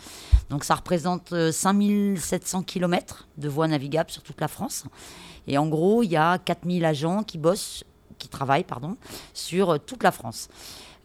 Donc 0.50 0.64
ça 0.64 0.76
représente 0.76 1.34
euh, 1.34 1.52
5700 1.52 2.64
km 2.64 3.28
de 3.38 3.50
voies 3.50 3.68
navigables 3.68 4.10
sur 4.10 4.24
toute 4.24 4.40
la 4.40 4.48
France. 4.48 4.86
Et 5.46 5.58
en 5.58 5.68
gros, 5.68 6.02
il 6.02 6.12
y 6.12 6.16
a 6.16 6.38
4000 6.38 6.86
agents 6.86 7.24
qui 7.24 7.38
bossent, 7.38 7.84
qui 8.18 8.28
travaillent, 8.28 8.64
pardon, 8.64 8.98
sur 9.34 9.80
toute 9.80 10.04
la 10.04 10.12
France. 10.12 10.50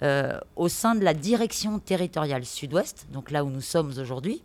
Euh, 0.02 0.38
au 0.56 0.68
sein 0.68 0.94
de 0.94 1.04
la 1.04 1.14
direction 1.14 1.78
territoriale 1.78 2.44
sud-ouest, 2.44 3.06
donc 3.12 3.30
là 3.30 3.44
où 3.44 3.50
nous 3.50 3.60
sommes 3.60 3.92
aujourd'hui, 3.98 4.42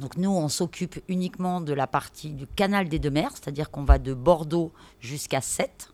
donc 0.00 0.16
nous, 0.16 0.30
on 0.30 0.48
s'occupe 0.48 1.00
uniquement 1.08 1.60
de 1.60 1.72
la 1.72 1.86
partie 1.86 2.30
du 2.30 2.46
canal 2.46 2.88
des 2.88 2.98
deux 2.98 3.10
mers, 3.10 3.32
c'est-à-dire 3.32 3.70
qu'on 3.70 3.82
va 3.82 3.98
de 3.98 4.14
Bordeaux 4.14 4.72
jusqu'à 5.00 5.40
Sète. 5.40 5.92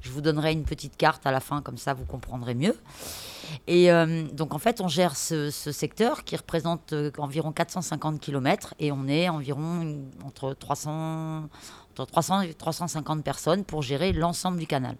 Je 0.00 0.10
vous 0.10 0.20
donnerai 0.20 0.52
une 0.52 0.64
petite 0.64 0.96
carte 0.96 1.26
à 1.26 1.30
la 1.30 1.40
fin, 1.40 1.62
comme 1.62 1.78
ça 1.78 1.94
vous 1.94 2.04
comprendrez 2.04 2.54
mieux. 2.54 2.76
Et 3.66 3.92
euh, 3.92 4.24
donc 4.32 4.54
en 4.54 4.58
fait, 4.58 4.80
on 4.80 4.88
gère 4.88 5.16
ce, 5.16 5.50
secteur 5.50 6.24
qui 6.24 6.36
représente 6.36 6.92
euh, 6.92 7.10
environ 7.18 7.52
450 7.52 8.20
km 8.20 8.74
et 8.78 8.90
on 8.92 9.06
est 9.06 9.28
environ 9.28 10.04
entre 10.24 10.52
300, 10.54 11.44
entre 11.44 11.48
300 12.04 12.42
et 12.42 12.54
350 12.54 13.24
personnes 13.24 13.64
pour 13.64 13.82
gérer 13.82 14.12
l'ensemble 14.12 14.58
du 14.58 14.66
canal. 14.66 14.96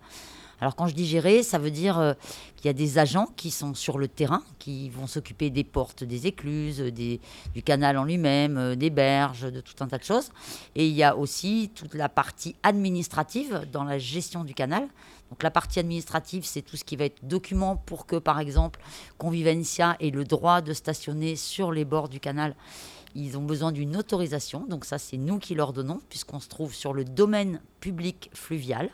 Alors 0.61 0.75
quand 0.75 0.87
je 0.87 0.95
dis 0.95 1.07
gérer, 1.07 1.43
ça 1.43 1.59
veut 1.59 1.71
dire 1.71 1.99
euh, 1.99 2.15
qu'il 2.57 2.67
y 2.67 2.69
a 2.71 2.73
des 2.73 2.99
agents 2.99 3.29
qui 3.37 3.51
sont 3.51 3.75
sur 3.75 3.99
le 3.99 4.09
terrain, 4.09 4.43
qui 4.59 4.89
vont 4.89 5.07
s'occuper 5.07 5.51
des 5.51 5.65
portes, 5.65 6.03
des 6.03 6.27
écluses, 6.27 6.81
du 6.81 7.63
canal 7.63 7.99
en 7.99 8.05
lui-même, 8.05 8.57
euh, 8.57 8.75
des 8.75 8.89
berges, 8.89 9.53
de 9.53 9.61
tout 9.61 9.75
un 9.81 9.87
tas 9.87 9.99
de 9.99 10.05
choses. 10.05 10.31
Et 10.75 10.87
il 10.89 10.95
y 10.95 11.03
a 11.03 11.15
aussi 11.15 11.71
toute 11.75 11.95
la 11.95 12.09
partie 12.09 12.57
administrative 12.63 13.67
dans 13.71 13.85
la 13.85 13.99
gestion 13.99 14.45
du 14.45 14.55
canal. 14.55 14.89
Donc 15.31 15.43
la 15.43 15.51
partie 15.51 15.79
administrative, 15.79 16.45
c'est 16.45 16.63
tout 16.63 16.77
ce 16.77 16.85
qui 16.85 16.97
va 16.97 17.05
être 17.05 17.23
document 17.23 17.77
pour 17.77 18.07
que, 18.07 18.17
par 18.17 18.41
exemple, 18.41 18.81
Convivencia 19.19 19.97
ait 20.01 20.11
le 20.11 20.25
droit 20.25 20.63
de 20.63 20.73
stationner 20.73 21.37
sur 21.37 21.73
les 21.73 21.85
bords 21.85 22.09
du 22.09 22.21
canal. 22.21 22.55
Ils 23.19 23.39
ont 23.39 23.43
besoin 23.43 23.73
d'une 23.73 23.97
autorisation, 23.97 24.67
donc 24.67 24.85
ça 24.85 24.99
c'est 24.99 25.17
nous 25.17 25.39
qui 25.39 25.55
leur 25.55 25.73
donnons, 25.73 26.01
puisqu'on 26.11 26.39
se 26.39 26.49
trouve 26.49 26.75
sur 26.75 26.93
le 26.93 27.03
domaine 27.03 27.63
public 27.81 28.31
fluvial, 28.35 28.91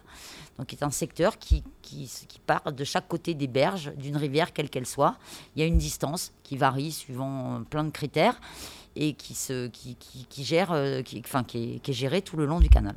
donc 0.59 0.69
qui 0.69 0.77
est 0.77 0.85
un 0.85 0.93
secteur 0.93 1.39
qui, 1.39 1.65
qui, 1.83 2.09
qui 2.29 2.39
part 2.39 2.73
de 2.73 2.85
chaque 2.85 3.09
côté 3.09 3.35
des 3.35 3.49
berges 3.49 3.93
d'une 3.97 4.17
rivière, 4.17 4.53
quelle 4.53 4.71
qu'elle 4.71 4.87
soit. 4.87 5.17
Il 5.57 5.61
y 5.61 5.65
a 5.65 5.67
une 5.67 5.79
distance 5.79 6.33
qui 6.45 6.57
varie 6.57 6.93
suivant 6.93 7.65
plein 7.69 7.83
de 7.83 7.91
critères 7.91 8.41
et 8.95 9.15
qui, 9.15 9.35
se, 9.35 9.67
qui, 9.67 9.97
qui, 9.97 10.25
qui 10.29 10.45
gère, 10.45 10.71
euh, 10.71 11.03
qui, 11.03 11.21
enfin, 11.25 11.43
qui, 11.43 11.75
est, 11.75 11.79
qui 11.81 11.91
est 11.91 11.95
gérée 11.95 12.23
tout 12.23 12.37
le 12.37 12.47
long 12.47 12.61
du 12.61 12.69
canal. 12.69 12.95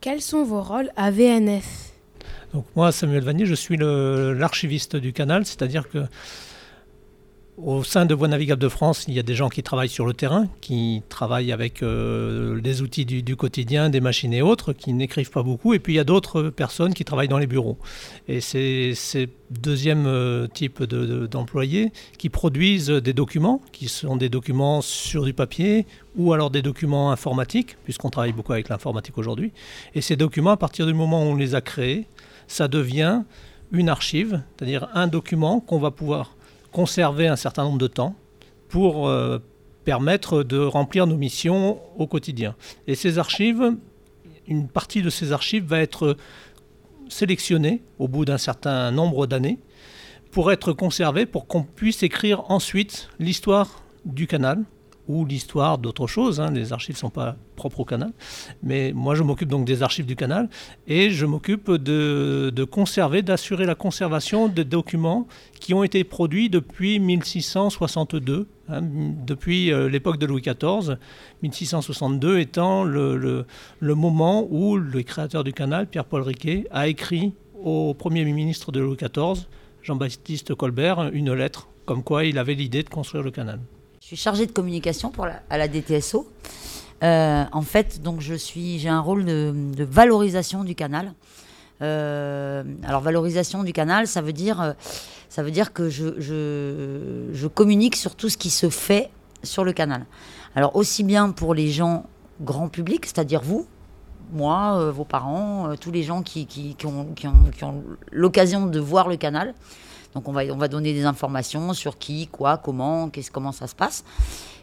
Quels 0.00 0.22
sont 0.22 0.44
vos 0.44 0.62
rôles 0.62 0.90
à 0.96 1.10
VNF 1.10 1.92
Donc 2.54 2.64
moi, 2.74 2.92
Samuel 2.92 3.24
Vanier, 3.24 3.44
je 3.44 3.54
suis 3.54 3.76
l'archiviste 3.76 4.96
du 4.96 5.12
canal, 5.12 5.44
c'est-à-dire 5.44 5.86
que 5.90 6.06
au 7.62 7.84
sein 7.84 8.06
de 8.06 8.14
Voies 8.14 8.28
Navigables 8.28 8.60
de 8.62 8.68
France, 8.68 9.04
il 9.08 9.14
y 9.14 9.18
a 9.18 9.22
des 9.22 9.34
gens 9.34 9.48
qui 9.48 9.62
travaillent 9.62 9.88
sur 9.88 10.06
le 10.06 10.14
terrain, 10.14 10.48
qui 10.60 11.02
travaillent 11.08 11.52
avec 11.52 11.82
euh, 11.82 12.60
des 12.60 12.82
outils 12.82 13.04
du, 13.04 13.36
quotidien, 13.36 13.90
des 13.90 14.00
machines 14.00 14.32
et 14.32 14.42
autres, 14.42 14.72
qui 14.72 14.92
n'écrivent 14.92 15.30
pas 15.30 15.42
beaucoup. 15.42 15.74
Et 15.74 15.78
puis 15.78 15.94
il 15.94 15.96
y 15.96 16.00
a 16.00 16.04
d'autres 16.04 16.44
personnes 16.44 16.94
qui 16.94 17.04
travaillent 17.04 17.28
dans 17.28 17.38
les 17.38 17.46
bureaux. 17.46 17.78
Et 18.28 18.40
c'est 18.40 18.92
ces 18.94 19.28
deuxième 19.50 20.06
euh, 20.06 20.46
type 20.46 20.82
de- 20.84 21.06
de- 21.06 21.26
d'employés 21.26 21.92
qui 22.18 22.28
produisent 22.28 22.88
des 22.88 23.12
documents, 23.12 23.60
qui 23.72 23.88
sont 23.88 24.16
des 24.16 24.28
documents 24.28 24.80
sur 24.80 25.24
du 25.24 25.32
papier 25.34 25.86
ou 26.16 26.32
alors 26.32 26.50
des 26.50 26.62
documents 26.62 27.10
informatiques, 27.10 27.76
puisqu'on 27.84 28.10
travaille 28.10 28.32
beaucoup 28.32 28.52
avec 28.52 28.68
l'informatique 28.68 29.18
aujourd'hui. 29.18 29.50
Et 29.94 30.00
ces 30.02 30.14
documents, 30.16 30.52
à 30.52 30.56
partir 30.56 30.86
du 30.86 30.94
moment 30.94 31.22
où 31.24 31.26
on 31.26 31.36
les 31.36 31.54
a 31.56 31.60
créés, 31.60 32.06
ça 32.46 32.68
devient 32.68 33.22
une 33.72 33.88
archive, 33.88 34.40
c'est-à-dire 34.56 34.88
un 34.94 35.08
document 35.08 35.60
qu'on 35.60 35.78
va 35.78 35.90
pouvoir 35.90 36.36
conserver 36.72 37.26
un 37.28 37.36
certain 37.36 37.64
nombre 37.64 37.78
de 37.78 37.86
temps 37.86 38.14
pour 38.68 39.08
euh, 39.08 39.38
permettre 39.84 40.42
de 40.42 40.58
remplir 40.58 41.06
nos 41.06 41.16
missions 41.16 41.80
au 41.98 42.06
quotidien. 42.06 42.54
Et 42.86 42.94
ces 42.94 43.18
archives, 43.18 43.76
une 44.46 44.68
partie 44.68 45.02
de 45.02 45.10
ces 45.10 45.32
archives 45.32 45.64
va 45.64 45.80
être 45.80 46.16
sélectionnée 47.08 47.82
au 47.98 48.08
bout 48.08 48.24
d'un 48.24 48.38
certain 48.38 48.90
nombre 48.90 49.26
d'années 49.26 49.58
pour 50.30 50.52
être 50.52 50.72
conservée, 50.72 51.26
pour 51.26 51.46
qu'on 51.46 51.64
puisse 51.64 52.02
écrire 52.02 52.50
ensuite 52.50 53.08
l'histoire 53.18 53.82
du 54.04 54.26
canal 54.26 54.64
ou 55.10 55.24
l'histoire 55.24 55.78
d'autre 55.78 56.06
chose. 56.06 56.40
hein. 56.40 56.50
Les 56.52 56.72
archives 56.72 56.94
ne 56.94 57.00
sont 57.00 57.10
pas 57.10 57.36
propres 57.56 57.80
au 57.80 57.84
canal. 57.84 58.12
Mais 58.62 58.92
moi, 58.94 59.14
je 59.14 59.22
m'occupe 59.22 59.48
donc 59.48 59.66
des 59.66 59.82
archives 59.82 60.06
du 60.06 60.16
canal 60.16 60.48
et 60.86 61.10
je 61.10 61.26
m'occupe 61.26 61.70
de, 61.70 62.64
conserver, 62.64 63.22
d'assurer 63.22 63.66
la 63.66 63.74
conservation 63.74 64.48
des 64.48 64.64
documents 64.64 65.26
qui 65.58 65.74
ont 65.74 65.82
été 65.82 66.04
produits 66.04 66.48
depuis 66.48 67.00
1662, 67.00 68.46
hein, 68.68 68.80
depuis 69.26 69.72
euh, 69.72 69.88
l'époque 69.88 70.18
de 70.18 70.26
Louis 70.26 70.42
XIV, 70.42 70.96
1662 71.42 72.38
étant 72.38 72.84
le 72.84 73.44
moment 73.80 74.46
où 74.50 74.76
le 74.76 75.02
créateur 75.02 75.44
du 75.44 75.52
canal, 75.52 75.86
Pierre-Paul 75.86 76.22
Riquet, 76.22 76.66
a 76.70 76.86
écrit 76.88 77.34
au 77.62 77.94
Premier 77.94 78.24
ministre 78.24 78.72
de 78.72 78.80
Louis 78.80 78.96
XIV, 78.96 79.46
Jean-Baptiste 79.82 80.54
Colbert, 80.54 81.10
une 81.12 81.32
lettre 81.32 81.68
comme 81.84 82.02
quoi 82.04 82.24
il 82.24 82.38
avait 82.38 82.54
l'idée 82.54 82.82
de 82.82 82.88
construire 82.88 83.24
le 83.24 83.30
canal. 83.30 83.60
Je 84.10 84.16
suis 84.16 84.24
chargée 84.24 84.46
de 84.46 84.50
communication 84.50 85.10
pour 85.12 85.28
à 85.50 85.56
la 85.56 85.68
DTSO. 85.68 86.28
Euh, 87.04 87.44
en 87.52 87.62
fait, 87.62 88.02
donc 88.02 88.20
je 88.20 88.34
suis, 88.34 88.80
j'ai 88.80 88.88
un 88.88 88.98
rôle 88.98 89.24
de, 89.24 89.84
valorisation 89.84 90.64
du 90.64 90.74
canal. 90.74 91.12
Euh, 91.80 92.64
alors 92.82 93.02
valorisation 93.02 93.62
du 93.62 93.72
canal, 93.72 94.08
ça 94.08 94.20
veut 94.20 94.32
dire, 94.32 94.60
euh, 94.60 94.72
ça 95.28 95.44
veut 95.44 95.52
dire 95.52 95.72
que 95.72 95.88
je, 95.88 96.20
je, 96.20 97.28
je 97.32 97.46
communique 97.46 97.94
sur 97.94 98.16
tout 98.16 98.28
ce 98.28 98.36
qui 98.36 98.50
se 98.50 98.68
fait 98.68 99.10
sur 99.44 99.62
le 99.62 99.72
canal. 99.72 100.04
Alors 100.56 100.74
aussi 100.74 101.04
bien 101.04 101.30
pour 101.30 101.54
les 101.54 101.70
gens 101.70 102.04
grand 102.40 102.66
public, 102.66 103.06
c'est-à-dire 103.06 103.42
vous, 103.42 103.64
moi, 104.32 104.90
vos 104.90 105.04
parents, 105.04 105.76
tous 105.80 105.92
les 105.92 106.02
gens 106.02 106.22
qui, 106.22 106.46
qui 106.46 106.74
ont- 106.84 107.14
qui 107.14 107.28
ont 107.28 107.84
l'occasion 108.10 108.66
de 108.66 108.80
voir 108.80 109.06
le 109.06 109.16
canal. 109.16 109.54
Donc 110.14 110.26
on 110.28 110.32
va, 110.32 110.42
on 110.44 110.56
va 110.56 110.66
donner 110.68 110.92
des 110.92 111.04
informations 111.04 111.72
sur 111.72 111.96
qui, 111.98 112.26
quoi, 112.26 112.56
comment, 112.58 113.08
qu'est-ce, 113.10 113.30
comment 113.30 113.52
ça 113.52 113.66
se 113.68 113.74
passe. 113.76 114.04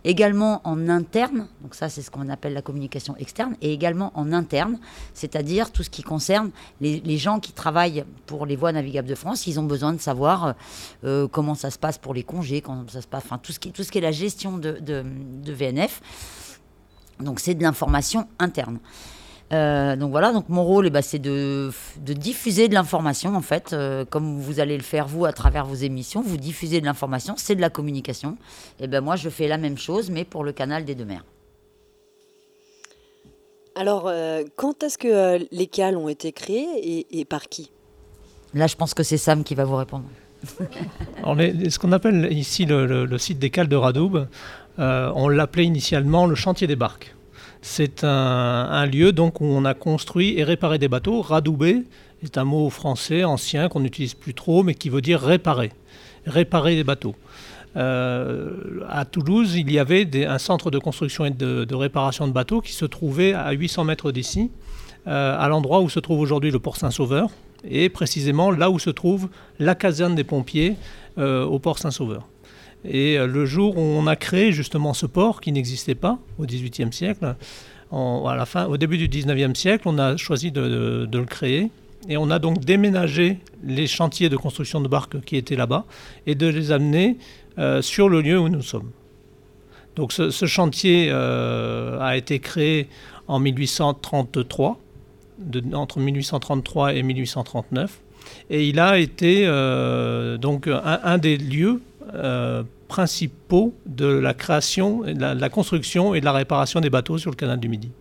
Également 0.04 0.62
en 0.66 0.88
interne, 0.90 1.48
donc 1.62 1.74
ça 1.74 1.90
c'est 1.90 2.02
ce 2.02 2.12
qu'on 2.12 2.30
appelle 2.30 2.54
la 2.54 2.62
communication 2.62 3.16
externe, 3.18 3.56
et 3.62 3.74
également 3.74 4.12
en 4.16 4.32
interne, 4.32 4.78
c'est-à-dire 5.14 5.72
tout 5.72 5.84
ce 5.84 5.90
qui 5.90 6.04
concerne 6.04 6.52
les, 6.82 7.00
les 7.02 7.18
gens 7.18 7.40
qui 7.40 7.52
travaillent 7.52 8.06
pour 8.26 8.46
les 8.46 8.56
voies 8.56 8.72
navigables 8.72 9.08
de 9.08 9.16
France, 9.16 9.48
ils 9.48 9.60
ont 9.60 9.64
besoin 9.64 9.94
de 9.94 10.00
savoir 10.00 10.54
euh, 11.04 11.28
comment 11.28 11.56
ça 11.56 11.72
se 11.72 11.80
passe 11.80 11.98
pour 11.98 12.14
les 12.14 12.24
congés, 12.24 12.62
comment 12.62 12.86
ça 12.88 13.02
se 13.02 13.08
passe, 13.08 13.24
enfin 13.26 13.38
tout 13.38 13.52
ce 13.52 13.60
qui, 13.60 13.72
tout 13.72 13.84
ce 13.84 13.92
qui 13.92 13.98
est 13.98 14.02
la 14.02 14.12
gestion 14.12 14.58
de, 14.58 14.74
de- 14.80 15.04
de 15.44 15.52
VNF. 15.54 16.02
Donc 17.20 17.40
c'est 17.40 17.56
de 17.56 17.64
l'information 17.64 18.28
interne. 18.40 18.80
Euh, 19.54 19.96
donc 19.96 20.12
voilà, 20.12 20.34
donc 20.34 20.50
mon 20.50 20.64
rôle, 20.66 20.88
eh 20.88 20.90
ben, 20.90 21.02
c'est 21.02 21.20
de, 21.20 21.72
de 22.02 22.14
diffuser 22.14 22.68
de 22.68 22.74
l'information 22.74 23.34
en 23.36 23.42
fait, 23.42 23.72
euh, 23.72 24.04
comme 24.04 24.40
vous 24.42 24.60
allez 24.60 24.76
le 24.76 24.84
faire 24.84 25.08
vous 25.08 25.24
à 25.26 25.32
travers 25.32 25.66
vos 25.66 25.76
émissions, 25.76 26.22
vous 26.22 26.36
diffusez 26.36 26.82
de 26.82 26.86
l'information, 26.86 27.36
c'est 27.38 27.56
de 27.56 27.62
la 27.62 27.70
communication. 27.70 28.38
Et 28.82 28.88
ben 28.88 29.00
moi 29.00 29.16
je 29.16 29.30
fais 29.30 29.48
la 29.48 29.58
même 29.58 29.78
chose, 29.78 30.10
mais 30.12 30.26
pour 30.26 30.44
le 30.44 30.52
canal 30.52 30.84
des 30.84 30.96
deux 30.96 31.06
mers. 31.06 31.24
Alors, 33.76 34.06
euh, 34.08 34.44
quand 34.56 34.82
est-ce 34.84 34.98
que 34.98 35.08
euh, 35.08 35.46
les 35.52 35.68
cales 35.68 35.96
ont 35.98 36.10
été 36.10 36.32
créées 36.32 36.68
et, 36.82 37.20
et 37.20 37.26
par 37.26 37.44
qui? 37.48 37.72
Là, 38.54 38.66
je 38.68 38.76
pense 38.76 38.94
que 38.94 39.04
c'est 39.04 39.18
Sam 39.18 39.44
qui 39.44 39.54
va 39.56 39.66
vous 39.66 39.76
répondre. 39.76 40.06
Alors, 41.22 41.36
les- 41.36 41.70
ce 41.70 41.78
qu'on 41.80 41.92
appelle 41.92 42.28
ici 42.34 42.66
le, 42.66 42.86
le- 42.88 43.06
le 43.06 43.18
site 43.18 43.38
des 43.40 43.50
cales 43.52 43.68
de 43.68 43.76
Radoub, 43.76 44.26
euh, 44.80 45.12
on 45.16 45.30
l'appelait 45.30 45.66
initialement 45.66 46.26
le 46.26 46.34
chantier 46.36 46.66
des 46.68 46.76
barques. 46.76 47.14
C'est 47.62 48.04
un, 48.04 48.86
lieu 48.86 49.12
donc 49.12 49.42
où 49.42 49.46
on 49.46 49.66
a 49.66 49.74
construit 49.74 50.38
et 50.38 50.44
réparé 50.44 50.78
des 50.78 50.88
bateaux. 50.88 51.22
Radouber 51.22 51.84
est 52.24 52.38
un 52.38 52.44
mot 52.44 52.70
français 52.70 53.24
ancien 53.24 53.70
qu'on 53.70 53.80
n'utilise 53.80 54.14
plus 54.14 54.34
trop, 54.34 54.64
mais 54.64 54.74
qui 54.74 54.90
veut 54.90 55.02
dire 55.02 55.20
réparer, 55.20 55.72
réparer 56.26 56.76
des 56.76 56.84
bateaux. 56.84 57.16
Euh, 57.76 58.82
à 58.90 59.06
Toulouse, 59.06 59.56
il 59.56 59.72
y 59.72 59.78
avait 59.78 60.26
un 60.26 60.38
centre 60.40 60.72
de 60.72 60.80
construction 60.80 61.26
et 61.26 61.32
de, 61.32 61.64
de 61.64 61.76
réparation 61.76 62.28
de 62.28 62.32
bateaux 62.32 62.62
qui 62.62 62.74
se 62.74 62.86
trouvait 62.86 63.34
à 63.34 63.52
800 63.52 63.84
mètres 63.84 64.12
d'ici, 64.12 64.50
euh, 65.08 65.38
à 65.38 65.48
l'endroit 65.48 65.82
où 65.82 65.90
se 65.90 66.00
trouve 66.00 66.20
aujourd'hui 66.20 66.52
le 66.52 66.60
port 66.60 66.78
Saint-Sauveur, 66.78 67.30
et 67.64 67.90
précisément 67.90 68.52
là 68.52 68.70
où 68.70 68.80
se 68.80 68.90
trouve 68.90 69.30
la 69.60 69.76
caserne 69.76 70.16
des 70.16 70.24
pompiers 70.24 70.76
euh, 71.18 71.44
au 71.46 71.60
port 71.60 71.80
Saint-Sauveur. 71.80 72.28
Et 72.90 73.18
euh, 73.18 73.28
le 73.28 73.46
jour 73.46 73.78
où 73.78 73.82
on 73.82 74.08
a 74.08 74.16
créé 74.16 74.52
justement 74.52 74.94
ce 74.94 75.06
port 75.06 75.42
qui 75.42 75.52
n'existait 75.52 75.96
pas 75.96 76.18
au 76.40 76.46
XVIIIe 76.46 76.94
siècle, 76.94 77.36
à 77.92 78.36
la 78.36 78.46
fin, 78.46 78.66
au 78.66 78.76
début 78.76 78.98
du 78.98 79.08
XIXe 79.08 79.58
siècle, 79.58 79.84
on 79.86 79.98
a 79.98 80.18
choisi 80.18 80.52
de, 80.52 81.08
le 81.12 81.26
créer. 81.26 81.70
Et 82.10 82.18
on 82.18 82.30
a 82.30 82.40
donc 82.40 82.60
déménagé 82.64 83.40
les 83.64 83.88
chantiers 83.88 84.30
de 84.30 84.38
construction 84.38 84.82
de 84.82 84.88
barques 84.88 85.22
qui 85.22 85.36
étaient 85.36 85.56
là-bas 85.56 85.86
et 86.26 86.36
de 86.36 86.48
les 86.48 86.72
amener 86.72 87.18
euh, 87.58 87.82
sur 87.82 88.08
le 88.08 88.22
lieu 88.22 88.40
où 88.40 88.50
nous 88.50 88.62
sommes. 88.62 88.92
Donc 89.96 90.14
ce, 90.14 90.46
chantier 90.46 91.08
euh, 91.10 92.00
a 92.00 92.18
été 92.18 92.40
créé 92.40 92.88
en 93.28 93.40
1833, 93.40 94.78
de- 95.40 95.76
entre 95.76 96.00
1833 96.00 96.94
et 96.94 97.04
1839, 97.04 98.00
et 98.50 98.68
il 98.68 98.80
a 98.80 99.00
été 99.00 99.46
donc 100.40 100.68
un, 100.68 101.18
des 101.18 101.38
lieux 101.38 101.82
principaux 102.88 103.74
de 103.86 104.08
la 104.08 104.34
création, 104.34 105.02
de 105.02 105.20
la, 105.20 105.36
de 105.36 105.42
la 105.42 105.50
construction 105.50 106.14
et 106.14 106.20
de 106.20 106.26
la 106.26 106.32
réparation 106.32 106.80
des 106.80 106.90
bateaux 106.90 107.18
sur 107.18 107.32
le 107.32 107.36
canal 107.36 107.60
du 107.60 107.70
Midi. 107.70 107.92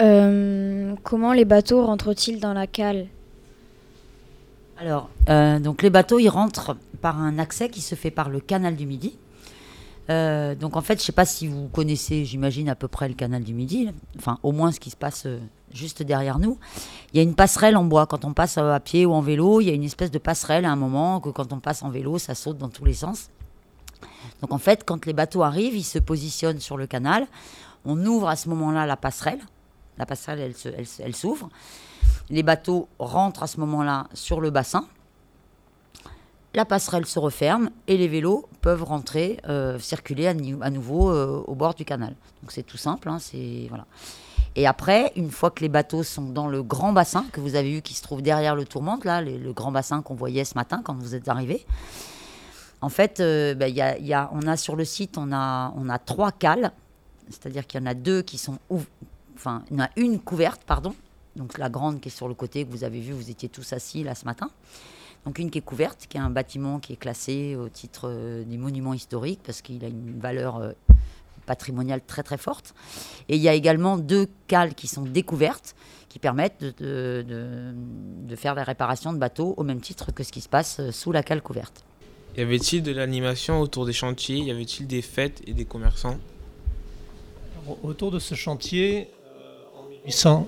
Euh, 0.00 0.94
comment 1.02 1.32
les 1.32 1.44
bateaux 1.44 1.84
rentrent-ils 1.84 2.40
dans 2.40 2.54
la 2.54 2.66
cale? 2.66 3.06
Alors, 4.78 5.10
euh, 5.28 5.58
donc 5.58 5.82
les 5.82 5.90
bateaux, 5.90 6.18
ils 6.18 6.30
rentrent 6.30 6.76
par 7.02 7.20
un 7.20 7.38
accès 7.38 7.68
qui 7.68 7.82
se 7.82 7.94
fait 7.94 8.10
par 8.10 8.30
le 8.30 8.40
canal 8.40 8.76
du 8.76 8.86
Midi. 8.86 9.16
Euh, 10.08 10.54
donc 10.54 10.76
en 10.76 10.80
fait, 10.80 10.94
je 10.94 11.02
ne 11.02 11.04
sais 11.04 11.12
pas 11.12 11.26
si 11.26 11.46
vous 11.46 11.68
connaissez, 11.68 12.24
j'imagine 12.24 12.68
à 12.70 12.74
peu 12.74 12.88
près 12.88 13.08
le 13.08 13.14
canal 13.14 13.42
du 13.44 13.52
Midi, 13.52 13.90
enfin 14.16 14.38
au 14.42 14.52
moins 14.52 14.72
ce 14.72 14.80
qui 14.80 14.90
se 14.90 14.96
passe 14.96 15.26
juste 15.72 16.02
derrière 16.02 16.38
nous. 16.38 16.58
Il 17.12 17.16
y 17.16 17.20
a 17.20 17.22
une 17.22 17.34
passerelle 17.34 17.76
en 17.76 17.84
bois. 17.84 18.06
Quand 18.06 18.24
on 18.24 18.32
passe 18.32 18.58
à 18.58 18.78
pied 18.80 19.06
ou 19.06 19.12
en 19.12 19.20
vélo, 19.20 19.60
il 19.60 19.66
y 19.68 19.70
a 19.70 19.74
une 19.74 19.84
espèce 19.84 20.10
de 20.10 20.18
passerelle 20.18 20.64
à 20.64 20.70
un 20.70 20.76
moment 20.76 21.20
que 21.20 21.28
quand 21.30 21.52
on 21.52 21.60
passe 21.60 21.82
en 21.82 21.90
vélo, 21.90 22.18
ça 22.18 22.34
saute 22.34 22.58
dans 22.58 22.68
tous 22.68 22.84
les 22.84 22.94
sens. 22.94 23.30
Donc 24.40 24.52
en 24.52 24.58
fait, 24.58 24.84
quand 24.84 25.06
les 25.06 25.12
bateaux 25.12 25.42
arrivent, 25.42 25.76
ils 25.76 25.84
se 25.84 25.98
positionnent 25.98 26.60
sur 26.60 26.76
le 26.76 26.86
canal. 26.86 27.26
On 27.84 28.04
ouvre 28.06 28.28
à 28.28 28.36
ce 28.36 28.48
moment-là 28.48 28.86
la 28.86 28.96
passerelle. 28.96 29.40
La 29.98 30.06
passerelle, 30.06 30.40
elle 30.40 30.54
se- 30.56 31.00
elle 31.02 31.14
s'ouvre. 31.14 31.48
Les 32.30 32.42
bateaux 32.42 32.88
rentrent 32.98 33.42
à 33.42 33.46
ce 33.46 33.60
moment-là 33.60 34.06
sur 34.14 34.40
le 34.40 34.50
bassin. 34.50 34.86
La 36.54 36.64
passerelle 36.64 37.06
se 37.06 37.18
referme 37.18 37.70
et 37.86 37.96
les 37.96 38.08
vélos 38.08 38.48
peuvent 38.60 38.82
rentrer, 38.82 39.38
euh, 39.48 39.78
circuler 39.78 40.26
à, 40.26 40.34
nouveau 40.34 41.10
euh, 41.10 41.44
au 41.46 41.54
bord 41.54 41.74
du 41.74 41.84
canal. 41.84 42.16
Donc 42.42 42.50
c'est 42.50 42.64
tout 42.64 42.76
simple. 42.76 43.08
Hein, 43.08 43.18
c'est 43.20 43.66
voilà. 43.68 43.86
Et 44.56 44.66
après, 44.66 45.12
une 45.16 45.30
fois 45.30 45.50
que 45.50 45.60
les 45.60 45.68
bateaux 45.68 46.02
sont 46.02 46.30
dans 46.30 46.48
le 46.48 46.62
grand 46.62 46.92
bassin 46.92 47.24
que 47.32 47.40
vous 47.40 47.54
avez 47.54 47.70
vu 47.70 47.82
qui 47.82 47.94
se 47.94 48.02
trouve 48.02 48.22
derrière 48.22 48.56
le 48.56 48.64
tourmente, 48.64 49.04
là, 49.04 49.22
le, 49.22 49.52
grand 49.52 49.70
bassin 49.70 50.02
qu'on 50.02 50.14
voyait 50.14 50.44
ce 50.44 50.54
matin 50.54 50.82
quand 50.84 50.94
vous 50.94 51.14
êtes 51.14 51.28
arrivés, 51.28 51.64
en 52.80 52.88
fait, 52.88 53.20
euh, 53.20 53.54
ben, 53.54 53.68
y 53.68 54.12
a, 54.12 54.30
on 54.32 54.42
a 54.46 54.56
sur 54.56 54.74
le 54.74 54.84
site, 54.84 55.18
on 55.18 55.32
a, 55.32 55.72
on 55.76 55.88
a 55.88 55.98
trois 55.98 56.32
cales, 56.32 56.72
c'est-à-dire 57.28 57.66
qu'il 57.66 57.80
y 57.80 57.82
en 57.82 57.86
a 57.86 57.94
deux 57.94 58.22
qui 58.22 58.38
sont, 58.38 58.58
enfin, 59.36 59.62
il 59.70 59.76
y 59.76 59.80
en 59.80 59.84
a 59.84 59.90
une 59.96 60.18
couverte, 60.18 60.62
pardon, 60.66 60.94
donc 61.36 61.58
la 61.58 61.68
grande 61.68 62.00
qui 62.00 62.08
est 62.08 62.12
sur 62.12 62.28
le 62.28 62.34
côté 62.34 62.64
que 62.64 62.70
vous 62.70 62.84
avez 62.84 63.00
vu, 63.00 63.12
vous 63.12 63.30
étiez 63.30 63.48
tous 63.48 63.72
assis 63.72 64.02
là 64.02 64.14
ce 64.14 64.24
matin. 64.24 64.50
Donc 65.24 65.38
une 65.38 65.50
qui 65.50 65.58
est 65.58 65.62
couverte, 65.62 66.06
qui 66.08 66.16
est 66.16 66.20
un 66.20 66.30
bâtiment 66.30 66.80
qui 66.80 66.94
est 66.94 66.96
classé 66.96 67.54
au 67.54 67.68
titre 67.68 68.08
euh, 68.08 68.42
des 68.44 68.56
monuments 68.56 68.94
historiques 68.94 69.40
parce 69.44 69.60
qu'il 69.60 69.84
a 69.84 69.88
une 69.88 70.18
valeur 70.18 70.56
euh, 70.56 70.72
patrimoniale 71.54 72.00
très 72.06 72.22
très 72.22 72.38
forte. 72.38 72.74
Et 73.28 73.34
il 73.34 73.42
y 73.42 73.48
a 73.48 73.54
également 73.54 73.98
deux 73.98 74.28
cales 74.46 74.74
qui 74.74 74.86
sont 74.86 75.02
découvertes 75.02 75.74
qui 76.08 76.20
permettent 76.20 76.60
de, 76.60 77.24
de, 78.28 78.36
faire 78.36 78.54
la 78.54 78.64
réparation 78.64 79.12
de 79.12 79.18
bateaux 79.18 79.54
au 79.56 79.64
même 79.64 79.80
titre 79.80 80.12
que 80.12 80.22
ce 80.24 80.32
qui 80.32 80.40
se 80.40 80.48
passe 80.48 80.78
euh, 80.80 80.90
sous 80.92 81.12
la 81.12 81.22
cale 81.22 81.42
couverte. 81.42 81.84
Y 82.36 82.42
avait-il 82.42 82.82
de 82.82 82.92
l'animation 82.92 83.60
autour 83.60 83.84
des 83.86 83.92
chantiers? 83.92 84.38
Y 84.38 84.50
avait-il 84.50 84.86
des 84.86 85.02
fêtes 85.02 85.40
et 85.46 85.52
des 85.52 85.64
commerçants? 85.64 86.18
Autour 87.82 88.10
de 88.10 88.18
ce 88.18 88.34
chantier, 88.34 89.10
en, 90.24 90.46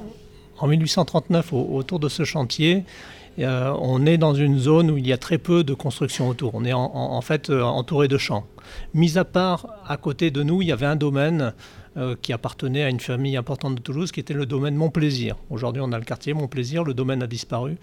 en 0.58 0.66
1839, 0.66 1.52
autour 1.52 1.98
de 2.00 2.08
ce 2.08 2.24
chantier, 2.24 2.84
euh, 3.38 3.74
on 3.80 4.04
est 4.06 4.18
dans 4.18 4.34
une 4.34 4.58
zone 4.58 4.90
où 4.90 4.98
il 4.98 5.06
y 5.06 5.12
a 5.12 5.18
très 5.18 5.38
peu 5.38 5.64
de 5.64 5.74
construction 5.74 6.28
autour. 6.28 6.54
On 6.54 6.64
est 6.64 6.72
en, 6.72 7.20
fait 7.20 7.50
euh, 7.50 7.62
entouré 7.62 8.08
de 8.08 8.18
champs. 8.18 8.46
Mis 8.94 9.18
à 9.18 9.24
part, 9.24 9.66
à 9.86 9.96
côté 9.96 10.30
de 10.30 10.42
nous, 10.42 10.62
il 10.62 10.68
y 10.68 10.72
avait 10.72 10.86
un 10.86 10.96
domaine 10.96 11.52
euh, 11.96 12.14
qui 12.20 12.32
appartenait 12.32 12.82
à 12.82 12.88
une 12.88 13.00
famille 13.00 13.36
importante 13.36 13.74
de 13.74 13.80
Toulouse, 13.80 14.12
qui 14.12 14.20
était 14.20 14.34
le 14.34 14.46
domaine 14.46 14.74
Montplaisir. 14.74 15.36
Aujourd'hui, 15.50 15.82
on 15.84 15.92
a 15.92 15.98
le 15.98 16.04
quartier 16.04 16.34
Montplaisir, 16.34 16.84
le 16.84 16.94
domaine 16.94 17.22
a 17.22 17.26
disparu. 17.26 17.76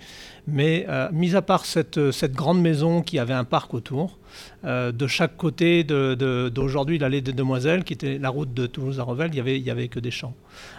Mais 0.48 0.88
mis 1.12 1.36
à 1.36 1.42
part 1.42 1.66
cette, 1.66 2.00
grande 2.34 2.60
maison 2.62 3.02
qui 3.04 3.20
avait 3.20 3.34
un 3.34 3.44
parc 3.44 3.74
autour, 3.74 4.18
de 4.64 5.08
chaque 5.08 5.38
côté 5.38 5.84
d'aujourd'hui 5.84 6.98
l'allée 6.98 7.22
des 7.22 7.34
Demoiselles, 7.34 7.84
qui 7.84 7.94
était 7.94 8.18
la 8.18 8.30
route 8.30 8.54
de 8.54 8.66
Toulouse 8.66 9.00
à 9.00 9.04
Revel, 9.04 9.30
il 9.34 9.64
n'y 9.64 9.70
avait, 9.70 9.88
que 9.88 10.00
des 10.00 10.12
champs. 10.12 10.34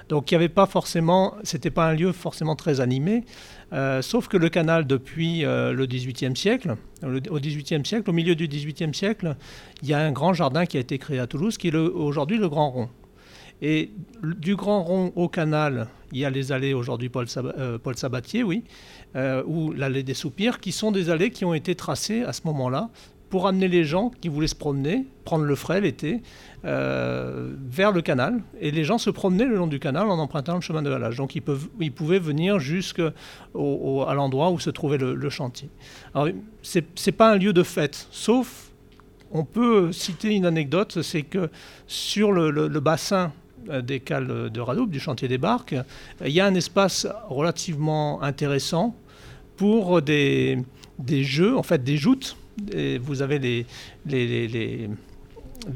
Donc 0.08 0.30
il 0.30 0.34
n'y 0.34 0.36
avait 0.36 0.48
pas 0.48 0.66
forcément, 0.66 1.34
c'était 1.44 1.70
pas 1.70 1.86
un 1.86 1.94
lieu 1.94 2.12
forcément 2.12 2.56
très 2.56 2.80
animé. 2.80 3.24
Euh, 3.72 4.02
sauf 4.02 4.28
que 4.28 4.36
le 4.36 4.48
canal, 4.48 4.86
depuis 4.86 5.44
euh, 5.44 5.72
le 5.72 5.86
XVIIIe 5.86 6.36
siècle, 6.36 6.76
au 7.02 7.38
XVIIIe 7.38 7.84
siècle, 7.84 8.10
au 8.10 8.12
milieu 8.12 8.34
du 8.34 8.48
XVIIIe 8.48 8.94
siècle, 8.94 9.36
il 9.82 9.88
y 9.88 9.94
a 9.94 10.00
un 10.00 10.12
grand 10.12 10.32
jardin 10.32 10.66
qui 10.66 10.76
a 10.76 10.80
été 10.80 10.98
créé 10.98 11.18
à 11.18 11.26
Toulouse, 11.26 11.56
qui 11.56 11.68
est 11.68 11.74
aujourd'hui 11.74 12.38
le 12.38 12.48
Grand 12.48 12.70
Rond. 12.70 12.88
Et 13.62 13.90
du 14.22 14.56
Grand 14.56 14.82
Rond 14.82 15.12
au 15.16 15.28
canal, 15.28 15.88
il 16.12 16.18
y 16.18 16.24
a 16.24 16.30
les 16.30 16.52
allées 16.52 16.74
aujourd'hui 16.74 17.08
Paul, 17.08 17.26
euh, 17.36 17.78
Sabatier, 17.94 18.42
oui, 18.42 18.64
ou 19.46 19.72
l'allée 19.72 20.02
des 20.02 20.14
Soupirs, 20.14 20.60
qui 20.60 20.72
sont 20.72 20.92
des 20.92 21.10
allées 21.10 21.30
qui 21.30 21.44
ont 21.44 21.54
été 21.54 21.74
tracées 21.74 22.22
à 22.22 22.32
ce 22.32 22.42
moment-là 22.44 22.90
pour 23.30 23.46
amener 23.46 23.68
les 23.68 23.84
gens 23.84 24.10
qui 24.20 24.28
voulaient 24.28 24.48
se 24.48 24.56
promener, 24.56 25.06
prendre 25.24 25.44
le 25.44 25.54
frais 25.54 25.80
l'été, 25.80 26.20
euh, 26.64 27.54
vers 27.70 27.92
le 27.92 28.02
canal. 28.02 28.42
Et 28.60 28.72
les 28.72 28.82
gens 28.82 28.98
se 28.98 29.08
promenaient 29.08 29.46
le 29.46 29.56
long 29.56 29.68
du 29.68 29.78
canal 29.78 30.08
en 30.08 30.18
empruntant 30.18 30.56
le 30.56 30.60
chemin 30.60 30.82
de 30.82 30.90
halage. 30.90 31.16
Donc 31.16 31.36
ils, 31.36 31.92
pouvaient 31.92 32.18
venir 32.18 32.58
jusqu'à 32.58 33.12
l'endroit 33.54 34.50
où 34.50 34.58
se 34.58 34.68
trouvait 34.68 34.98
le, 34.98 35.30
chantier. 35.30 35.70
Alors 36.12 36.28
ce 36.62 36.80
n'est 36.80 37.12
pas 37.12 37.32
un 37.32 37.36
lieu 37.36 37.52
de 37.52 37.62
fête, 37.62 38.08
sauf, 38.10 38.72
on 39.30 39.44
peut 39.44 39.92
citer 39.92 40.34
une 40.34 40.44
anecdote, 40.44 41.00
c'est 41.02 41.22
que 41.22 41.50
sur 41.86 42.32
le, 42.32 42.68
bassin 42.80 43.26
euh, 43.26 43.28
des 43.82 44.00
cales 44.00 44.50
de 44.50 44.60
Radoupe, 44.60 44.90
du 44.90 45.00
chantier 45.00 45.28
des 45.28 45.38
barques, 45.38 45.74
il 46.24 46.32
y 46.32 46.40
a 46.40 46.46
un 46.46 46.54
espace 46.54 47.06
relativement 47.28 48.22
intéressant 48.22 48.94
pour 49.56 50.02
des, 50.02 50.58
des 50.98 51.24
jeux, 51.24 51.56
en 51.56 51.62
fait 51.62 51.82
des 51.84 51.96
joutes 51.96 52.36
vous 53.02 53.22
avez 53.22 53.38
les, 53.38 53.66
les, 54.06 54.88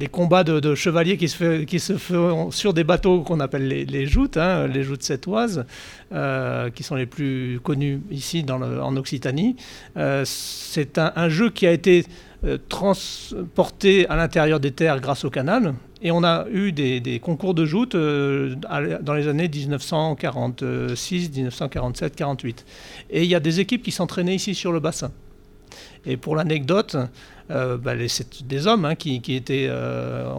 combats 0.08 0.44
de, 0.44 0.74
chevaliers 0.74 1.16
qui 1.16 1.28
se, 1.28 1.64
qui 1.64 1.80
se 1.80 1.96
font 1.96 2.50
sur 2.50 2.74
des 2.74 2.84
bateaux 2.84 3.22
qu'on 3.22 3.40
appelle 3.40 3.68
les, 3.68 4.06
joutes, 4.06 4.36
hein, 4.36 4.66
les 4.66 4.82
joutes 4.82 5.02
sétoises, 5.02 5.64
euh, 6.12 6.70
qui 6.70 6.82
sont 6.82 6.94
les 6.94 7.06
plus 7.06 7.60
connus 7.62 8.00
ici 8.10 8.42
dans 8.42 8.60
en 8.62 8.96
Occitanie. 8.96 9.56
Euh, 9.96 10.22
c'est 10.24 10.98
un, 10.98 11.28
jeu 11.28 11.50
qui 11.50 11.66
a 11.66 11.72
été 11.72 12.04
euh, 12.44 12.58
transporté 12.68 14.08
à 14.08 14.16
l'intérieur 14.16 14.60
des 14.60 14.72
terres 14.72 15.00
grâce 15.00 15.24
au 15.24 15.30
canal. 15.30 15.74
Et 16.04 16.10
on 16.10 16.22
a 16.22 16.46
eu 16.52 16.70
des, 16.70 17.18
concours 17.20 17.54
de 17.54 17.64
joutes 17.64 17.96
dans 17.96 19.14
les 19.14 19.26
années 19.26 19.48
1946, 19.48 21.30
1947, 21.30 22.14
48. 22.14 22.66
Et 23.08 23.22
il 23.22 23.28
y 23.28 23.34
a 23.34 23.40
des 23.40 23.58
équipes 23.58 23.82
qui 23.82 23.90
s'entraînaient 23.90 24.34
ici 24.34 24.54
sur 24.54 24.70
le 24.70 24.80
bassin. 24.80 25.10
Et 26.04 26.18
pour 26.18 26.36
l'anecdote, 26.36 26.96
euh, 27.50 27.76
bah, 27.76 27.92
c'est 28.08 28.46
des 28.46 28.66
hommes 28.66 28.86
hein, 28.86 28.94
qui, 28.94 29.20
étaient, 29.28 29.66
euh, 29.68 30.32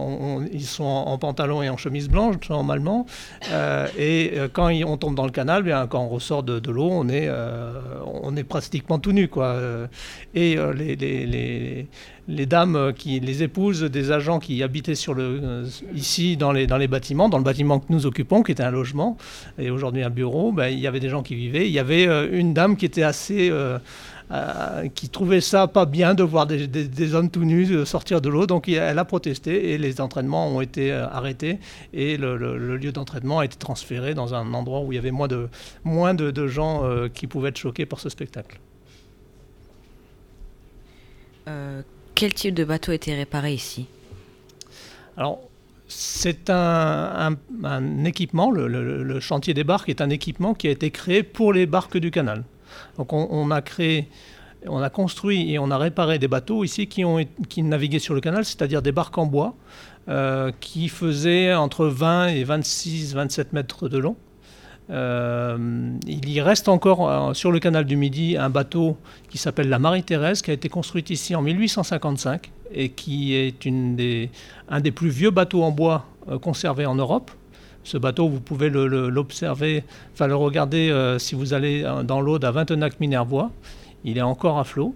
ils 0.52 0.64
sont 0.64 0.84
en, 0.84 1.16
pantalon 1.18 1.62
et 1.62 1.68
en 1.68 1.76
chemise 1.76 2.08
blanche 2.08 2.48
normalement, 2.50 3.06
euh, 3.52 3.86
et 3.96 4.34
quand 4.52 4.70
on 4.84 4.96
tombe 4.96 5.14
dans 5.14 5.24
le 5.24 5.30
canal, 5.30 5.62
bien, 5.62 5.86
quand 5.86 6.00
on 6.00 6.08
ressort 6.08 6.42
de, 6.42 6.70
l'eau, 6.70 6.88
on 6.90 7.08
est, 7.08 7.30
on 8.04 8.36
est 8.36 8.44
pratiquement 8.44 8.98
tout 8.98 9.12
nu, 9.12 9.28
quoi. 9.28 9.56
Et 10.34 10.56
les, 10.74 10.96
les, 10.96 11.86
les, 12.28 12.46
dames 12.46 12.92
qui, 12.96 13.20
les 13.20 13.42
épouses 13.42 13.82
des 13.82 14.10
agents 14.10 14.40
qui 14.40 14.62
habitaient 14.62 14.94
sur 14.94 15.14
le, 15.14 15.64
ici 15.94 16.36
dans 16.36 16.52
les, 16.52 16.66
dans 16.66 16.76
les 16.76 16.88
bâtiments, 16.88 17.28
dans 17.28 17.38
le 17.38 17.44
bâtiment 17.44 17.78
que 17.78 17.86
nous 17.90 18.06
occupons, 18.06 18.42
qui 18.42 18.52
était 18.52 18.62
un 18.62 18.70
logement 18.70 19.16
et 19.58 19.70
aujourd'hui 19.70 20.02
un 20.02 20.10
bureau, 20.10 20.52
ben, 20.52 20.68
il 20.68 20.80
y 20.80 20.86
avait 20.86 21.00
des 21.00 21.08
gens 21.08 21.22
qui 21.22 21.34
vivaient. 21.36 21.66
Il 21.66 21.72
y 21.72 21.78
avait 21.78 22.04
une 22.32 22.52
dame 22.52 22.76
qui 22.76 22.84
était 22.84 23.04
assez 23.04 23.50
euh, 24.32 24.88
qui 24.88 25.08
trouvait 25.08 25.40
ça 25.40 25.68
pas 25.68 25.86
bien 25.86 26.14
de 26.14 26.24
voir 26.24 26.48
des, 26.48 27.14
hommes 27.14 27.30
tout 27.30 27.44
nus 27.44 27.70
euh, 27.70 27.84
sortir 27.84 28.20
de 28.20 28.28
l'eau. 28.28 28.46
Donc 28.48 28.68
elle 28.68 28.98
a 28.98 29.04
protesté 29.04 29.70
et 29.70 29.78
les 29.78 30.00
entraînements 30.00 30.48
ont 30.48 30.60
été 30.60 30.90
euh, 30.90 31.06
arrêtés 31.08 31.60
et 31.92 32.16
le, 32.16 32.76
lieu 32.76 32.90
d'entraînement 32.90 33.38
a 33.38 33.44
été 33.44 33.56
transféré 33.56 34.14
dans 34.14 34.34
un 34.34 34.52
endroit 34.52 34.80
où 34.80 34.90
il 34.90 34.96
y 34.96 34.98
avait 34.98 35.12
moins 35.12 35.28
de, 35.28 35.48
moins 35.84 36.12
de, 36.14 36.46
gens 36.48 36.82
qui 37.14 37.26
pouvaient 37.28 37.50
être 37.50 37.56
choqués 37.56 37.86
par 37.86 38.00
ce 38.00 38.08
spectacle. 38.08 38.58
quel 42.14 42.34
type 42.34 42.54
de 42.54 42.64
bateau 42.64 42.92
était 42.92 43.14
réparé 43.14 43.52
ici? 43.52 43.86
Alors, 45.16 45.40
c'est 45.88 46.50
un, 46.50 47.36
équipement, 48.04 48.50
le, 48.50 49.20
chantier 49.20 49.54
des 49.54 49.64
barques 49.64 49.88
est 49.88 50.00
un 50.00 50.10
équipement 50.10 50.54
qui 50.54 50.66
a 50.66 50.70
été 50.70 50.90
créé 50.90 51.22
pour 51.22 51.52
les 51.52 51.66
barques 51.66 51.98
du 51.98 52.10
canal. 52.10 52.44
Donc 52.98 53.12
on, 53.12 53.50
a 53.50 54.90
construit 54.90 55.52
et 55.52 55.58
on 55.58 55.70
a 55.70 55.78
réparé 55.78 56.18
des 56.18 56.28
bateaux 56.28 56.64
ici 56.64 56.86
qui, 56.86 57.62
naviguaient 57.62 57.98
sur 57.98 58.14
le 58.14 58.20
canal, 58.20 58.44
c'est-à-dire 58.44 58.82
des 58.82 58.92
barques 58.92 59.18
en 59.18 59.26
bois 59.26 59.54
euh, 60.08 60.50
qui 60.60 60.88
faisaient 60.88 61.54
entre 61.54 61.86
20 61.86 62.28
et 62.28 62.44
26, 62.44 63.14
27 63.14 63.52
mètres 63.52 63.88
de 63.88 63.98
long. 63.98 64.16
Euh, 64.88 65.96
il 66.06 66.28
y 66.28 66.40
reste 66.40 66.68
encore 66.68 67.10
euh, 67.10 67.34
sur 67.34 67.50
le 67.50 67.58
canal 67.58 67.84
du 67.84 67.96
Midi 67.96 68.36
un 68.36 68.50
bateau 68.50 68.96
qui 69.28 69.36
s'appelle 69.36 69.68
la 69.68 69.80
Marie-Thérèse, 69.80 70.42
qui 70.42 70.52
a 70.52 70.54
été 70.54 70.68
construite 70.68 71.10
ici 71.10 71.34
en 71.34 71.42
1855 71.42 72.52
et 72.72 72.90
qui 72.90 73.34
est 73.34 73.66
un 73.66 74.80
des 74.80 74.90
plus 74.92 75.08
vieux 75.08 75.30
bateaux 75.30 75.62
en 75.62 75.70
bois 75.70 76.06
conservés 76.40 76.86
en 76.86 76.94
Europe. 76.94 77.30
Ce 77.86 77.96
bateau, 77.96 78.28
vous 78.28 78.40
pouvez 78.40 78.68
l'observer, 78.68 79.84
enfin 80.12 80.26
le 80.26 80.34
regarder 80.34 80.90
euh, 80.90 81.20
si 81.20 81.36
vous 81.36 81.54
allez 81.54 81.84
euh, 81.84 82.02
dans 82.02 82.20
l'Aude 82.20 82.44
à 82.44 82.50
Vintenac-Minervois. 82.50 83.52
Il 84.04 84.18
est 84.18 84.22
encore 84.22 84.58
à 84.58 84.64
flot. 84.64 84.92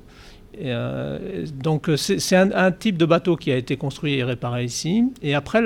Euh, 0.61 1.47
donc 1.63 1.89
c'est 1.97 2.35
un, 2.35 2.73
type 2.73 2.97
de 2.97 3.05
bateau 3.05 3.37
qui 3.37 3.53
a 3.53 3.57
été 3.57 3.77
construit 3.77 4.15
et 4.15 4.25
réparé 4.25 4.65
ici. 4.65 5.05
Et 5.23 5.37
après, 5.37 5.63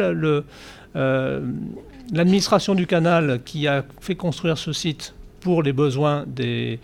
l'administration 2.12 2.74
du 2.74 2.86
canal 2.86 3.40
qui 3.42 3.68
a 3.68 3.86
fait 4.02 4.16
construire 4.16 4.58
ce 4.58 4.74
site 4.74 5.14
pour 5.40 5.62
les 5.62 5.72
besoins 5.72 6.26
des, 6.26 6.78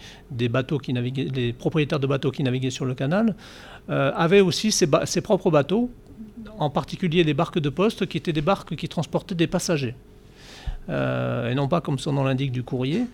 bateaux 0.49 0.79
qui 0.79 0.95
naviguaient, 0.95 1.27
des 1.27 1.53
propriétaires 1.53 2.01
de 2.01 2.07
bateaux 2.07 2.31
qui 2.31 2.43
naviguaient 2.43 2.71
sur 2.71 2.87
le 2.87 2.95
canal, 2.95 3.35
avait 3.89 4.41
aussi 4.41 4.73
ses, 4.73 4.89
ses 5.05 5.21
propres 5.21 5.51
bateaux, 5.51 5.91
en 6.59 6.71
particulier 6.71 7.25
les 7.25 7.35
barques 7.35 7.59
de 7.59 7.69
poste, 7.69 8.07
qui 8.07 8.17
étaient 8.17 8.33
des 8.33 8.41
barques 8.41 8.75
qui 8.75 8.89
transportaient 8.89 9.35
des 9.35 9.47
passagers. 9.47 9.95
Euh, 10.91 11.51
et 11.51 11.55
non 11.55 11.69
pas 11.69 11.81
comme 11.81 11.99
son 11.99 12.13
nom 12.13 12.25
l'indique 12.25 12.53
du 12.53 12.63
courrier. 12.63 13.07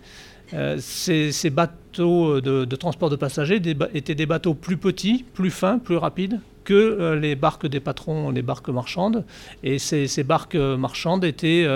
Euh, 0.53 0.77
ces, 0.79 1.49
bateaux 1.49 2.39
de, 2.39 2.75
transport 2.75 3.09
de 3.09 3.15
passagers 3.15 3.61
étaient 3.93 4.15
des 4.15 4.25
bateaux 4.25 4.53
plus 4.53 4.77
petits, 4.77 5.25
plus 5.33 5.51
fins, 5.51 5.77
plus 5.77 5.97
rapides 5.97 6.39
que 6.63 6.73
euh, 6.73 7.15
les 7.17 7.35
barques 7.35 7.67
des 7.67 7.79
patrons, 7.79 8.29
les 8.29 8.41
barques 8.41 8.69
marchandes. 8.69 9.25
Et 9.63 9.77
ces, 9.79 10.23
barques 10.23 10.55
marchandes 10.55 11.23
étaient, 11.23 11.67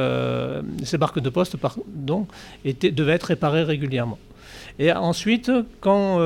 ces 0.84 0.98
barques 0.98 1.19
de 1.19 1.30
poste, 1.30 1.57
pardon, 1.57 2.28
devaient 2.65 3.14
être 3.14 3.26
réparées 3.26 3.64
régulièrement. 3.64 4.19
Et 4.80 4.91
ensuite, 4.91 5.52
quand, 5.82 6.18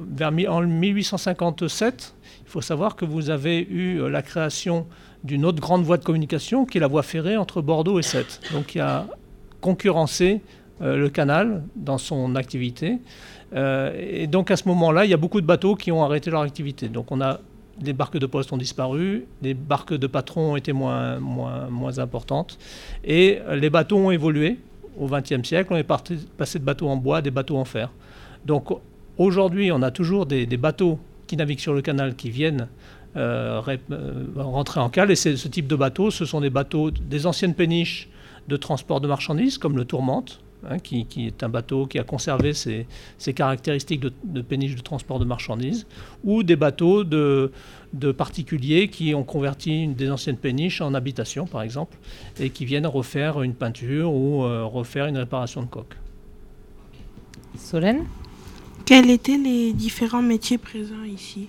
vers, 0.00 0.32
en 0.48 0.62
1857, 0.62 2.14
il 2.46 2.50
faut 2.50 2.62
savoir 2.62 2.96
que 2.96 3.04
vous 3.04 3.30
avez 3.30 3.60
eu 3.60 4.08
la 4.08 4.22
création 4.22 4.86
d'une 5.24 5.44
autre 5.44 5.60
grande 5.60 5.82
voie 5.82 5.96
de 5.96 6.04
communication 6.04 6.64
qui 6.64 6.78
est 6.78 6.80
la 6.80 6.86
voie 6.86 7.02
ferrée 7.02 7.36
entre 7.36 7.62
Bordeaux 7.62 7.98
et 7.98 8.02
Sète. 8.02 8.40
Donc 8.52 8.66
qui 8.66 8.80
a 8.80 9.06
concurrencé 9.60 10.40
euh, 10.82 10.96
le 10.96 11.08
canal 11.08 11.64
dans 11.74 11.98
son 11.98 12.36
activité. 12.36 12.98
et 13.54 14.26
donc 14.26 14.50
à 14.50 14.56
ce 14.56 14.68
moment-là, 14.68 15.04
il 15.04 15.10
y 15.10 15.14
a 15.14 15.16
beaucoup 15.16 15.40
de 15.40 15.46
bateaux 15.46 15.74
qui 15.76 15.90
ont 15.92 16.04
arrêté 16.04 16.30
leur 16.30 16.42
activité. 16.42 16.88
Donc 16.88 17.10
on 17.10 17.20
a 17.20 17.40
les 17.82 17.92
barques 17.92 18.18
de 18.18 18.26
poste 18.26 18.52
ont 18.52 18.56
disparu, 18.56 19.26
les 19.42 19.54
barques 19.54 19.94
de 19.94 20.06
patrons 20.06 20.52
ont 20.52 20.56
été 20.56 20.72
moins, 20.72 21.18
moins, 21.18 21.68
moins 21.68 21.98
importantes, 21.98 22.56
et 23.04 23.40
les 23.52 23.70
bateaux 23.70 23.98
ont 23.98 24.10
évolué. 24.12 24.58
Au 24.96 25.08
XXe 25.08 25.42
siècle, 25.42 25.72
on 25.72 25.76
est 25.76 25.82
passé 25.82 26.58
de 26.60 26.64
bateaux 26.64 26.88
en 26.88 26.96
bois 26.96 27.16
à 27.16 27.22
des 27.22 27.32
bateaux 27.32 27.56
en 27.56 27.64
fer. 27.64 27.90
Donc 28.44 28.68
aujourd'hui, 29.18 29.72
on 29.72 29.82
a 29.82 29.90
toujours 29.90 30.26
des, 30.26 30.46
bateaux 30.56 30.98
qui 31.26 31.36
naviguent 31.36 31.60
sur 31.60 31.74
le 31.74 31.82
canal 31.82 32.14
qui 32.14 32.30
viennent 32.30 32.62
euh, 32.62 32.64
euh, 32.64 32.93
rentrer 33.16 34.80
en 34.80 34.90
cale, 34.90 35.10
et 35.10 35.16
ce 35.16 35.48
type 35.48 35.66
de 35.66 35.76
bateaux, 35.76 36.10
ce 36.10 36.24
sont 36.24 36.40
des 36.40 36.50
bateaux 36.50 36.90
des 36.90 37.26
anciennes 37.26 37.54
péniches 37.54 38.08
de 38.48 38.56
transport 38.56 39.00
de 39.00 39.08
marchandises, 39.08 39.58
comme 39.58 39.76
le 39.76 39.84
Tourmente, 39.84 40.40
Hein, 40.70 40.78
qui, 40.78 41.06
est 41.18 41.42
un 41.42 41.48
bateau 41.48 41.86
qui 41.86 41.98
a 41.98 42.04
conservé 42.04 42.54
ses, 42.54 42.86
caractéristiques 43.34 44.00
de, 44.00 44.40
péniche 44.40 44.74
de 44.74 44.80
transport 44.80 45.18
de 45.18 45.24
marchandises, 45.24 45.86
ou 46.22 46.42
des 46.42 46.56
bateaux 46.56 47.04
de, 47.04 47.50
particuliers 48.16 48.88
qui 48.88 49.14
ont 49.14 49.24
converti 49.24 49.82
une 49.82 49.94
des 49.94 50.10
anciennes 50.10 50.36
péniches 50.36 50.80
en 50.80 50.94
habitation, 50.94 51.46
par 51.46 51.62
exemple, 51.62 51.96
et 52.40 52.50
qui 52.50 52.64
viennent 52.64 52.86
refaire 52.86 53.42
une 53.42 53.54
peinture 53.54 54.12
ou 54.12 54.44
euh, 54.44 54.64
refaire 54.64 55.06
une 55.06 55.18
réparation 55.18 55.62
de 55.62 55.66
coque. 55.66 55.96
Solène? 57.58 58.04
Quels 58.86 59.10
étaient 59.10 59.38
les 59.38 59.72
différents 59.72 60.22
métiers 60.22 60.58
présents 60.58 61.04
ici? 61.04 61.48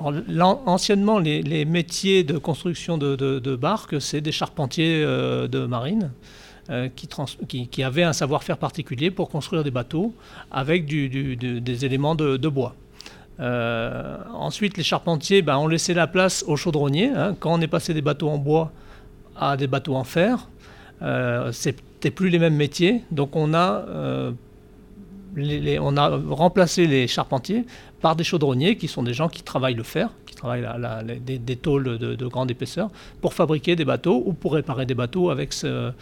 Anciennement, 0.00 1.18
les, 1.18 1.64
métiers 1.64 2.24
de 2.24 2.38
construction 2.38 2.98
de, 2.98 3.56
barques, 3.56 4.00
c'est 4.00 4.20
des 4.20 4.32
charpentiers 4.32 5.02
euh, 5.04 5.48
de 5.48 5.66
marine. 5.66 6.10
Euh, 6.70 6.88
qui, 6.88 7.82
avaient 7.82 8.04
un 8.04 8.12
savoir-faire 8.12 8.56
particulier 8.56 9.10
pour 9.10 9.28
construire 9.28 9.64
des 9.64 9.72
bateaux 9.72 10.14
avec 10.52 10.86
des 10.86 11.84
éléments 11.84 12.14
de, 12.14 12.48
bois. 12.48 12.76
Euh, 13.40 14.18
ensuite, 14.32 14.76
les 14.76 14.84
charpentiers 14.84 15.42
ben, 15.42 15.56
ont 15.56 15.66
laissé 15.66 15.94
la 15.94 16.06
place 16.06 16.44
aux 16.46 16.54
chaudronniers. 16.54 17.08
Hein. 17.08 17.34
Quand 17.40 17.52
on 17.54 17.60
est 17.60 17.66
passé 17.66 17.92
des 17.92 18.02
bateaux 18.02 18.28
en 18.28 18.38
bois 18.38 18.70
à 19.36 19.56
des 19.56 19.66
bateaux 19.66 19.96
en 19.96 20.04
fer, 20.04 20.48
euh, 21.02 21.50
c'était 21.50 22.12
plus 22.12 22.28
les 22.28 22.38
mêmes 22.38 22.54
métiers. 22.54 23.02
Donc 23.10 23.34
on 23.34 23.52
a, 23.52 23.84
on 25.36 25.96
a 25.96 26.20
remplacé 26.30 26.86
les 26.86 27.06
charpentiers 27.06 27.64
par 28.00 28.16
des 28.16 28.24
chaudronniers 28.24 28.76
qui 28.76 28.88
sont 28.88 29.02
des 29.02 29.14
gens 29.14 29.28
qui 29.28 29.42
travaillent 29.42 29.74
le 29.74 29.82
fer, 29.82 30.10
qui 30.26 30.34
travaillent 30.34 30.66
des, 31.20 31.56
tôles 31.56 31.98
de, 31.98 32.26
grande 32.26 32.50
épaisseur 32.50 32.90
pour 33.20 33.34
fabriquer 33.34 33.76
des 33.76 33.84
bateaux 33.84 34.22
ou 34.24 34.32
pour 34.32 34.54
réparer 34.54 34.86
des 34.86 34.94
bateaux 34.94 35.30
avec 35.30 35.52
ce, 35.52 35.92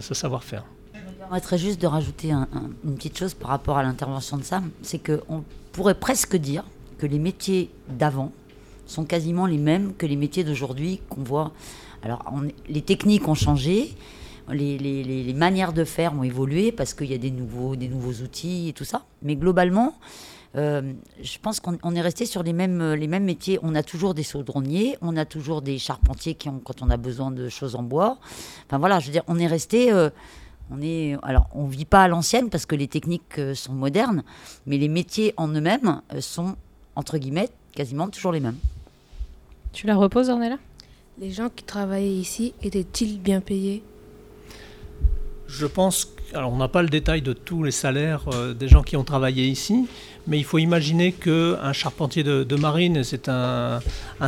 savoir-faire. 0.00 0.64
Je 0.94 1.00
me 1.00 1.12
permettrais 1.18 1.58
juste 1.58 1.80
de 1.80 1.86
rajouter 1.86 2.30
une 2.32 2.96
petite 2.96 3.18
chose 3.18 3.34
par 3.34 3.50
rapport 3.50 3.78
à 3.78 3.82
l'intervention 3.82 4.36
de 4.36 4.42
Sam, 4.42 4.70
c'est 4.82 4.98
qu'on 4.98 5.44
pourrait 5.72 5.94
presque 5.94 6.36
dire 6.36 6.64
que 6.98 7.06
les 7.06 7.18
métiers 7.18 7.70
d'avant 7.88 8.32
sont 8.86 9.04
quasiment 9.04 9.46
les 9.46 9.58
mêmes 9.58 9.94
que 9.94 10.06
les 10.06 10.16
métiers 10.16 10.44
d'aujourd'hui 10.44 11.00
qu'on 11.08 11.22
voit. 11.22 11.52
Alors, 12.02 12.32
les 12.68 12.82
techniques 12.82 13.26
ont 13.28 13.34
changé, 13.34 13.94
les, 14.50 14.78
les, 14.78 15.34
manières 15.34 15.72
de 15.72 15.84
faire 15.84 16.14
ont 16.14 16.22
évolué 16.22 16.72
parce 16.72 16.94
qu'il 16.94 17.10
y 17.10 17.14
a 17.14 17.18
des 17.18 17.30
nouveaux, 17.30 17.76
des 17.76 17.88
nouveaux 17.88 18.22
outils 18.22 18.68
et 18.68 18.72
tout 18.72 18.84
ça. 18.84 19.04
Mais 19.22 19.36
globalement, 19.36 19.94
euh, 20.54 20.92
je 21.22 21.38
pense 21.38 21.60
qu'on 21.60 21.94
est 21.94 22.00
resté 22.00 22.26
sur 22.26 22.42
les 22.42 22.52
mêmes, 22.52 22.94
les 22.94 23.06
mêmes 23.06 23.24
métiers. 23.24 23.58
On 23.62 23.74
a 23.74 23.82
toujours 23.82 24.14
des 24.14 24.22
saudronniers, 24.22 24.98
on 25.00 25.16
a 25.16 25.24
toujours 25.24 25.62
des 25.62 25.78
charpentiers 25.78 26.34
qui 26.34 26.48
ont, 26.48 26.60
quand 26.62 26.82
on 26.82 26.90
a 26.90 26.96
besoin 26.96 27.30
de 27.30 27.48
choses 27.48 27.74
en 27.74 27.82
bois. 27.82 28.18
Enfin 28.66 28.78
voilà, 28.78 29.00
je 29.00 29.06
veux 29.06 29.12
dire, 29.12 29.24
on 29.28 29.38
est 29.38 29.46
resté. 29.46 29.92
Euh, 29.92 30.10
on 30.70 30.80
est, 30.80 31.16
alors, 31.22 31.48
on 31.54 31.66
vit 31.66 31.84
pas 31.84 32.02
à 32.02 32.08
l'ancienne 32.08 32.48
parce 32.48 32.66
que 32.66 32.74
les 32.74 32.88
techniques 32.88 33.38
euh, 33.38 33.54
sont 33.54 33.74
modernes, 33.74 34.22
mais 34.66 34.78
les 34.78 34.88
métiers 34.88 35.34
en 35.36 35.48
eux-mêmes 35.48 36.00
sont, 36.20 36.56
entre 36.96 37.18
guillemets, 37.18 37.50
quasiment 37.74 38.08
toujours 38.08 38.32
les 38.32 38.40
mêmes. 38.40 38.56
Tu 39.72 39.86
la 39.86 39.96
reposes, 39.96 40.30
Ornella? 40.30 40.58
Les 41.18 41.30
gens 41.30 41.50
qui 41.54 41.64
travaillaient 41.64 42.14
ici 42.14 42.54
étaient-ils 42.62 43.20
bien 43.20 43.40
payés? 43.40 43.82
Je 45.54 45.66
pense, 45.66 46.14
alors 46.32 46.50
on 46.50 46.56
n'a 46.56 46.68
pas 46.68 46.82
le 46.82 46.88
détail 46.88 47.20
de 47.20 47.34
tous 47.34 47.62
les 47.62 47.70
salaires 47.70 48.24
des 48.58 48.68
gens 48.68 48.82
qui 48.82 48.96
ont 48.96 49.04
travaillé 49.04 49.44
ici, 49.46 49.86
mais 50.26 50.38
il 50.38 50.44
faut 50.44 50.58
imaginer 50.58 51.12
qu'un 51.12 51.72
charpentier 51.72 52.22
de, 52.22 52.56
marine, 52.56 53.02
c'est 53.02 53.28
un, 53.28 53.80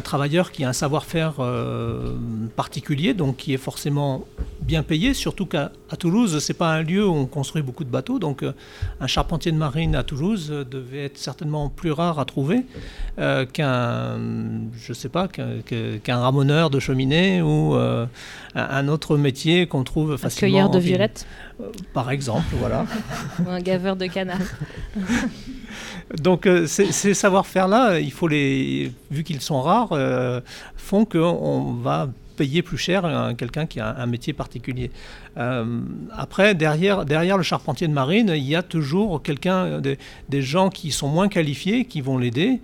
travailleur 0.02 0.50
qui 0.50 0.64
a 0.64 0.68
un 0.68 0.72
savoir-faire 0.72 1.34
euh, 1.38 2.14
particulier, 2.56 3.14
donc 3.14 3.36
qui 3.36 3.54
est 3.54 3.58
forcément 3.58 4.24
bien 4.62 4.82
payé, 4.82 5.14
surtout 5.14 5.46
qu'à 5.46 5.70
Toulouse, 5.98 6.38
ce 6.40 6.52
n'est 6.52 6.56
pas 6.56 6.72
un 6.72 6.82
lieu 6.82 7.06
où 7.06 7.12
on 7.12 7.26
construit 7.26 7.62
beaucoup 7.62 7.84
de 7.84 7.90
bateaux, 7.90 8.18
donc 8.18 8.42
euh, 8.42 8.52
un 9.00 9.06
charpentier 9.06 9.52
de 9.52 9.56
marine 9.56 9.94
à 9.94 10.02
Toulouse 10.02 10.52
devait 10.68 11.04
être 11.04 11.18
certainement 11.18 11.68
plus 11.68 11.92
rare 11.92 12.18
à 12.18 12.24
trouver 12.24 12.64
euh, 13.18 13.46
qu'un, 13.46 14.18
je 14.76 14.92
sais 14.92 15.08
pas, 15.08 15.28
qu'un 15.28 16.18
ramoneur 16.18 16.70
de 16.70 16.80
cheminée 16.80 17.40
ou 17.40 17.74
un 18.54 18.88
autre 18.88 19.16
métier 19.16 19.66
qu'on 19.66 19.84
trouve 19.84 20.16
facilement. 20.16 20.48
Un 20.48 20.50
cueilleur 20.50 20.70
de 20.70 20.78
violettes 20.78 21.26
Par 21.92 22.10
exemple, 22.10 22.46
voilà. 22.58 22.86
ou 23.44 23.50
un 23.50 23.60
gaveur 23.60 23.96
de 23.96 24.06
canard. 24.06 24.38
Donc 26.22 26.46
euh, 26.46 26.66
ces 26.66 27.14
savoir-faire-là, 27.14 27.98
il 28.00 28.12
faut 28.12 28.28
les, 28.28 28.92
vu 29.10 29.24
qu'ils 29.24 29.40
sont 29.40 29.60
rares, 29.62 29.92
euh, 29.92 30.40
font 30.76 31.04
qu'on 31.04 31.72
va 31.74 32.08
payer 32.34 32.62
plus 32.62 32.78
cher 32.78 33.32
quelqu'un 33.36 33.66
qui 33.66 33.80
a 33.80 33.96
un 33.96 34.06
métier 34.06 34.32
particulier. 34.32 34.90
Euh, 35.36 35.80
après, 36.12 36.54
derrière, 36.54 37.04
derrière 37.04 37.36
le 37.36 37.42
charpentier 37.42 37.88
de 37.88 37.92
marine, 37.92 38.32
il 38.34 38.44
y 38.44 38.54
a 38.54 38.62
toujours 38.62 39.22
quelqu'un, 39.22 39.80
des, 39.80 39.98
gens 40.42 40.68
qui 40.68 40.90
sont 40.90 41.08
moins 41.08 41.28
qualifiés, 41.28 41.84
qui 41.84 42.00
vont 42.00 42.18
l'aider 42.18 42.60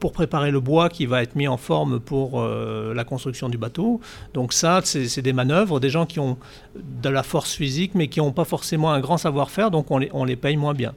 pour 0.00 0.12
préparer 0.12 0.50
le 0.50 0.60
bois 0.60 0.88
qui 0.88 1.06
va 1.06 1.22
être 1.22 1.34
mis 1.34 1.48
en 1.48 1.56
forme 1.56 2.00
pour 2.00 2.42
la 2.42 3.04
construction 3.04 3.48
du 3.48 3.58
bateau. 3.58 4.00
Donc 4.32 4.52
ça, 4.52 4.80
c'est 4.84 5.22
des 5.22 5.32
manœuvres, 5.32 5.80
des 5.80 5.90
gens 5.90 6.06
qui 6.06 6.20
ont 6.20 6.38
de 6.76 7.08
la 7.08 7.22
force 7.22 7.54
physique, 7.54 7.92
mais 7.94 8.08
qui 8.08 8.20
n'ont 8.20 8.32
pas 8.32 8.44
forcément 8.44 8.92
un 8.92 9.00
grand 9.00 9.18
savoir-faire, 9.18 9.70
donc 9.70 9.90
on 9.90 9.98
les, 9.98 10.10
on 10.12 10.24
les 10.24 10.36
paye 10.36 10.56
moins 10.56 10.74
bien. 10.74 10.94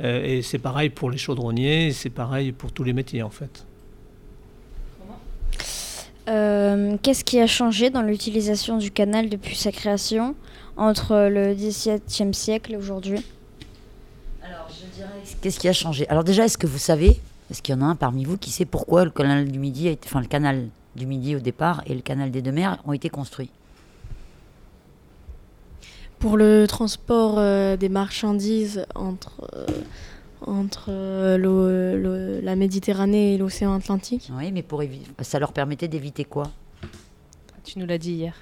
Euh, 0.00 0.24
et 0.24 0.42
c'est 0.42 0.58
pareil 0.58 0.90
pour 0.90 1.10
les 1.10 1.18
chaudronniers, 1.18 1.92
c'est 1.92 2.10
pareil 2.10 2.52
pour 2.52 2.72
tous 2.72 2.84
les 2.84 2.92
métiers 2.92 3.22
en 3.22 3.30
fait. 3.30 3.66
Euh, 6.28 6.96
qu'est-ce 7.02 7.24
qui 7.24 7.40
a 7.40 7.46
changé 7.46 7.90
dans 7.90 8.02
l'utilisation 8.02 8.78
du 8.78 8.90
canal 8.90 9.28
depuis 9.28 9.56
sa 9.56 9.72
création 9.72 10.36
entre 10.76 11.28
le 11.28 11.54
XVIIe 11.54 12.32
siècle 12.32 12.74
et 12.74 12.76
aujourd'hui 12.76 13.24
Alors, 14.44 14.68
je 14.70 14.86
dirais, 14.96 15.08
qu'est-ce 15.40 15.58
qui 15.58 15.68
a 15.68 15.72
changé? 15.72 16.08
Alors 16.08 16.22
déjà, 16.22 16.44
est-ce 16.44 16.58
que 16.58 16.68
vous 16.68 16.78
savez, 16.78 17.20
est-ce 17.50 17.60
qu'il 17.60 17.74
y 17.74 17.78
en 17.78 17.82
a 17.82 17.86
un 17.86 17.96
parmi 17.96 18.24
vous 18.24 18.38
qui 18.38 18.50
sait 18.50 18.64
pourquoi 18.64 19.04
le 19.04 19.10
canal 19.10 19.50
du 19.50 19.58
Midi, 19.58 19.88
a 19.88 19.90
été, 19.90 20.08
enfin 20.08 20.20
le 20.20 20.26
canal 20.26 20.68
du 20.94 21.06
Midi 21.06 21.34
au 21.34 21.40
départ 21.40 21.82
et 21.86 21.94
le 21.94 22.02
canal 22.02 22.30
des 22.30 22.40
Deux 22.40 22.52
Mers 22.52 22.78
ont 22.86 22.92
été 22.92 23.08
construits? 23.08 23.50
Pour 26.20 26.36
le 26.36 26.66
transport 26.68 27.34
euh, 27.38 27.76
des 27.76 27.88
marchandises 27.88 28.86
entre, 28.94 29.32
euh, 29.54 29.66
entre 30.46 30.86
euh, 30.88 32.40
la 32.42 32.56
Méditerranée 32.56 33.34
et 33.34 33.38
l'océan 33.38 33.74
Atlantique? 33.74 34.30
Oui, 34.36 34.52
mais 34.52 34.62
pour 34.62 34.82
ça 35.20 35.38
leur 35.38 35.52
permettait 35.52 35.88
d'éviter 35.88 36.24
quoi? 36.24 36.50
Tu 37.64 37.78
nous 37.78 37.86
l'as 37.86 37.98
dit 37.98 38.12
hier. 38.12 38.34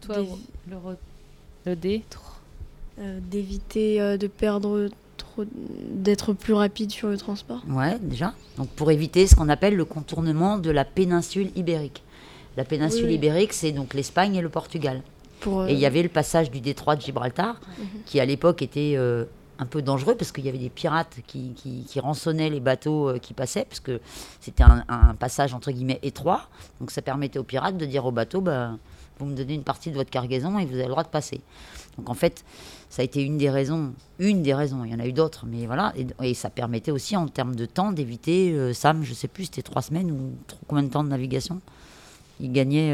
Toi, 0.00 0.16
le, 0.68 0.76
le 1.66 1.76
D 1.76 2.02
D'éviter 2.98 4.18
de 4.18 4.26
perdre 4.28 4.88
trop, 5.16 5.44
d'être 5.48 6.32
plus 6.32 6.52
rapide 6.52 6.92
sur 6.92 7.08
le 7.08 7.16
transport. 7.16 7.62
Ouais, 7.68 7.98
déjà. 8.00 8.34
Donc 8.56 8.68
pour 8.68 8.90
éviter 8.90 9.26
ce 9.26 9.34
qu'on 9.34 9.48
appelle 9.48 9.74
le 9.74 9.84
contournement 9.84 10.58
de 10.58 10.70
la 10.70 10.84
péninsule 10.84 11.50
ibérique. 11.56 12.02
La 12.56 12.64
péninsule 12.64 13.10
ibérique, 13.10 13.52
c'est 13.52 13.72
donc 13.72 13.94
l'Espagne 13.94 14.36
et 14.36 14.42
le 14.42 14.48
Portugal. 14.48 15.02
Et 15.68 15.72
il 15.72 15.78
y 15.78 15.86
avait 15.86 16.02
le 16.02 16.08
passage 16.08 16.50
du 16.50 16.60
détroit 16.60 16.96
de 16.96 17.02
Gibraltar, 17.02 17.60
mhm. 17.78 17.86
qui 18.06 18.20
à 18.20 18.24
l'époque 18.24 18.62
était 18.62 18.94
euh, 18.96 19.24
un 19.58 19.66
peu 19.66 19.82
dangereux 19.82 20.14
parce 20.16 20.32
qu'il 20.32 20.44
y 20.44 20.48
avait 20.48 20.58
des 20.58 20.70
pirates 20.70 21.18
qui, 21.26 21.54
rançonnaient 22.00 22.50
les 22.50 22.60
bateaux 22.60 23.10
euh, 23.10 23.18
qui 23.18 23.34
passaient, 23.34 23.64
parce 23.64 23.80
que 23.80 24.00
c'était 24.40 24.64
un, 24.64 25.14
passage 25.18 25.54
entre 25.54 25.70
guillemets 25.70 26.00
étroit. 26.02 26.48
Donc 26.80 26.90
ça 26.90 27.02
permettait 27.02 27.38
aux 27.38 27.44
pirates 27.44 27.76
de 27.76 27.86
dire 27.86 28.04
au 28.04 28.12
bateau 28.12 28.40
bah, 28.40 28.72
vous 29.18 29.26
me 29.26 29.34
donnez 29.34 29.54
une 29.54 29.62
partie 29.62 29.90
de 29.90 29.94
votre 29.94 30.10
cargaison 30.10 30.58
et 30.58 30.66
vous 30.66 30.74
avez 30.74 30.84
le 30.84 30.90
droit 30.90 31.04
de 31.04 31.08
passer. 31.08 31.40
Donc 31.96 32.10
en 32.10 32.14
fait, 32.14 32.44
ça 32.90 33.02
a 33.02 33.04
été 33.04 33.22
une 33.22 33.38
des 33.38 33.50
raisons, 33.50 33.94
une 34.18 34.42
des 34.42 34.54
raisons, 34.54 34.84
il 34.84 34.92
y 34.92 34.94
en 34.94 34.98
a 34.98 35.06
eu 35.06 35.12
d'autres, 35.12 35.46
mais 35.46 35.66
voilà, 35.66 35.92
et, 36.20 36.34
ça 36.34 36.50
permettait 36.50 36.90
aussi 36.90 37.16
en 37.16 37.28
termes 37.28 37.54
de 37.54 37.66
temps 37.66 37.92
d'éviter, 37.92 38.52
euh, 38.52 38.72
Sam, 38.72 39.04
je 39.04 39.14
sais 39.14 39.28
plus, 39.28 39.44
c'était 39.44 39.62
trois 39.62 39.82
semaines 39.82 40.10
ou 40.10 40.32
combien 40.66 40.82
de 40.82 40.90
temps 40.90 41.04
de 41.04 41.08
navigation? 41.08 41.60
Il 42.40 42.50
gagnait 42.52 42.92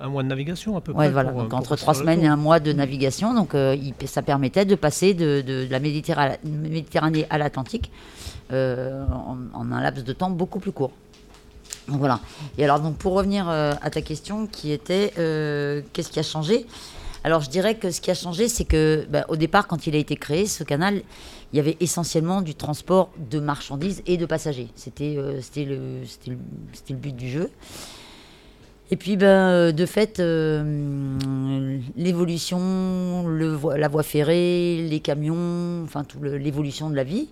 Un 0.00 0.08
mois 0.08 0.22
de 0.22 0.28
navigation 0.28 0.76
à 0.76 0.80
peu 0.80 0.92
Ouais, 0.92 1.06
près. 1.06 1.10
voilà, 1.10 1.30
pour- 1.30 1.40
donc 1.40 1.50
pour 1.50 1.58
entre 1.58 1.76
trois 1.76 1.94
semaines 1.94 2.22
et 2.22 2.26
un 2.28 2.36
mois 2.36 2.60
de 2.60 2.72
navigation, 2.72 3.34
donc 3.34 3.54
euh, 3.54 3.74
il- 3.76 3.94
ça 4.08 4.22
permettait 4.22 4.64
de 4.64 4.74
passer 4.76 5.12
de, 5.14 5.40
de- 5.40 5.64
de 5.66 5.68
la 5.70 5.80
Méditerranée, 5.80 7.26
à 7.30 7.38
l'Atlantique 7.38 7.90
euh, 8.52 9.04
en, 9.06 9.36
en 9.54 9.72
un 9.72 9.80
laps 9.82 10.04
de 10.04 10.12
temps 10.12 10.30
beaucoup 10.30 10.60
plus 10.60 10.72
court. 10.72 10.92
Donc 11.88 11.98
voilà. 11.98 12.20
Et 12.58 12.64
alors 12.64 12.80
donc 12.80 12.96
pour 12.96 13.14
revenir 13.14 13.48
euh, 13.48 13.72
à 13.82 13.90
ta 13.90 14.02
question 14.02 14.46
qui 14.46 14.72
était 14.72 15.12
qu'est-ce 15.92 16.10
qui 16.10 16.18
a 16.20 16.22
changé? 16.22 16.66
Alors 17.24 17.40
je 17.40 17.50
dirais 17.50 17.74
que 17.74 17.90
ce 17.90 18.00
qui 18.00 18.10
a 18.10 18.14
changé 18.14 18.46
c'est 18.48 18.64
que 18.64 19.06
bah, 19.10 19.24
au 19.28 19.36
départ 19.36 19.66
quand 19.66 19.86
il 19.86 19.94
a 19.96 19.98
été 19.98 20.14
créé 20.16 20.46
ce 20.46 20.62
canal 20.64 21.02
il 21.52 21.56
y 21.56 21.60
avait 21.60 21.76
essentiellement 21.80 22.42
du 22.42 22.54
transport 22.54 23.10
de 23.30 23.40
marchandises 23.40 24.02
et 24.06 24.16
de 24.18 24.26
passagers. 24.26 24.68
C'était 24.76 25.14
euh, 25.16 25.40
c'était 25.40 25.64
le, 25.64 26.02
c'était 26.06 26.30
le, 26.32 26.38
c'était 26.74 26.92
le 26.92 26.98
but 26.98 27.16
du 27.16 27.28
jeu. 27.30 27.50
Et 28.90 28.96
puis, 28.96 29.16
ben, 29.16 29.26
euh, 29.26 29.72
de 29.72 29.84
fait, 29.84 30.18
euh, 30.18 31.78
l'évolution, 31.96 33.28
la 33.28 33.88
voie 33.88 34.02
ferrée, 34.02 34.86
les 34.88 35.00
camions, 35.00 35.82
enfin, 35.84 36.04
tout 36.04 36.18
le- 36.20 36.38
l'évolution 36.38 36.88
de 36.88 36.94
la 36.96 37.04
vie 37.04 37.28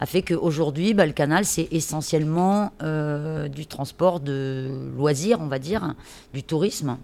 a 0.00 0.06
fait 0.06 0.22
qu'aujourd'hui, 0.22 0.94
ben, 0.94 1.04
le 1.06 1.12
canal, 1.12 1.44
c'est 1.44 1.68
essentiellement 1.72 2.72
euh, 2.82 3.48
du 3.48 3.66
transport 3.66 4.20
de 4.20 4.70
loisirs, 4.96 5.38
on 5.40 5.46
va 5.46 5.58
dire, 5.58 5.94
du 6.32 6.42
tourisme. 6.42 6.96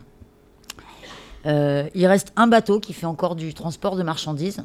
Il 1.44 2.06
reste 2.06 2.32
un 2.36 2.46
bateau 2.46 2.80
qui 2.80 2.92
fait 2.92 3.06
encore 3.06 3.34
du 3.34 3.54
transport 3.54 3.96
de 3.96 4.02
marchandises. 4.02 4.62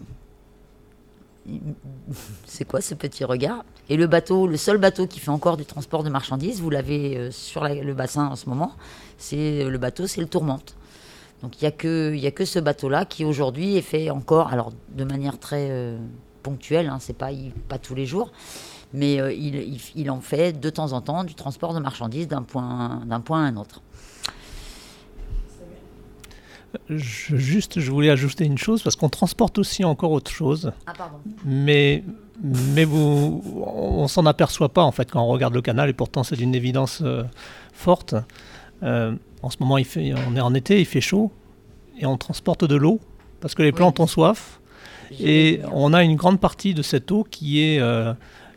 C'est 2.45 2.65
quoi 2.65 2.81
ce 2.81 2.95
petit 2.95 3.23
regard? 3.23 3.63
Et 3.89 3.97
le 3.97 4.07
bateau, 4.07 4.47
le 4.47 4.57
seul 4.57 4.77
bateau 4.77 5.05
qui 5.07 5.19
fait 5.19 5.30
encore 5.30 5.57
du 5.57 5.65
transport 5.65 6.03
de 6.03 6.09
marchandises, 6.09 6.59
vous 6.61 6.69
l'avez 6.69 7.17
euh, 7.17 7.31
sur 7.31 7.63
le 7.67 7.93
bassin 7.93 8.27
en 8.27 8.35
ce 8.35 8.49
moment, 8.49 8.72
c'est 9.17 9.63
euh, 9.63 9.69
le 9.69 9.77
bateau, 9.77 10.07
c'est 10.07 10.22
le 10.22 10.27
Tourmente. 10.27 10.76
Donc 11.43 11.61
il 11.61 11.63
n'y 11.65 11.67
a, 11.67 11.72
que- 11.72 12.15
y 12.15 12.26
a 12.26 12.31
que 12.31 12.45
ce 12.45 12.59
bateau-là 12.59 13.05
qui 13.05 13.26
aujourd'hui 13.26 13.76
est 13.77 13.81
fait 13.84 14.09
encore, 14.09 14.47
alors 14.51 14.72
de 14.89 15.03
manière 15.03 15.38
très 15.39 15.67
euh, 15.69 15.97
ponctuelle, 16.41 16.88
hein, 16.88 16.97
c'est 16.99 17.13
pas, 17.17 17.30
pas 17.67 17.77
tous 17.77 17.93
les 17.93 18.05
jours, 18.07 18.31
mais 18.93 19.15
il, 19.38 19.55
il- 19.55 19.81
il 19.95 20.09
en 20.11 20.22
fait 20.22 20.59
de 20.59 20.69
temps 20.69 20.93
en 20.93 21.01
temps 21.01 21.23
du 21.23 21.35
transport 21.35 21.73
de 21.73 21.80
marchandises 21.80 22.27
d'un 22.27 22.41
point, 22.43 23.01
d'un 23.05 23.19
point 23.22 23.43
à 23.45 23.47
un 23.47 23.57
autre. 23.57 23.81
Je- 26.89 27.35
juste, 27.35 27.80
je 27.80 27.91
voulais 27.91 28.10
ajouter 28.10 28.45
une 28.45 28.57
chose 28.57 28.81
parce 28.84 28.95
qu'on 28.95 29.10
transporte 29.10 29.57
aussi 29.57 29.84
encore 29.84 30.11
autre 30.11 30.31
chose. 30.31 30.72
Ah, 30.88 30.93
pardon. 30.97 31.18
Mais, 31.45 32.03
mais 32.43 32.85
vous, 32.85 33.43
on 33.65 34.07
s'en 34.07 34.26
aperçoit 34.26 34.69
pas 34.69 34.84
en 34.84 34.91
fait 34.91 35.10
quand 35.11 35.22
on 35.23 35.27
regarde 35.27 35.53
le 35.53 35.61
canal 35.61 35.89
et 35.89 35.93
pourtant 35.93 36.23
c'est 36.23 36.35
d'une 36.35 36.56
évidence 36.56 37.02
euh, 37.03 37.23
forte. 37.73 38.15
Euh, 38.84 39.14
en 39.41 39.49
ce 39.49 39.57
moment, 39.60 39.77
il 39.77 39.85
fait, 39.85 40.14
on 40.30 40.35
est 40.35 40.41
en 40.41 40.53
été, 40.53 40.80
il 40.80 40.85
fait 40.85 41.02
chaud 41.02 41.31
et 41.99 42.06
on 42.06 42.18
transporte 42.18 42.65
de 42.65 42.76
l'eau 42.76 42.99
parce 43.41 43.56
que 43.56 43.64
les 43.64 43.72
plantes 43.72 43.99
ont 43.99 44.07
soif 44.07 44.60
et 45.19 45.61
on 45.72 45.93
a 45.93 46.03
une 46.03 46.15
grande 46.15 46.39
partie 46.39 46.73
de 46.73 46.81
cette 46.81 47.11
eau 47.11 47.26
qui 47.30 47.61
est 47.61 47.80
euh, 47.80 48.14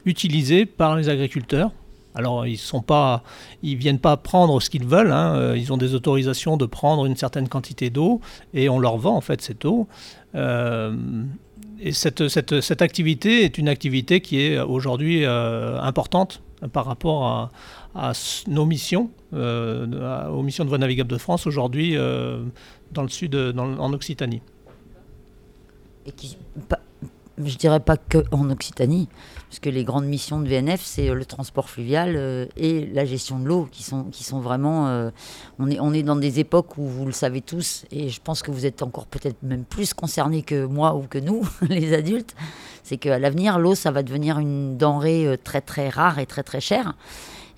utilisée 0.06 0.64
par 0.66 0.96
les 0.96 1.08
agriculteurs. 1.08 1.70
Alors 2.14 2.46
ils 2.46 2.56
sont 2.56 2.82
pas, 2.82 3.22
ils 3.62 3.76
viennent 3.76 3.98
pas 3.98 4.16
prendre 4.16 4.60
ce 4.60 4.70
qu'ils 4.70 4.84
veulent. 4.84 5.12
hein, 5.12 5.34
euh, 5.36 5.56
Ils 5.56 5.72
ont 5.72 5.76
des 5.76 5.94
autorisations 5.94 6.56
de 6.56 6.66
prendre 6.66 7.06
une 7.06 7.16
certaine 7.16 7.48
quantité 7.48 7.90
d'eau 7.90 8.20
et 8.54 8.68
on 8.68 8.78
leur 8.78 8.96
vend 8.96 9.16
en 9.16 9.20
fait 9.20 9.40
cette 9.40 9.64
eau. 9.64 9.86
Euh, 10.34 10.96
et 11.80 11.92
cette, 11.92 12.82
activité 12.82 13.44
est 13.44 13.56
une 13.56 13.68
activité 13.68 14.20
qui 14.20 14.40
est 14.40 14.58
aujourd'hui 14.58 15.24
euh, 15.24 15.80
importante 15.80 16.42
par 16.72 16.86
rapport 16.86 17.50
à, 17.94 18.12
nos 18.48 18.66
missions, 18.66 19.10
aux 19.32 20.42
missions 20.42 20.64
de 20.64 20.68
voie 20.68 20.78
navigable 20.78 21.10
de 21.10 21.18
France 21.18 21.46
aujourd'hui 21.46 21.96
dans 22.92 23.02
le 23.02 23.08
sud, 23.08 23.36
en 23.36 23.92
Occitanie. 23.92 24.42
Je 27.44 27.56
dirais 27.56 27.80
pas 27.80 27.96
que 27.96 28.18
en 28.32 28.50
Occitanie, 28.50 29.08
parce 29.48 29.60
que 29.60 29.70
les 29.70 29.84
grandes 29.84 30.06
missions 30.06 30.40
de 30.40 30.48
VNF, 30.48 30.82
c'est 30.84 31.08
euh, 31.08 31.14
le 31.14 31.24
transport 31.24 31.70
fluvial 31.70 32.14
euh, 32.16 32.46
et 32.56 32.86
la 32.86 33.04
gestion 33.04 33.38
de 33.38 33.46
l'eau, 33.46 33.68
qui 33.70 33.82
sont, 33.82 34.04
qui 34.04 34.24
sont 34.24 34.40
vraiment. 34.40 34.88
euh, 34.88 35.10
on, 35.58 35.70
est, 35.70 35.80
on 35.80 35.92
est 35.92 36.02
dans 36.02 36.16
des 36.16 36.40
époques 36.40 36.76
où 36.78 36.86
vous 36.86 37.06
le 37.06 37.12
savez 37.12 37.40
tous, 37.40 37.84
et 37.90 38.08
je 38.08 38.20
pense 38.22 38.42
que 38.42 38.50
vous 38.50 38.66
êtes 38.66 38.82
encore 38.82 39.06
peut-être 39.06 39.42
même 39.42 39.64
plus 39.64 39.94
concernés 39.94 40.42
que 40.42 40.64
moi 40.64 40.94
ou 40.94 41.02
que 41.02 41.18
nous, 41.18 41.48
les 41.68 41.94
adultes. 41.94 42.34
C'est 42.82 42.96
qu'à 42.96 43.18
l'avenir, 43.18 43.58
l'eau, 43.58 43.74
ça 43.74 43.90
va 43.90 44.02
devenir 44.02 44.38
une 44.38 44.76
denrée 44.76 45.38
très 45.44 45.60
très 45.60 45.88
rare 45.88 46.18
et 46.18 46.26
très 46.26 46.42
très 46.42 46.60
chère, 46.60 46.94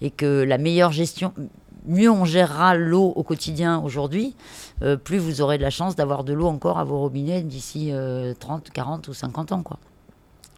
et 0.01 0.11
que 0.11 0.43
la 0.43 0.59
meilleure 0.59 0.93
gestion. 0.93 1.33
Mieux 1.87 2.11
on 2.11 2.27
gérera 2.27 2.75
l'eau 2.75 3.13
au 3.17 3.23
quotidien 3.23 3.81
aujourd'hui, 3.81 4.35
euh, 4.83 4.97
plus 4.97 5.19
vous 5.19 5.41
aurez 5.41 5.59
de 5.59 5.63
la 5.63 5.71
chance 5.71 5.97
d'avoir 5.97 6.25
de 6.25 6.33
l'eau 6.33 6.47
encore 6.47 6.79
à 6.79 6.85
vos 6.85 6.99
robinets 6.99 7.43
d'ici 7.43 7.91
euh, 7.93 8.35
30, 8.39 8.71
40 8.71 9.09
ou 9.09 9.15
50 9.15 9.53
ans. 9.53 9.63
Quoi. 9.63 9.79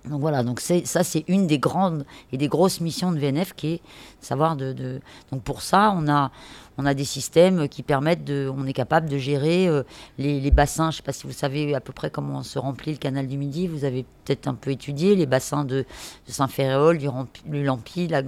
Donc 0.08 0.20
voilà, 0.20 0.42
donc 0.42 0.60
ça 0.60 1.04
c'est 1.04 1.24
une 1.28 1.46
des 1.46 1.58
grandes 1.60 2.04
et 2.32 2.36
des 2.36 2.48
grosses 2.48 2.80
missions 2.80 3.12
de 3.12 3.20
VNF 3.20 3.54
qui 3.54 3.74
est 3.74 3.80
savoir 4.20 4.56
de, 4.56 4.72
de- 4.72 5.00
donc 5.30 5.42
pour 5.42 5.62
ça 5.62 5.94
on 5.96 6.08
a 6.08 6.32
on 6.76 6.86
a 6.86 6.94
des 6.94 7.04
systèmes 7.04 7.68
qui 7.68 7.82
permettent 7.84 8.24
de 8.24 8.50
on 8.56 8.66
est 8.66 8.72
capable 8.72 9.08
de 9.08 9.18
gérer 9.18 9.68
euh, 9.68 9.82
les, 10.18 10.50
bassins. 10.50 10.90
Je 10.90 10.96
sais 10.96 11.02
pas 11.02 11.12
si 11.12 11.26
vous 11.26 11.32
savez 11.32 11.74
à 11.74 11.80
peu 11.80 11.92
près 11.92 12.10
comment 12.10 12.42
se 12.42 12.58
remplit 12.58 12.92
le 12.92 12.98
canal 12.98 13.28
du 13.28 13.36
Midi. 13.36 13.68
Vous 13.68 13.84
avez 13.84 14.04
peut-être 14.24 14.48
un 14.48 14.54
peu 14.54 14.70
étudié 14.70 15.14
les 15.14 15.26
bassins 15.26 15.64
de, 15.64 15.84
Saint-Ferréol, 16.26 16.98
du, 16.98 17.62
Lampi, 17.62 18.08
la- 18.08 18.22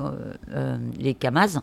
euh, 0.53 0.77
les 0.99 1.15
Camazes. 1.15 1.61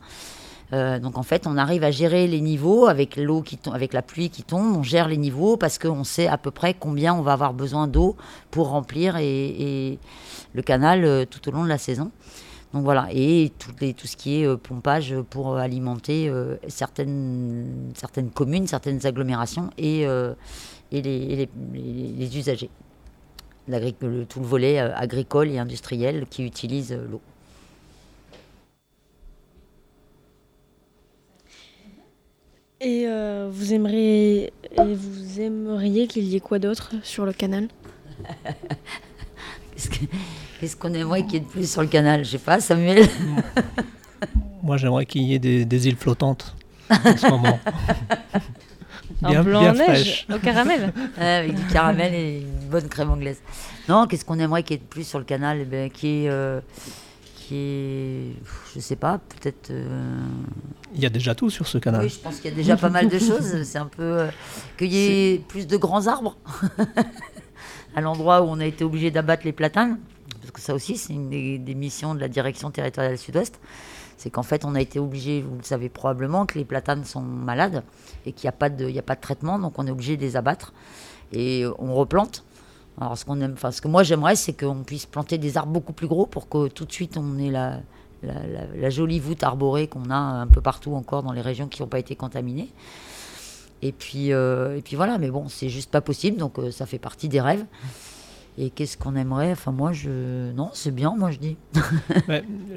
Euh, 0.73 0.99
donc 0.99 1.17
en 1.17 1.23
fait, 1.23 1.47
on 1.47 1.57
arrive 1.57 1.83
à 1.83 1.91
gérer 1.91 2.27
les 2.27 2.39
niveaux 2.39 2.87
avec 2.87 3.17
l'eau 3.17 3.41
qui 3.41 3.59
avec 3.71 3.93
la 3.93 4.01
pluie 4.01 4.29
qui 4.29 4.43
tombe. 4.43 4.77
On 4.77 4.83
gère 4.83 5.07
les 5.07 5.17
niveaux 5.17 5.57
parce 5.57 5.77
qu'on 5.77 6.03
sait 6.03 6.27
à 6.27 6.37
peu 6.37 6.51
près 6.51 6.73
combien 6.73 7.13
on 7.13 7.21
va 7.21 7.33
avoir 7.33 7.53
besoin 7.53 7.87
d'eau 7.87 8.15
pour 8.51 8.69
remplir 8.69 9.17
et, 9.17 9.99
le 10.53 10.61
canal 10.61 11.03
euh, 11.03 11.25
tout 11.25 11.47
au 11.49 11.51
long 11.51 11.63
de 11.63 11.69
la 11.69 11.77
saison. 11.77 12.11
Donc 12.73 12.83
voilà, 12.83 13.09
et 13.11 13.51
tout, 13.59 14.07
ce 14.07 14.15
qui 14.15 14.41
est 14.41 14.47
euh, 14.47 14.55
pompage 14.55 15.13
pour 15.29 15.57
alimenter 15.57 16.31
certaines, 16.69 17.91
communes, 18.33 18.65
certaines 18.65 19.05
agglomérations 19.05 19.71
et, 19.77 20.05
les, 20.91 22.37
usagers. 22.37 22.69
Tout 24.29 24.39
le 24.39 24.45
volet 24.45 24.79
agricole 24.79 25.49
et 25.49 25.59
industriel 25.59 26.25
qui 26.29 26.45
utilise 26.45 26.93
l'eau. 26.93 27.21
Et 32.83 33.05
euh, 33.07 33.47
vous 33.51 33.73
aimeriez, 33.73 34.51
et 34.77 34.93
vous 34.95 35.39
aimeriez 35.39 36.07
qu'il 36.07 36.23
y 36.23 36.35
ait 36.35 36.39
quoi 36.39 36.57
d'autre 36.57 36.91
sur 37.03 37.25
le 37.25 37.33
canal? 37.33 37.67
Qu'est-ce 39.75 39.89
que- 39.89 40.05
Qu'est-ce 40.59 40.75
qu'on 40.75 40.93
aimerait 40.93 41.23
qu'il 41.23 41.33
y 41.33 41.37
ait 41.37 41.39
de 41.41 41.45
plus 41.45 41.69
sur 41.71 41.81
le 41.81 41.87
canal? 41.87 42.23
Je 42.25 42.31
sais 42.31 42.37
pas, 42.39 42.59
Samuel 42.59 43.07
Moi, 44.63 44.77
j'aimerais 44.77 45.05
qu'il 45.05 45.23
y 45.23 45.33
ait 45.35 45.39
des, 45.39 45.65
des 45.65 45.87
îles 45.87 45.95
flottantes 45.95 46.55
en 46.89 47.17
ce 47.17 47.27
moment. 47.29 47.59
Un 49.23 49.43
blanc 49.43 49.67
en 49.69 49.73
neige, 49.73 50.25
au 50.33 50.39
caramel. 50.39 50.91
Ouais, 51.19 51.23
Avec 51.23 51.53
du 51.55 51.63
caramel 51.65 52.13
et 52.15 52.37
une 52.41 52.69
bonne 52.69 52.87
crème 52.87 53.11
anglaise. 53.11 53.39
Non, 53.87 54.07
qu'est-ce 54.07 54.25
qu'on 54.25 54.39
aimerait 54.39 54.63
qu'il 54.63 54.77
y 54.77 54.79
ait 54.79 54.83
de 54.83 54.87
plus 54.89 55.07
sur 55.07 55.19
le 55.19 55.25
canal? 55.25 55.59
Eh 55.61 55.65
ben, 55.65 55.89
Qui 55.91 56.25
est. 56.25 56.29
euh, 56.29 56.59
qui 57.51 57.57
est. 57.57 58.35
Je 58.73 58.79
sais 58.79 58.95
pas, 58.95 59.17
peut-être. 59.19 59.71
euh, 59.71 60.17
Il 60.95 61.01
y 61.01 61.05
a 61.05 61.09
déjà 61.09 61.35
tout 61.35 61.49
sur 61.49 61.67
ce 61.67 61.77
canal. 61.77 62.03
Oui, 62.03 62.09
je 62.09 62.19
pense 62.19 62.37
qu'il 62.39 62.49
y 62.49 62.53
a 62.53 62.55
déjà 62.55 62.77
pas 62.77 62.89
mal 62.89 63.09
de 63.09 63.19
choses. 63.19 63.63
C'est 63.63 63.77
un 63.77 63.87
peu. 63.87 64.03
euh, 64.03 64.27
qu'il 64.77 64.93
y 64.93 64.97
ait 65.33 65.37
plus 65.47 65.67
de 65.67 65.75
grands 65.77 66.07
arbres 66.07 66.37
à 67.95 68.01
l'endroit 68.01 68.41
où 68.41 68.45
on 68.45 68.59
a 68.59 68.65
été 68.65 68.83
obligé 68.83 69.11
d'abattre 69.11 69.43
les 69.45 69.51
platanes. 69.51 69.99
Parce 70.39 70.51
que 70.51 70.61
ça 70.61 70.73
aussi, 70.73 70.97
c'est 70.97 71.13
une 71.13 71.29
des, 71.29 71.57
des 71.57 71.75
missions 71.75 72.15
de 72.15 72.19
la 72.19 72.27
direction 72.27 72.71
territoriale 72.71 73.17
sud-ouest. 73.17 73.59
C'est 74.17 74.29
qu'en 74.29 74.43
fait, 74.43 74.65
on 74.65 74.75
a 74.75 74.81
été 74.81 74.99
obligé, 74.99 75.41
vous 75.41 75.57
le 75.57 75.63
savez 75.63 75.89
probablement, 75.89 76.45
que 76.45 76.57
les 76.57 76.65
platanes 76.65 77.03
sont 77.05 77.21
malades 77.21 77.83
et 78.25 78.31
qu'il 78.33 78.45
n'y 78.45 78.49
a, 78.49 78.53
pas 78.53 78.69
de- 78.69 78.87
il 78.87 78.95
y 78.95 78.99
a 78.99 79.03
pas 79.03 79.15
de 79.15 79.21
traitement, 79.21 79.57
donc 79.59 79.73
on 79.77 79.87
est 79.87 79.91
obligé 79.91 80.15
de 80.15 80.21
les 80.21 80.35
abattre 80.37 80.73
et 81.33 81.65
on 81.79 81.93
replante. 81.95 82.43
Alors, 83.01 83.17
ce, 83.17 83.25
qu'on 83.25 83.41
aime, 83.41 83.55
ce 83.57 83.81
que 83.81 83.87
moi 83.87 84.03
j'aimerais, 84.03 84.35
c'est 84.35 84.53
qu'on 84.53 84.83
puisse 84.83 85.07
planter 85.07 85.39
des 85.39 85.57
arbres 85.57 85.73
beaucoup 85.73 85.91
plus 85.91 86.07
gros 86.07 86.27
pour 86.27 86.47
que 86.47 86.67
tout 86.67 86.85
de 86.85 86.91
suite 86.91 87.17
on 87.17 87.39
ait 87.39 87.49
la 87.49 88.89
jolie 88.91 89.19
voûte 89.19 89.41
arborée 89.43 89.87
qu'on 89.87 90.11
a 90.11 90.15
un 90.15 90.45
peu 90.45 90.61
partout 90.61 90.93
encore 90.93 91.23
dans 91.23 91.31
les 91.31 91.41
régions 91.41 91.67
qui 91.67 91.81
n'ont 91.81 91.87
pas 91.87 91.97
été 91.97 92.15
contaminées. 92.15 92.69
Et 93.81 93.91
puis, 93.91 94.31
euh, 94.31 94.77
et 94.77 94.81
puis 94.81 94.95
voilà, 94.95 95.17
mais 95.17 95.31
bon, 95.31 95.47
c'est 95.49 95.69
juste 95.69 95.89
pas 95.89 96.01
possible, 96.01 96.37
donc 96.37 96.59
euh, 96.59 96.69
ça 96.69 96.85
fait 96.85 96.99
partie 96.99 97.27
des 97.27 97.41
rêves. 97.41 97.65
Et 98.57 98.69
qu'est-ce 98.69 98.97
qu'on 98.97 99.15
aimerait? 99.15 99.51
Enfin, 99.51 99.71
moi, 99.71 99.93
je. 99.93 100.51
Non, 100.51 100.69
c'est 100.73 100.93
bien, 100.93 101.15
moi, 101.17 101.31
je 101.31 101.37
dis. 101.37 101.57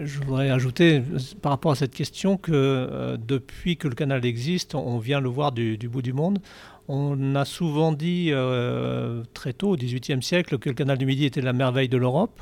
Je 0.05 0.20
voudrais 0.20 0.51
ajouter 0.51 0.98
euh, 0.98 1.18
par 1.42 1.52
rapport 1.52 1.72
à 1.72 1.74
cette 1.74 1.94
question 1.94 2.36
que 2.36 2.52
euh, 2.52 3.16
depuis 3.16 3.76
que 3.76 3.88
le 3.88 3.94
canal 3.94 4.24
existe, 4.24 4.74
on 4.74 4.98
vient 4.98 5.20
le 5.20 5.28
voir 5.28 5.52
du, 5.52 5.76
du 5.76 5.88
bout 5.88 6.02
du 6.02 6.12
monde. 6.12 6.38
On 6.86 7.34
a 7.34 7.44
souvent 7.44 7.92
dit 7.92 8.28
euh, 8.30 9.22
très 9.32 9.52
tôt, 9.52 9.70
au 9.70 9.76
XVIIIe 9.76 10.22
siècle, 10.22 10.59
que 10.59 10.68
le 10.68 10.74
canal 10.74 10.98
du 10.98 11.06
Midi 11.06 11.24
était 11.24 11.40
la 11.40 11.52
merveille 11.52 11.88
de 11.88 11.96
l'Europe. 11.96 12.40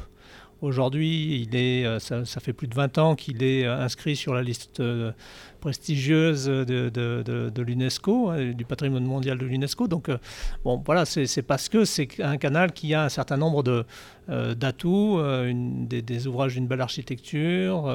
Aujourd'hui, 0.62 1.42
il 1.42 1.56
est, 1.56 1.84
euh, 1.84 1.98
ça, 1.98 2.40
fait 2.40 2.52
plus 2.52 2.68
de 2.68 2.74
20 2.76 2.96
ans 2.98 3.16
qu'il 3.16 3.42
est 3.42 3.66
euh, 3.66 3.80
inscrit 3.80 4.14
sur 4.14 4.32
la 4.32 4.42
liste 4.42 4.78
euh, 4.78 5.10
prestigieuse 5.60 6.46
de, 6.46 6.88
de, 6.88 7.50
de, 7.50 7.62
l'UNESCO, 7.62 8.30
hein, 8.30 8.52
du 8.52 8.64
patrimoine 8.64 9.04
mondial 9.04 9.38
de 9.38 9.44
l'UNESCO. 9.44 9.88
Donc, 9.88 10.08
bon, 10.64 10.80
voilà, 10.86 11.04
c'est 11.04 11.42
parce 11.42 11.68
que 11.68 11.84
c'est 11.84 12.20
un 12.20 12.36
canal 12.36 12.72
qui 12.72 12.94
a 12.94 13.02
un 13.04 13.08
certain 13.08 13.36
nombre 13.36 13.84
d'atouts, 14.28 15.20
des, 15.86 16.02
des, 16.02 16.26
ouvrages 16.26 16.54
d'une 16.54 16.66
belle 16.66 16.80
architecture, 16.80 17.94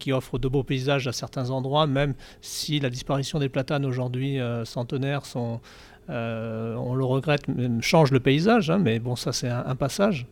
qui 0.00 0.12
offre 0.12 0.40
de 0.40 0.48
beaux 0.48 0.64
paysages 0.64 1.06
à 1.06 1.12
certains 1.12 1.50
endroits, 1.50 1.86
même 1.86 2.14
si 2.40 2.80
la 2.80 2.90
disparition 2.90 3.38
des 3.38 3.48
platanes 3.48 3.86
aujourd'hui 3.86 4.38
centenaires 4.64 5.24
sont 5.24 5.60
on 6.08 6.94
le 6.94 7.04
regrette, 7.04 7.44
change 7.80 8.10
le 8.10 8.20
paysage, 8.20 8.70
hein, 8.70 8.78
mais 8.78 8.98
bon, 8.98 9.14
ça 9.14 9.32
c'est 9.32 9.48
un, 9.48 9.76
passage. 9.76 10.26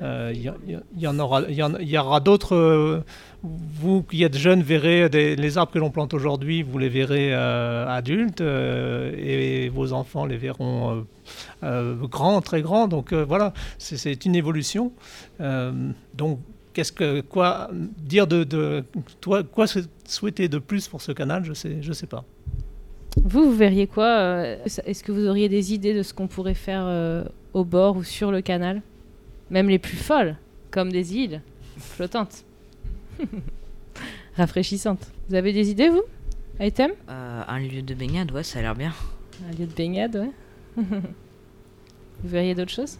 Il 0.00 0.06
euh, 0.06 0.32
y, 0.96 1.06
en 1.06 1.18
aura, 1.18 1.42
il 1.48 1.54
y, 1.54 1.98
aura 1.98 2.20
d'autres. 2.20 2.54
Euh, 2.54 3.04
vous 3.42 4.02
qui 4.02 4.22
êtes 4.24 4.36
jeunes 4.36 4.62
verrez 4.62 5.08
les 5.08 5.58
arbres 5.58 5.72
que 5.72 5.78
l'on 5.78 5.90
plante 5.90 6.14
aujourd'hui, 6.14 6.62
vous 6.62 6.78
les 6.78 6.88
verrez 6.88 7.32
adultes, 7.34 8.40
et 8.40 9.68
vos 9.68 9.92
enfants 9.92 10.24
les 10.24 10.36
verront 10.36 11.04
grands, 11.62 12.40
très 12.40 12.62
grands. 12.62 12.88
Donc 12.88 13.12
voilà, 13.12 13.52
c'est 13.78 14.24
une 14.24 14.34
évolution. 14.34 14.92
donc 16.14 16.38
qu'est-ce 16.72 16.92
que 16.92 17.20
quoi 17.20 17.70
dire 17.72 18.26
de, 18.26 18.82
toi, 19.20 19.42
quoi 19.42 19.66
souhaiter 20.06 20.48
de 20.48 20.58
plus 20.58 20.88
pour 20.88 21.02
ce 21.02 21.12
canal? 21.12 21.44
Je 21.44 21.52
sais, 21.52 21.78
je 21.80 21.92
sais 21.92 22.06
pas. 22.06 22.24
Vous, 23.16 23.44
vous 23.44 23.56
verriez 23.56 23.86
quoi 23.86 24.06
euh, 24.06 24.56
Est-ce 24.64 25.02
que 25.02 25.12
vous 25.12 25.26
auriez 25.26 25.48
des 25.48 25.72
idées 25.72 25.94
de 25.94 26.02
ce 26.02 26.12
qu'on 26.12 26.26
pourrait 26.26 26.54
faire 26.54 26.84
euh, 26.84 27.24
au 27.52 27.64
bord 27.64 27.96
ou 27.96 28.02
sur 28.02 28.30
le 28.30 28.40
canal? 28.40 28.82
Même 29.50 29.68
les 29.68 29.78
plus 29.78 29.96
folles, 29.96 30.36
comme 30.70 30.90
des 30.90 31.16
îles 31.16 31.40
flottantes. 31.78 32.44
Rafraîchissantes. 34.36 35.06
Vous 35.28 35.34
avez 35.34 35.52
des 35.52 35.70
idées, 35.70 35.88
vous 35.88 36.02
Item 36.60 36.92
euh, 37.08 37.42
Un 37.46 37.58
lieu 37.58 37.82
de 37.82 37.94
baignade, 37.94 38.32
ouais, 38.32 38.42
ça 38.42 38.58
a 38.58 38.62
l'air 38.62 38.74
bien. 38.74 38.92
Un 39.48 39.52
lieu 39.52 39.66
de 39.66 39.74
baignade, 39.74 40.16
ouais. 40.16 40.30
vous 40.76 42.28
verriez 42.28 42.54
d'autres 42.54 42.72
choses? 42.72 42.98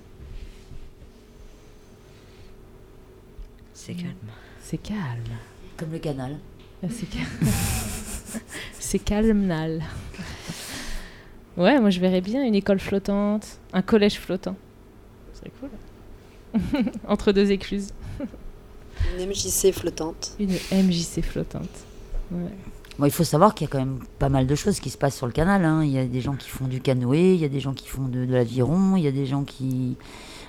C'est 3.72 3.94
calme. 3.94 4.14
C'est 4.60 4.78
calme. 4.78 5.36
Comme 5.76 5.92
le 5.92 5.98
canal. 5.98 6.38
Ah, 6.82 6.86
c'est 6.90 7.06
calme. 7.06 7.26
c'est 8.78 8.98
calme, 8.98 9.46
Nal. 9.46 9.82
Ouais, 11.56 11.78
moi 11.78 11.90
je 11.90 12.00
verrais 12.00 12.20
bien 12.20 12.42
une 12.44 12.56
école 12.56 12.80
flottante, 12.80 13.60
un 13.72 13.82
collège 13.82 14.18
flottant. 14.18 14.56
Ce 15.32 15.40
serait 15.40 15.52
cool. 15.60 15.70
Entre 17.08 17.32
deux 17.32 17.50
écluses. 17.50 17.92
Une 19.18 19.26
MJC 19.28 19.72
flottante. 19.72 20.36
Une 20.38 20.52
MJC 20.52 21.22
flottante. 21.22 21.68
Ouais. 22.30 22.50
Bon, 22.98 23.06
il 23.06 23.10
faut 23.10 23.24
savoir 23.24 23.54
qu'il 23.54 23.66
y 23.66 23.68
a 23.68 23.72
quand 23.72 23.78
même 23.78 23.98
pas 24.20 24.28
mal 24.28 24.46
de 24.46 24.54
choses 24.54 24.78
qui 24.78 24.88
se 24.88 24.96
passent 24.96 25.16
sur 25.16 25.26
le 25.26 25.32
canal. 25.32 25.64
Hein. 25.64 25.82
Il 25.84 25.90
y 25.90 25.98
a 25.98 26.04
des 26.04 26.20
gens 26.20 26.34
qui 26.34 26.48
font 26.48 26.66
du 26.66 26.80
canoë, 26.80 27.34
il 27.34 27.40
y 27.40 27.44
a 27.44 27.48
des 27.48 27.60
gens 27.60 27.72
qui 27.74 27.88
font 27.88 28.06
de, 28.06 28.24
l'aviron, 28.24 28.96
il 28.96 29.02
y 29.02 29.08
a 29.08 29.12
des 29.12 29.26
gens 29.26 29.42
qui. 29.42 29.96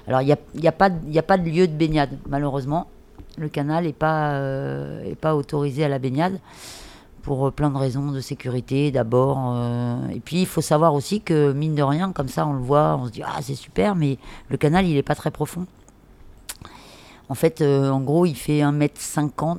Alors, 0.07 0.21
il 0.21 0.25
n'y 0.25 0.31
a, 0.31 0.37
y 0.61 0.67
a, 0.67 0.71
pas, 0.71 0.89
a 0.89 1.21
pas 1.23 1.37
de 1.39 1.49
lieu 1.49 1.67
de 1.67 1.73
baignade, 1.73 2.17
malheureusement. 2.29 2.87
Le 3.37 3.49
canal 3.49 3.85
n'est 3.85 3.93
pas, 3.93 4.33
euh, 4.33 5.03
est 5.03 5.15
pas 5.15 5.35
autorisé 5.35 5.83
à 5.83 5.89
la 5.89 5.97
baignade 5.97 6.39
pour 7.23 7.47
euh, 7.47 7.51
plein 7.51 7.71
de 7.71 7.77
raisons 7.77 8.11
de 8.11 8.19
sécurité 8.19 8.91
d'abord. 8.91 9.55
Euh, 9.55 10.07
et 10.09 10.19
puis 10.19 10.41
il 10.41 10.45
faut 10.45 10.61
savoir 10.61 10.93
aussi 10.93 11.21
que 11.21 11.51
mine 11.51 11.73
de 11.73 11.81
rien, 11.81 12.11
comme 12.11 12.29
ça 12.29 12.45
on 12.45 12.53
le 12.53 12.61
voit, 12.61 12.97
on 13.01 13.07
se 13.07 13.11
dit 13.11 13.23
ah 13.25 13.39
c'est 13.41 13.55
super, 13.55 13.95
mais 13.95 14.17
le 14.49 14.57
canal 14.57 14.85
il 14.85 14.93
n'est 14.93 15.03
pas 15.03 15.15
très 15.15 15.31
profond. 15.31 15.65
En 17.29 17.35
fait, 17.35 17.61
euh, 17.61 17.89
en 17.89 18.01
gros, 18.01 18.25
il 18.25 18.35
fait 18.35 18.59
1m50 18.59 19.57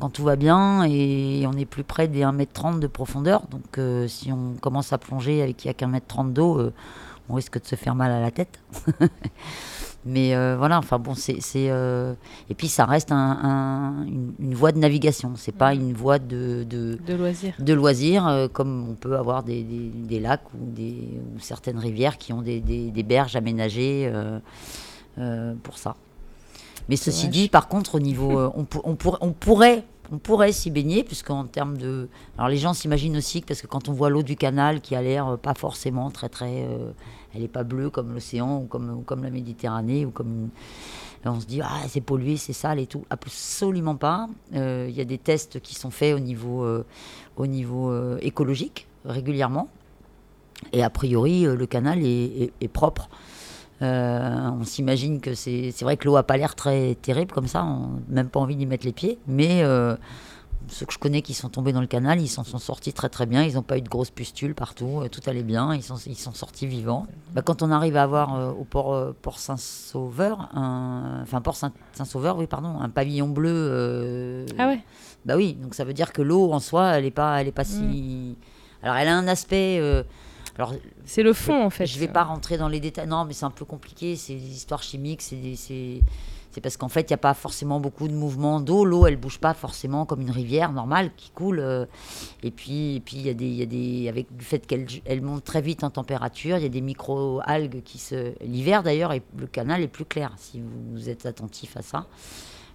quand 0.00 0.08
tout 0.10 0.24
va 0.24 0.34
bien 0.34 0.84
et 0.84 1.44
on 1.46 1.52
est 1.52 1.66
plus 1.66 1.84
près 1.84 2.08
des 2.08 2.22
1m30 2.22 2.80
de 2.80 2.86
profondeur. 2.88 3.42
Donc 3.48 3.78
si 4.08 4.32
on 4.32 4.54
commence 4.60 4.92
à 4.92 4.98
plonger 4.98 5.40
avec 5.40 5.64
il 5.64 5.68
n'y 5.68 5.70
a 5.70 5.74
qu'un 5.74 5.86
mètre 5.86 6.08
30 6.08 6.32
d'eau, 6.32 6.72
on 7.28 7.34
risque 7.34 7.60
de 7.60 7.66
se 7.66 7.76
faire 7.76 7.94
mal 7.94 8.10
à 8.10 8.20
la 8.20 8.32
tête. 8.32 8.60
Mais 10.06 10.34
euh, 10.34 10.56
voilà, 10.58 10.78
enfin 10.78 10.98
bon, 10.98 11.14
c'est. 11.14 11.40
Euh, 11.56 12.12
et 12.50 12.54
puis 12.54 12.68
ça 12.68 12.84
reste 12.84 13.10
un, 13.10 14.04
une, 14.06 14.54
voie 14.54 14.70
de 14.70 14.78
navigation, 14.78 15.32
c'est 15.36 15.54
pas 15.54 15.72
une 15.72 15.94
voie 15.94 16.18
de. 16.18 16.64
De, 16.68 16.98
de 17.06 17.14
loisirs. 17.14 17.54
De 17.58 17.72
loisirs, 17.72 18.28
euh, 18.28 18.48
comme 18.48 18.86
on 18.90 18.94
peut 18.94 19.16
avoir 19.16 19.42
des, 19.42 19.62
des, 19.62 19.88
des 19.88 20.20
lacs 20.20 20.44
ou, 20.52 20.58
des, 20.60 21.08
ou 21.34 21.40
certaines 21.40 21.78
rivières 21.78 22.18
qui 22.18 22.34
ont 22.34 22.42
des, 22.42 22.60
des 22.60 23.02
berges 23.02 23.34
aménagées 23.36 24.12
pour 25.62 25.78
ça. 25.78 25.96
Mais 26.88 26.96
ceci 26.96 27.28
dit, 27.28 27.48
par 27.48 27.68
contre, 27.68 27.94
au 27.94 28.00
niveau. 28.00 28.38
on, 28.54 28.66
on, 28.84 28.96
on 29.20 29.32
pourrait 29.32 29.84
on 30.12 30.18
pourrait 30.18 30.52
s'y 30.52 30.70
baigner, 30.70 31.02
puisqu'en 31.02 31.46
termes 31.46 31.78
de. 31.78 32.08
Alors 32.36 32.50
les 32.50 32.58
gens 32.58 32.74
s'imaginent 32.74 33.16
aussi 33.16 33.40
que, 33.40 33.46
parce 33.46 33.62
que 33.62 33.66
quand 33.66 33.88
on 33.88 33.92
voit 33.92 34.10
l'eau 34.10 34.22
du 34.22 34.36
canal 34.36 34.82
qui 34.82 34.94
a 34.94 35.00
l'air 35.00 35.38
pas 35.38 35.54
forcément 35.54 36.10
très 36.10 36.28
très 36.28 36.68
elle 37.34 37.42
n'est 37.42 37.48
pas 37.48 37.64
bleue 37.64 37.90
comme 37.90 38.12
l'océan 38.12 38.58
ou 38.58 38.66
comme, 38.66 39.02
comme 39.04 39.22
la 39.24 39.30
Méditerranée 39.30 40.06
ou 40.06 40.10
comme 40.10 40.50
on 41.24 41.40
se 41.40 41.46
dit 41.46 41.60
ah 41.62 41.80
c'est 41.88 42.00
pollué, 42.00 42.36
c'est 42.36 42.52
sale 42.52 42.78
et 42.78 42.86
tout. 42.86 43.04
Absolument 43.10 43.96
pas. 43.96 44.28
Euh, 44.54 44.86
il 44.88 44.94
y 44.94 45.00
a 45.00 45.04
des 45.04 45.18
tests 45.18 45.60
qui 45.60 45.74
sont 45.74 45.90
faits 45.90 46.14
au 46.14 46.18
niveau, 46.18 46.64
euh, 46.64 46.84
au 47.36 47.46
niveau 47.46 47.90
euh, 47.90 48.18
écologique 48.20 48.86
régulièrement. 49.04 49.68
Et 50.72 50.82
a 50.82 50.90
priori, 50.90 51.42
le 51.42 51.66
canal 51.66 51.98
est, 52.02 52.68
propre. 52.72 53.08
On 53.80 54.64
s'imagine 54.64 55.20
que 55.20 55.34
c'est 55.34 55.82
vrai 55.82 55.96
que 55.96 56.06
l'eau 56.06 56.16
a 56.16 56.22
pas 56.22 56.36
l'air 56.36 56.54
très 56.54 56.94
terrible 56.96 57.32
comme 57.32 57.48
ça, 57.48 57.64
on 57.64 58.00
n'a 58.08 58.22
même 58.22 58.28
pas 58.28 58.40
envie 58.40 58.56
d'y 58.56 58.66
mettre 58.66 58.86
les 58.86 58.92
pieds, 58.92 59.18
mais 59.26 59.62
ceux 60.68 60.86
que 60.86 60.92
je 60.92 60.98
connais 60.98 61.22
qui 61.22 61.34
sont 61.34 61.48
tombés 61.48 61.72
dans 61.72 61.80
le 61.80 61.86
canal, 61.86 62.20
ils 62.20 62.28
s'en 62.28 62.44
sont 62.44 62.58
sortis 62.58 62.92
très 62.92 63.08
très 63.08 63.26
bien. 63.26 63.42
Ils 63.42 63.54
n'ont 63.54 63.62
pas 63.62 63.78
eu 63.78 63.82
de 63.82 63.88
grosses 63.88 64.10
pustules 64.10 64.54
partout, 64.54 65.00
euh, 65.02 65.08
tout 65.08 65.20
allait 65.26 65.42
bien. 65.42 65.74
Ils 65.74 65.82
sont, 65.82 65.96
ils 66.06 66.16
sont 66.16 66.32
sortis 66.32 66.66
vivants. 66.66 67.06
Bah, 67.32 67.42
quand 67.42 67.62
on 67.62 67.70
arrive 67.70 67.96
à 67.96 68.02
avoir 68.02 68.34
euh, 68.34 68.50
au 68.50 68.64
port, 68.64 68.94
euh, 68.94 69.12
port 69.20 69.38
Saint-Sauveur, 69.38 70.48
enfin 70.54 71.40
port 71.40 71.56
Saint-Sauveur, 71.56 72.38
oui 72.38 72.46
pardon, 72.46 72.80
un 72.80 72.88
pavillon 72.88 73.28
bleu. 73.28 74.46
ah 74.58 74.68
ouais. 74.68 74.80
Bah 75.24 75.36
oui, 75.36 75.54
donc 75.54 75.74
ça 75.74 75.84
veut 75.84 75.94
dire 75.94 76.12
que 76.12 76.22
l'eau 76.22 76.52
en 76.52 76.60
soi, 76.60 76.98
elle 76.98 77.06
est 77.06 77.10
pas, 77.10 77.40
elle 77.40 77.48
est 77.48 77.52
pas 77.52 77.64
si. 77.64 77.80
Mm. 77.80 78.34
Alors 78.82 78.96
elle 78.96 79.08
a 79.08 79.16
un 79.16 79.28
aspect. 79.28 79.80
Alors 80.56 80.74
c'est 81.04 81.22
le 81.22 81.32
fond 81.32 81.64
en 81.64 81.70
fait. 81.70 81.86
Je 81.86 81.98
vais 81.98 82.08
pas 82.08 82.24
rentrer 82.24 82.56
dans 82.56 82.68
les 82.68 82.80
détails. 82.80 83.08
Non, 83.08 83.24
mais 83.24 83.32
c'est 83.32 83.44
un 83.44 83.50
peu 83.50 83.64
compliqué. 83.64 84.16
C'est 84.16 84.34
des 84.34 84.52
histoires 84.52 84.82
chimiques. 84.82 85.22
C'est 85.22 85.56
c'est 86.54 86.60
parce 86.60 86.76
qu'en 86.76 86.88
fait, 86.88 87.00
il 87.00 87.12
n'y 87.12 87.14
a 87.14 87.18
pas 87.18 87.34
forcément 87.34 87.80
beaucoup 87.80 88.06
de 88.06 88.12
mouvement 88.12 88.60
d'eau. 88.60 88.84
L'eau, 88.84 89.08
elle 89.08 89.16
bouge 89.16 89.40
pas 89.40 89.54
forcément 89.54 90.06
comme 90.06 90.20
une 90.20 90.30
rivière 90.30 90.70
normale 90.70 91.10
qui 91.16 91.30
coule. 91.30 91.58
Euh. 91.58 91.84
et 92.44 92.52
puis, 92.52 92.94
et 92.94 93.00
puis 93.00 93.16
y 93.16 93.28
a 93.28 93.34
des, 93.34 93.48
y 93.48 93.62
a 93.62 93.66
des, 93.66 94.08
avec 94.08 94.28
le 94.30 94.44
fait 94.44 94.64
qu'elle 94.64 94.86
elle 95.04 95.20
monte 95.20 95.42
très 95.42 95.60
vite 95.60 95.82
en 95.82 95.90
température, 95.90 96.56
il 96.56 96.62
y 96.62 96.66
a 96.66 96.68
des 96.68 96.80
micro-algues 96.80 97.82
qui 97.82 97.98
se. 97.98 98.34
L'hiver 98.40 98.84
d'ailleurs, 98.84 99.12
le 99.36 99.46
canal 99.48 99.82
est 99.82 99.88
plus 99.88 100.04
clair 100.04 100.32
si 100.36 100.62
vous 100.92 101.08
êtes 101.08 101.26
attentif 101.26 101.76
à 101.76 101.82
ça. 101.82 102.06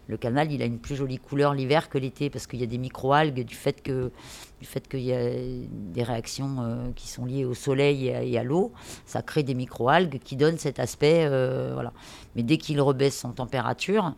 Le 0.10 0.18
canal, 0.18 0.52
il 0.52 0.64
a 0.64 0.65
une 0.65 0.80
plus 0.80 0.95
jolie 0.95 1.19
couleur 1.19 1.53
l'hiver 1.53 1.88
que 1.88 1.99
l'été 1.99 2.31
parce 2.31 2.48
qu'il 2.48 2.60
y 2.60 2.64
a 2.64 2.65
des 2.65 2.80
micro-algues 2.80 3.45
du 3.45 3.53
fait 3.53 3.84
que 3.84 4.11
du 4.60 4.65
fait 4.65 4.88
qu'il 4.90 5.02
y 5.02 5.14
a 5.14 5.19
des 5.22 6.02
réactions 6.02 6.57
euh, 6.60 6.91
qui 6.95 7.07
sont 7.07 7.26
liées 7.26 7.45
au 7.45 7.53
soleil 7.53 8.07
et 8.07 8.38
à, 8.40 8.44
l'eau, 8.44 8.73
ça 9.06 9.22
crée 9.22 9.44
des 9.44 9.53
micro-algues 9.53 10.19
qui 10.19 10.36
donnent 10.36 10.57
cet 10.57 10.80
aspect. 10.80 11.26
Euh, 11.26 11.72
voilà. 11.76 11.94
Mais 12.36 12.41
dès 12.41 12.57
qu'il 12.57 12.81
rebaisse 12.81 13.23
en 13.23 13.34
température, 13.34 14.15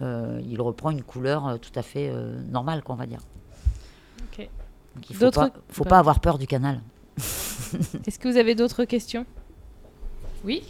euh, 0.00 0.40
il 0.48 0.60
reprend 0.60 0.90
une 0.90 1.02
couleur 1.02 1.58
tout 1.58 1.72
à 1.74 1.82
fait 1.82 2.12
normale, 2.48 2.84
qu'on 2.84 2.94
va 2.94 3.06
dire. 3.06 3.20
il 4.38 4.48
ne 5.10 5.14
faut, 5.14 5.30
pas, 5.32 5.50
faut 5.68 5.84
pas 5.84 5.98
avoir 5.98 6.20
peur 6.20 6.38
du 6.38 6.46
canal. 6.46 6.80
Est-ce 7.18 8.18
que 8.20 8.28
vous 8.28 8.36
avez 8.36 8.54
d'autres 8.54 8.84
questions? 8.84 9.26
Oui, 10.44 10.62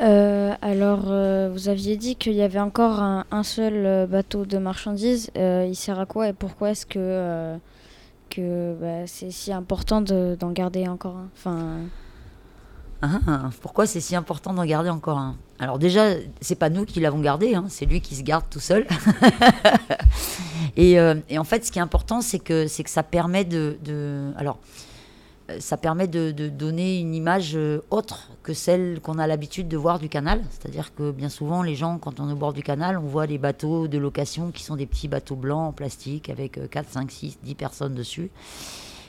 euh, 0.00 0.54
alors, 0.62 1.04
euh, 1.06 1.50
vous 1.52 1.68
aviez 1.68 1.96
dit 1.96 2.16
qu'il 2.16 2.34
y 2.34 2.42
avait 2.42 2.60
encore 2.60 3.00
un, 3.00 3.42
seul 3.42 3.86
euh, 3.86 4.06
bateau 4.06 4.44
de 4.44 4.58
marchandises. 4.58 5.30
il 5.36 5.74
sert 5.74 5.98
à 5.98 6.06
quoi 6.06 6.28
et 6.28 6.32
pourquoi 6.32 6.70
est-ce 6.70 6.86
que, 6.86 7.56
que 8.30 8.74
bah, 8.80 9.06
c'est 9.06 9.30
si 9.30 9.52
important 9.52 10.00
d'en 10.00 10.52
garder 10.52 10.88
encore 10.88 11.16
un? 11.16 11.28
Enfin... 11.36 11.78
Ah, 13.00 13.50
pourquoi 13.62 13.86
c'est 13.86 14.00
si 14.00 14.16
important 14.16 14.52
d'en 14.52 14.64
garder 14.64 14.90
encore 14.90 15.18
un? 15.18 15.36
Alors 15.60 15.78
déjà, 15.78 16.14
c'est 16.40 16.56
pas 16.56 16.68
nous 16.68 16.84
qui 16.84 16.98
l'avons 16.98 17.20
gardé, 17.20 17.54
hein, 17.54 17.66
c'est 17.68 17.86
lui 17.86 18.00
qui 18.00 18.16
se 18.16 18.22
garde 18.22 18.44
tout 18.50 18.58
seul. 18.58 18.86
et, 20.76 20.94
et, 21.28 21.38
en 21.38 21.44
fait, 21.44 21.64
ce 21.64 21.70
qui 21.70 21.78
est 21.78 21.82
important, 21.82 22.20
c'est 22.20 22.40
que, 22.40 22.64
que 22.64 22.90
ça 22.90 23.04
permet 23.04 23.44
de... 23.44 23.78
de... 23.84 24.32
Alors, 24.36 24.58
ça 25.58 25.76
permet 25.76 26.06
de, 26.08 26.30
donner 26.48 26.98
une 26.98 27.14
image 27.14 27.56
euh, 27.56 27.80
autre 27.90 28.30
que 28.42 28.52
celle 28.52 29.00
qu'on 29.00 29.18
a 29.18 29.26
l'habitude 29.26 29.68
de 29.68 29.76
voir 29.76 29.98
du 29.98 30.08
canal. 30.08 30.42
C'est-à-dire 30.50 30.94
que 30.94 31.10
bien 31.10 31.28
souvent, 31.28 31.62
les 31.62 31.74
gens, 31.74 31.98
quand 31.98 32.20
on 32.20 32.28
est 32.28 32.32
au 32.32 32.36
bord 32.36 32.52
du 32.52 32.62
canal, 32.62 32.98
on 32.98 33.06
voit 33.06 33.26
des 33.26 33.38
bateaux 33.38 33.88
de 33.88 33.98
location 33.98 34.50
qui 34.50 34.62
sont 34.62 34.76
des 34.76 34.86
petits 34.86 35.08
bateaux 35.08 35.36
blancs 35.36 35.68
en 35.68 35.72
plastique 35.72 36.28
avec 36.28 36.70
4, 36.70 36.88
5, 36.90 37.10
6, 37.10 37.38
10 37.42 37.54
personnes 37.54 37.94
dessus. 37.94 38.30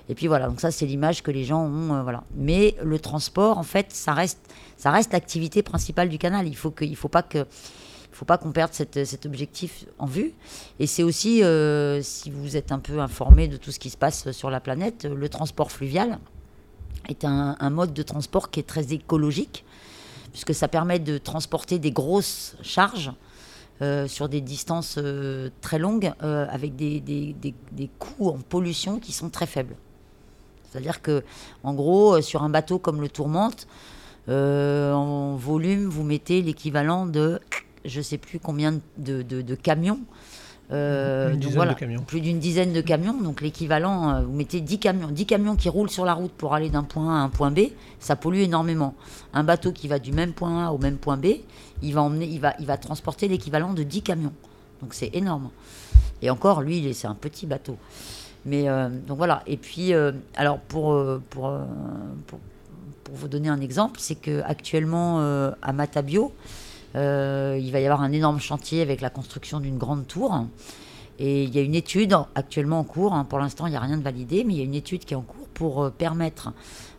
Et 0.09 0.15
puis 0.15 0.25
voilà, 0.27 0.47
donc 0.47 0.59
ça 0.59 0.71
c'est 0.71 0.87
l'image 0.87 1.21
que 1.21 1.29
les 1.29 1.43
gens 1.43 1.63
ont. 1.63 1.93
Euh, 1.93 2.01
voilà. 2.01 2.23
Mais 2.35 2.75
le 2.83 2.99
transport, 2.99 3.57
en 3.57 3.63
fait, 3.63 3.91
ça 3.91 4.13
reste, 4.13 4.39
ça 4.75 4.89
reste 4.89 5.13
l'activité 5.13 5.61
principale 5.61 6.09
du 6.09 6.17
canal. 6.17 6.47
Il 6.47 6.55
faut 6.55 6.73
faut 6.95 7.07
pas 7.09 7.21
que 7.21 7.45
faut 8.19 8.25
pas 8.25 8.37
qu'on 8.37 8.51
perde 8.51 8.73
cet 8.73 9.25
objectif 9.25 9.85
en 9.97 10.05
vue. 10.05 10.33
Et 10.77 10.87
c'est 10.87 11.03
aussi, 11.03 11.41
euh, 11.41 12.01
si 12.01 12.29
vous 12.29 12.57
êtes 12.57 12.73
un 12.73 12.79
peu 12.79 12.99
informé 12.99 13.47
de 13.47 13.55
tout 13.55 13.71
ce 13.71 13.79
qui 13.79 13.89
se 13.89 13.95
passe 13.95 14.31
sur 14.31 14.49
la 14.49 14.59
planète, 14.59 15.05
le 15.05 15.29
transport 15.29 15.71
fluvial 15.71 16.19
est 17.07 17.23
un, 17.23 17.69
mode 17.69 17.93
de 17.93 18.03
transport 18.03 18.51
qui 18.51 18.59
est 18.59 18.67
très 18.67 18.91
écologique, 18.91 19.63
puisque 20.33 20.53
ça 20.53 20.67
permet 20.67 20.99
de 20.99 21.17
transporter 21.17 21.79
des 21.79 21.91
grosses 21.91 22.57
charges 22.61 23.13
euh, 23.81 24.05
sur 24.09 24.27
des 24.27 24.41
distances 24.41 24.95
euh, 24.97 25.49
très 25.61 25.79
longues, 25.79 26.11
avec 26.19 26.75
des, 26.75 27.89
coûts 27.99 28.27
en 28.27 28.39
pollution 28.39 28.99
qui 28.99 29.13
sont 29.13 29.29
très 29.29 29.47
faibles. 29.47 29.77
C'est-à-dire 30.69 31.01
que, 31.01 31.23
en 31.63 31.73
gros, 31.73 32.21
sur 32.21 32.43
un 32.43 32.49
bateau 32.49 32.79
comme 32.79 32.99
le 32.99 33.07
Tourmente, 33.07 33.65
en 34.27 35.37
volume, 35.37 35.85
vous 35.85 36.03
mettez 36.03 36.41
l'équivalent 36.41 37.05
de 37.05 37.39
je 37.85 37.99
ne 37.99 38.03
sais 38.03 38.17
plus 38.17 38.39
combien 38.39 38.79
de, 38.97 39.55
camions. 39.55 39.99
Euh, 40.71 41.35
voilà, 41.51 41.73
de 41.73 41.79
camions. 41.79 42.03
Plus 42.03 42.21
d'une 42.21 42.39
dizaine 42.39 42.73
de 42.73 42.81
camions. 42.81 43.19
Donc 43.19 43.41
l'équivalent, 43.41 44.13
euh, 44.13 44.21
vous 44.21 44.33
mettez 44.33 44.61
10 44.61 44.79
camions, 44.79 45.07
10 45.07 45.25
camions 45.25 45.55
qui 45.55 45.69
roulent 45.69 45.89
sur 45.89 46.05
la 46.05 46.13
route 46.13 46.31
pour 46.31 46.53
aller 46.53 46.69
d'un 46.69 46.83
point 46.83 47.15
A 47.15 47.21
à 47.21 47.23
un 47.23 47.29
point 47.29 47.51
B, 47.51 47.59
ça 47.99 48.15
pollue 48.15 48.39
énormément. 48.39 48.95
Un 49.33 49.43
bateau 49.43 49.71
qui 49.71 49.87
va 49.87 49.99
du 49.99 50.11
même 50.11 50.33
point 50.33 50.67
A 50.67 50.71
au 50.71 50.77
même 50.77 50.97
point 50.97 51.17
B, 51.17 51.27
il 51.81 51.93
va, 51.93 52.01
emmener, 52.01 52.25
il 52.25 52.39
va, 52.39 52.53
il 52.59 52.65
va 52.65 52.77
transporter 52.77 53.27
l'équivalent 53.27 53.73
de 53.73 53.83
10 53.83 54.01
camions. 54.01 54.33
Donc 54.81 54.93
c'est 54.93 55.09
énorme. 55.13 55.49
Et 56.21 56.29
encore, 56.29 56.61
lui, 56.61 56.93
c'est 56.93 57.07
un 57.07 57.15
petit 57.15 57.47
bateau. 57.47 57.77
Mais 58.45 58.69
euh, 58.69 58.89
donc 58.89 59.17
voilà. 59.17 59.41
Et 59.47 59.57
puis, 59.57 59.93
alors 60.35 60.59
pour, 60.59 60.95
pour, 61.29 61.57
pour, 62.27 62.39
pour, 63.03 63.15
vous 63.15 63.27
donner 63.27 63.49
un 63.49 63.59
exemple, 63.59 63.99
c'est 63.99 64.15
qu'actuellement 64.15 65.19
à 65.61 65.73
Matabio, 65.73 66.31
euh, 66.95 67.59
il 67.61 67.71
va 67.71 67.79
y 67.79 67.85
avoir 67.85 68.01
un 68.01 68.11
énorme 68.11 68.39
chantier 68.39 68.81
avec 68.81 69.01
la 69.01 69.09
construction 69.09 69.59
d'une 69.59 69.77
grande 69.77 70.07
tour. 70.07 70.45
Et 71.19 71.43
il 71.43 71.53
y 71.53 71.59
a 71.59 71.61
une 71.61 71.75
étude 71.75 72.15
actuellement 72.33 72.79
en 72.79 72.83
cours, 72.83 73.13
hein. 73.13 73.25
pour 73.25 73.39
l'instant 73.39 73.67
il 73.67 73.71
n'y 73.71 73.75
a 73.75 73.81
rien 73.81 73.97
de 73.97 74.03
validé, 74.03 74.43
mais 74.45 74.53
il 74.53 74.57
y 74.57 74.61
a 74.61 74.65
une 74.65 74.75
étude 74.75 75.03
qui 75.03 75.13
est 75.13 75.17
en 75.17 75.21
cours 75.21 75.47
pour 75.53 75.83
euh, 75.83 75.89
permettre 75.89 76.53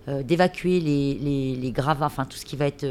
euh, 0.08 0.22
d'évacuer 0.22 0.78
les, 0.80 1.72
gravats, 1.72 2.06
enfin 2.06 2.26
tout 2.26 2.36
ce, 2.36 2.44
qui 2.44 2.56
va 2.56 2.66
être, 2.66 2.86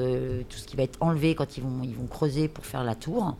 tout 0.50 0.58
ce 0.58 0.66
qui 0.66 0.76
va 0.76 0.84
être 0.84 0.98
enlevé 1.02 1.36
quand 1.36 1.58
ils 1.58 1.64
vont, 1.64 1.82
ils 1.84 1.96
vont 1.96 2.08
creuser 2.08 2.48
pour 2.48 2.66
faire 2.66 2.84
la 2.84 2.96
tour. 2.96 3.36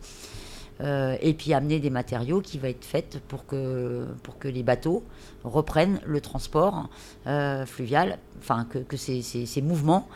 et 0.80 1.34
puis 1.34 1.52
amener 1.52 1.78
des 1.78 1.90
matériaux 1.90 2.40
qui 2.40 2.58
vont 2.58 2.68
être 2.68 2.84
faits 2.84 3.20
pour 3.28 3.44
que, 3.44 4.06
pour 4.22 4.38
que 4.38 4.48
les 4.48 4.62
bateaux 4.62 5.02
reprennent 5.44 6.00
le 6.06 6.20
transport 6.20 6.88
fluvial, 7.66 8.18
enfin 8.38 8.66
que, 8.70 8.78
que 8.78 8.96
ces, 8.96 9.20
ces, 9.22 9.62
mouvements 9.62 10.08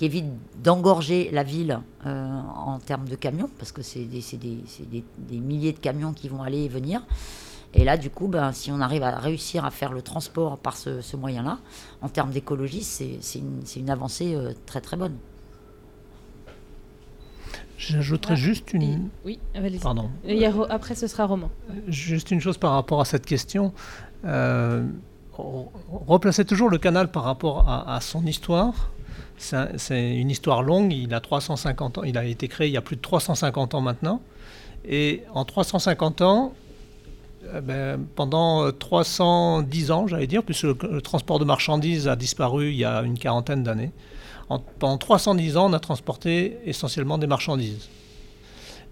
qui 0.00 0.06
évite 0.06 0.24
d'engorger 0.64 1.28
la 1.30 1.42
ville 1.42 1.78
euh, 2.06 2.40
en 2.56 2.78
termes 2.78 3.06
de 3.06 3.16
camions, 3.16 3.50
parce 3.58 3.70
que 3.70 3.82
c'est 3.82 4.06
des, 4.06 5.04
milliers 5.30 5.74
de 5.74 5.78
camions 5.78 6.14
qui 6.14 6.30
vont 6.30 6.42
aller 6.42 6.60
et 6.60 6.68
venir. 6.68 7.02
Et 7.74 7.84
là, 7.84 7.98
du 7.98 8.08
coup, 8.08 8.26
ben, 8.26 8.50
si 8.52 8.72
on 8.72 8.80
arrive 8.80 9.02
à 9.02 9.18
réussir 9.18 9.66
à 9.66 9.70
faire 9.70 9.92
le 9.92 10.00
transport 10.00 10.56
par 10.56 10.78
ce, 10.78 11.16
moyen-là, 11.18 11.58
en 12.00 12.08
termes 12.08 12.30
d'écologie, 12.30 12.82
c'est 12.82 13.20
une, 13.76 13.90
avancée 13.90 14.34
euh, 14.34 14.54
très 14.64 14.80
très 14.80 14.96
bonne. 14.96 15.16
J'ajouterais 17.76 18.36
juste 18.36 18.72
une. 18.72 19.10
Oui, 19.26 19.38
Pardon. 19.82 20.08
Et 20.24 20.46
après, 20.46 20.94
ce 20.94 21.08
sera 21.08 21.26
Roman. 21.26 21.50
Juste 21.88 22.30
une 22.30 22.40
chose 22.40 22.56
par 22.56 22.72
rapport 22.72 23.02
à 23.02 23.04
cette 23.04 23.26
question. 23.26 23.74
Euh, 24.24 24.86
replacer 25.36 26.46
toujours 26.46 26.70
le 26.70 26.78
canal 26.78 27.10
par 27.10 27.24
rapport 27.24 27.68
à 27.68 28.00
son 28.00 28.24
histoire 28.24 28.90
c'est 29.38 30.16
une 30.16 30.30
histoire 30.30 30.62
longue, 30.62 30.92
il 30.92 31.14
a 31.14 31.20
350 31.20 31.98
ans, 31.98 32.02
il 32.02 32.18
a 32.18 32.24
été 32.24 32.48
créé 32.48 32.68
il 32.68 32.72
y 32.72 32.76
a 32.76 32.82
plus 32.82 32.96
de 32.96 33.00
350 33.00 33.74
ans 33.74 33.80
maintenant. 33.80 34.20
Et 34.84 35.22
en 35.34 35.44
350 35.44 36.20
ans, 36.22 36.54
eh 37.54 37.60
ben, 37.60 38.00
pendant 38.16 38.70
310 38.70 39.90
ans, 39.90 40.06
j'allais 40.06 40.26
dire, 40.26 40.42
puisque 40.42 40.64
le, 40.64 41.00
transport 41.00 41.38
de 41.38 41.44
marchandises 41.44 42.08
a 42.08 42.16
disparu 42.16 42.70
il 42.70 42.76
y 42.76 42.84
a 42.84 43.02
une 43.02 43.18
quarantaine 43.18 43.62
d'années, 43.62 43.92
pendant 44.78 44.98
310 44.98 45.56
ans, 45.56 45.70
on 45.70 45.72
a 45.72 45.80
transporté 45.80 46.58
essentiellement 46.64 47.18
des 47.18 47.26
marchandises. 47.26 47.88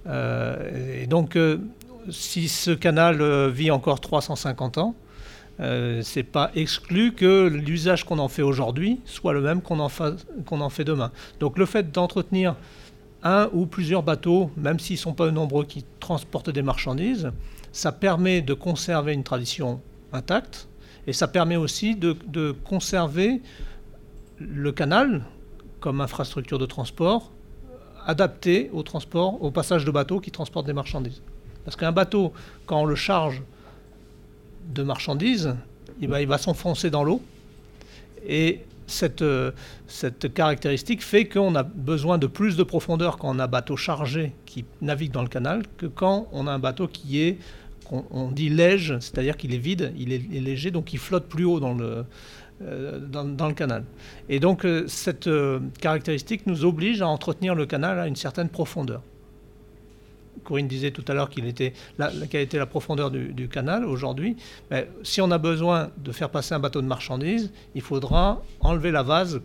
Euh, 0.06 1.02
et 1.02 1.06
donc, 1.06 1.36
euh, 1.36 1.58
si 2.10 2.48
ce 2.48 2.70
canal 2.70 3.20
euh, 3.20 3.50
vit 3.50 3.70
encore 3.70 4.00
350 4.00 4.78
ans, 4.78 4.94
euh, 5.60 6.02
c'est 6.02 6.22
pas 6.22 6.50
exclu 6.54 7.12
que 7.12 7.48
l'usage 7.48 8.04
qu'on 8.04 8.18
en 8.18 8.28
fait 8.28 8.42
aujourd'hui 8.42 9.00
soit 9.04 9.32
le 9.32 9.40
même 9.40 9.60
qu'on 9.60 9.80
en, 9.80 9.88
fait 9.88 10.84
demain. 10.84 11.10
Donc 11.40 11.58
le 11.58 11.66
fait 11.66 11.90
d'entretenir 11.90 12.54
un 13.22 13.48
ou 13.52 13.66
plusieurs 13.66 14.02
bateaux, 14.02 14.50
même 14.56 14.78
s'ils 14.78 14.94
ne 14.94 15.00
sont 15.00 15.14
pas 15.14 15.30
nombreux 15.30 15.64
qui 15.64 15.84
transportent 15.98 16.50
des 16.50 16.62
marchandises, 16.62 17.32
ça 17.72 17.90
permet 17.90 18.40
de 18.40 18.54
conserver 18.54 19.12
une 19.12 19.24
tradition 19.24 19.80
intacte 20.12 20.68
et 21.06 21.12
ça 21.12 21.26
permet 21.26 21.56
aussi 21.56 21.96
de, 21.96 22.16
de 22.26 22.52
conserver 22.52 23.42
le 24.38 24.70
canal 24.70 25.24
comme 25.80 26.00
infrastructure 26.00 26.58
de 26.58 26.66
transport 26.66 27.32
adapté 28.08 28.70
au 28.72 28.82
transport, 28.82 29.40
au 29.42 29.50
passage 29.50 29.84
de 29.84 29.90
bateaux 29.90 30.18
qui 30.18 30.30
transportent 30.30 30.66
des 30.66 30.72
marchandises. 30.72 31.20
Parce 31.64 31.76
qu'un 31.76 31.92
bateau, 31.92 32.32
quand 32.66 32.80
on 32.80 32.86
le 32.86 32.94
charge 32.94 33.42
de 34.68 34.82
marchandises, 34.82 35.54
il 36.00 36.08
va 36.08 36.38
s'enfoncer 36.38 36.90
dans 36.90 37.04
l'eau. 37.04 37.22
Et 38.26 38.60
cette, 38.88 39.22
euh, 39.22 39.52
cette 39.86 40.32
caractéristique 40.32 41.02
fait 41.02 41.26
qu'on 41.26 41.54
a 41.54 41.62
besoin 41.62 42.18
de 42.18 42.26
plus 42.26 42.56
de 42.56 42.62
profondeur 42.62 43.18
quand 43.18 43.34
on 43.34 43.38
a 43.38 43.44
un 43.44 43.48
bateau 43.48 43.76
chargé 43.76 44.32
qui 44.46 44.64
navigue 44.80 45.12
dans 45.12 45.22
le 45.22 45.28
canal 45.28 45.62
que 45.76 45.86
quand 45.86 46.28
on 46.32 46.46
a 46.46 46.52
un 46.52 46.58
bateau 46.58 46.88
qui 46.88 47.20
est, 47.20 47.38
on, 47.90 48.30
dit 48.30 48.48
léger, 48.48 48.96
c'est-à-dire 49.00 49.36
qu'il 49.36 49.54
est 49.54 49.58
vide, 49.58 49.92
il 49.96 50.12
est, 50.12 50.18
léger, 50.18 50.70
donc 50.70 50.92
il 50.92 50.98
flotte 50.98 51.26
plus 51.26 51.44
haut 51.44 51.60
dans 51.60 51.74
le, 51.74 52.04
euh, 52.62 53.52
canal. 53.54 53.84
Et 54.28 54.40
donc 54.40 54.64
euh, 54.64 54.84
cette 54.88 55.28
caractéristique 55.80 56.46
nous 56.46 56.64
oblige 56.64 57.00
à 57.00 57.08
entretenir 57.08 57.54
le 57.54 57.66
canal 57.66 57.98
à 57.98 58.06
une 58.06 58.16
certaine 58.16 58.48
profondeur. 58.48 59.02
Corinne 60.44 60.68
disait 60.68 60.90
tout 60.90 61.04
à 61.08 61.14
l'heure 61.14 61.30
qu'il 61.30 61.46
était 61.46 61.72
la, 61.98 62.10
quelle 62.30 62.42
était 62.42 62.58
la 62.58 62.66
profondeur 62.66 63.10
du, 63.10 63.48
canal 63.48 63.84
aujourd'hui. 63.84 64.36
si 65.02 65.20
on 65.20 65.30
a 65.30 65.38
besoin 65.38 65.90
de 65.96 66.12
faire 66.12 66.30
passer 66.30 66.54
un 66.54 66.58
bateau 66.58 66.82
de 66.82 66.86
marchandises, 66.86 67.50
il 67.74 67.82
faudra 67.82 68.42
enlever 68.60 68.90
la 68.90 69.02
vase 69.02 69.40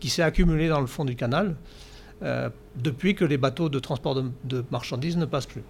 qui 0.00 0.10
s'est 0.10 0.22
accumulée 0.22 0.68
dans 0.68 0.80
le 0.80 0.86
fond 0.86 1.04
du 1.04 1.16
canal 1.16 1.56
euh, 2.22 2.48
depuis 2.76 3.14
que 3.14 3.24
les 3.24 3.36
bateaux 3.36 3.68
de 3.68 3.78
transport 3.78 4.14
de 4.44 4.64
marchandises 4.70 5.16
ne 5.16 5.26
passent 5.26 5.46
plus. 5.46 5.62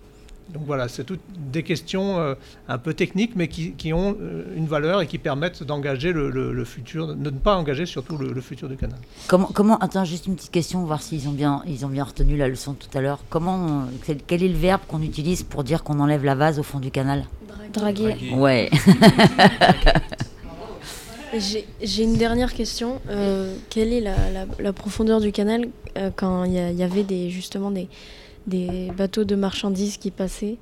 Donc 0.53 0.65
voilà, 0.67 0.89
c'est 0.89 1.05
toutes 1.05 1.23
des 1.53 1.63
questions 1.63 2.19
euh, 2.19 2.35
un 2.69 2.79
peu 2.79 2.93
techniques, 2.95 3.33
mais 3.35 3.49
qui, 3.49 3.93
ont 3.93 4.17
euh, 4.21 4.45
une 4.57 4.67
valeur 4.67 5.01
et 5.01 5.07
qui 5.07 5.19
permettent 5.19 5.63
d'engager 5.63 6.13
le, 6.13 6.65
futur, 6.65 7.09
de 7.09 7.15
ne 7.15 7.31
pas 7.31 7.57
engager 7.57 7.87
surtout 7.87 8.17
le, 8.19 8.41
futur 8.41 8.69
du 8.69 8.77
canal. 8.77 8.99
Comment, 9.27 9.49
comment, 9.53 9.79
attends, 9.79 10.05
juste 10.05 10.27
une 10.27 10.37
petite 10.37 10.51
question, 10.51 10.85
voir 10.85 11.03
s'ils 11.03 11.29
ont 11.29 11.33
bien, 11.33 11.63
ils 11.67 11.87
ont 11.87 11.89
bien 11.89 12.05
retenu 12.05 12.37
la 12.37 12.49
leçon 12.49 12.75
tout 12.75 12.97
à 12.97 13.01
l'heure. 13.01 13.21
Comment, 13.31 13.87
euh, 14.09 14.15
quel 14.27 14.43
est 14.43 14.49
le 14.49 14.59
verbe 14.59 14.83
qu'on 14.87 15.03
utilise 15.03 15.43
pour 15.43 15.65
dire 15.65 15.83
qu'on 15.83 15.99
enlève 15.99 16.25
la 16.25 16.35
vase 16.35 16.59
au 16.59 16.63
fond 16.63 16.79
du 16.79 16.91
canal? 16.91 17.25
Draguer. 17.73 18.17
Ouais. 18.35 18.71
J'ai 21.83 22.05
une 22.05 22.17
dernière 22.17 22.53
question. 22.55 23.01
quelle 23.71 23.93
est 23.93 24.01
la, 24.61 24.73
profondeur 24.73 25.21
du 25.21 25.33
canal 25.33 25.67
quand 26.15 26.45
il 26.45 26.53
y, 26.53 26.83
avait 26.83 27.03
des, 27.03 27.31
justement 27.31 27.73
des 27.73 27.89
des 28.47 28.91
bateaux 28.97 29.25
de 29.25 29.35
marchandises 29.35 29.97
qui 29.97 30.11
passaient. 30.11 30.57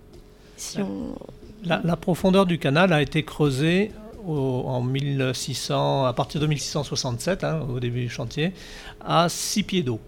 Si 0.57 0.79
on... 0.81 1.17
la, 1.65 1.97
profondeur 1.97 2.47
du 2.47 2.59
canal 2.59 2.93
a 2.93 3.03
été 3.03 3.25
creusée 3.25 3.91
en 4.27 4.83
1600, 4.83 6.05
à 6.05 6.13
partir 6.13 6.41
de 6.41 6.47
1667, 6.47 7.45
hein, 7.45 7.67
au 7.69 7.81
début 7.81 8.03
du 8.03 8.09
chantier, 8.09 8.53
à 9.01 9.29
6 9.29 9.63
pieds 9.65 9.83
d'eau. 9.83 10.01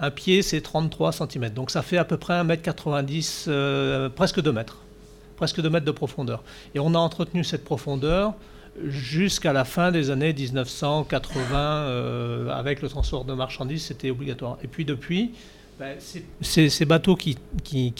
Un 0.00 0.10
pied, 0.10 0.42
c'est 0.42 0.60
33 0.60 1.12
cm. 1.12 1.50
Donc 1.50 1.70
ça 1.70 1.82
fait 1.82 1.98
à 1.98 2.04
peu 2.04 2.16
près 2.16 2.34
1m90, 2.42 3.44
euh, 3.48 4.08
presque 4.08 4.40
2 4.40 4.52
mètres. 4.52 4.78
Presque 5.36 5.60
2 5.60 5.70
mètres 5.70 5.86
de 5.86 5.92
profondeur. 5.92 6.42
Et 6.74 6.80
on 6.80 6.94
a 6.94 6.98
entretenu 6.98 7.44
cette 7.44 7.64
profondeur 7.64 8.34
jusqu'à 8.84 9.52
la 9.52 9.64
fin 9.64 9.90
des 9.90 10.10
années 10.10 10.32
1980, 10.32 11.56
euh, 11.56 12.50
avec 12.50 12.82
le 12.82 12.88
transport 12.88 13.24
de 13.24 13.34
marchandises, 13.34 13.84
c'était 13.84 14.10
obligatoire. 14.10 14.58
Et 14.62 14.68
puis 14.68 14.84
depuis, 14.84 15.32
ben, 15.78 15.96
ces, 16.40 16.84
bateaux 16.84 17.14
qui, 17.14 17.36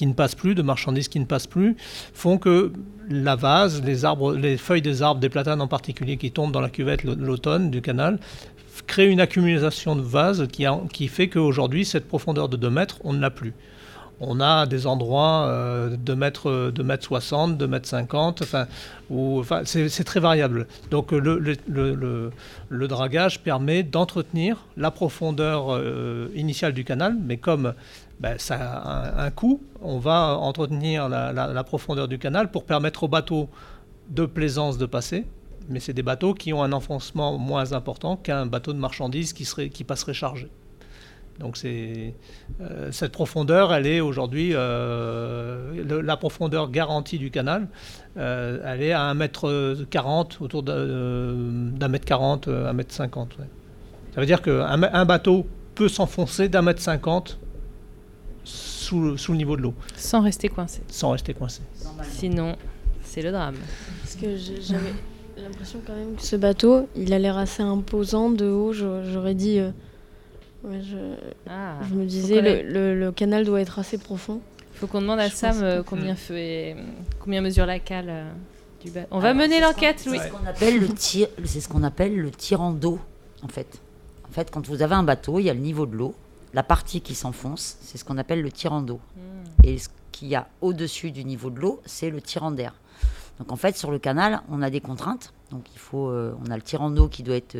ne 0.00 0.12
passent 0.12 0.34
plus, 0.34 0.54
de 0.54 0.62
marchandises 0.62 1.08
qui 1.08 1.20
ne 1.20 1.24
passent 1.24 1.46
plus, 1.46 1.76
font 2.12 2.38
que 2.38 2.72
la 3.08 3.36
vase, 3.36 3.82
les, 3.84 4.04
arbres, 4.04 4.34
les 4.34 4.56
feuilles 4.56 4.82
des 4.82 5.02
arbres, 5.02 5.20
des 5.20 5.28
platanes 5.28 5.60
en 5.60 5.68
particulier, 5.68 6.16
qui 6.16 6.32
tombent 6.32 6.52
dans 6.52 6.60
la 6.60 6.70
cuvette 6.70 7.04
l'automne 7.04 7.70
du 7.70 7.80
canal, 7.80 8.18
créent 8.86 9.08
une 9.08 9.20
accumulation 9.20 9.96
de 9.96 10.02
vase 10.02 10.46
qui, 10.50 10.64
qui 10.92 11.08
fait 11.08 11.28
qu'aujourd'hui, 11.28 11.84
cette 11.84 12.08
profondeur 12.08 12.48
de 12.48 12.56
2 12.56 12.70
mètres, 12.70 12.98
on 13.04 13.12
ne 13.12 13.20
l'a 13.20 13.30
plus 13.30 13.54
on 14.20 14.40
a 14.40 14.66
des 14.66 14.86
endroits 14.86 15.46
euh, 15.46 15.96
de 15.96 16.14
mètres 16.14 16.70
de 16.70 16.82
mètres 16.82 17.04
60, 17.04 17.56
de 17.56 17.66
mètres 17.66 17.88
50, 17.88 18.42
enfin, 18.42 18.66
où, 19.10 19.38
enfin 19.40 19.62
c'est 19.64 20.04
très 20.04 20.20
variable. 20.20 20.66
Donc 20.90 21.12
le, 21.12 22.30
dragage 22.70 23.40
permet 23.40 23.82
d'entretenir 23.82 24.64
la 24.76 24.90
profondeur 24.90 25.66
euh, 25.70 26.28
initiale 26.34 26.72
du 26.72 26.84
canal, 26.84 27.16
mais 27.20 27.36
comme 27.36 27.74
ben, 28.20 28.36
ça 28.38 28.56
a 28.56 29.24
un, 29.24 29.30
coût. 29.30 29.60
On 29.82 29.98
va 29.98 30.36
entretenir 30.36 31.08
la, 31.08 31.64
profondeur 31.64 32.08
du 32.08 32.18
canal 32.18 32.50
pour 32.50 32.64
permettre 32.64 33.04
aux 33.04 33.08
bateaux 33.08 33.48
de 34.08 34.26
plaisance 34.26 34.78
de 34.78 34.86
passer. 34.86 35.24
Mais 35.68 35.80
c'est 35.80 35.92
des 35.92 36.02
bateaux 36.02 36.32
qui 36.32 36.52
ont 36.54 36.62
un 36.62 36.72
enfoncement 36.72 37.36
moins 37.36 37.72
important 37.72 38.16
qu'un 38.16 38.46
bateau 38.46 38.72
de 38.72 38.78
marchandises 38.78 39.34
qui 39.34 39.84
passerait 39.84 40.14
chargé. 40.14 40.48
Donc 41.38 41.56
c'est 41.56 42.14
euh, 42.60 42.90
cette 42.90 43.12
profondeur, 43.12 43.72
elle 43.72 43.86
est 43.86 44.00
aujourd'hui 44.00 44.50
euh, 44.54 46.02
la 46.02 46.16
profondeur 46.16 46.70
garantie 46.70 47.18
du 47.18 47.30
canal. 47.30 47.68
Euh, 48.16 48.60
elle 48.64 48.82
est 48.82 48.92
à 48.92 49.14
1m40, 49.14 50.42
autour 50.42 50.62
d'un 50.64 51.88
mètre 51.88 52.04
40, 52.04 52.48
1m50. 52.48 53.28
Ça 54.14 54.20
veut 54.20 54.26
dire 54.26 54.42
qu'un 54.42 54.82
un 54.82 55.04
bateau 55.04 55.46
peut 55.74 55.88
s'enfoncer 55.88 56.48
d'un 56.48 56.62
mètre 56.62 56.82
50 56.82 57.38
sous, 58.42 59.16
sous, 59.16 59.32
le 59.32 59.38
niveau 59.38 59.56
de 59.56 59.62
l'eau. 59.62 59.74
Sans 59.94 60.22
rester 60.22 60.48
coincé. 60.48 60.80
Sans 60.88 61.10
rester 61.10 61.34
coincé. 61.34 61.60
Sinon, 62.02 62.56
c'est 63.04 63.22
le 63.22 63.30
drame. 63.30 63.56
Parce 64.02 64.16
que 64.16 64.36
j'avais 64.36 64.94
l'impression 65.36 65.80
quand 65.86 65.94
même 65.94 66.16
que 66.16 66.22
ce 66.22 66.34
bateau, 66.34 66.88
il 66.96 67.12
a 67.12 67.18
l'air 67.20 67.36
assez 67.36 67.62
imposant 67.62 68.30
de 68.30 68.46
haut. 68.46 68.72
J'aurais 68.72 69.34
dit 69.34 69.60
je, 70.64 71.14
ah, 71.48 71.78
je, 71.88 71.94
me 71.94 72.04
disais, 72.04 72.62
le, 72.62 72.98
le, 72.98 73.12
canal 73.12 73.44
doit 73.44 73.60
être 73.60 73.78
assez 73.78 73.98
profond. 73.98 74.40
Il 74.74 74.78
faut 74.78 74.86
qu'on 74.86 75.00
demande 75.00 75.20
à 75.20 75.30
Sam 75.30 75.60
euh, 75.62 75.82
combien, 75.84 76.14
fait, 76.14 76.76
combien 77.20 77.40
mesure 77.40 77.66
la 77.66 77.78
cale 77.78 78.06
euh, 78.08 78.30
du 78.82 78.90
bateau. 78.90 79.08
On 79.10 79.18
va 79.18 79.34
mener 79.34 79.60
l'enquête, 79.60 80.04
Louis. 80.06 80.18
C'est 80.18 80.28
ce 80.28 80.32
qu'on 80.32 80.46
appelle, 80.46 80.78
le 80.80 80.88
tir, 80.88 81.28
ce 81.44 81.68
qu'on 81.68 81.82
appelle 81.82 82.16
le 82.16 82.30
tirant 82.30 82.72
d'eau, 82.72 82.98
en 83.42 83.48
fait. 83.48 83.80
En 84.28 84.32
fait, 84.32 84.50
quand 84.50 84.66
vous 84.66 84.82
avez 84.82 84.94
un 84.94 85.02
bateau, 85.02 85.38
il 85.38 85.44
y 85.44 85.50
a 85.50 85.54
le 85.54 85.60
niveau 85.60 85.86
de 85.86 85.96
l'eau. 85.96 86.14
La 86.54 86.62
partie 86.62 87.00
qui 87.00 87.14
s'enfonce, 87.14 87.76
c'est 87.80 87.98
ce 87.98 88.04
qu'on 88.04 88.18
appelle 88.18 88.42
le 88.42 88.50
tirant 88.50 88.82
d'eau. 88.82 89.00
Hmm. 89.16 89.66
Et 89.66 89.78
ce 89.78 89.88
qu'il 90.12 90.28
y 90.28 90.34
a 90.34 90.48
au-dessus 90.60 91.10
du 91.10 91.24
niveau 91.24 91.50
de 91.50 91.60
l'eau, 91.60 91.80
c'est 91.86 92.10
le 92.10 92.20
tirant 92.20 92.50
d'air. 92.50 92.74
Donc 93.38 93.52
en 93.52 93.56
fait, 93.56 93.76
sur 93.76 93.90
le 93.90 93.98
canal, 93.98 94.42
on 94.50 94.62
a 94.62 94.70
des 94.70 94.80
contraintes. 94.80 95.32
Donc 95.50 95.64
il 95.72 95.78
faut, 95.78 96.08
euh, 96.08 96.34
on 96.44 96.50
a 96.50 96.56
le 96.56 96.62
tirant 96.62 96.90
d'eau 96.90 97.08
qui 97.08 97.22
doit 97.22 97.36
être 97.36 97.56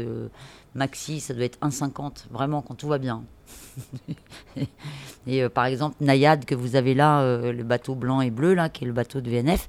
maxi, 0.75 1.21
ça 1.21 1.35
doit 1.35 1.45
être 1.45 1.59
1,50, 1.61 2.27
vraiment, 2.31 2.63
quand 2.63 2.75
tout 2.75 2.89
va 2.89 2.99
bien. 2.99 3.25
et 5.27 5.43
euh, 5.43 5.49
par 5.49 5.67
exemple, 5.67 5.97
Nayad, 6.01 6.45
que 6.45 6.55
vous 6.55 6.77
avez 6.77 6.95
là, 6.95 7.21
euh, 7.21 7.53
le 7.53 7.65
bateau 7.65 7.95
blanc 7.95 8.21
et 8.21 8.31
bleu, 8.31 8.55
là, 8.55 8.69
qui 8.69 8.85
est 8.85 8.87
le 8.87 8.93
bateau 8.93 9.21
de 9.21 9.31
VNF, 9.31 9.69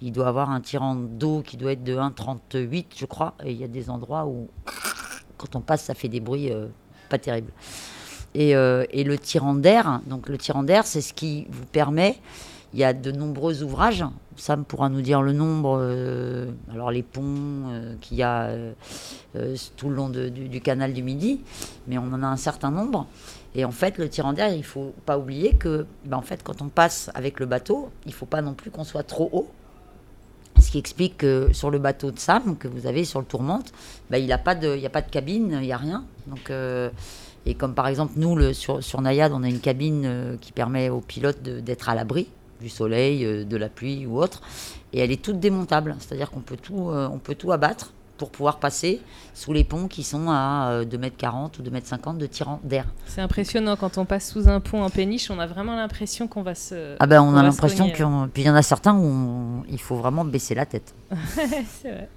il 0.00 0.12
doit 0.12 0.28
avoir 0.28 0.50
un 0.50 0.60
tirant 0.60 0.94
d'eau 0.94 1.42
qui 1.42 1.56
doit 1.56 1.72
être 1.72 1.84
de 1.84 1.96
1,38, 1.96 2.86
je 2.96 3.06
crois. 3.06 3.34
Et 3.44 3.52
il 3.52 3.58
y 3.58 3.64
a 3.64 3.68
des 3.68 3.90
endroits 3.90 4.26
où, 4.26 4.48
quand 5.36 5.56
on 5.56 5.60
passe, 5.60 5.84
ça 5.84 5.94
fait 5.94 6.08
des 6.08 6.20
bruits 6.20 6.50
euh, 6.52 6.68
pas 7.08 7.18
terribles. 7.18 7.52
Et, 8.32 8.50
et 8.50 9.02
le 9.02 9.18
tirant 9.18 9.54
d'air, 9.54 10.00
donc 10.06 10.28
le 10.28 10.38
tirant 10.38 10.62
d'air, 10.62 10.86
c'est 10.86 11.00
ce 11.00 11.12
qui 11.12 11.48
vous 11.50 11.66
permet 11.66 12.16
il 12.72 12.78
y 12.78 12.84
a 12.84 12.92
de 12.92 13.10
nombreux 13.10 13.62
ouvrages. 13.62 14.04
Sam 14.40 14.64
pourra 14.64 14.88
nous 14.88 15.02
dire 15.02 15.20
le 15.20 15.32
nombre. 15.32 15.78
Euh, 15.80 16.50
alors 16.72 16.90
les 16.90 17.02
ponts 17.02 17.22
euh, 17.22 17.94
qu'il 18.00 18.16
y 18.16 18.22
a 18.22 18.44
euh, 18.44 18.72
tout 19.76 19.90
le 19.90 19.94
long 19.94 20.08
du, 20.08 20.60
canal 20.62 20.94
du 20.94 21.02
Midi, 21.02 21.42
mais 21.86 21.98
on 21.98 22.04
en 22.04 22.22
a 22.22 22.26
un 22.26 22.38
certain 22.38 22.70
nombre. 22.70 23.06
Et 23.54 23.66
en 23.66 23.70
fait, 23.70 23.98
le 23.98 24.08
tirant 24.08 24.32
d'air, 24.32 24.52
il 24.54 24.64
faut 24.64 24.94
pas 25.04 25.18
oublier 25.18 25.54
que, 25.56 25.84
ben, 26.06 26.16
en 26.16 26.22
fait, 26.22 26.42
quand 26.42 26.62
on 26.62 26.68
passe 26.68 27.10
avec 27.14 27.38
le 27.38 27.46
bateau, 27.46 27.90
il 28.06 28.14
faut 28.14 28.26
pas 28.26 28.40
non 28.40 28.54
plus 28.54 28.70
qu'on 28.70 28.84
soit 28.84 29.02
trop 29.02 29.28
haut. 29.32 29.48
Ce 30.58 30.70
qui 30.70 30.78
explique 30.78 31.18
que 31.18 31.50
sur 31.52 31.70
le 31.70 31.78
bateau 31.78 32.10
de 32.10 32.18
Sam 32.18 32.56
que 32.56 32.68
vous 32.68 32.86
avez 32.86 33.04
sur 33.04 33.20
le 33.20 33.26
Tourmente, 33.26 33.72
ben, 34.08 34.16
il 34.18 34.24
n'y 34.24 34.32
a, 34.32 34.38
pas 34.38 34.54
de, 34.54 34.78
cabine, 35.10 35.50
il 35.60 35.66
n'y 35.66 35.72
a 35.72 35.76
rien. 35.76 36.04
Et 37.44 37.54
comme 37.54 37.74
par 37.74 37.88
exemple, 37.88 38.14
nous, 38.16 38.54
sur, 38.54 38.82
sur 38.82 39.02
Nayad, 39.02 39.32
on 39.32 39.42
a 39.42 39.48
une 39.48 39.60
cabine 39.60 40.38
qui 40.40 40.52
permet 40.52 40.88
aux 40.88 41.00
pilotes 41.00 41.42
d'être 41.42 41.90
à 41.90 41.94
l'abri 41.94 42.28
du 42.60 42.68
soleil, 42.68 43.24
euh, 43.24 43.44
de 43.44 43.56
la 43.56 43.68
pluie 43.68 44.06
ou 44.06 44.20
autre. 44.20 44.40
Et 44.92 45.00
elle 45.00 45.10
est 45.10 45.22
toute 45.22 45.40
démontable, 45.40 45.96
c'est-à-dire 45.98 46.30
qu'on 46.30 46.40
peut, 46.40 46.56
tout, 46.56 46.90
euh, 46.90 47.08
on 47.12 47.18
peut 47.18 47.34
tout 47.34 47.52
abattre 47.52 47.92
pour 48.18 48.30
pouvoir 48.30 48.58
passer 48.58 49.00
sous 49.32 49.52
les 49.54 49.64
ponts 49.64 49.88
qui 49.88 50.02
sont 50.02 50.28
à 50.28 50.82
2m40 50.84 51.24
euh, 51.24 51.46
ou 51.58 51.62
2m50 51.62 52.18
de 52.18 52.26
tirant 52.26 52.60
d'air. 52.62 52.84
C'est 53.06 53.22
impressionnant 53.22 53.76
quand 53.76 53.96
on 53.96 54.04
passe 54.04 54.30
sous 54.30 54.48
un 54.48 54.60
pont 54.60 54.82
en 54.82 54.90
péniche, 54.90 55.30
on 55.30 55.38
a 55.38 55.46
vraiment 55.46 55.74
l'impression 55.74 56.28
qu'on 56.28 56.42
va 56.42 56.54
se. 56.54 56.96
Ah 57.00 57.06
ben 57.06 57.22
on 57.22 57.34
a 57.34 57.42
l'impression 57.42 57.90
qu'il 57.90 58.06
Puis 58.34 58.42
il 58.42 58.46
y 58.46 58.50
en 58.50 58.54
a 58.54 58.62
certains 58.62 58.94
où 58.94 59.64
il 59.70 59.80
faut 59.80 59.96
vraiment 59.96 60.24
baisser 60.24 60.54
la 60.54 60.66
tête. 60.66 60.94
C'est 61.80 61.90
vrai. 61.90 62.08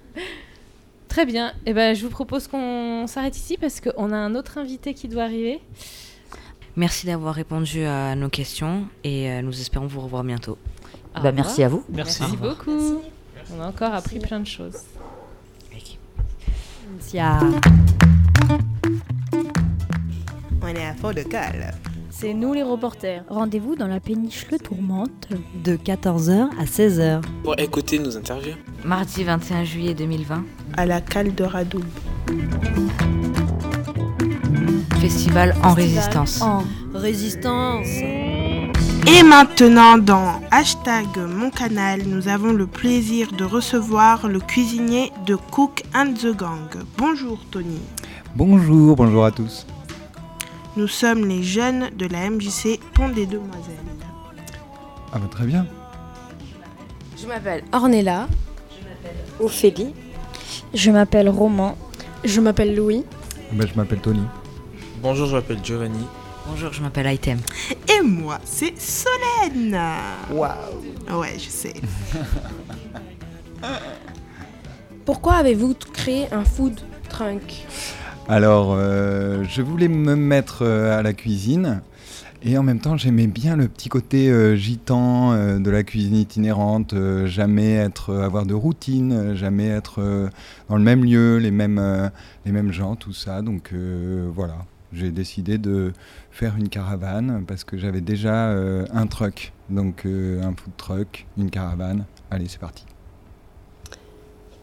Très 1.14 1.26
bien. 1.26 1.52
Eh 1.64 1.72
ben, 1.72 1.94
je 1.94 2.02
vous 2.02 2.10
propose 2.10 2.48
qu'on 2.48 3.06
s'arrête 3.06 3.36
ici 3.36 3.56
parce 3.56 3.80
qu'on 3.80 4.10
a 4.10 4.16
un 4.16 4.34
autre 4.34 4.58
invité 4.58 4.94
qui 4.94 5.06
doit 5.06 5.22
arriver. 5.22 5.60
Merci 6.76 7.06
d'avoir 7.06 7.34
répondu 7.34 7.84
à 7.84 8.16
nos 8.16 8.28
questions 8.28 8.86
et 9.04 9.30
euh, 9.30 9.42
nous 9.42 9.60
espérons 9.60 9.86
vous 9.86 10.00
revoir 10.00 10.24
bientôt. 10.24 10.58
Bah, 11.22 11.30
merci 11.30 11.62
à 11.62 11.68
vous. 11.68 11.84
Merci, 11.88 12.24
beaucoup. 12.40 13.00
On 13.56 13.60
a 13.60 13.68
encore 13.68 13.94
appris 13.94 14.18
plein 14.18 14.40
de 14.40 14.46
choses. 14.46 14.78
On 20.62 20.68
est 20.68 20.86
à 20.86 20.94
fond 20.94 21.12
de 21.12 21.22
cale. 21.22 21.74
C'est 22.10 22.32
nous 22.32 22.52
les 22.54 22.62
reporters. 22.62 23.24
Rendez-vous 23.28 23.76
dans 23.76 23.86
la 23.86 24.00
péniche 24.00 24.46
Le 24.50 24.58
Tourmente. 24.58 25.28
De 25.62 25.76
14h 25.76 26.48
à 26.58 26.64
16h. 26.64 27.22
Pour 27.42 27.58
écouter 27.58 27.98
nos 27.98 28.16
interviews. 28.16 28.54
Mardi 28.84 29.24
21 29.24 29.64
juillet 29.64 29.94
2020. 29.94 30.44
À 30.76 30.86
la 30.86 31.00
cale 31.00 31.34
de 31.34 31.44
Radoub 31.44 31.84
festival 35.04 35.54
en 35.62 35.74
résistance. 35.74 36.40
En 36.40 36.64
résistance. 36.94 37.86
Et 39.06 39.22
maintenant, 39.22 39.98
dans 39.98 40.40
hashtag 40.50 41.06
mon 41.28 41.50
canal, 41.50 42.04
nous 42.06 42.26
avons 42.28 42.54
le 42.54 42.66
plaisir 42.66 43.30
de 43.32 43.44
recevoir 43.44 44.28
le 44.28 44.40
cuisinier 44.40 45.12
de 45.26 45.36
Cook 45.36 45.82
and 45.94 46.14
the 46.14 46.34
Gang. 46.34 46.70
Bonjour 46.96 47.38
Tony. 47.50 47.82
Bonjour, 48.34 48.96
bonjour 48.96 49.26
à 49.26 49.30
tous. 49.30 49.66
Nous 50.74 50.88
sommes 50.88 51.26
les 51.26 51.42
jeunes 51.42 51.90
de 51.98 52.06
la 52.06 52.30
MJC 52.30 52.80
Pont 52.94 53.10
des 53.10 53.26
Demoiselles. 53.26 53.74
Ah 55.12 55.18
bah 55.18 55.28
très 55.30 55.44
bien. 55.44 55.66
Je 57.20 57.26
m'appelle 57.26 57.62
Ornella. 57.72 58.26
Je 58.70 58.88
m'appelle 58.88 59.18
Ophélie. 59.38 59.94
Je 60.72 60.90
m'appelle 60.90 61.28
Roman. 61.28 61.76
Je 62.24 62.40
m'appelle 62.40 62.74
Louis. 62.74 63.04
Bah, 63.52 63.66
je 63.70 63.76
m'appelle 63.78 64.00
Tony. 64.00 64.24
Bonjour, 65.04 65.26
je 65.26 65.34
m'appelle 65.34 65.58
Giovanni. 65.62 66.06
Bonjour, 66.46 66.72
je 66.72 66.80
m'appelle 66.80 67.12
Item. 67.12 67.38
Et 67.94 68.00
moi, 68.00 68.38
c'est 68.42 68.72
Solène. 68.80 69.78
Waouh. 70.32 71.20
Ouais, 71.20 71.34
je 71.36 71.50
sais. 71.50 71.74
Pourquoi 75.04 75.34
avez-vous 75.34 75.74
créé 75.92 76.32
un 76.32 76.42
food 76.42 76.80
trunk 77.10 77.66
Alors, 78.28 78.72
euh, 78.72 79.44
je 79.46 79.60
voulais 79.60 79.88
me 79.88 80.16
mettre 80.16 80.62
euh, 80.62 80.98
à 80.98 81.02
la 81.02 81.12
cuisine. 81.12 81.82
Et 82.42 82.56
en 82.56 82.62
même 82.62 82.80
temps, 82.80 82.96
j'aimais 82.96 83.26
bien 83.26 83.56
le 83.56 83.68
petit 83.68 83.90
côté 83.90 84.30
euh, 84.30 84.56
gitan 84.56 85.58
de 85.58 85.70
la 85.70 85.82
cuisine 85.82 86.16
itinérante, 86.16 86.94
jamais 87.26 87.74
être, 87.74 88.14
avoir 88.14 88.46
de 88.46 88.54
routine, 88.54 89.34
jamais 89.36 89.68
être 89.68 90.30
dans 90.70 90.78
le 90.78 90.82
même 90.82 91.04
lieu, 91.04 91.36
les 91.36 91.50
mêmes, 91.50 92.10
les 92.46 92.52
mêmes 92.52 92.72
gens, 92.72 92.96
tout 92.96 93.12
ça. 93.12 93.42
Donc 93.42 93.74
voilà, 94.34 94.56
j'ai 94.94 95.10
décidé 95.10 95.58
de 95.58 95.92
faire 96.30 96.56
une 96.56 96.68
caravane 96.68 97.44
parce 97.46 97.64
que 97.64 97.76
j'avais 97.76 98.00
déjà 98.00 98.48
euh, 98.48 98.86
un 98.92 99.06
truck, 99.06 99.52
donc 99.68 100.06
euh, 100.06 100.42
un 100.42 100.54
food 100.54 100.72
truck, 100.76 101.26
une 101.36 101.50
caravane. 101.50 102.04
Allez, 102.30 102.46
c'est 102.48 102.60
parti. 102.60 102.84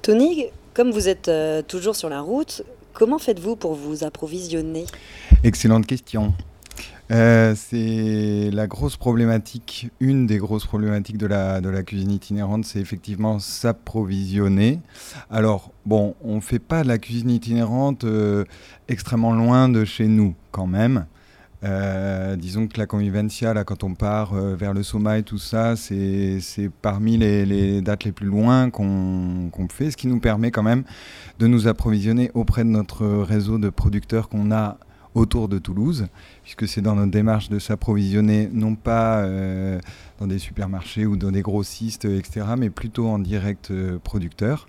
Tony, 0.01 0.45
comme 0.73 0.91
vous 0.91 1.07
êtes 1.07 1.27
euh, 1.27 1.61
toujours 1.61 1.95
sur 1.95 2.09
la 2.09 2.21
route, 2.21 2.63
comment 2.93 3.19
faites-vous 3.19 3.55
pour 3.55 3.75
vous 3.75 4.03
approvisionner? 4.03 4.85
Excellente 5.43 5.85
question. 5.85 6.33
Euh, 7.11 7.55
c'est 7.57 8.49
la 8.51 8.67
grosse 8.67 8.95
problématique, 8.95 9.89
une 9.99 10.27
des 10.27 10.37
grosses 10.37 10.65
problématiques 10.65 11.17
de 11.17 11.25
la, 11.25 11.59
de 11.59 11.67
la 11.67 11.83
cuisine 11.83 12.11
itinérante, 12.11 12.63
c'est 12.63 12.79
effectivement 12.79 13.37
s'approvisionner. 13.39 14.79
Alors, 15.29 15.73
bon, 15.85 16.15
on 16.21 16.35
ne 16.35 16.41
fait 16.41 16.59
pas 16.59 16.83
de 16.83 16.87
la 16.87 16.99
cuisine 16.99 17.31
itinérante 17.31 18.05
euh, 18.05 18.45
extrêmement 18.87 19.33
loin 19.33 19.67
de 19.67 19.83
chez 19.83 20.07
nous, 20.07 20.35
quand 20.51 20.67
même. 20.67 21.05
Euh, 21.63 22.37
disons 22.37 22.67
que 22.67 22.79
la 22.79 22.85
convivencia, 22.85 23.53
là, 23.53 23.65
quand 23.65 23.83
on 23.83 23.93
part 23.93 24.33
vers 24.33 24.73
le 24.73 24.81
Soma 24.81 25.17
et 25.17 25.23
tout 25.23 25.37
ça, 25.37 25.75
c'est 25.75 26.39
parmi 26.81 27.17
les, 27.17 27.81
dates 27.81 28.05
les 28.05 28.13
plus 28.13 28.25
loin 28.25 28.69
qu'on 28.69 29.51
fait, 29.69 29.91
ce 29.91 29.97
qui 29.97 30.07
nous 30.07 30.19
permet 30.19 30.49
quand 30.49 30.63
même 30.63 30.83
de 31.39 31.47
nous 31.47 31.67
approvisionner 31.67 32.31
auprès 32.35 32.63
de 32.63 32.69
notre 32.69 33.05
réseau 33.05 33.57
de 33.57 33.69
producteurs 33.69 34.29
qu'on 34.29 34.51
a 34.51 34.77
autour 35.15 35.47
de 35.47 35.57
Toulouse, 35.59 36.07
puisque 36.43 36.67
c'est 36.67 36.81
dans 36.81 36.95
notre 36.95 37.11
démarche 37.11 37.49
de 37.49 37.59
s'approvisionner 37.59 38.49
non 38.51 38.75
pas 38.75 39.19
euh, 39.19 39.79
dans 40.19 40.27
des 40.27 40.39
supermarchés 40.39 41.05
ou 41.05 41.17
dans 41.17 41.31
des 41.31 41.41
grossistes, 41.41 42.05
etc., 42.05 42.45
mais 42.57 42.69
plutôt 42.69 43.07
en 43.07 43.19
direct 43.19 43.71
euh, 43.71 43.99
producteur. 44.01 44.67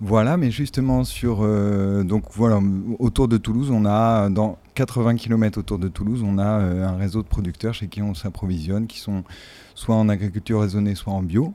Voilà, 0.00 0.36
mais 0.36 0.50
justement 0.50 1.04
sur 1.04 1.40
euh, 1.42 2.02
donc 2.02 2.24
voilà 2.32 2.60
autour 2.98 3.28
de 3.28 3.36
Toulouse, 3.36 3.70
on 3.70 3.86
a 3.86 4.28
dans 4.28 4.58
80 4.74 5.16
km 5.16 5.58
autour 5.58 5.78
de 5.78 5.88
Toulouse, 5.88 6.22
on 6.24 6.38
a 6.38 6.44
un 6.44 6.96
réseau 6.96 7.22
de 7.22 7.28
producteurs 7.28 7.74
chez 7.74 7.86
qui 7.86 8.02
on 8.02 8.14
s'approvisionne, 8.14 8.86
qui 8.86 8.98
sont 8.98 9.22
soit 9.74 9.94
en 9.94 10.08
agriculture 10.08 10.60
raisonnée, 10.60 10.94
soit 10.94 11.12
en 11.12 11.22
bio. 11.22 11.54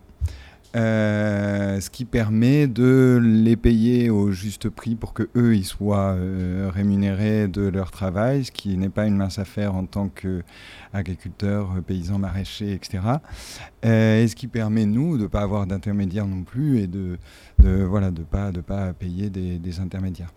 Euh, 0.76 1.80
ce 1.80 1.90
qui 1.90 2.06
permet 2.06 2.68
de 2.68 3.20
les 3.24 3.56
payer 3.56 4.12
au 4.12 4.30
juste 4.30 4.70
prix 4.70 4.94
pour 4.94 5.14
que 5.14 5.28
eux 5.36 5.56
ils 5.56 5.66
soient 5.66 6.14
euh, 6.14 6.70
rémunérés 6.72 7.48
de 7.48 7.68
leur 7.68 7.90
travail, 7.90 8.46
ce 8.46 8.52
qui 8.52 8.78
n'est 8.78 8.90
pas 8.90 9.08
une 9.08 9.18
mince 9.18 9.40
affaire 9.40 9.74
en 9.74 9.86
tant 9.86 10.10
qu'agriculteurs, 10.10 11.72
paysans, 11.88 12.20
maraîchers, 12.20 12.74
etc. 12.74 13.00
Euh, 13.84 14.22
et 14.22 14.28
ce 14.28 14.36
qui 14.36 14.46
permet 14.46 14.86
nous 14.86 15.18
de 15.18 15.24
ne 15.24 15.28
pas 15.28 15.42
avoir 15.42 15.66
d'intermédiaires 15.66 16.28
non 16.28 16.44
plus 16.44 16.78
et 16.82 16.88
de, 16.88 17.18
de 17.58 17.84
voilà 17.84 18.12
de 18.12 18.22
pas 18.22 18.52
de 18.52 18.62
pas 18.62 18.94
payer 18.94 19.32
des, 19.32 19.58
des 19.58 19.80
intermédiaires. 19.80 20.34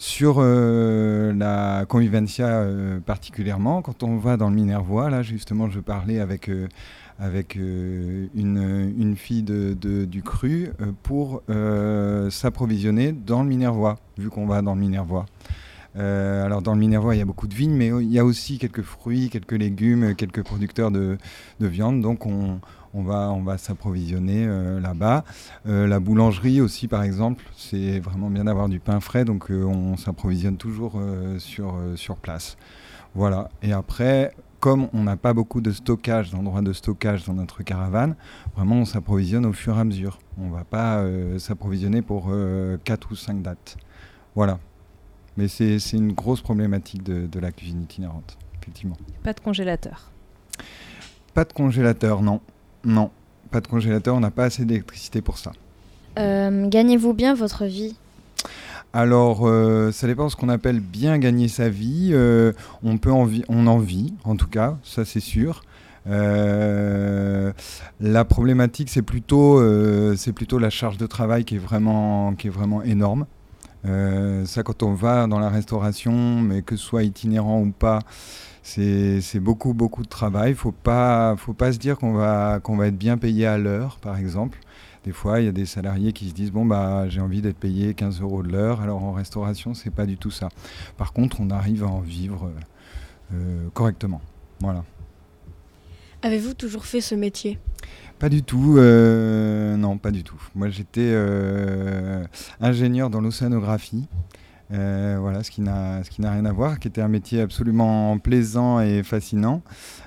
Sur 0.00 0.40
la 0.40 1.84
convivencia 1.88 2.64
particulièrement, 3.04 3.82
quand 3.82 4.04
on 4.04 4.16
va 4.16 4.36
dans 4.36 4.48
le 4.48 4.54
Minervois, 4.54 5.10
là 5.10 5.22
justement 5.22 5.68
je 5.68 5.80
parlais 5.80 6.20
avec 6.20 6.48
avec 7.18 7.56
euh, 7.56 8.26
une, 8.34 9.16
fille 9.16 9.42
de, 9.42 9.74
du 10.04 10.22
cru 10.22 10.70
euh, 10.80 10.92
pour 11.02 11.42
euh, 11.50 12.30
s'approvisionner 12.30 13.12
dans 13.12 13.42
le 13.42 13.48
Minervois, 13.48 13.98
vu 14.16 14.30
qu'on 14.30 14.46
va 14.46 14.62
dans 14.62 14.74
le 14.74 14.80
Minervois. 14.80 15.26
alors 15.96 16.62
dans 16.62 16.74
le 16.74 16.78
Minervois, 16.78 17.16
il 17.16 17.18
y 17.18 17.22
a 17.22 17.24
beaucoup 17.24 17.48
de 17.48 17.54
vignes, 17.54 17.74
mais 17.74 17.88
il 17.88 18.12
y 18.12 18.20
a 18.20 18.24
aussi 18.24 18.58
quelques 18.58 18.82
fruits, 18.82 19.30
quelques 19.30 19.52
légumes, 19.52 20.14
quelques 20.14 20.44
producteurs 20.44 20.92
de, 20.92 21.18
de 21.58 21.66
viande. 21.66 22.00
Donc 22.02 22.24
on, 22.24 22.60
on 22.94 23.02
va, 23.02 23.32
on 23.32 23.42
va 23.42 23.58
s'approvisionner 23.58 24.46
là-bas. 24.80 25.24
la 25.64 25.98
boulangerie 25.98 26.60
aussi, 26.60 26.86
par 26.86 27.02
exemple, 27.02 27.44
c'est 27.56 27.98
vraiment 27.98 28.30
bien 28.30 28.44
d'avoir 28.44 28.68
du 28.68 28.78
pain 28.78 29.00
frais, 29.00 29.24
donc 29.24 29.50
on 29.50 29.96
s'approvisionne 29.96 30.56
toujours 30.56 31.02
sur, 31.38 31.74
sur 31.96 32.16
place. 32.16 32.56
Voilà. 33.16 33.48
Et 33.62 33.72
après, 33.72 34.32
comme 34.60 34.88
on 34.92 35.04
n'a 35.04 35.16
pas 35.16 35.32
beaucoup 35.32 35.60
de 35.60 35.70
stockage, 35.70 36.30
d'endroits 36.30 36.62
de 36.62 36.72
stockage 36.72 37.24
dans 37.24 37.34
notre 37.34 37.62
caravane, 37.62 38.16
vraiment 38.56 38.76
on 38.76 38.84
s'approvisionne 38.84 39.46
au 39.46 39.52
fur 39.52 39.76
et 39.76 39.80
à 39.80 39.84
mesure. 39.84 40.18
On 40.38 40.48
ne 40.48 40.52
va 40.52 40.64
pas 40.64 40.98
euh, 40.98 41.38
s'approvisionner 41.38 42.02
pour 42.02 42.24
4 42.24 42.30
euh, 42.30 42.78
ou 43.10 43.14
5 43.14 43.42
dates. 43.42 43.76
Voilà. 44.34 44.58
Mais 45.36 45.46
c'est 45.46 45.78
une 45.92 46.12
grosse 46.12 46.40
problématique 46.40 47.04
de, 47.04 47.38
la 47.38 47.52
cuisine 47.52 47.82
itinérante, 47.82 48.36
effectivement. 48.60 48.96
Pas 49.22 49.32
de 49.32 49.38
congélateur 49.38 50.10
Pas 51.32 51.44
de 51.44 51.52
congélateur, 51.52 52.22
non. 52.22 52.40
Non, 52.84 53.12
pas 53.52 53.60
de 53.60 53.68
congélateur, 53.68 54.16
on 54.16 54.20
n'a 54.20 54.32
pas 54.32 54.44
assez 54.44 54.64
d'électricité 54.64 55.22
pour 55.22 55.38
ça. 55.38 55.52
Euh, 56.18 56.66
gagnez-vous 56.66 57.14
bien 57.14 57.34
votre 57.34 57.66
vie 57.66 57.96
alors, 58.92 59.46
euh, 59.46 59.92
ça 59.92 60.06
dépend 60.06 60.26
de 60.26 60.30
ce 60.30 60.36
qu'on 60.36 60.48
appelle 60.48 60.80
bien 60.80 61.18
gagner 61.18 61.48
sa 61.48 61.68
vie. 61.68 62.10
Euh, 62.12 62.52
on 62.82 62.96
peut 62.98 63.12
en 63.12 63.28
on 63.48 63.66
en 63.66 63.78
vit, 63.78 64.14
en 64.24 64.36
tout 64.36 64.48
cas, 64.48 64.78
ça 64.82 65.04
c'est 65.04 65.20
sûr. 65.20 65.62
Euh, 66.06 67.52
la 68.00 68.24
problématique, 68.24 68.88
c'est 68.88 69.02
plutôt, 69.02 69.60
la 69.60 70.70
charge 70.70 70.96
de 70.96 71.06
travail 71.06 71.44
qui 71.44 71.56
est 71.56 71.58
vraiment, 71.58 72.32
énorme. 72.82 73.26
ça, 73.84 74.62
quand 74.62 74.82
on 74.82 74.94
va 74.94 75.26
dans 75.26 75.38
la 75.38 75.50
restauration, 75.50 76.40
mais 76.40 76.62
que 76.62 76.76
ce 76.76 76.82
soit 76.82 77.02
itinérant 77.02 77.60
ou 77.60 77.70
pas, 77.70 78.00
c'est 78.62 79.40
beaucoup, 79.40 79.74
beaucoup 79.74 80.02
de 80.02 80.08
travail. 80.08 80.52
Il 80.52 80.56
faut 80.56 80.72
pas, 80.72 81.36
faut 81.36 81.52
pas 81.52 81.72
se 81.72 81.78
dire 81.78 81.98
qu'on 81.98 82.14
va 82.14 82.60
être 82.86 82.98
bien 82.98 83.18
payé 83.18 83.46
à 83.46 83.58
l'heure, 83.58 83.98
par 84.00 84.16
exemple. 84.16 84.58
Des 85.08 85.14
fois, 85.14 85.40
il 85.40 85.46
y 85.46 85.48
a 85.48 85.52
des 85.52 85.64
salariés 85.64 86.12
qui 86.12 86.28
se 86.28 86.34
disent 86.34 86.52
bon 86.52 86.66
bah 86.66 87.08
j'ai 87.08 87.22
envie 87.22 87.40
d'être 87.40 87.56
payé 87.56 87.94
15 87.94 88.20
euros 88.20 88.42
de 88.42 88.52
l'heure. 88.52 88.82
Alors 88.82 89.02
en 89.02 89.12
restauration, 89.12 89.72
c'est 89.72 89.88
pas 89.88 90.04
du 90.04 90.18
tout 90.18 90.30
ça. 90.30 90.50
Par 90.98 91.14
contre, 91.14 91.40
on 91.40 91.48
arrive 91.48 91.82
à 91.82 91.86
en 91.86 92.00
vivre 92.00 92.44
euh, 92.44 93.32
euh, 93.32 93.68
correctement. 93.72 94.20
Voilà. 94.60 94.84
Avez-vous 96.20 96.52
toujours 96.52 96.84
fait 96.84 97.00
ce 97.00 97.14
métier? 97.14 97.58
Pas 98.18 98.28
du 98.28 98.42
tout. 98.42 98.74
Euh, 98.76 99.78
non, 99.78 99.96
pas 99.96 100.10
du 100.10 100.24
tout. 100.24 100.42
Moi, 100.54 100.68
j'étais 100.68 101.16
ingénieur 102.60 103.08
dans 103.08 103.22
l'océanographie. 103.22 104.04
Euh, 104.70 105.16
voilà, 105.18 105.42
ce 105.42 105.50
qui 105.50 105.62
n'a 105.62 106.04
ce 106.04 106.10
qui 106.10 106.20
n'a 106.20 106.30
rien 106.30 106.44
à 106.44 106.52
voir, 106.52 106.78
qui 106.78 106.88
était 106.88 107.00
un 107.00 107.08
métier 107.08 107.40
absolument 107.40 108.18
plaisant 108.18 108.80
et 108.80 109.02
fascinant, 109.02 109.62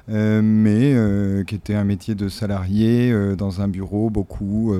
euh, 0.09 0.41
mais 0.43 0.93
euh, 0.93 1.43
qui 1.43 1.55
était 1.55 1.73
un 1.73 1.83
métier 1.83 2.13
de 2.13 2.29
salarié 2.29 3.11
dans 3.35 3.61
un 3.61 3.67
bureau 3.67 4.09
beaucoup, 4.09 4.75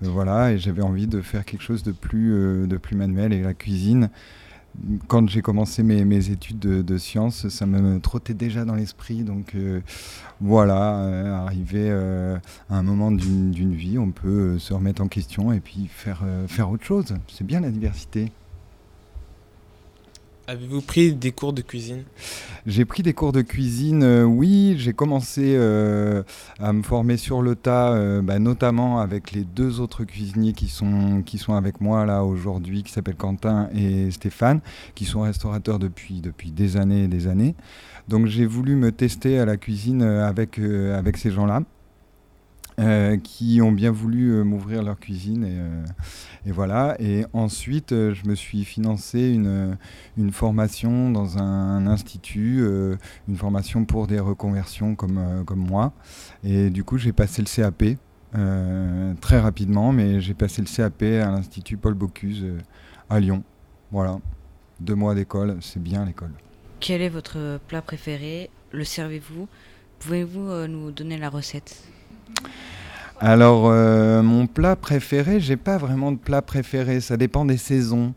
voilà, 0.00 0.52
et 0.52 0.58
j'avais 0.58 0.82
envie 0.82 1.06
de 1.06 1.20
faire 1.22 1.44
quelque 1.44 1.62
chose 1.62 1.82
de 1.82 1.92
plus 1.92 2.66
de 2.66 2.76
plus 2.76 2.96
manuel 2.96 3.32
et 3.32 3.42
la 3.42 3.54
cuisine. 3.54 4.10
Quand 5.08 5.26
j'ai 5.26 5.40
commencé 5.40 5.82
mes, 5.82 6.04
mes 6.04 6.28
études 6.28 6.58
de, 6.58 6.98
sciences, 6.98 7.48
ça 7.48 7.64
me 7.64 7.98
trottait 7.98 8.34
déjà 8.34 8.66
dans 8.66 8.74
l'esprit. 8.74 9.22
Donc 9.22 9.56
voilà, 10.42 11.44
arrivé 11.44 11.90
à 11.90 12.76
un 12.76 12.82
moment 12.82 13.10
d'une 13.10 13.74
vie, 13.74 13.98
on 13.98 14.10
peut 14.10 14.58
se 14.58 14.74
remettre 14.74 15.02
en 15.02 15.08
question 15.08 15.52
et 15.52 15.60
puis 15.60 15.88
faire, 15.88 16.22
faire 16.48 16.70
autre 16.70 16.84
chose. 16.84 17.14
C'est 17.28 17.46
bien 17.46 17.60
la 17.60 17.70
diversité. 17.70 18.30
Avez-vous 20.48 20.80
pris 20.80 21.12
des 21.12 21.32
cours 21.32 21.52
de 21.52 21.60
cuisine? 21.60 22.04
J'ai 22.66 22.84
pris 22.84 23.02
des 23.02 23.14
cours 23.14 23.32
de 23.32 23.42
cuisine, 23.42 24.04
euh, 24.04 24.22
oui. 24.22 24.76
J'ai 24.78 24.92
commencé 24.92 25.54
euh, 25.56 26.22
à 26.60 26.72
me 26.72 26.84
former 26.84 27.16
sur 27.16 27.42
le 27.42 27.56
tas, 27.56 27.94
euh, 27.94 28.22
bah, 28.22 28.38
notamment 28.38 29.00
avec 29.00 29.32
les 29.32 29.42
deux 29.42 29.80
autres 29.80 30.04
cuisiniers 30.04 30.52
qui 30.52 30.68
sont, 30.68 31.22
qui 31.26 31.38
sont 31.38 31.54
avec 31.54 31.80
moi 31.80 32.06
là 32.06 32.22
aujourd'hui, 32.22 32.84
qui 32.84 32.92
s'appellent 32.92 33.16
Quentin 33.16 33.68
et 33.74 34.12
Stéphane, 34.12 34.60
qui 34.94 35.04
sont 35.04 35.22
restaurateurs 35.22 35.80
depuis, 35.80 36.20
depuis 36.20 36.52
des 36.52 36.76
années 36.76 37.04
et 37.04 37.08
des 37.08 37.26
années. 37.26 37.56
Donc 38.06 38.26
j'ai 38.26 38.46
voulu 38.46 38.76
me 38.76 38.92
tester 38.92 39.40
à 39.40 39.46
la 39.46 39.56
cuisine 39.56 40.02
avec, 40.02 40.60
avec 40.60 41.16
ces 41.16 41.32
gens-là. 41.32 41.62
Euh, 42.78 43.16
qui 43.16 43.62
ont 43.62 43.72
bien 43.72 43.90
voulu 43.90 44.32
euh, 44.32 44.44
m'ouvrir 44.44 44.82
leur 44.82 44.98
cuisine. 44.98 45.44
Et, 45.44 45.56
euh, 45.58 46.52
voilà. 46.52 46.94
Et 47.00 47.24
ensuite, 47.32 47.90
je 47.90 48.28
me 48.28 48.34
suis 48.34 48.66
financé 48.66 49.30
une, 49.30 49.78
une 50.18 50.30
formation 50.30 51.10
dans 51.10 51.38
un, 51.38 51.86
institut, 51.86 52.62
une 53.28 53.36
formation 53.36 53.84
pour 53.84 54.06
des 54.06 54.20
reconversions 54.20 54.94
comme, 54.94 55.44
comme 55.44 55.58
moi. 55.58 55.92
Et 56.44 56.70
du 56.70 56.84
coup, 56.84 56.98
j'ai 56.98 57.12
passé 57.12 57.42
le 57.42 57.48
CAP. 57.48 57.98
très 59.20 59.40
rapidement, 59.40 59.92
mais 59.92 60.20
j'ai 60.20 60.34
passé 60.34 60.62
le 60.62 60.68
CAP 60.68 61.02
à 61.02 61.30
l'Institut 61.30 61.78
Paul 61.78 61.94
Bocuse 61.94 62.44
à 63.10 63.18
Lyon. 63.18 63.42
Voilà, 63.90 64.18
deux 64.80 64.94
mois 64.94 65.14
d'école, 65.14 65.56
c'est 65.60 65.82
bien 65.82 66.04
l'école. 66.04 66.32
Quel 66.80 67.02
est 67.02 67.08
votre 67.08 67.58
plat 67.66 67.82
préféré? 67.82 68.50
Le 68.70 68.84
servez-vous? 68.84 69.48
Pouvez-vous 69.98 70.66
nous 70.68 70.92
donner 70.92 71.18
la 71.18 71.28
recette? 71.28 71.95
Alors, 73.18 73.68
euh, 73.68 74.22
mon 74.22 74.46
plat 74.46 74.76
préféré, 74.76 75.40
j'ai 75.40 75.56
pas 75.56 75.78
vraiment 75.78 76.12
de 76.12 76.18
plat 76.18 76.42
préféré, 76.42 77.00
ça 77.00 77.16
dépend 77.16 77.46
des 77.46 77.56
saisons. 77.56 78.12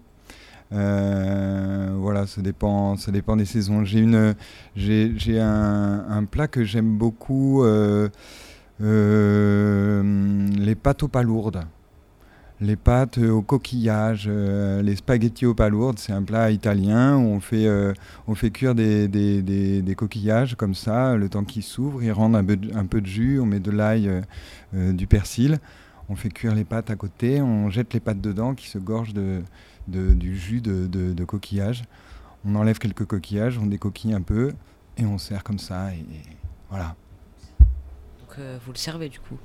Euh, 0.73 1.91
voilà, 1.95 2.27
ça 2.27 2.41
dépend, 2.41 2.97
ça 2.97 3.11
dépend 3.11 3.37
des 3.37 3.45
saisons. 3.45 3.85
J'ai 3.85 5.39
un, 5.39 6.25
plat 6.29 6.47
que 6.49 6.65
j'aime 6.65 6.97
beaucoup, 6.97 7.63
euh, 7.63 8.09
les 8.81 10.75
pâtes 10.75 11.03
aux 11.03 11.07
palourdes 11.07 11.63
les 12.61 12.75
pâtes 12.75 13.17
au 13.17 13.41
coquillage, 13.41 14.25
euh, 14.27 14.81
les 14.81 14.97
spaghettis 14.97 15.45
aux 15.45 15.53
palourdes, 15.53 15.97
c'est 15.97 16.11
un 16.11 16.23
plat 16.23 16.51
italien 16.51 17.15
où 17.15 17.27
on 17.27 17.39
fait, 17.39 17.65
euh, 17.67 17.93
cuire 18.53 18.75
des, 18.75 19.95
coquillages 19.95 20.55
comme 20.55 20.75
ça, 20.75 21.15
le 21.15 21.29
temps 21.29 21.45
qu'ils 21.45 21.63
s'ouvrent, 21.63 22.03
ils 22.03 22.11
rendent 22.11 22.35
un 22.35 22.43
peu, 22.43 23.01
de 23.01 23.05
jus, 23.05 23.39
on 23.39 23.45
met 23.45 23.59
de 23.59 23.71
l'ail, 23.71 24.09
euh, 24.73 24.93
du 24.93 25.07
persil, 25.07 25.59
on 26.09 26.15
fait 26.15 26.29
cuire 26.29 26.53
les 26.53 26.65
pâtes 26.65 26.89
à 26.89 26.95
côté, 26.95 27.41
on 27.41 27.69
jette 27.69 27.93
les 27.93 27.99
pâtes 27.99 28.21
dedans 28.21 28.55
qui 28.55 28.67
se 28.67 28.77
gorgent 28.77 29.13
de, 29.13 29.41
du 29.87 30.37
jus 30.37 30.61
de, 30.61 30.87
de, 30.87 31.23
coquillage. 31.23 31.83
On 32.45 32.55
enlève 32.55 32.77
quelques 32.77 33.05
coquillages, 33.05 33.57
on 33.57 33.67
décoquille 33.67 34.13
un 34.13 34.21
peu 34.21 34.53
et 34.97 35.05
on 35.05 35.17
sert 35.17 35.43
comme 35.43 35.59
ça 35.59 35.89
voilà 36.69 36.95
vous 38.65 38.71
le 38.71 38.77
servez 38.77 39.09
du 39.09 39.19
coup 39.19 39.37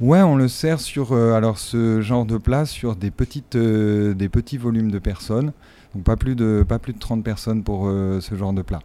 Ouais, 0.00 0.22
on 0.22 0.36
le 0.36 0.48
sert 0.48 0.80
sur 0.80 1.12
euh, 1.12 1.34
alors 1.34 1.58
ce 1.58 2.00
genre 2.00 2.24
de 2.24 2.38
plat 2.38 2.64
sur 2.64 2.96
des 2.96 3.10
petites 3.10 3.56
euh, 3.56 4.14
des 4.14 4.30
petits 4.30 4.56
volumes 4.56 4.90
de 4.90 4.98
personnes, 4.98 5.52
donc 5.94 6.04
pas 6.04 6.16
plus 6.16 6.34
de 6.34 6.64
pas 6.66 6.78
plus 6.78 6.94
de 6.94 6.98
30 6.98 7.22
personnes 7.22 7.62
pour 7.62 7.86
euh, 7.86 8.20
ce 8.20 8.34
genre 8.34 8.54
de 8.54 8.62
plat. 8.62 8.80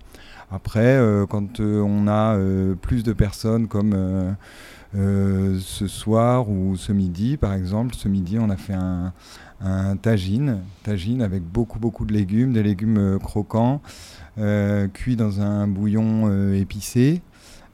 Après, 0.52 1.02
quand 1.28 1.60
on 1.60 2.08
a 2.08 2.38
plus 2.80 3.02
de 3.02 3.14
personnes 3.14 3.68
comme 3.68 4.36
ce 4.94 5.88
soir 5.88 6.48
ou 6.52 6.78
ce 6.78 6.92
midi, 6.92 7.36
par 7.36 7.54
exemple, 7.54 7.96
ce 7.96 8.08
midi 8.08 8.38
on 8.40 8.52
a 8.52 8.56
fait 8.56 8.76
un, 8.76 9.98
tagine, 10.04 10.60
tagine 10.84 11.24
avec 11.24 11.42
beaucoup 11.42 11.80
beaucoup 11.80 12.06
de 12.06 12.14
légumes, 12.14 12.54
des 12.54 12.62
légumes 12.62 13.18
croquants, 13.24 13.82
cuits 14.94 15.16
dans 15.16 15.42
un 15.42 15.68
bouillon 15.68 16.54
épicé. 16.54 17.24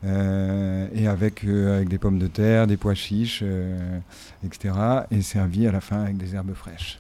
Euh, 0.04 0.88
et 0.94 1.08
avec, 1.08 1.44
euh, 1.44 1.76
avec 1.76 1.90
des 1.90 2.00
pommes 2.00 2.18
de 2.18 2.28
terre, 2.28 2.66
des 2.66 2.78
pois 2.78 2.96
chiches, 2.96 3.42
euh, 3.44 4.00
etc. 4.44 4.74
Et 5.12 5.22
servi 5.22 5.68
à 5.68 5.72
la 5.72 5.82
fin 5.82 6.02
avec 6.02 6.18
des 6.18 6.34
herbes 6.36 6.54
fraîches. 6.56 7.00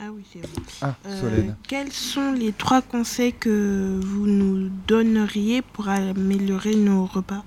Ah 0.00 0.06
oui, 0.12 0.24
c'est 0.32 0.40
vrai. 0.40 0.62
Ah, 0.80 0.94
Solène. 1.20 1.56
quels 1.68 1.92
sont 1.92 2.32
les 2.32 2.52
trois 2.52 2.82
conseils 2.82 3.32
que 3.32 4.00
vous 4.02 4.26
nous 4.26 4.68
donneriez 4.88 5.62
pour 5.62 5.88
améliorer 5.88 6.74
nos 6.74 7.06
repas? 7.06 7.44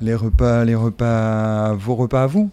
Les 0.00 0.14
repas, 0.14 0.64
les 0.64 0.74
repas, 0.74 1.74
vos 1.74 1.96
repas 1.96 2.22
à 2.22 2.26
vous? 2.26 2.50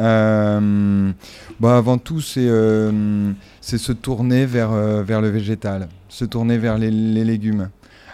Euh, 0.00 1.12
bah, 1.58 1.76
Avant 1.76 1.98
tout, 1.98 2.20
c'est 2.20 2.48
euh, 2.48 3.32
se 3.60 3.92
tourner 3.92 4.46
vers, 4.46 4.72
euh, 4.72 5.02
vers 5.02 5.20
le 5.20 5.28
végétal, 5.28 5.88
se 6.08 6.24
tourner 6.24 6.58
vers 6.58 6.78
les, 6.78 6.90
légumes. 6.90 7.68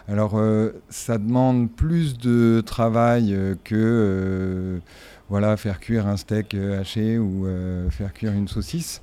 Alors, 0.08 0.40
ça 0.88 1.18
demande 1.18 1.68
plus 1.68 2.16
de 2.16 2.62
travail 2.64 3.36
que 3.64 4.80
voilà, 5.28 5.56
faire 5.56 5.80
cuire 5.80 6.06
un 6.06 6.16
steak 6.16 6.54
haché 6.54 7.18
ou 7.18 7.48
faire 7.90 8.12
cuire 8.12 8.30
une 8.30 8.46
saucisse. 8.46 9.02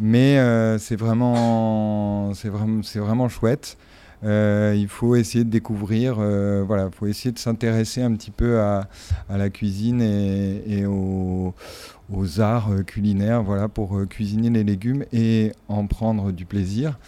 Mais 0.00 0.38
c'est 0.78 0.96
vraiment, 0.96 2.32
vraiment, 2.32 2.80
vraiment 2.94 3.28
chouette. 3.28 3.76
Il 4.22 4.86
faut 4.88 5.16
essayer 5.16 5.44
de 5.44 5.50
découvrir, 5.50 6.16
euh, 6.18 6.64
voilà, 6.66 6.88
il 6.90 6.96
faut 6.96 7.06
essayer 7.06 7.30
de 7.30 7.38
s'intéresser 7.38 8.02
un 8.02 8.14
petit 8.14 8.30
peu 8.30 8.58
à, 8.58 8.88
à 9.28 9.36
la 9.36 9.50
cuisine 9.50 10.00
et, 10.00 10.62
et 10.66 10.86
aux 12.12 12.40
arts 12.40 12.70
euh, 12.70 12.82
culinaires, 12.82 13.42
voilà, 13.42 13.68
pour 13.68 13.96
euh, 13.98 14.06
cuisiner 14.06 14.50
les 14.50 14.64
légumes 14.64 15.04
et 15.12 15.52
en 15.68 15.86
prendre 15.86 16.32
du 16.32 16.44
plaisir. 16.46 16.98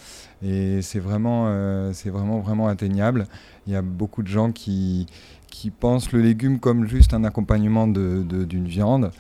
Et 0.43 0.81
c'est 0.83 1.01
vraiment, 1.01 1.45
euh, 1.49 1.93
c'est 1.93 2.11
vraiment, 2.11 2.41
vraiment 2.41 2.69
atteignable. 2.69 3.27
Il 3.67 3.73
y 3.73 3.77
a 3.77 3.83
beaucoup 3.83 4.23
de 4.23 4.29
gens 4.29 4.53
qui, 4.53 5.07
qui 5.51 5.71
pensent 5.71 6.13
le 6.13 6.21
légume 6.21 6.59
comme 6.59 6.87
juste 6.87 7.13
un 7.15 7.25
accompagnement 7.25 7.87
de- 7.87 8.23
de- 8.27 8.45
d'une 8.45 8.67
viande. 8.67 9.11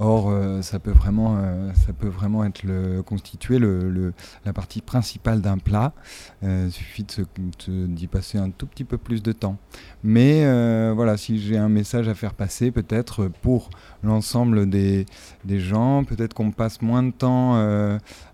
Or, 0.00 0.30
euh, 0.30 0.62
ça, 0.62 0.78
peut 0.78 0.92
vraiment, 0.92 1.38
euh, 1.38 1.72
ça 1.74 1.92
peut 1.92 2.06
vraiment 2.08 2.44
être 2.44 2.62
le, 2.62 3.02
constituer 3.02 3.58
le, 3.58 3.90
le- 3.90 4.12
la 4.44 4.52
partie 4.52 4.80
principale 4.80 5.40
d'un 5.40 5.58
plat. 5.58 5.92
Euh, 6.44 6.66
il 6.68 6.72
suffit 6.72 7.04
d'y 7.68 8.06
passer 8.06 8.38
un 8.38 8.50
tout 8.50 8.66
petit 8.66 8.84
peu 8.84 8.96
plus 8.96 9.22
de 9.22 9.32
temps. 9.32 9.56
Mais 10.04 10.44
voilà, 10.92 11.16
si 11.16 11.38
j'ai 11.40 11.58
un 11.58 11.68
message 11.68 12.08
à 12.08 12.14
faire 12.14 12.34
passer, 12.34 12.70
peut-être 12.70 13.28
pour 13.42 13.70
l'ensemble 14.02 14.70
des, 14.70 15.06
des 15.44 15.58
gens, 15.58 16.04
peut-être 16.04 16.34
qu'on 16.34 16.52
passe 16.52 16.80
moins 16.80 17.02
de 17.02 17.10
temps 17.10 17.56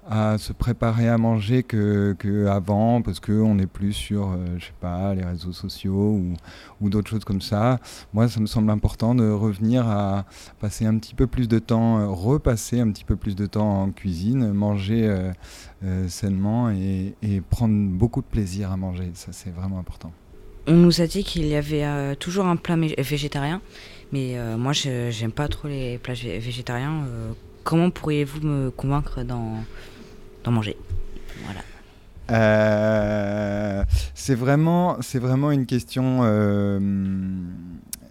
à 0.09 0.37
se 0.39 0.53
préparer 0.53 1.09
à 1.09 1.17
manger 1.17 1.63
que, 1.63 2.15
que 2.19 2.47
avant, 2.47 3.01
parce 3.01 3.21
qu'on 3.21 3.59
est 3.59 3.67
plus 3.67 3.93
sur, 3.93 4.33
euh, 4.33 4.37
je 4.59 4.67
sais 4.67 4.73
pas, 4.81 5.15
les 5.15 5.25
réseaux 5.25 5.53
sociaux 5.53 5.93
ou, 5.93 6.35
ou 6.81 6.91
d'autres 6.91 7.09
choses 7.09 7.25
comme 7.25 7.41
ça. 7.41 7.79
Moi, 8.13 8.29
ça 8.29 8.39
me 8.41 8.47
semble 8.47 8.71
important 8.71 9.15
de 9.15 9.31
revenir 9.31 9.89
à 9.89 10.27
passer 10.61 10.85
un 10.85 10.99
petit 10.99 11.15
peu 11.15 11.27
plus 11.27 11.49
de 11.49 11.59
temps, 11.59 11.99
euh, 12.01 12.07
repasser 12.09 12.81
un 12.81 12.91
petit 12.91 13.05
peu 13.05 13.17
plus 13.17 13.35
de 13.35 13.47
temps 13.47 13.83
en 13.83 13.91
cuisine, 13.91 14.53
manger 14.53 15.09
euh, 15.85 16.09
sainement 16.09 16.71
et, 16.71 17.15
et 17.23 17.41
prendre 17.41 17.75
beaucoup 17.75 18.21
de 18.21 18.27
plaisir 18.27 18.71
à 18.73 18.77
manger. 18.77 19.11
Ça, 19.15 19.33
c'est 19.33 19.55
vraiment 19.55 19.79
important. 19.79 20.13
On 20.67 20.75
nous 20.75 21.01
a 21.01 21.07
dit 21.07 21.25
qu'il 21.25 21.47
y 21.47 21.57
avait 21.57 22.17
toujours 22.17 22.47
un 22.47 22.57
plat 22.57 22.77
végétarien, 22.77 23.61
mais 24.13 24.37
moi 24.57 24.73
j'aime 24.73 25.31
pas 25.31 25.47
trop 25.47 25.69
les 25.69 25.99
plats 25.99 26.15
vég- 26.15 26.41
végétariens. 26.41 27.03
Comment 27.65 27.91
pourriez-vous 27.91 28.41
me 28.41 28.71
convaincre 28.71 29.25
d'en 29.25 29.57
d'en 30.45 30.53
manger 30.53 30.77
Voilà. 31.45 31.61
Euh, 32.31 33.85
c'est 34.15 34.35
vraiment, 34.35 34.97
c'est 35.01 35.19
vraiment 35.19 35.51
une 35.51 35.66
question 35.66 36.21
euh, 36.23 36.79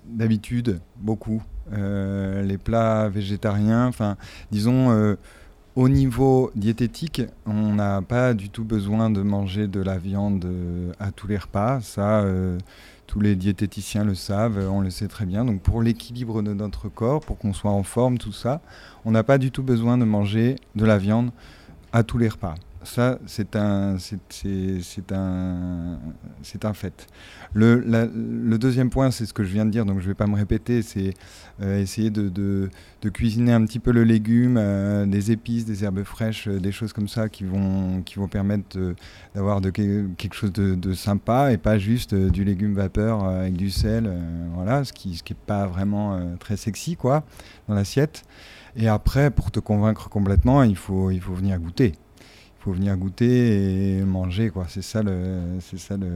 d'habitude, 0.05 0.80
beaucoup. 0.97 1.41
Euh, 1.72 2.43
les 2.43 2.57
plats 2.57 3.10
végétariens, 3.10 3.88
enfin, 3.88 4.18
disons, 4.51 5.15
au 5.76 5.89
niveau 5.89 6.51
diététique, 6.55 7.23
on 7.45 7.73
n'a 7.73 8.01
pas 8.01 8.34
du 8.34 8.49
tout 8.49 8.64
besoin 8.64 9.10
de 9.10 9.22
manger 9.22 9.68
de 9.68 9.81
la 9.81 9.97
viande 9.97 10.47
à 10.99 11.11
tous 11.11 11.27
les 11.27 11.38
repas. 11.38 11.81
Ça, 11.81 12.23
tous 13.07 13.19
les 13.19 13.35
diététiciens 13.35 14.03
le 14.03 14.14
savent, 14.14 14.69
on 14.72 14.81
le 14.81 14.91
sait 14.91 15.07
très 15.07 15.26
bien. 15.26 15.45
Donc, 15.45 15.61
pour 15.61 15.81
l'équilibre 15.81 16.43
de 16.43 16.53
notre 16.53 16.89
corps, 16.89 17.22
pour 17.22 17.39
qu'on 17.39 17.53
soit 17.53 17.72
en 17.72 17.84
forme, 17.84 18.19
tout 18.19 18.31
ça, 18.31 18.61
on 19.03 19.11
n'a 19.11 19.23
pas 19.23 19.39
du 19.39 19.49
tout 19.49 19.64
besoin 19.64 19.97
de 19.97 20.05
manger 20.05 20.57
de 20.76 20.85
la 20.85 20.99
viande 20.99 21.31
à 21.94 22.03
tous 22.03 22.18
les 22.18 22.28
repas. 22.28 22.56
Ça, 22.86 23.18
c'est 23.28 23.56
un, 23.56 23.95
c'est, 23.98 24.20
un, 25.14 25.98
c'est 26.41 26.65
un 26.65 26.74
fait. 26.74 27.07
Le, 27.53 28.57
deuxième 28.57 28.90
point, 28.90 29.10
c'est 29.10 29.26
ce 29.26 29.34
que 29.34 29.45
je 29.45 29.53
viens 29.53 29.65
de 29.65 29.72
dire, 29.72 29.86
donc 29.86 29.99
je 29.99 30.03
ne 30.03 30.07
vais 30.10 30.15
pas 30.15 30.28
me 30.28 30.36
répéter, 30.36 30.82
c'est 30.82 31.14
euh, 31.61 31.80
essayer 31.80 32.10
de, 32.10 32.28
de- 32.28 32.70
cuisiner 33.10 33.53
un 33.53 33.64
petit 33.65 33.80
peu 33.80 33.91
le 33.91 34.03
légume, 34.03 34.57
euh, 34.57 35.06
des 35.06 35.32
épices, 35.32 35.64
des 35.64 35.86
herbes 35.86 36.03
fraîches, 36.03 36.49
euh, 36.49 36.60
des 36.60 36.74
choses 36.74 36.91
comme 36.91 37.07
ça 37.07 37.30
qui 37.30 37.45
vont, 37.45 38.02
qui 38.02 38.15
vont 38.15 38.28
permettre 38.28 38.78
d'avoir 39.34 39.61
de, 39.61 39.70
que- 39.70 40.07
quelque 40.18 40.36
chose 40.36 40.52
de, 40.52 40.94
sympa 40.94 41.53
et 41.53 41.57
pas 41.57 41.78
juste 41.78 42.14
du 42.14 42.44
légume 42.44 42.74
vapeur 42.74 43.24
avec 43.24 43.53
du 43.53 43.70
sel, 43.70 44.11
voilà, 44.56 44.84
ce 44.84 44.91
qui 44.91 45.15
ce 45.15 45.24
qui 45.24 45.34
pas 45.36 45.68
vraiment 45.68 46.20
très 46.40 46.57
sexy 46.57 46.98
quoi, 46.98 47.24
dans 47.70 47.76
l'assiette. 47.76 48.26
Et 48.75 48.87
après, 48.87 49.29
pour 49.31 49.51
te 49.51 49.59
convaincre 49.59 50.09
complètement, 50.09 50.63
il 50.63 50.75
faut, 50.75 51.11
il 51.11 51.21
faut 51.21 51.33
venir 51.33 51.59
goûter. 51.59 51.93
Il 52.19 52.63
faut 52.63 52.71
venir 52.71 52.95
goûter 52.97 53.97
et 53.97 54.01
manger, 54.03 54.49
quoi. 54.49 54.65
C'est 54.69 54.81
ça 54.81 55.03
le, 55.03 55.57
c'est 55.59 55.77
ça 55.79 55.95
le, 55.97 56.09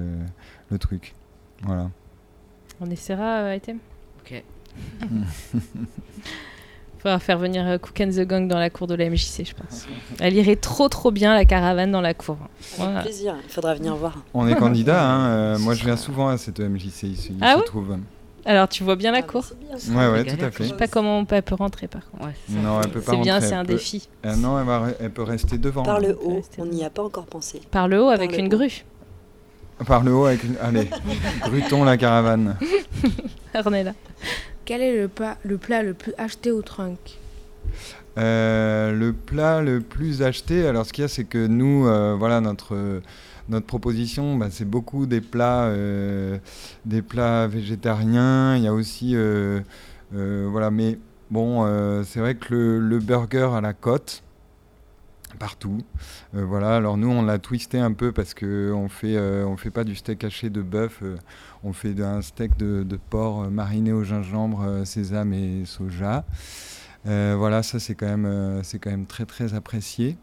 le 0.69 0.77
truc. 0.79 1.13
Voilà. 1.63 1.89
On 2.79 2.89
essaiera, 2.89 3.39
euh, 3.41 3.55
Item 3.55 3.77
Ok. 4.21 4.43
Faudra 6.99 7.19
faire 7.19 7.37
venir 7.37 7.65
euh, 7.67 7.77
Cook 7.77 8.01
and 8.01 8.09
the 8.09 8.21
Gang 8.21 8.47
dans 8.47 8.57
la 8.57 8.71
cour 8.71 8.87
de 8.87 8.95
la 8.95 9.07
MJC, 9.09 9.45
je 9.45 9.53
pense. 9.53 9.87
Elle 10.19 10.33
irait 10.35 10.55
trop 10.55 10.89
trop 10.89 11.11
bien 11.11 11.35
la 11.35 11.45
caravane 11.45 11.91
dans 11.91 12.01
la 12.01 12.15
cour. 12.15 12.37
Voilà. 12.77 12.91
Avec 12.99 13.03
plaisir, 13.03 13.35
il 13.43 13.49
faudra 13.51 13.75
venir 13.75 13.95
voir. 13.95 14.23
On 14.33 14.47
est 14.47 14.55
candidat, 14.55 15.07
hein. 15.07 15.27
euh, 15.27 15.59
moi 15.59 15.75
je 15.75 15.83
viens 15.85 15.95
souvent 15.97 16.27
à 16.29 16.37
cette 16.37 16.59
MJC 16.59 17.03
ici. 17.03 17.33
il 17.37 17.37
Ah 17.41 17.53
se 17.53 17.59
ouais? 17.59 17.65
trouve. 17.65 17.97
Alors 18.47 18.67
tu 18.69 18.83
vois 18.83 18.95
bien 18.95 19.11
la 19.11 19.21
cour 19.21 19.45
Ouais, 19.89 20.07
ouais, 20.09 20.23
tout 20.23 20.43
à 20.43 20.49
fait. 20.51 20.63
Je 20.63 20.69
sais 20.69 20.75
pas 20.77 20.87
comment 20.87 21.19
on 21.19 21.25
peut, 21.25 21.35
elle 21.35 21.43
peut 21.43 21.55
rentrer 21.55 21.87
par 21.87 22.09
contre. 22.09 22.25
Non, 22.49 22.81
elle 22.81 22.89
peut 22.89 23.01
pas 23.01 23.11
C'est 23.11 23.17
bien, 23.19 23.33
rentrer, 23.35 23.49
c'est 23.49 23.55
un 23.55 23.65
peut- 23.65 23.73
défi. 23.73 24.07
Euh, 24.25 24.35
non, 24.37 24.57
elle, 24.59 24.65
va 24.65 24.87
re- 24.87 24.95
elle 25.01 25.11
peut 25.11 25.23
rester 25.23 25.57
devant. 25.57 25.83
Par 25.83 25.97
hein. 25.97 25.99
le 26.07 26.17
haut, 26.23 26.41
on 26.57 26.65
n'y 26.65 26.83
a 26.85 26.89
pas 26.89 27.03
encore 27.03 27.25
pensé. 27.25 27.61
Par 27.71 27.87
le 27.89 28.01
haut 28.01 28.09
avec 28.09 28.31
le 28.31 28.39
une 28.39 28.45
haut. 28.45 28.57
grue. 28.57 28.85
Par 29.85 30.03
le 30.03 30.13
haut 30.13 30.25
avec 30.25 30.43
une. 30.45 30.55
Allez, 30.61 30.89
grutons 31.43 31.83
la 31.83 31.97
caravane. 31.97 32.55
Ornella. 33.53 33.93
Quel 34.65 34.81
est 34.81 34.97
le 35.01 35.07
plat, 35.07 35.37
le 35.43 35.57
plat 35.57 35.83
le 35.83 35.93
plus 35.93 36.13
acheté 36.17 36.49
au 36.51 36.61
trunk? 36.61 36.97
Euh, 38.17 38.91
le 38.93 39.13
plat 39.13 39.61
le 39.61 39.81
plus 39.81 40.23
acheté, 40.23 40.65
alors 40.65 40.85
ce 40.85 40.93
qu'il 40.93 41.03
y 41.03 41.05
a, 41.05 41.07
c'est 41.07 41.25
que 41.25 41.45
nous, 41.47 41.85
euh, 41.87 42.15
voilà, 42.17 42.41
notre, 42.41 43.01
notre 43.49 43.65
proposition, 43.65 44.35
bah, 44.35 44.47
c'est 44.51 44.65
beaucoup 44.65 45.05
des 45.05 45.21
plats, 45.21 45.65
euh, 45.65 46.37
des 46.85 47.01
plats 47.01 47.47
végétariens. 47.47 48.57
Il 48.57 48.63
y 48.63 48.67
a 48.67 48.73
aussi, 48.73 49.15
euh, 49.15 49.61
euh, 50.13 50.47
voilà, 50.49 50.71
mais 50.71 50.97
bon, 51.31 51.65
c'est 52.03 52.19
vrai 52.19 52.35
que 52.35 52.53
le, 52.53 52.99
burger 52.99 53.49
à 53.55 53.61
la 53.61 53.73
côte, 53.73 54.23
partout. 55.39 55.79
Voilà, 56.33 56.75
alors 56.77 56.97
nous 56.97 57.09
on 57.09 57.21
l'a 57.21 57.37
twisté 57.37 57.79
un 57.79 57.91
peu 57.93 58.11
parce 58.11 58.33
que 58.33 58.71
on 58.73 58.89
fait 58.89 59.17
fait 59.57 59.71
pas 59.71 59.83
du 59.83 59.95
steak 59.95 60.23
haché 60.23 60.49
de 60.49 60.61
bœuf, 60.61 61.03
on 61.63 61.73
fait 61.73 61.99
un 62.01 62.21
steak 62.21 62.57
de, 62.57 62.99
porc 63.09 63.49
mariné 63.49 63.91
au 63.91 64.03
gingembre, 64.03 64.81
sésame 64.85 65.33
et 65.33 65.65
soja. 65.65 66.25
Voilà, 67.05 67.61
ça 67.61 67.79
c'est 67.79 67.95
quand 67.95 68.07
même 68.07 68.61
quand 68.81 68.89
même 68.89 69.05
très 69.05 69.25
très 69.25 69.53
apprécié. 69.53 70.17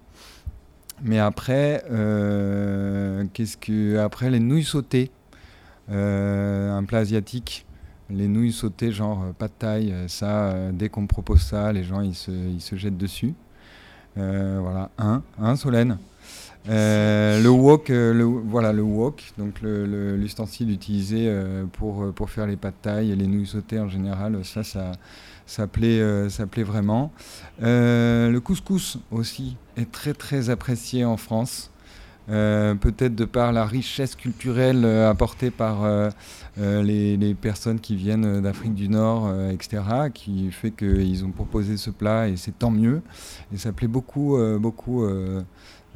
Mais 1.03 1.19
après, 1.19 1.85
euh, 1.91 3.25
qu'est-ce 3.33 3.57
que 3.57 3.99
après 3.99 4.31
les 4.31 4.41
nouilles 4.41 4.65
sautées, 4.65 5.11
euh, 5.91 6.73
un 6.77 6.85
plat 6.85 6.99
asiatique. 6.99 7.66
Les 8.11 8.29
nouilles 8.29 8.53
sautées, 8.53 8.93
genre 8.93 9.23
euh, 9.25 9.33
pad 9.37 9.51
thai, 9.59 9.91
euh, 9.93 10.09
ça, 10.09 10.55
dès 10.73 10.89
qu'on 10.91 11.07
propose 11.07 11.41
ça, 11.41 11.73
les 11.73 11.85
gens 11.85 12.01
ils 12.03 12.15
se, 12.15 12.77
jettent 12.77 12.99
dessus. 12.99 13.35
Voilà, 14.16 14.91
un, 14.99 15.23
un 15.41 15.57
Solène. 15.57 15.99
Le 16.66 17.49
wok, 17.49 17.91
voilà 17.91 18.73
le 18.73 18.83
wok, 18.83 19.33
donc 19.39 19.61
le- 19.62 19.87
le- 19.87 20.16
l'ustensile 20.16 20.71
utilisé 20.71 21.31
pour, 21.73 22.12
pour 22.15 22.31
faire 22.31 22.47
les 22.47 22.57
pâtes 22.57 22.81
taille 22.83 23.11
et 23.12 23.16
les 23.16 23.27
nouilles 23.27 23.47
sautées 23.47 23.81
en 23.81 23.89
général, 23.89 24.45
ça, 24.45 24.62
ça, 24.65 24.93
ça, 25.47 25.66
plaît, 25.66 26.01
euh, 26.01 26.29
ça 26.29 26.47
plaît 26.47 26.62
vraiment. 26.62 27.12
Euh, 27.62 28.31
le 28.31 28.41
couscous 28.41 28.99
aussi 29.11 29.57
est 29.77 29.91
très 29.91 30.15
très 30.15 30.51
apprécié 30.51 31.05
en 31.05 31.16
France. 31.16 31.71
Euh, 32.31 32.75
peut-être 32.75 33.15
de 33.15 33.27
par 33.27 33.53
la 33.53 33.66
richesse 33.66 34.16
culturelle 34.16 34.87
apportée 34.87 35.51
par 35.51 35.87
les, 36.57 37.37
personnes 37.41 37.81
qui 37.81 37.97
viennent 37.97 38.41
d'Afrique 38.41 38.75
du 38.75 38.89
Nord, 38.89 39.31
etc., 39.51 39.83
qui 40.15 40.51
fait 40.51 40.71
qu'ils 40.71 41.25
ont 41.25 41.33
proposé 41.33 41.77
ce 41.77 41.91
plat 41.91 42.29
et 42.29 42.37
c'est 42.37 42.59
tant 42.59 42.71
mieux. 42.71 43.03
Et 43.53 43.59
ça 43.59 43.73
plaît 43.73 43.89
beaucoup, 43.89 44.39
beaucoup 44.59 45.07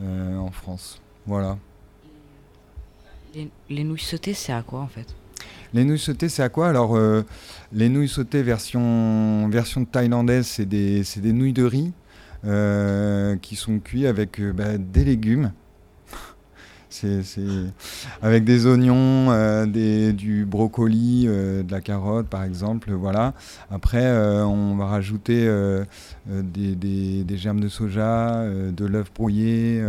en 0.01 0.51
France. 0.51 1.01
Voilà. 1.27 1.57
Les, 3.35 3.49
les 3.71 3.85
nouilles 3.85 3.99
sautées, 3.99 4.35
c'est 4.35 4.53
à 4.53 4.63
quoi 4.63 4.81
en 4.81 4.89
fait? 4.89 5.15
Les 5.75 5.85
nouilles 5.85 5.99
sautées, 5.99 6.29
c'est 6.29 6.43
à 6.43 6.49
quoi 6.49 6.69
Alors, 6.69 6.97
euh, 6.97 7.23
les 7.73 7.89
nouilles 7.89 8.09
sautées 8.09 8.43
version, 8.43 9.49
version 9.49 9.85
thaïlandaise, 9.85 10.47
c'est 10.47 10.67
des, 10.67 11.03
des 11.17 11.33
nouilles 11.33 11.53
de 11.53 11.65
riz. 11.65 11.93
qui 13.43 13.57
sont 13.57 13.79
cuits 13.79 14.07
avec 14.07 14.41
bah, 14.41 14.79
des 14.79 15.05
légumes. 15.05 15.53
Avec 18.23 18.45
des 18.45 18.67
oignons, 18.67 19.67
du 19.67 20.47
brocoli, 20.47 21.27
de 21.27 21.71
la 21.71 21.81
carotte 21.83 22.29
par 22.29 22.45
exemple. 22.45 22.93
Voilà. 22.93 23.35
Après, 23.71 24.11
on 24.43 24.75
va 24.75 24.87
rajouter 24.87 25.47
des, 26.27 27.37
germes 27.37 27.61
de 27.61 27.69
soja, 27.69 28.43
de 28.49 28.87
l'œuf 28.87 29.13
brouillé 29.15 29.83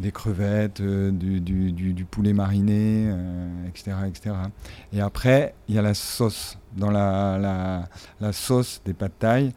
des 0.00 0.12
crevettes, 0.12 0.80
euh, 0.80 1.10
du, 1.10 2.04
poulet 2.04 2.32
mariné, 2.32 3.12
etc., 3.68 3.96
euh, 4.02 4.06
etc. 4.06 4.34
Et 4.92 5.00
après, 5.00 5.54
il 5.68 5.74
y 5.74 5.78
a 5.78 5.82
la 5.82 5.94
sauce. 5.94 6.58
Dans 6.76 6.90
la, 6.90 7.88
sauce 8.32 8.80
des 8.84 8.94
pâtes 8.94 9.18
taille, 9.18 9.52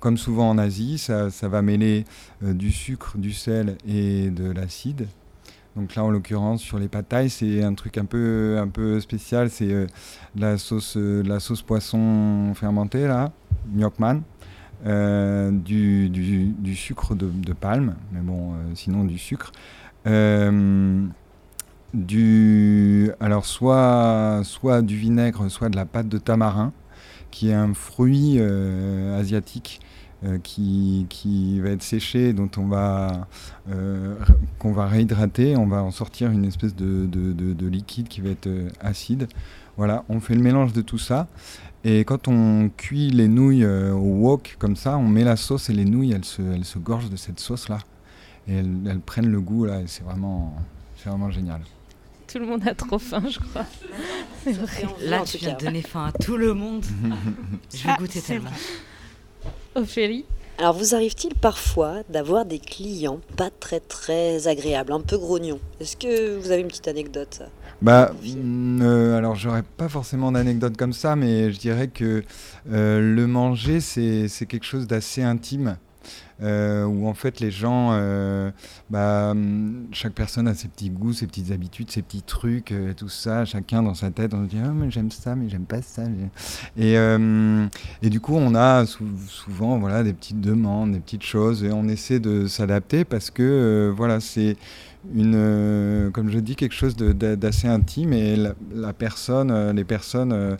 comme 0.00 0.18
souvent 0.18 0.50
en 0.50 0.58
Asie, 0.58 0.98
ça, 0.98 1.30
va 1.42 1.62
mêler 1.62 2.04
euh, 2.42 2.52
du 2.52 2.70
sucre, 2.70 3.16
du 3.16 3.32
sel 3.32 3.76
et 3.86 4.30
de 4.30 4.50
l'acide. 4.50 5.08
Donc 5.76 5.94
là, 5.94 6.04
en 6.04 6.10
l'occurrence, 6.10 6.60
sur 6.60 6.78
les 6.78 6.88
pâtes 6.88 7.08
taille, 7.08 7.30
c'est 7.30 7.62
un 7.62 7.74
truc 7.74 7.96
un 7.96 8.04
peu, 8.04 8.58
un 8.60 8.68
peu 8.68 9.00
spécial. 9.00 9.48
C'est 9.48 9.86
la, 10.36 10.58
sauce, 10.58 10.96
la 10.96 11.40
sauce 11.40 11.62
poisson 11.62 12.52
fermentée, 12.54 13.06
là, 13.06 13.32
gnocchman. 13.72 14.22
Du, 14.84 16.08
du, 16.08 16.46
du, 16.58 16.74
sucre 16.74 17.14
de, 17.14 17.52
palme, 17.52 17.94
mais 18.12 18.20
bon, 18.20 18.54
sinon 18.74 19.04
du 19.04 19.18
sucre, 19.18 19.52
euh, 20.06 21.06
du, 21.94 23.10
alors 23.20 23.46
soit, 23.46 24.40
soit 24.44 24.82
du 24.82 24.96
vinaigre, 24.96 25.48
soit 25.50 25.68
de 25.68 25.76
la 25.76 25.86
pâte 25.86 26.08
de 26.08 26.18
tamarin, 26.18 26.72
qui 27.30 27.50
est 27.50 27.54
un 27.54 27.74
fruit 27.74 28.36
euh, 28.38 29.18
asiatique 29.18 29.80
euh, 30.24 30.38
qui, 30.38 31.06
qui, 31.08 31.60
va 31.60 31.70
être 31.70 31.82
séché, 31.82 32.32
dont 32.32 32.50
on 32.56 32.66
va, 32.66 33.28
qu'on 34.58 34.72
va 34.72 34.86
réhydrater. 34.86 35.56
On 35.56 35.66
va 35.66 35.82
en 35.82 35.90
sortir 35.90 36.30
une 36.30 36.44
espèce 36.44 36.74
de, 36.74 37.06
de, 37.06 37.32
de, 37.32 37.66
liquide 37.66 38.08
qui 38.08 38.20
va 38.20 38.30
être 38.30 38.48
acide. 38.80 39.28
Voilà, 39.76 40.04
on 40.08 40.20
fait 40.20 40.34
le 40.34 40.42
mélange 40.42 40.72
de 40.72 40.82
tout 40.82 40.98
ça. 40.98 41.28
Et 41.84 42.04
quand 42.04 42.28
on 42.28 42.70
cuit 42.76 43.10
les 43.10 43.28
nouilles 43.28 43.64
au 43.64 43.98
wok 43.98 44.56
comme 44.58 44.76
ça, 44.76 44.98
on 44.98 45.06
met 45.06 45.24
la 45.24 45.36
sauce 45.36 45.70
et 45.70 45.72
les 45.72 45.84
nouilles, 45.84 46.12
elles 46.12 46.24
se, 46.24 46.42
elles 46.42 46.64
se 46.64 46.78
gorgent 46.78 47.10
de 47.10 47.16
cette 47.16 47.38
sauce-là 47.38 47.78
et 48.48 48.54
elles, 48.56 49.00
prennent 49.04 49.30
le 49.30 49.40
goût 49.40 49.66
là, 49.66 49.80
et 49.80 49.86
c'est 49.86 50.02
vraiment, 50.02 50.54
c'est 50.96 51.08
vraiment 51.08 51.30
génial. 51.30 51.60
Tout 52.26 52.38
le 52.38 52.46
monde 52.46 52.66
a 52.66 52.74
trop 52.74 52.98
faim, 52.98 53.22
je 53.28 53.38
crois. 53.38 53.64
Là, 55.02 55.22
tu 55.24 55.38
viens 55.38 55.54
de 55.54 55.64
donner 55.64 55.82
faim 55.82 56.06
à 56.06 56.12
tout 56.12 56.36
le 56.36 56.54
monde. 56.54 56.84
je 57.74 57.86
vais 57.86 57.96
goûter 57.98 58.20
tellement. 58.20 58.50
Ophélie 59.74 60.24
alors, 60.60 60.74
vous 60.74 60.96
arrive-t-il 60.96 61.36
parfois 61.36 62.02
d'avoir 62.08 62.44
des 62.44 62.58
clients 62.58 63.20
pas 63.36 63.48
très 63.48 63.78
très 63.78 64.48
agréables, 64.48 64.92
un 64.92 65.00
peu 65.00 65.16
grognons? 65.16 65.60
Est-ce 65.78 65.96
que 65.96 66.36
vous 66.36 66.50
avez 66.50 66.62
une 66.62 66.66
petite 66.66 66.88
anecdote 66.88 67.42
Bah, 67.80 68.12
mm, 68.24 68.82
euh, 68.82 69.16
alors 69.16 69.36
j'aurais 69.36 69.62
pas 69.62 69.88
forcément 69.88 70.32
d'anecdote 70.32 70.76
comme 70.76 70.92
ça, 70.92 71.14
mais 71.14 71.52
je 71.52 71.58
dirais 71.58 71.88
que 71.88 72.24
euh, 72.72 73.14
le 73.14 73.26
manger 73.26 73.80
c'est 73.80 74.28
quelque 74.46 74.66
chose 74.66 74.86
d'assez 74.86 75.22
intime. 75.22 75.76
Euh, 76.40 76.84
où 76.84 77.08
en 77.08 77.14
fait 77.14 77.40
les 77.40 77.50
gens, 77.50 77.90
euh, 77.92 78.52
bah, 78.90 79.34
chaque 79.90 80.12
personne 80.12 80.46
a 80.46 80.54
ses 80.54 80.68
petits 80.68 80.88
goûts, 80.88 81.12
ses 81.12 81.26
petites 81.26 81.50
habitudes, 81.50 81.90
ses 81.90 82.00
petits 82.00 82.22
trucs, 82.22 82.72
tout 82.96 83.08
ça, 83.08 83.44
chacun 83.44 83.82
dans 83.82 83.94
sa 83.94 84.12
tête, 84.12 84.32
on 84.34 84.44
se 84.44 84.48
dit 84.48 84.58
ah, 84.64 84.70
mais 84.72 84.88
j'aime 84.88 85.10
ça, 85.10 85.34
mais 85.34 85.48
j'aime 85.48 85.64
pas 85.64 85.82
ça. 85.82 86.04
Et, 86.78 86.94
et 86.94 88.10
du 88.10 88.20
coup, 88.20 88.36
on 88.36 88.54
a 88.54 88.86
souvent 88.86 89.78
voilà, 89.78 90.04
des 90.04 90.12
petites 90.12 90.40
demandes, 90.40 90.92
des 90.92 91.00
petites 91.00 91.24
choses, 91.24 91.64
et 91.64 91.72
on 91.72 91.88
essaie 91.88 92.20
de 92.20 92.46
s'adapter 92.46 93.04
parce 93.04 93.30
que 93.30 93.92
voilà, 93.94 94.20
c'est 94.20 94.56
une, 95.14 96.10
comme 96.12 96.30
je 96.30 96.38
dis, 96.38 96.56
quelque 96.56 96.74
chose 96.74 96.96
d'assez 96.96 97.68
intime 97.68 98.12
et 98.12 98.36
la, 98.36 98.92
personne, 98.92 99.72
les 99.74 99.84
personnes 99.84 100.56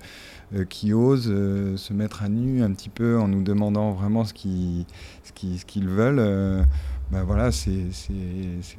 euh, 0.55 0.65
qui 0.65 0.95
osent 0.95 1.29
euh, 1.29 1.77
se 1.77 1.93
mettre 1.93 2.23
à 2.23 2.31
nu 2.31 2.63
un 2.63 2.73
petit 2.73 2.89
peu 2.89 3.19
en 3.19 3.29
nous 3.29 3.43
demandant 3.43 3.93
vraiment 3.93 4.25
ce 4.25 4.33
qu'ils 4.33 4.87
ce 5.23 5.81
veulent. 5.81 6.21
Euh, 6.21 6.63
ben 7.11 7.23
voilà, 7.23 7.53
c'est 7.53 7.91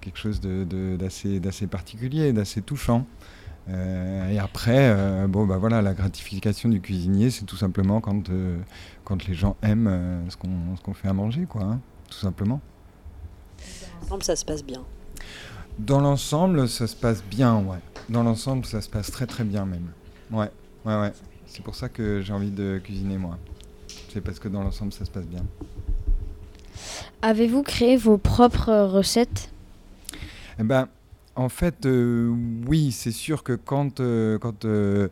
quelque 0.01 0.17
chose 0.17 0.41
d'assez 0.41 1.39
de, 1.39 1.65
particulier, 1.67 2.33
d'assez 2.33 2.61
touchant. 2.63 3.05
et 3.67 4.39
après, 4.39 5.27
bon, 5.27 5.47
bah 5.47 5.57
voilà, 5.57 5.81
la 5.81 5.93
gratification 5.95 6.69
du 6.69 6.79
cuisinier, 6.79 7.31
c'est 7.31 7.45
tout 7.45 7.55
simplement 7.55 8.01
quand, 8.01 8.29
quand 9.03 9.27
les 9.27 9.33
gens 9.33 9.57
aiment 9.63 10.25
ce 10.29 10.37
qu'on 10.37 10.93
fait 10.93 11.07
à 11.07 11.13
manger, 11.13 11.47
quoi, 11.49 11.63
hein, 11.63 11.79
tout 12.07 12.19
simplement. 12.19 12.61
Dans 13.57 14.01
l'ensemble, 14.01 14.23
ça 14.23 14.35
se 14.35 14.45
passe 14.45 14.63
bien. 14.63 14.83
Dans 15.79 16.01
l'ensemble, 16.01 16.67
ça 16.67 16.87
se 16.87 16.95
passe 16.95 17.23
bien, 17.23 17.57
ouais. 17.57 17.79
Dans 18.09 18.23
l'ensemble, 18.23 18.65
ça 18.65 18.81
se 18.81 18.89
passe 18.89 19.11
très 19.11 19.25
très 19.25 19.45
bien 19.45 19.65
même. 19.65 19.87
Ouais, 20.29 20.51
ouais, 20.85 20.99
ouais. 20.99 21.13
C'est 21.47 21.63
pour 21.63 21.75
ça 21.75 21.89
que 21.89 22.21
j'ai 22.21 22.33
envie 22.33 22.51
de 22.51 22.79
cuisiner 22.83 23.17
moi. 23.17 23.37
C'est 24.13 24.21
parce 24.21 24.39
que 24.39 24.49
dans 24.49 24.61
l'ensemble 24.61 24.91
ça 24.91 25.05
se 25.05 25.09
passe 25.09 25.25
bien. 25.25 25.43
Avez-vous 27.21 27.63
créé 27.63 27.95
vos 27.97 28.17
propres 28.17 28.73
recettes? 28.73 29.51
Eh 30.59 30.63
ben, 30.63 30.87
En 31.35 31.49
fait, 31.49 31.85
euh, 31.85 32.33
oui, 32.67 32.91
c'est 32.91 33.11
sûr 33.11 33.43
que 33.43 33.53
quand, 33.53 33.99
euh, 33.99 34.37
quand 34.37 34.65
euh, 34.65 35.09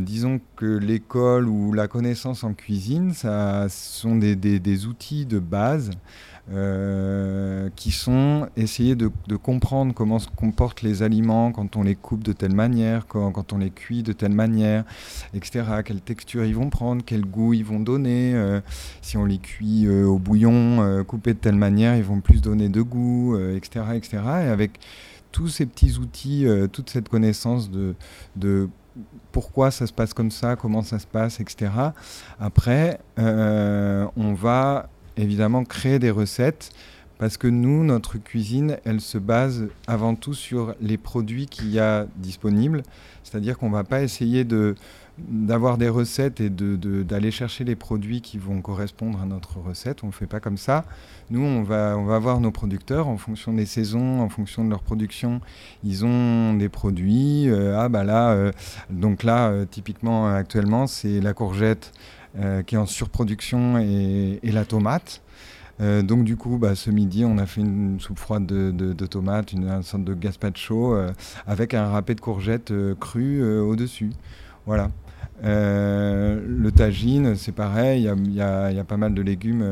disons 0.00 0.40
que 0.56 0.64
l'école 0.64 1.48
ou 1.48 1.72
la 1.72 1.86
connaissance 1.86 2.44
en 2.44 2.54
cuisine, 2.54 3.12
ça 3.12 3.68
sont 3.68 4.16
des, 4.16 4.34
des 4.36 4.86
outils 4.86 5.26
de 5.26 5.38
base 5.38 5.90
euh, 6.52 7.70
qui 7.76 7.92
sont 7.92 8.48
essayer 8.56 8.96
de, 8.96 9.08
comprendre 9.36 9.94
comment 9.94 10.18
se 10.18 10.26
comportent 10.28 10.82
les 10.82 11.04
aliments 11.04 11.52
quand 11.52 11.76
on 11.76 11.84
les 11.84 11.94
coupe 11.94 12.24
de 12.24 12.32
telle 12.32 12.54
manière, 12.54 13.06
quand, 13.06 13.52
on 13.52 13.58
les 13.58 13.70
cuit 13.70 14.02
de 14.02 14.12
telle 14.12 14.32
manière, 14.32 14.84
etc. 15.32 15.64
Quelle 15.84 16.00
texture 16.00 16.44
ils 16.44 16.56
vont 16.56 16.68
prendre, 16.68 17.04
quel 17.06 17.24
goût 17.24 17.54
ils 17.54 17.64
vont 17.64 17.78
donner. 17.78 18.34
Euh, 18.34 18.60
si 19.00 19.16
on 19.16 19.26
les 19.26 19.38
cuit 19.38 19.86
euh, 19.86 20.06
au 20.06 20.18
bouillon, 20.18 21.04
coupés 21.06 21.34
de 21.34 21.38
telle 21.38 21.54
manière, 21.54 21.96
ils 21.96 22.02
vont 22.02 22.20
plus 22.20 22.40
donner 22.40 22.68
de 22.68 22.82
goût, 22.82 23.38
etc., 23.38 23.84
etc. 23.94 24.18
Et 24.44 24.48
avec 24.48 24.80
tous 25.30 25.46
ces 25.46 25.66
petits 25.66 25.98
outils, 25.98 26.46
toute 26.72 26.90
cette 26.90 27.08
connaissance 27.08 27.70
de 27.70 28.68
pourquoi 29.30 29.70
ça 29.70 29.86
se 29.86 29.92
passe 29.92 30.12
comme 30.12 30.32
ça, 30.32 30.56
comment 30.56 30.82
ça 30.82 30.98
se 30.98 31.06
passe, 31.06 31.38
etc. 31.38 31.70
Après, 32.40 32.98
on 33.16 34.34
va 34.34 34.88
évidemment 35.20 35.64
créer 35.64 35.98
des 35.98 36.10
recettes 36.10 36.72
parce 37.20 37.36
que 37.36 37.48
nous, 37.48 37.84
notre 37.84 38.16
cuisine, 38.16 38.78
elle 38.86 39.02
se 39.02 39.18
base 39.18 39.68
avant 39.86 40.14
tout 40.14 40.32
sur 40.32 40.74
les 40.80 40.96
produits 40.96 41.44
qu'il 41.44 41.70
y 41.70 41.78
a 41.78 42.06
disponibles. 42.16 42.82
C'est-à-dire 43.24 43.58
qu'on 43.58 43.68
ne 43.68 43.74
va 43.74 43.84
pas 43.84 44.02
essayer 44.02 44.46
d'avoir 45.18 45.76
des 45.76 45.90
recettes 45.90 46.40
et 46.40 46.48
d'aller 46.48 47.30
chercher 47.30 47.64
les 47.64 47.76
produits 47.76 48.22
qui 48.22 48.38
vont 48.38 48.62
correspondre 48.62 49.20
à 49.20 49.26
notre 49.26 49.58
recette. 49.58 50.02
On 50.02 50.06
ne 50.06 50.12
fait 50.12 50.26
pas 50.26 50.40
comme 50.40 50.56
ça. 50.56 50.86
Nous, 51.28 51.42
on 51.42 51.62
va, 51.62 51.94
on 51.98 52.18
voir 52.18 52.40
nos 52.40 52.52
producteurs 52.52 53.06
en 53.06 53.18
fonction 53.18 53.52
des 53.52 53.66
saisons, 53.66 54.22
en 54.22 54.30
fonction 54.30 54.64
de 54.64 54.70
leur 54.70 54.82
production. 54.82 55.42
Ils 55.84 56.06
ont 56.06 56.54
des 56.54 56.70
produits. 56.70 57.50
Euh, 57.50 57.78
ah 57.78 57.90
bah 57.90 58.02
là, 58.02 58.30
euh, 58.30 58.50
donc 58.88 59.24
là, 59.24 59.50
euh, 59.50 59.66
typiquement 59.66 60.26
actuellement, 60.26 60.86
c'est 60.86 61.20
la 61.20 61.34
courgette 61.34 61.92
qui 62.66 62.74
est 62.74 62.78
en 62.78 62.86
surproduction, 62.86 63.78
et, 63.78 64.38
la 64.42 64.64
tomate. 64.64 65.22
Euh, 65.80 66.02
donc 66.02 66.24
du 66.24 66.36
coup, 66.36 66.58
bah, 66.58 66.74
ce 66.74 66.90
midi, 66.90 67.24
on 67.24 67.38
a 67.38 67.46
fait 67.46 67.62
une 67.62 67.98
soupe 68.00 68.18
froide 68.18 68.46
de, 68.46 69.06
tomates, 69.06 69.52
une, 69.52 69.82
sorte 69.82 70.04
de 70.04 70.14
gazpacho 70.14 70.94
euh, 70.94 71.10
avec 71.46 71.74
un 71.74 71.88
râpé 71.88 72.14
de 72.14 72.20
courgettes 72.20 72.72
crues 72.98 73.42
au-dessus. 73.42 74.10
Voilà. 74.66 74.90
le 75.42 76.68
tagine, 76.70 77.34
c'est 77.34 77.52
pareil, 77.52 78.10
il 78.24 78.34
y, 78.34 78.40
a, 78.40 78.84
pas 78.86 78.96
mal 78.96 79.14
de 79.14 79.22
légumes 79.22 79.64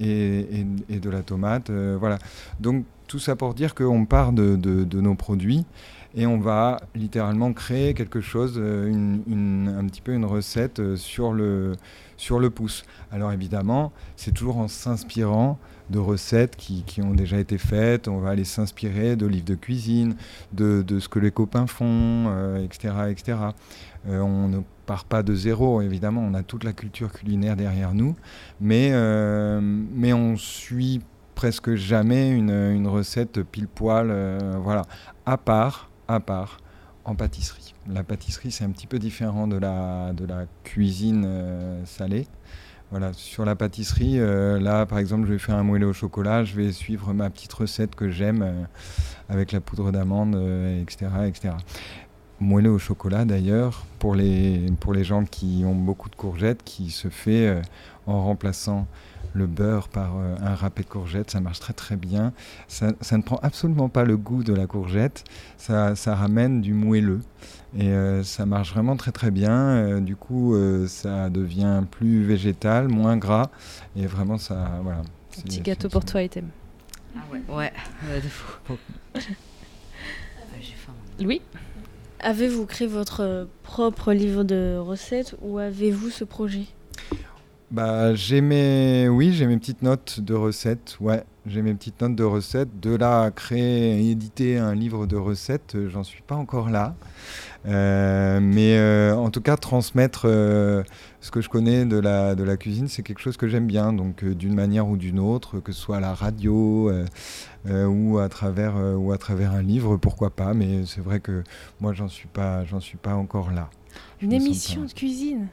et, 0.00 0.64
de 0.88 1.10
la 1.10 1.22
tomate. 1.22 1.70
voilà. 1.70 2.18
Donc 2.58 2.84
tout 3.06 3.18
ça 3.18 3.36
pour 3.36 3.54
dire 3.54 3.74
qu'on 3.74 4.06
part 4.06 4.32
de, 4.32 5.00
nos 5.00 5.14
produits 5.14 5.66
et 6.14 6.26
on 6.26 6.38
va 6.38 6.80
littéralement 6.94 7.52
créer 7.52 7.94
quelque 7.94 8.20
chose, 8.20 8.54
euh, 8.56 8.92
un 8.92 9.86
petit 9.86 10.00
peu 10.00 10.12
une 10.12 10.24
recette 10.24 10.80
euh, 10.80 10.96
sur 10.96 11.32
le, 11.32 11.76
sur 12.16 12.40
le 12.40 12.50
pouce. 12.50 12.84
Alors 13.12 13.32
évidemment, 13.32 13.92
c'est 14.16 14.32
toujours 14.32 14.58
en 14.58 14.68
s'inspirant 14.68 15.58
de 15.88 15.98
recettes 15.98 16.56
qui, 16.56 16.82
qui, 16.84 17.00
ont 17.02 17.14
déjà 17.14 17.38
été 17.38 17.58
faites, 17.58 18.08
on 18.08 18.18
va 18.18 18.30
aller 18.30 18.44
s'inspirer 18.44 19.16
de 19.16 19.26
livres 19.26 19.44
de 19.44 19.54
cuisine, 19.54 20.14
de, 20.52 20.82
de, 20.82 20.98
ce 20.98 21.08
que 21.08 21.18
les 21.18 21.30
copains 21.30 21.66
font, 21.66 22.56
etc. 22.58 22.94
Euh, 22.96 23.08
etc. 23.08 23.38
on 24.06 24.48
ne 24.48 24.60
part 24.86 25.04
pas 25.04 25.22
de 25.22 25.34
zéro, 25.34 25.80
évidemment, 25.80 26.22
on 26.22 26.34
a 26.34 26.42
toute 26.42 26.64
la 26.64 26.72
culture 26.72 27.12
culinaire 27.12 27.56
derrière 27.56 27.94
nous, 27.94 28.16
mais, 28.60 28.92
mais 29.60 30.12
on 30.12 30.36
suit 30.36 31.00
presque 31.36 31.74
jamais 31.74 32.30
une, 32.30 32.50
une 32.50 32.88
recette 32.88 33.42
pile 33.42 33.68
poil, 33.68 34.12
voilà, 34.62 34.82
à 35.26 35.36
part 35.36 35.89
à 36.10 36.20
part 36.20 36.58
en 37.04 37.14
pâtisserie. 37.14 37.74
La 37.88 38.02
pâtisserie, 38.02 38.50
c'est 38.50 38.64
un 38.64 38.70
petit 38.70 38.86
peu 38.86 38.98
différent 38.98 39.46
de 39.46 39.56
la, 39.56 40.12
de 40.12 40.24
la 40.24 40.44
cuisine 40.64 41.24
euh, 41.26 41.84
salée. 41.86 42.26
voilà, 42.90 43.12
sur 43.12 43.44
la 43.44 43.56
pâtisserie, 43.56 44.18
là 44.18 44.84
par 44.86 44.98
exemple, 44.98 45.26
je 45.26 45.32
vais 45.32 45.38
faire 45.38 45.56
un 45.56 45.62
moelleux 45.62 45.88
au 45.88 45.92
chocolat, 45.92 46.44
je 46.44 46.56
vais 46.56 46.72
suivre 46.72 47.12
ma 47.14 47.30
petite 47.30 47.52
recette 47.52 47.94
que 47.94 48.10
j'aime 48.10 48.66
avec 49.28 49.52
la 49.52 49.60
poudre 49.60 49.92
d'amande, 49.92 50.34
etc., 50.82 51.06
etc. 51.26 51.54
Moelleux 52.40 52.72
au 52.72 52.78
chocolat 52.78 53.24
d'ailleurs, 53.24 53.84
pour 53.98 54.14
les, 54.14 54.66
pour 54.80 54.92
les 54.92 55.04
gens 55.04 55.24
qui 55.24 55.62
ont 55.64 55.74
beaucoup 55.74 56.10
de 56.10 56.16
courgettes, 56.16 56.64
qui 56.64 56.90
se 56.90 57.08
fait 57.08 57.62
en 58.06 58.24
remplaçant 58.24 58.86
le 59.32 59.46
beurre 59.46 59.88
par 59.88 60.16
euh, 60.16 60.34
un 60.40 60.54
râpé 60.54 60.82
de 60.82 60.88
courgette, 60.88 61.30
ça 61.30 61.40
marche 61.40 61.60
très 61.60 61.72
très 61.72 61.96
bien. 61.96 62.32
Ça, 62.68 62.92
ne 63.12 63.22
prend 63.22 63.38
absolument 63.42 63.88
pas 63.88 64.04
le 64.04 64.16
goût 64.16 64.42
de 64.42 64.52
la 64.52 64.66
courgette, 64.66 65.24
ça, 65.56 65.94
ramène 66.06 66.60
du 66.60 66.74
moelleux. 66.74 67.20
Et 67.76 67.88
euh, 67.88 68.24
ça 68.24 68.46
marche 68.46 68.72
vraiment 68.72 68.96
très 68.96 69.12
très 69.12 69.30
bien. 69.30 69.52
Euh, 69.52 70.00
du 70.00 70.16
coup, 70.16 70.56
ça 70.86 71.30
devient 71.30 71.82
plus 71.90 72.24
végétal, 72.24 72.88
moins 72.88 73.16
gras. 73.16 73.50
Et 73.96 74.06
vraiment, 74.06 74.38
ça. 74.38 74.80
Voilà. 74.82 75.00
Un 75.38 75.42
petit 75.42 75.60
gâteau 75.60 75.88
pour 75.88 76.04
toi, 76.04 76.22
Etem. 76.22 76.48
Ah 77.16 77.20
ouais, 77.32 77.42
ouais, 77.56 78.20
de 78.20 78.28
fou. 78.28 78.74
Louis 81.20 81.42
Avez-vous 82.20 82.66
créé 82.66 82.86
votre 82.86 83.48
propre 83.62 84.12
livre 84.12 84.44
de 84.44 84.76
recettes 84.78 85.36
ou 85.40 85.58
avez-vous 85.58 86.10
ce 86.10 86.24
projet? 86.24 86.66
Bah, 87.70 88.16
j'ai 88.16 88.40
mes, 88.40 89.08
oui, 89.08 89.32
j'ai 89.32 89.46
mes 89.46 89.56
petites 89.56 89.82
notes 89.82 90.18
de 90.18 90.34
recettes. 90.34 90.96
Ouais, 91.00 91.22
j'ai 91.46 91.62
mes 91.62 91.72
petites 91.72 92.00
notes 92.00 92.16
de 92.16 92.24
recettes. 92.24 92.80
De 92.80 92.96
là 92.96 93.22
à 93.22 93.30
créer 93.30 94.00
et 94.00 94.10
éditer 94.10 94.58
un 94.58 94.74
livre 94.74 95.06
de 95.06 95.16
recettes, 95.16 95.76
euh, 95.76 95.88
j'en 95.88 96.02
suis 96.02 96.22
pas 96.22 96.34
encore 96.34 96.68
là. 96.68 96.96
Euh, 97.66 98.40
mais 98.42 98.76
euh, 98.76 99.14
en 99.14 99.30
tout 99.30 99.40
cas, 99.40 99.56
transmettre 99.56 100.22
ce 100.22 101.30
que 101.30 101.40
je 101.40 101.48
connais 101.48 101.84
de 101.84 101.96
la, 101.96 102.34
de 102.34 102.42
la 102.42 102.56
cuisine, 102.56 102.88
c'est 102.88 103.04
quelque 103.04 103.20
chose 103.20 103.36
que 103.36 103.46
j'aime 103.46 103.68
bien. 103.68 103.92
Donc, 103.92 104.24
d'une 104.24 104.54
manière 104.54 104.88
ou 104.88 104.96
d'une 104.96 105.20
autre, 105.20 105.60
que 105.60 105.70
ce 105.70 105.80
soit 105.80 105.98
à 105.98 106.00
la 106.00 106.14
radio 106.14 106.90
ou, 107.68 108.18
à 108.18 108.28
travers, 108.28 108.74
ou 108.98 109.12
à 109.12 109.18
travers 109.18 109.52
un 109.52 109.62
livre, 109.62 109.96
pourquoi 109.96 110.30
pas. 110.30 110.54
Mais 110.54 110.86
c'est 110.86 111.02
vrai 111.02 111.20
que 111.20 111.44
moi, 111.80 111.92
j'en 111.92 112.08
suis 112.08 112.28
pas, 112.28 112.64
j'en 112.64 112.80
suis 112.80 112.98
pas 112.98 113.14
encore 113.14 113.52
là. 113.52 113.70
Une 114.20 114.32
émission 114.32 114.84
de 114.84 114.92
cuisine? 114.92 115.46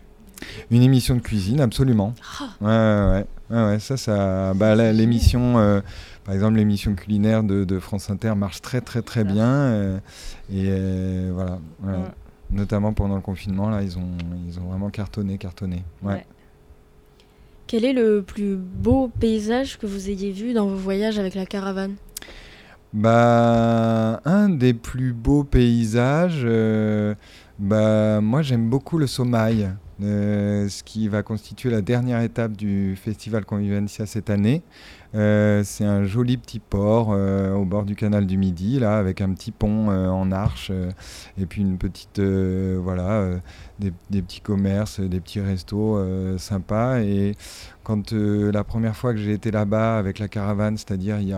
Une 0.71 0.81
émission 0.81 1.15
de 1.15 1.21
cuisine, 1.21 1.61
absolument. 1.61 2.13
Ah. 2.39 3.23
Ouais, 3.49 3.55
ouais, 3.55 3.65
ouais, 3.65 3.79
ça, 3.79 3.97
ça, 3.97 4.53
bah, 4.53 4.75
l'émission, 4.91 5.57
euh, 5.57 5.81
par 6.25 6.33
exemple, 6.33 6.55
l'émission 6.57 6.95
culinaire 6.95 7.43
de, 7.43 7.79
France 7.79 8.09
Inter 8.09 8.33
marche 8.35 8.61
très, 8.61 8.81
très, 8.81 9.01
très 9.01 9.23
bien. 9.23 9.47
Euh, 9.47 9.97
et 10.51 10.65
euh, 10.67 11.31
voilà, 11.33 11.59
notamment 12.51 12.93
pendant 12.93 13.15
le 13.15 13.21
confinement, 13.21 13.69
là, 13.69 13.81
ils 13.83 13.97
ont, 13.97 14.17
ils 14.47 14.59
ont 14.59 14.65
vraiment 14.65 14.89
cartonné, 14.89 15.37
cartonné. 15.37 15.83
Ouais. 16.03 16.25
Quel 17.67 17.83
est 17.83 17.93
le 17.93 18.21
plus 18.21 18.55
beau 18.55 19.09
paysage 19.19 19.77
que 19.77 19.85
vous 19.85 20.09
ayez 20.09 20.31
vu 20.31 20.53
dans 20.53 20.67
vos 20.67 20.77
voyages 20.77 21.19
avec 21.19 21.35
la 21.35 21.45
caravane? 21.45 21.95
Bah, 22.93 24.21
un 24.23 24.47
des 24.47 24.73
plus 24.73 25.11
beaux 25.11 25.43
paysages. 25.43 26.47
bah, 27.59 28.21
moi, 28.21 28.41
j'aime 28.41 28.69
beaucoup 28.69 28.97
le 28.97 29.07
Somaï. 29.07 29.69
Euh, 30.03 30.69
ce 30.69 30.83
qui 30.83 31.07
va 31.07 31.23
constituer 31.23 31.71
la 31.71 31.81
dernière 31.81 32.21
étape 32.21 32.55
du 32.55 32.95
festival 32.95 33.45
Convivencia 33.45 34.05
cette 34.05 34.29
année. 34.29 34.61
Euh, 35.15 35.63
c'est 35.63 35.85
un 35.85 36.03
joli 36.03 36.37
petit 36.37 36.59
port 36.59 37.09
euh, 37.11 37.55
au 37.55 37.65
bord 37.65 37.83
du 37.83 37.95
canal 37.95 38.27
du 38.27 38.37
Midi, 38.37 38.79
là, 38.79 38.99
avec 38.99 39.21
un 39.21 39.33
petit 39.33 39.51
pont 39.51 39.87
en 39.87 40.31
arche, 40.31 40.71
et 41.39 41.45
puis 41.47 41.61
une 41.61 41.77
petite, 41.79 42.19
voilà, 42.19 43.39
des, 43.79 43.91
petits 44.21 44.41
commerces, 44.41 44.99
des 44.99 45.19
petits 45.19 45.41
restos 45.41 45.99
sympas. 46.37 46.99
Et 46.99 47.35
quand 47.83 48.11
la 48.11 48.63
première 48.63 48.95
fois 48.95 49.13
que 49.13 49.19
j'ai 49.19 49.33
été 49.33 49.49
là-bas 49.49 49.97
avec 49.97 50.19
la 50.19 50.27
caravane, 50.27 50.77
c'est-à-dire 50.77 51.19
il, 51.19 51.35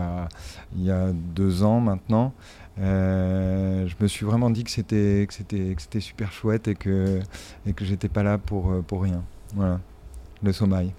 il 0.76 0.84
y 0.84 0.91
a 0.91 1.11
deux 1.14 1.64
ans 1.64 1.80
maintenant, 1.80 2.34
je 2.80 3.93
me 4.01 4.07
suis 4.07 4.26
vraiment 4.26 4.49
dit 4.49 4.64
que 4.64 4.72
c'était 4.72 5.26
que 5.27 5.34
c'était 5.34 5.73
que 5.76 5.81
c'était 5.81 5.99
super 5.99 6.31
chouette 6.31 6.68
et 6.68 6.76
que 6.76 7.19
et 7.65 7.73
que 7.73 7.84
j'étais 7.85 8.10
pas 8.10 8.23
là 8.23 8.38
pour 8.38 8.72
euh, 8.72 8.81
pour 8.81 9.03
rien. 9.03 9.23
Voilà, 9.56 9.80
le 10.43 10.53
sommeil. 10.53 10.93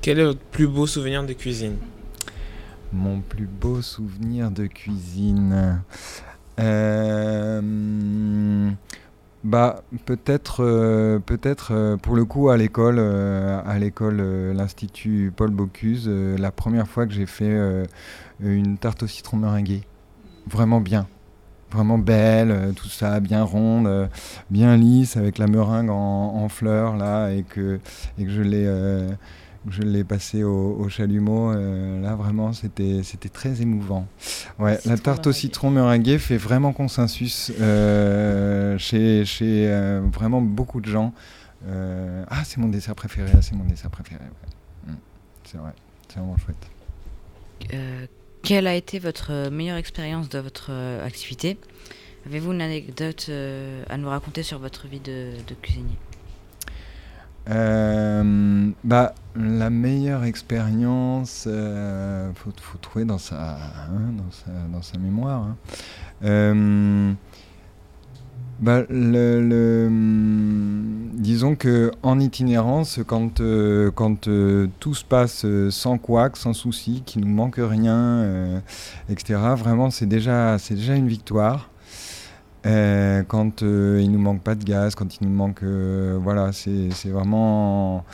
Quel 0.00 0.20
est 0.20 0.24
votre 0.24 0.40
plus 0.40 0.66
beau 0.66 0.86
souvenir 0.86 1.24
de 1.24 1.32
cuisine? 1.32 1.76
Mon 2.92 3.20
plus 3.20 3.46
beau 3.46 3.82
souvenir 3.82 4.50
de 4.50 4.66
cuisine. 4.66 5.82
Euh, 6.58 7.60
bah 9.44 9.82
peut-être 10.06 11.18
peut-être 11.26 11.96
pour 12.02 12.16
le 12.16 12.24
coup 12.24 12.48
à 12.48 12.56
l'école 12.56 12.98
à 12.98 13.78
l'école 13.78 14.20
l'institut 14.52 15.32
Paul 15.36 15.50
Bocuse 15.50 16.08
la 16.08 16.50
première 16.50 16.88
fois 16.88 17.06
que 17.06 17.12
j'ai 17.12 17.26
fait 17.26 17.86
une 18.40 18.78
tarte 18.78 19.02
au 19.02 19.06
citron 19.06 19.36
meringuée 19.36 19.82
vraiment 20.46 20.80
bien. 20.80 21.06
Vraiment 21.72 21.98
belle, 21.98 22.50
euh, 22.52 22.72
tout 22.72 22.88
ça, 22.88 23.18
bien 23.18 23.42
ronde, 23.42 23.88
euh, 23.88 24.06
bien 24.50 24.76
lisse, 24.76 25.16
avec 25.16 25.36
la 25.38 25.48
meringue 25.48 25.90
en, 25.90 26.48
fleurs, 26.48 26.96
là, 26.96 27.30
et 27.30 27.42
que, 27.42 27.80
et 28.18 28.24
que 28.24 28.30
je 28.30 28.42
l'ai. 28.42 28.64
Euh, 28.66 29.10
je 29.68 29.82
l'ai 29.82 30.04
passé 30.04 30.44
au, 30.44 30.88
chalumeau. 30.88 31.52
là, 31.52 32.14
vraiment, 32.14 32.52
c'était, 32.52 33.00
c'était 33.02 33.28
très 33.28 33.62
émouvant. 33.62 34.06
Ouais, 34.60 34.78
la 34.86 34.96
tarte 34.96 35.26
au 35.26 35.32
citron 35.32 35.72
meringuée 35.72 36.18
fait 36.18 36.36
vraiment 36.36 36.72
consensus 36.72 37.50
chez, 38.78 39.24
chez 39.24 40.00
vraiment 40.12 40.40
beaucoup 40.40 40.80
de 40.80 40.88
gens. 40.88 41.12
ah, 41.68 42.44
c'est 42.44 42.58
mon 42.58 42.68
dessert 42.68 42.94
préféré. 42.94 43.32
Ah, 43.34 43.42
c'est 43.42 43.56
mon 43.56 43.64
dessert 43.64 43.90
préféré. 43.90 44.22
Mm. 44.86 44.92
C'est 45.42 45.58
vrai, 45.58 45.72
c'est 46.06 46.20
vraiment 46.20 46.36
chouette. 46.36 46.70
Quelle 48.46 48.68
a 48.68 48.76
été 48.76 49.00
votre 49.00 49.50
meilleure 49.50 49.76
expérience 49.76 50.28
de 50.28 50.38
votre 50.38 50.68
euh, 50.70 51.04
activité? 51.04 51.58
Avez-vous 52.26 52.52
une 52.52 52.62
anecdote 52.62 53.26
euh, 53.28 53.82
à 53.90 53.96
nous 53.96 54.08
raconter 54.08 54.44
sur 54.44 54.60
votre 54.60 54.86
vie 54.86 55.00
de, 55.00 55.32
cuisinier? 55.60 55.98
Euh, 57.50 58.70
bah, 58.84 59.16
la 59.34 59.68
meilleure 59.68 60.22
expérience, 60.22 61.48
il 61.48 62.34
faut, 62.36 62.52
trouver 62.80 63.04
dans 63.04 63.18
sa, 63.18 63.56
hein, 63.56 64.14
dans 64.70 64.82
sa, 64.82 64.96
mémoire. 64.96 65.48
Hein. 66.22 67.16
Bah, 68.58 68.84
le, 68.88 69.88
disons 71.12 71.56
que 71.56 71.90
en 72.02 72.18
itinérance, 72.18 73.00
quand, 73.06 73.40
euh, 73.40 73.90
quand 73.90 74.28
euh, 74.28 74.66
tout 74.80 74.94
se 74.94 75.04
passe 75.04 75.44
euh, 75.44 75.70
sans 75.70 75.98
couac, 75.98 76.38
sans 76.38 76.54
souci, 76.54 77.02
qu'il 77.04 77.20
nous 77.20 77.34
manque 77.34 77.56
rien, 77.58 78.62
etc. 79.10 79.38
Vraiment, 79.56 79.90
c'est 79.90 80.06
déjà, 80.06 80.56
déjà 80.70 80.94
une 80.94 81.08
victoire. 81.08 81.70
quand 82.64 83.62
il 83.62 84.10
nous 84.10 84.18
manque 84.18 84.42
pas 84.42 84.54
de 84.54 84.64
gaz, 84.64 84.94
quand 84.94 85.20
il 85.20 85.28
nous 85.28 85.34
manque, 85.34 85.62
voilà, 85.62 86.52
c'est 86.52 87.10
vraiment 87.10 88.04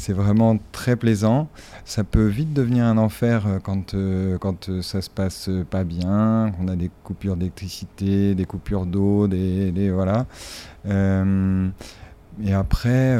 c'est 0.00 0.14
vraiment 0.14 0.58
très 0.72 0.96
plaisant. 0.96 1.48
Ça 1.84 2.04
peut 2.04 2.26
vite 2.26 2.54
devenir 2.54 2.86
un 2.86 2.96
enfer 2.96 3.46
euh, 3.46 3.58
quand, 3.62 3.92
euh, 3.92 4.38
quand 4.38 4.70
euh, 4.70 4.80
ça 4.80 5.02
se 5.02 5.10
passe 5.10 5.50
pas 5.68 5.84
bien, 5.84 6.52
qu'on 6.56 6.68
a 6.68 6.76
des 6.76 6.90
coupures 7.04 7.36
d'électricité, 7.36 8.34
des 8.34 8.46
coupures 8.46 8.86
d'eau, 8.86 9.28
des, 9.28 9.90
voilà. 9.90 10.26
et 10.86 12.54
après, 12.54 13.18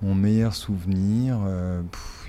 mon 0.00 0.14
meilleur 0.14 0.54
souvenir, 0.54 1.38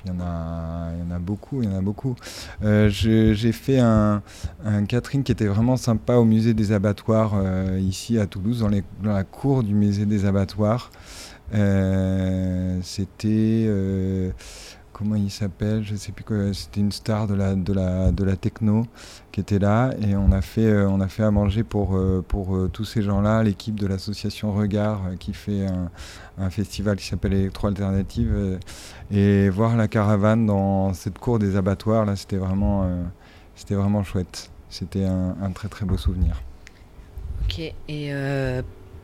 il 0.06 0.12
y, 0.12 0.16
en 0.16 0.20
a, 0.20 0.92
y 1.00 1.02
en 1.02 1.16
a 1.16 1.20
beaucoup, 1.20 1.62
il 1.62 1.70
y 1.70 1.74
en 1.74 1.78
a 1.78 1.82
beaucoup. 1.82 2.16
J'ai 2.62 3.52
fait 3.52 3.80
un, 3.80 4.22
un, 4.66 4.86
catering 4.86 5.24
qui 5.24 5.32
était 5.32 5.48
vraiment 5.48 5.78
sympa 5.78 6.16
au 6.16 6.26
musée 6.26 6.54
des 6.54 6.74
abattoirs 6.74 7.36
ici 7.80 8.20
à 8.20 8.28
Toulouse, 8.28 8.60
dans, 8.60 9.10
la 9.10 9.24
cour 9.24 9.64
du 9.64 9.74
musée 9.74 10.06
des 10.06 10.26
abattoirs. 10.26 10.92
Euh, 11.54 12.80
c'était 12.82 13.66
euh, 13.68 14.32
comment 14.92 15.16
il 15.16 15.30
s'appelle 15.30 15.84
Je 15.84 15.96
sais 15.96 16.12
plus. 16.12 16.54
C'était 16.54 16.80
une 16.80 16.92
star 16.92 17.28
de 17.28 17.36
la 17.36 17.56
de 17.56 17.74
la 17.74 18.12
de 18.12 18.24
la 18.24 18.36
techno 18.36 18.86
qui 19.32 19.40
était 19.40 19.60
là 19.60 19.92
et 20.02 20.16
on 20.16 20.32
a 20.32 20.42
fait 20.42 20.66
euh, 20.66 20.90
on 20.90 21.02
a 21.02 21.08
fait 21.08 21.24
à 21.24 21.32
manger 21.32 21.64
pour 21.64 22.00
pour 22.28 22.58
tous 22.72 22.86
ces 22.86 23.02
gens-là, 23.02 23.44
l'équipe 23.44 23.80
de 23.80 23.88
l'association 23.88 24.54
Regard 24.54 25.02
qui 25.20 25.34
fait 25.34 25.66
un, 26.38 26.50
festival 26.50 26.98
qui 26.98 27.06
s'appelle 27.06 27.34
Electro 27.34 27.68
Alternative 27.68 28.60
et 29.12 29.50
voir 29.50 29.76
la 29.76 29.88
caravane 29.88 30.46
dans 30.46 30.94
cette 30.94 31.20
cour 31.20 31.40
des 31.40 31.56
abattoirs 31.56 32.06
là, 32.06 32.16
c'était 32.16 32.38
vraiment 32.38 32.90
c'était 33.56 33.76
vraiment 33.76 34.04
chouette. 34.04 34.50
C'était 34.70 35.06
un, 35.06 35.36
un, 35.40 35.52
très 35.52 35.68
très 35.68 35.86
beau 35.86 35.98
souvenir. 35.98 36.42
Ok. 37.44 37.60
Et 37.88 38.12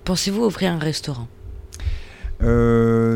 pensez-vous 0.03 0.45
ouvrir 0.45 0.73
un 0.73 0.79
restaurant? 0.79 1.27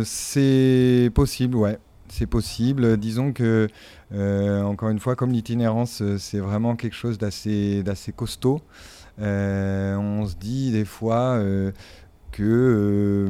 C'est 0.05 1.11
possible, 1.13 1.55
ouais. 1.55 1.77
C'est 2.09 2.27
possible. 2.27 2.97
Disons 2.97 3.33
que, 3.33 3.67
euh, 4.13 4.61
encore 4.61 4.89
une 4.89 4.99
fois, 4.99 5.15
comme 5.15 5.31
l'itinérance, 5.31 6.01
euh, 6.01 6.17
c'est 6.17 6.39
vraiment 6.39 6.75
quelque 6.75 6.95
chose 6.95 7.17
d'assez, 7.17 7.83
costaud. 8.15 8.61
on 9.17 10.25
se 10.25 10.35
dit 10.35 10.71
des 10.71 10.85
fois 10.85 11.41
que 12.31 13.27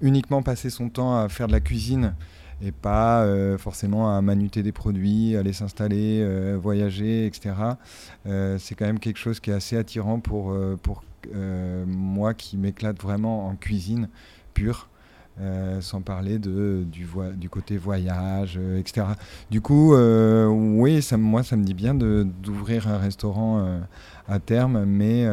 uniquement 0.00 0.42
passer 0.42 0.70
son 0.70 0.88
temps 0.88 1.16
à 1.18 1.28
faire 1.28 1.46
de 1.46 1.52
la 1.52 1.60
cuisine 1.60 2.14
et 2.62 2.72
pas 2.72 3.22
euh, 3.22 3.58
forcément 3.58 4.16
à 4.16 4.22
manuter 4.22 4.62
des 4.62 4.72
produits, 4.72 5.36
aller 5.36 5.52
s'installer, 5.52 6.20
euh, 6.22 6.58
voyager, 6.60 7.26
etc. 7.26 7.54
Euh, 8.26 8.58
c'est 8.58 8.74
quand 8.74 8.86
même 8.86 8.98
quelque 8.98 9.18
chose 9.18 9.40
qui 9.40 9.50
est 9.50 9.54
assez 9.54 9.76
attirant 9.76 10.20
pour, 10.20 10.52
euh, 10.52 10.78
pour 10.82 11.04
euh, 11.34 11.84
moi 11.86 12.34
qui 12.34 12.56
m'éclate 12.56 13.00
vraiment 13.00 13.48
en 13.48 13.56
cuisine 13.56 14.08
pure. 14.54 14.88
Euh, 15.38 15.82
sans 15.82 16.00
parler 16.00 16.38
de, 16.38 16.82
du, 16.90 17.50
côté 17.50 17.76
voyage, 17.76 18.58
euh, 18.58 18.78
etc. 18.78 19.06
Du 19.50 19.60
coup, 19.60 19.94
euh, 19.94 20.46
oui, 20.46 21.02
ça, 21.02 21.18
moi, 21.18 21.42
ça 21.42 21.56
me 21.56 21.62
dit 21.62 21.74
bien 21.74 21.92
d'ouvrir 21.94 22.88
un 22.88 22.96
restaurant 22.96 23.82
à 24.28 24.38
terme, 24.38 24.86
mais 24.86 25.26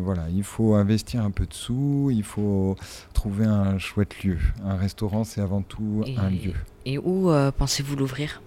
voilà, 0.00 0.24
il 0.34 0.42
faut 0.42 0.74
investir 0.74 1.22
un 1.24 1.30
peu 1.30 1.46
de 1.46 1.54
sous, 1.54 2.10
il 2.10 2.24
faut 2.24 2.74
trouver 3.14 3.44
un 3.44 3.78
chouette 3.78 4.24
lieu. 4.24 4.38
Un 4.64 4.74
restaurant, 4.74 5.22
c'est 5.22 5.40
avant 5.40 5.62
tout 5.62 6.02
Et, 6.06 6.16
un 6.18 6.28
lieu. 6.30 6.54
et 6.84 6.98
où 6.98 7.30
pensez-vous 7.56 7.94
l'ouvrir? 7.94 8.42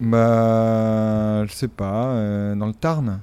Bah, 0.00 1.46
je 1.46 1.52
sais 1.52 1.68
pas, 1.68 2.54
dans 2.56 2.66
le 2.66 2.74
Tarn. 2.74 3.20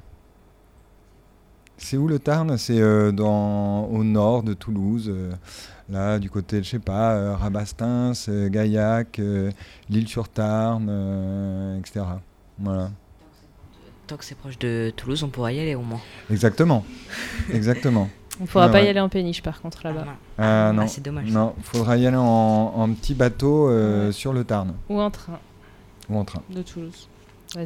C'est 1.75 1.97
où 1.97 2.07
le 2.07 2.19
Tarn? 2.19 2.57
C'est 2.57 2.79
dans 3.11 3.87
au 3.87 4.05
nord 4.05 4.43
de 4.43 4.53
Toulouse, 4.53 5.11
là 5.91 6.17
du 6.19 6.29
côté, 6.29 6.63
je 6.63 6.69
sais 6.69 6.79
pas, 6.79 7.13
euh, 7.13 7.35
Rabastins, 7.35 8.13
euh, 8.29 8.49
Gaillac, 8.49 9.19
euh, 9.19 9.51
l'île-sur-Tarn, 9.89 10.87
euh, 10.89 11.77
etc. 11.79 12.01
Voilà. 12.59 12.89
Tant 14.07 14.17
que 14.17 14.25
c'est 14.25 14.35
proche 14.35 14.57
de 14.59 14.91
Toulouse, 14.95 15.23
on 15.23 15.29
pourra 15.29 15.53
y 15.53 15.59
aller 15.59 15.75
au 15.75 15.81
moins. 15.81 16.01
Exactement. 16.29 16.83
Exactement. 17.53 18.09
On 18.39 18.45
pourra 18.45 18.65
Ouais, 18.67 18.71
pas 18.71 18.81
y 18.81 18.87
aller 18.87 18.99
en 18.99 19.09
péniche 19.09 19.43
par 19.43 19.61
contre 19.61 19.81
là-bas. 19.83 20.05
Ah 20.37 20.71
non, 20.73 20.83
Ah, 20.83 20.87
c'est 20.87 21.01
dommage. 21.03 21.29
Non, 21.29 21.53
faudra 21.61 21.97
y 21.97 22.07
aller 22.07 22.17
en, 22.17 22.23
en 22.75 22.93
petit 22.93 23.13
bateau 23.13 23.69
euh, 23.69 24.11
sur 24.11 24.33
le 24.33 24.43
Tarn 24.43 24.73
Ou 24.89 24.99
en 24.99 25.11
train 25.11 25.39
ou 26.09 26.17
en 26.17 26.25
train. 26.25 26.41
de 26.49 26.61
Toulouse. 26.61 27.07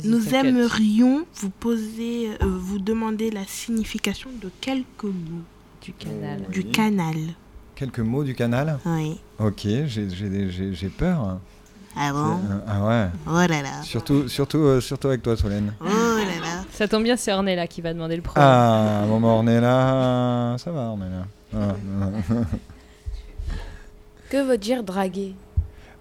Nous 0.03 0.33
aimerions 0.35 1.25
vous 1.35 1.49
poser, 1.49 2.29
euh, 2.41 2.45
vous 2.45 2.79
demander 2.79 3.31
la 3.31 3.45
signification 3.45 4.29
de 4.41 4.51
quelques 4.61 5.03
mots 5.03 5.43
du 5.81 5.93
canal. 5.93 6.41
Du 6.51 6.63
canal. 6.65 7.15
Quelques 7.75 7.99
mots 7.99 8.23
du 8.23 8.33
canal 8.35 8.79
Oui. 8.85 9.19
Ok, 9.39 9.61
j'ai- 9.63 9.87
j'ai 10.09 10.49
j'ai- 10.49 10.73
j'ai 10.73 10.89
peur. 10.89 11.39
Ah 11.97 12.11
bon 12.11 12.31
euh, 12.31 12.59
Ah 12.67 12.85
ouais. 12.85 13.07
Oh 13.27 13.33
là 13.51 13.61
là. 13.61 13.81
Surtout, 13.83 14.27
surtout, 14.27 14.59
euh, 14.59 14.81
surtout 14.81 15.07
avec 15.09 15.21
toi, 15.21 15.35
Solène. 15.37 15.73
Oh 15.81 15.85
là 15.85 16.39
là. 16.41 16.63
Ça 16.71 16.87
tombe 16.87 17.03
bien, 17.03 17.15
c'est 17.17 17.31
Ornella 17.33 17.67
qui 17.67 17.81
va 17.81 17.93
demander 17.93 18.15
le 18.17 18.21
premier. 18.21 18.45
Ah, 18.45 19.03
bon, 19.07 19.23
Ornella, 19.23 20.55
ça 20.57 20.71
va, 20.71 20.81
Ornella. 20.89 21.25
Voilà. 21.51 21.75
Que 24.29 24.43
veut 24.43 24.57
dire 24.57 24.83
draguer? 24.83 25.35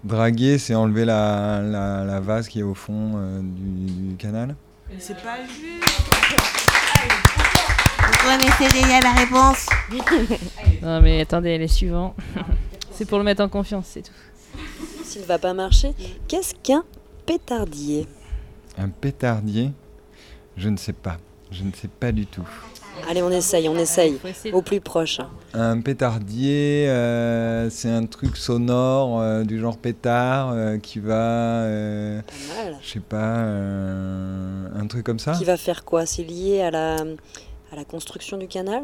Draguer, 0.03 0.57
c'est 0.57 0.73
enlever 0.75 1.05
la, 1.05 1.61
la, 1.61 2.03
la 2.03 2.19
vase 2.19 2.47
qui 2.47 2.59
est 2.59 2.63
au 2.63 2.73
fond 2.73 3.13
euh, 3.15 3.39
du, 3.41 3.91
du 4.09 4.15
canal. 4.15 4.55
C'est 4.99 5.21
pas 5.21 5.37
juste. 5.47 7.44
Vous 8.07 8.29
connaissez 8.29 8.73
déjà 8.73 9.01
la 9.01 9.13
réponse 9.13 9.65
non 10.81 11.01
mais 11.01 11.21
attendez, 11.21 11.57
les 11.57 11.67
suivants. 11.67 12.15
c'est 12.91 13.05
pour 13.05 13.17
le 13.17 13.23
mettre 13.23 13.41
en 13.43 13.49
confiance, 13.49 13.87
c'est 13.89 14.01
tout. 14.03 14.11
S'il 15.03 15.23
va 15.23 15.37
pas 15.37 15.53
marcher, 15.53 15.93
qu'est-ce 16.27 16.53
qu'un 16.55 16.83
pétardier? 17.25 18.07
Un 18.77 18.89
pétardier 18.89 19.71
Je 20.57 20.69
ne 20.69 20.77
sais 20.77 20.93
pas. 20.93 21.17
Je 21.51 21.63
ne 21.63 21.71
sais 21.71 21.87
pas 21.87 22.11
du 22.11 22.25
tout. 22.25 22.47
Allez, 23.09 23.21
on 23.21 23.29
essaye, 23.29 23.69
on 23.69 23.77
essaye. 23.77 24.19
Au 24.53 24.61
plus 24.61 24.81
proche. 24.81 25.19
Un 25.53 25.79
pétardier, 25.81 26.87
euh, 26.89 27.69
c'est 27.69 27.89
un 27.89 28.05
truc 28.05 28.35
sonore 28.37 29.19
euh, 29.19 29.43
du 29.43 29.59
genre 29.59 29.77
pétard 29.77 30.51
euh, 30.53 30.77
qui 30.77 30.99
va, 30.99 31.13
euh, 31.13 32.21
mal. 32.55 32.77
je 32.81 32.89
sais 32.89 32.99
pas, 32.99 33.37
euh, 33.37 34.67
un 34.75 34.87
truc 34.87 35.05
comme 35.05 35.19
ça. 35.19 35.33
Qui 35.33 35.45
va 35.45 35.57
faire 35.57 35.83
quoi? 35.85 36.05
C'est 36.05 36.23
lié 36.23 36.61
à 36.61 36.71
la, 36.71 36.97
à 37.71 37.75
la 37.75 37.83
construction 37.85 38.37
du 38.37 38.47
canal 38.47 38.83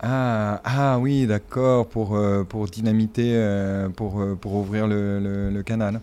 Ah, 0.00 0.60
ah 0.64 0.98
oui, 0.98 1.26
d'accord, 1.26 1.86
pour, 1.88 2.16
euh, 2.16 2.44
pour 2.44 2.66
dynamiter, 2.66 3.32
euh, 3.34 3.88
pour, 3.88 4.20
euh, 4.20 4.34
pour 4.34 4.54
ouvrir 4.54 4.86
le, 4.86 5.18
le- 5.20 5.50
le 5.50 5.62
canal. 5.62 6.00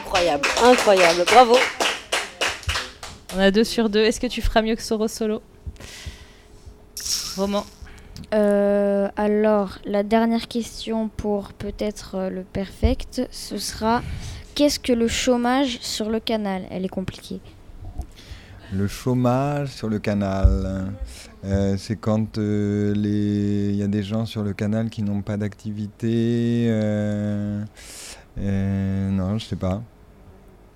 Incroyable, 0.00 0.48
incroyable, 0.62 1.24
bravo. 1.26 1.56
On 3.36 3.40
a 3.40 3.50
deux 3.50 3.64
sur 3.64 3.90
deux. 3.90 4.00
Est-ce 4.00 4.20
que 4.20 4.26
tu 4.26 4.40
feras 4.40 4.62
mieux 4.62 4.74
que 4.74 4.82
Soro 4.82 5.06
Solo? 5.08 5.42
Roman. 7.36 7.64
Euh, 8.34 9.08
alors, 9.16 9.78
la 9.84 10.02
dernière 10.02 10.48
question 10.48 11.08
pour 11.08 11.52
peut-être 11.52 12.28
le 12.30 12.42
perfect, 12.42 13.22
ce 13.30 13.58
sera 13.58 14.02
qu'est-ce 14.54 14.80
que 14.80 14.92
le 14.92 15.08
chômage 15.08 15.78
sur 15.80 16.08
le 16.10 16.20
canal? 16.20 16.62
Elle 16.70 16.84
est 16.84 16.88
compliquée. 16.90 17.40
Le 18.72 18.88
chômage 18.88 19.68
sur 19.68 19.88
le 19.88 19.98
canal, 19.98 20.92
euh, 21.44 21.76
c'est 21.78 21.96
quand 21.96 22.38
euh, 22.38 22.92
les- 22.94 23.70
il 23.70 23.76
y 23.76 23.82
a 23.82 23.86
des 23.88 24.02
gens 24.02 24.26
sur 24.26 24.42
le 24.42 24.52
canal 24.52 24.90
qui 24.90 25.02
n'ont 25.02 25.22
pas 25.22 25.36
d'activité. 25.36 26.66
euh, 26.68 27.64
euh, 28.38 29.10
non, 29.10 29.38
je 29.38 29.44
sais 29.46 29.56
pas. 29.56 29.82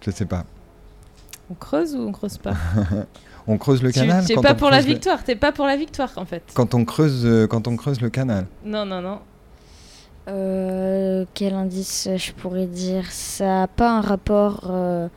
Je 0.04 0.10
sais 0.10 0.26
pas. 0.26 0.44
On 1.50 1.54
creuse 1.54 1.94
ou 1.94 2.00
on 2.00 2.12
creuse 2.12 2.38
pas 2.38 2.54
on 3.46 3.58
creuse 3.58 3.82
le 3.82 3.92
Tu- 3.92 4.00
canal 4.00 4.24
Tu 4.24 4.32
es 4.32 4.34
quand 4.36 4.42
pas 4.42 4.54
pour 4.54 4.70
la 4.70 4.80
le- 4.80 4.86
victoire, 4.86 5.22
t'es 5.24 5.36
pas 5.36 5.52
pour 5.52 5.66
la 5.66 5.76
victoire 5.76 6.10
en 6.16 6.24
fait. 6.24 6.42
Quand 6.54 6.74
on 6.74 6.84
creuse, 6.84 7.22
euh, 7.26 7.46
quand 7.46 7.66
on 7.68 7.76
creuse 7.76 8.00
le 8.00 8.08
canal. 8.10 8.46
Non, 8.64 8.84
non, 8.86 9.00
non. 9.02 9.18
Euh, 10.28 11.24
quel 11.34 11.54
indice 11.54 12.08
je 12.16 12.32
pourrais 12.32 12.66
dire? 12.66 13.10
Ça 13.10 13.44
n'a 13.44 13.66
pas 13.68 13.90
un 13.98 14.00
rapport 14.00 14.68
euh, 14.70 15.08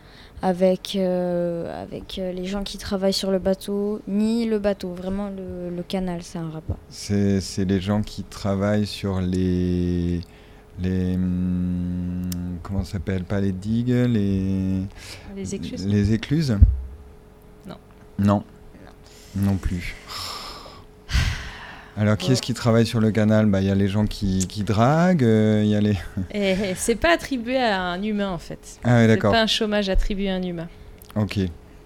avec, 0.42 0.96
euh, 0.96 1.82
avec 1.82 2.18
euh, 2.18 2.32
les 2.32 2.44
gens 2.44 2.62
qui 2.62 2.78
travaillent 2.78 3.12
sur 3.12 3.30
le 3.30 3.38
bateau, 3.38 4.00
ni 4.06 4.46
le 4.46 4.58
bateau. 4.58 4.92
Vraiment, 4.92 5.30
le, 5.30 5.74
le 5.74 5.82
canal, 5.82 6.22
c'est 6.22 6.38
un 6.38 6.50
rapport. 6.50 6.76
C'est 6.88 7.40
c'est 7.40 7.64
les 7.64 7.80
gens 7.80 8.02
qui 8.02 8.22
travaillent 8.22 8.86
sur 8.86 9.20
les. 9.20 10.20
les 10.80 11.14
hum, 11.14 12.28
comment 12.62 12.84
ça 12.84 12.92
s'appelle? 12.92 13.24
Pas 13.24 13.40
les 13.40 13.52
digues, 13.52 13.88
les. 14.08 14.82
Les 15.34 15.54
écluses? 15.54 15.86
Les 15.86 16.12
écluses? 16.12 16.58
Non. 17.66 17.76
Non. 18.18 18.44
Non 19.36 19.56
plus. 19.56 19.94
Alors, 21.98 22.16
qui 22.18 22.32
est-ce 22.32 22.42
qui 22.42 22.52
travaille 22.52 22.84
sur 22.86 23.00
le 23.00 23.10
canal 23.10 23.46
Bah, 23.46 23.60
Il 23.62 23.66
y 23.66 23.70
a 23.70 23.74
les 23.74 23.88
gens 23.88 24.04
qui, 24.06 24.46
qui 24.46 24.64
draguent, 24.64 25.24
euh, 25.24 25.62
il 25.64 25.70
y 25.70 25.74
a 25.74 25.80
les. 25.80 25.96
Et, 26.30 26.50
et 26.50 26.74
c'est 26.76 26.94
pas 26.96 27.12
attribué 27.14 27.56
à 27.56 27.80
un 27.82 28.02
humain 28.02 28.30
en 28.30 28.38
fait. 28.38 28.78
Ah 28.84 28.96
ouais, 28.96 29.06
d'accord. 29.06 29.30
C'est 29.32 29.38
pas 29.38 29.42
un 29.42 29.46
chômage 29.46 29.88
attribué 29.88 30.28
à 30.30 30.34
un 30.34 30.42
humain. 30.42 30.68
Ok. 31.14 31.38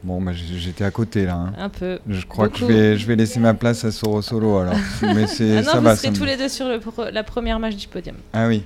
Bon, 0.02 0.20
bah, 0.20 0.32
j'étais 0.34 0.82
à 0.84 0.90
côté 0.90 1.26
là. 1.26 1.34
hein. 1.34 1.52
Un 1.58 1.68
peu. 1.68 1.98
Je 2.08 2.24
crois 2.26 2.48
que 2.48 2.56
je 2.58 2.64
vais, 2.64 2.96
je 2.96 3.06
vais 3.06 3.16
laisser 3.16 3.38
ma 3.38 3.54
place 3.54 3.84
à 3.84 3.92
Soro 3.92 4.20
Solo 4.22 4.56
alors. 4.58 4.74
Mais 5.14 5.26
c'est 5.26 5.58
Ah 5.58 5.62
non, 5.62 5.70
ça 5.72 5.78
vous 5.78 5.84
va. 5.84 5.94
serez 5.96 6.06
ça 6.08 6.10
me- 6.12 6.16
tous 6.16 6.24
les 6.24 6.36
deux 6.36 6.48
sur 6.48 6.68
le 6.68 6.80
pro- 6.80 7.10
la 7.12 7.22
première 7.22 7.58
marche 7.60 7.76
du 7.76 7.86
podium. 7.86 8.16
Ah 8.32 8.48
oui. 8.48 8.64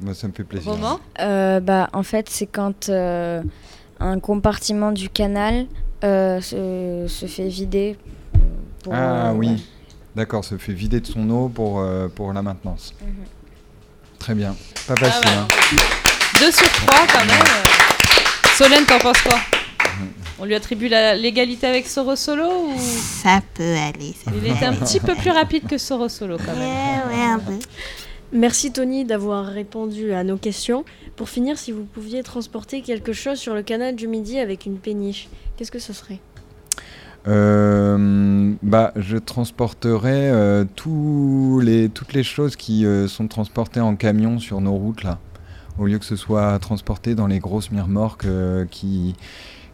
Bah, 0.00 0.14
ça 0.14 0.26
me 0.26 0.32
fait 0.32 0.44
plaisir. 0.44 0.72
Roman 0.72 0.98
Euh, 1.20 1.60
bah, 1.60 1.90
en 1.92 2.02
fait, 2.02 2.28
c'est 2.30 2.46
quand 2.46 2.88
euh, 2.88 3.42
un 4.00 4.18
compartiment 4.18 4.92
du 4.92 5.10
canal 5.10 5.66
euh, 6.04 6.40
se, 6.40 7.04
se 7.06 7.26
fait 7.26 7.48
vider. 7.48 7.96
pour, 8.82 8.94
Ah 8.94 9.28
euh, 9.30 9.34
oui. 9.34 9.62
D'accord, 10.16 10.44
se 10.44 10.56
fait 10.58 10.72
vider 10.72 11.00
de 11.00 11.06
son 11.06 11.28
eau 11.30 11.48
pour, 11.48 11.80
euh, 11.80 12.08
pour 12.08 12.32
la 12.32 12.42
maintenance. 12.42 12.94
Mhm. 13.00 13.08
Très 14.18 14.34
bien, 14.34 14.54
pas 14.86 14.94
Ah 14.96 14.96
facile. 14.96 15.26
ouais. 15.30 15.36
hein. 15.36 15.46
Deux 16.40 16.52
sur 16.52 16.68
trois 16.70 17.06
quand 17.12 17.24
même. 17.24 17.46
Solène, 18.56 18.84
t'en 18.86 18.98
penses 18.98 19.20
quoi 19.22 19.38
On 20.38 20.44
lui 20.44 20.54
attribue 20.54 20.88
la- 20.88 21.14
l'égalité 21.16 21.66
avec 21.66 21.86
Soro 21.86 22.16
Solo 22.16 22.48
ou 22.68 22.74
Ça 22.78 23.40
peut 23.54 23.74
aller. 23.76 24.14
ça 24.24 24.30
il 24.34 24.46
était 24.50 24.64
un 24.64 24.74
petit 24.74 25.00
peu 25.00 25.14
plus 25.14 25.30
rapide 25.30 25.66
que 25.66 25.76
Soro 25.78 26.08
Solo 26.08 26.36
quand 26.38 26.54
même 26.56 27.08
Ouais, 27.10 27.16
ouais, 27.16 27.22
un 27.24 27.38
peu. 27.38 27.52
Merci 28.32 28.72
Tony 28.72 29.04
d'avoir 29.04 29.46
répondu 29.46 30.12
à 30.12 30.22
nos 30.24 30.36
questions. 30.36 30.84
Pour 31.16 31.28
finir, 31.28 31.58
si 31.58 31.72
vous 31.72 31.84
pouviez 31.84 32.22
transporter 32.22 32.80
quelque 32.80 33.12
chose 33.12 33.38
sur 33.38 33.54
le 33.54 33.62
canal 33.62 33.96
du 33.96 34.06
Midi 34.06 34.38
avec 34.38 34.66
une 34.66 34.78
péniche, 34.78 35.28
qu'est-ce 35.56 35.70
que 35.72 35.78
ce 35.80 35.92
serait? 35.92 36.20
Euh, 37.28 38.54
bah, 38.62 38.92
je 38.96 39.18
transporterai 39.18 40.30
euh, 40.30 40.64
tous 40.74 41.60
les, 41.62 41.88
toutes 41.90 42.14
les 42.14 42.22
choses 42.22 42.56
qui 42.56 42.86
euh, 42.86 43.08
sont 43.08 43.28
transportées 43.28 43.80
en 43.80 43.94
camion 43.94 44.38
sur 44.38 44.60
nos 44.62 44.72
routes 44.72 45.02
là, 45.02 45.18
au 45.78 45.84
lieu 45.86 45.98
que 45.98 46.04
ce 46.06 46.16
soit 46.16 46.58
transporté 46.60 47.14
dans 47.14 47.26
les 47.26 47.38
grosses 47.38 47.68
remorques 47.68 48.24
euh, 48.24 48.64
qui, 48.70 49.14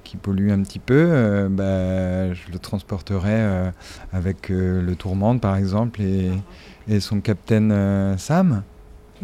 qui 0.03 0.17
polluent 0.17 0.51
un 0.51 0.63
petit 0.63 0.81
peu. 0.81 1.47
bah, 1.51 2.33
je 2.35 2.51
le 2.53 2.59
transporterai 2.59 3.71
avec 4.13 4.49
le 4.49 4.95
Tourmente 4.97 5.41
par 5.41 5.57
exemple 5.57 6.03
et, 6.03 6.31
et 6.89 6.99
son 7.01 7.21
capitaine 7.21 7.73
Sam 8.19 8.63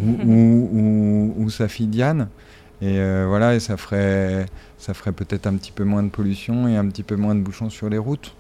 ou, 0.00 0.10
ou, 0.24 0.68
ou- 0.72 1.34
ou 1.44 1.50
sa 1.50 1.66
fille 1.68 1.88
Diane. 1.88 2.28
Et 2.80 2.98
voilà, 3.26 3.54
et 3.54 3.60
ça 3.60 3.76
ferait, 3.76 4.46
ça 4.82 4.94
ferait 4.94 5.12
peut-être 5.12 5.46
un 5.46 5.54
petit 5.54 5.70
peu 5.70 5.84
moins 5.84 6.02
de 6.02 6.08
pollution 6.08 6.66
et 6.66 6.76
un 6.76 6.88
petit 6.88 7.04
peu 7.04 7.14
moins 7.14 7.36
de 7.36 7.40
bouchons 7.40 7.70
sur 7.70 7.88
les 7.88 7.98
routes. 7.98 8.34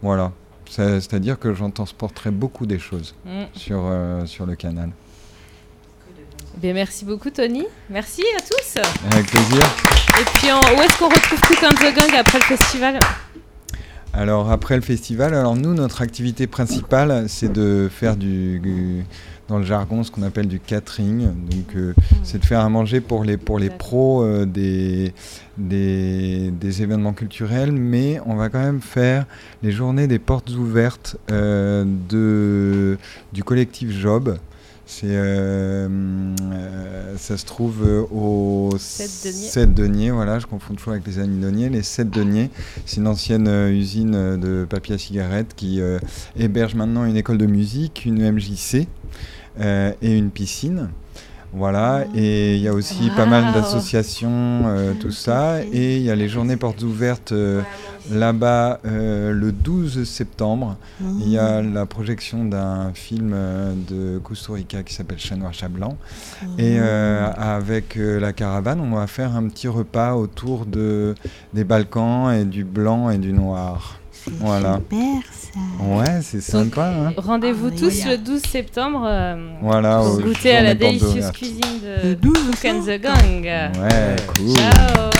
Voilà. 0.00 0.30
C'est-à-dire 0.68 1.38
que 1.40 1.54
j'en 1.54 1.70
transporterai 1.70 2.30
beaucoup 2.30 2.66
des 2.66 2.78
choses 2.78 3.16
Mm. 3.24 3.30
sur, 3.54 3.80
euh, 3.84 4.24
sur 4.26 4.46
le 4.46 4.54
canal. 4.54 4.90
Ben, 6.58 6.72
merci 6.72 7.04
beaucoup 7.04 7.30
Tony. 7.30 7.66
Merci 7.90 8.22
à 8.36 8.40
tous. 8.40 8.80
Avec 9.12 9.26
plaisir. 9.26 9.62
Et 10.20 10.24
puis 10.34 10.52
en- 10.52 10.60
où 10.60 10.82
est-ce 10.82 10.96
qu'on 10.98 11.08
retrouve 11.08 11.40
Cook 11.40 11.62
and 11.64 11.74
the 11.74 11.94
Gang 11.94 12.14
après 12.16 12.38
le 12.38 12.44
festival? 12.56 13.00
Alors 14.16 14.50
après 14.50 14.76
le 14.76 14.82
festival, 14.82 15.34
alors 15.34 15.56
nous 15.56 15.74
notre 15.74 16.00
activité 16.00 16.46
principale 16.46 17.26
c'est 17.28 17.52
de 17.52 17.88
faire 17.92 18.16
du 18.16 19.04
dans 19.48 19.58
le 19.58 19.64
jargon 19.64 20.02
ce 20.02 20.10
qu'on 20.10 20.22
appelle 20.22 20.48
du 20.48 20.58
catering. 20.58 21.26
Donc 21.26 21.76
euh, 21.76 21.94
c'est 22.22 22.38
de 22.38 22.44
faire 22.44 22.60
à 22.60 22.68
manger 22.68 23.00
pour 23.00 23.24
les 23.24 23.36
pour 23.36 23.60
pros 23.78 24.24
euh, 24.24 24.44
des, 24.46 25.12
événements 26.82 27.12
culturels, 27.12 27.72
mais 27.72 28.20
on 28.26 28.36
va 28.36 28.48
quand 28.48 28.62
même 28.62 28.80
faire 28.80 29.26
les 29.62 29.70
journées 29.70 30.06
des 30.06 30.18
portes 30.18 30.50
ouvertes 30.50 31.16
euh, 31.30 32.96
du 33.32 33.44
collectif 33.44 33.90
Job. 33.90 34.38
C'est 34.88 35.08
euh, 35.08 35.88
euh, 36.52 37.14
ça 37.16 37.36
se 37.36 37.44
trouve 37.44 37.82
euh, 37.84 38.02
au 38.14 38.70
Sept 38.78 39.24
Deniers. 39.24 39.48
7 39.48 39.74
deniers, 39.74 40.10
voilà, 40.12 40.38
je 40.38 40.46
confonds 40.46 40.74
toujours 40.74 40.92
avec 40.92 41.04
les 41.06 41.18
amis 41.18 41.40
deniers. 41.40 41.68
Les 41.68 41.82
7 41.82 42.08
deniers, 42.08 42.50
c'est 42.84 42.98
une 42.98 43.08
ancienne 43.08 43.48
euh, 43.48 43.68
usine 43.70 44.36
de 44.36 44.64
papier 44.64 44.94
à 44.94 44.98
cigarette 44.98 45.54
qui 45.56 45.80
euh, 45.80 45.98
héberge 46.38 46.76
maintenant 46.76 47.04
une 47.04 47.16
école 47.16 47.38
de 47.38 47.46
musique, 47.46 48.04
une 48.04 48.30
MJC 48.30 48.86
et 49.58 50.16
une 50.16 50.30
piscine. 50.30 50.90
Voilà, 51.52 52.04
et 52.14 52.56
il 52.56 52.60
y 52.60 52.68
a 52.68 52.74
aussi 52.74 53.10
pas 53.16 53.24
mal 53.24 53.54
d'associations, 53.54 54.94
tout 55.00 55.12
ça. 55.12 55.62
Et 55.72 55.96
il 55.96 56.02
y 56.02 56.10
a 56.10 56.14
les 56.14 56.28
journées 56.28 56.58
portes 56.58 56.82
ouvertes 56.82 57.32
là-bas 58.10 58.80
euh, 58.86 59.32
le 59.32 59.52
12 59.52 60.04
septembre. 60.04 60.76
Il 61.00 61.28
y 61.28 61.38
a 61.38 61.62
la 61.62 61.86
projection 61.86 62.44
d'un 62.44 62.92
film 62.94 63.32
euh, 63.34 63.72
de 63.88 64.18
Kusturica 64.18 64.82
qui 64.82 64.94
s'appelle 64.94 65.18
Chat 65.18 65.36
noir, 65.36 65.52
chat 65.52 65.68
blanc. 65.68 65.96
Et 66.58 66.76
euh, 66.78 67.28
avec 67.36 67.96
euh, 67.96 68.18
la 68.20 68.32
caravane, 68.32 68.80
on 68.80 68.94
va 68.96 69.06
faire 69.06 69.34
un 69.36 69.48
petit 69.48 69.68
repas 69.68 70.14
autour 70.14 70.66
de, 70.66 71.14
des 71.54 71.64
Balkans 71.64 72.32
et 72.32 72.44
du 72.44 72.64
blanc 72.64 73.10
et 73.10 73.18
du 73.18 73.32
noir. 73.32 73.98
Voilà. 74.40 74.80
Super 74.90 75.22
ça. 75.32 75.84
Ouais, 75.84 76.20
c'est 76.22 76.40
sympa. 76.40 76.88
hein. 76.90 77.12
Rendez-vous 77.16 77.70
tous 77.70 78.04
le 78.06 78.16
12 78.18 78.42
septembre 78.42 79.04
euh, 79.06 79.50
Voilà, 79.62 80.00
pour 80.00 80.20
goûter 80.20 80.56
à 80.56 80.62
la 80.62 80.74
délicieuse 80.74 81.30
cuisine 81.30 81.80
de 82.04 82.14
Cook 82.14 82.64
and 82.64 82.80
the 82.82 83.00
Gang. 83.00 83.44
Ouais, 83.44 84.16
cool. 84.36 84.56
Ciao. 84.56 85.10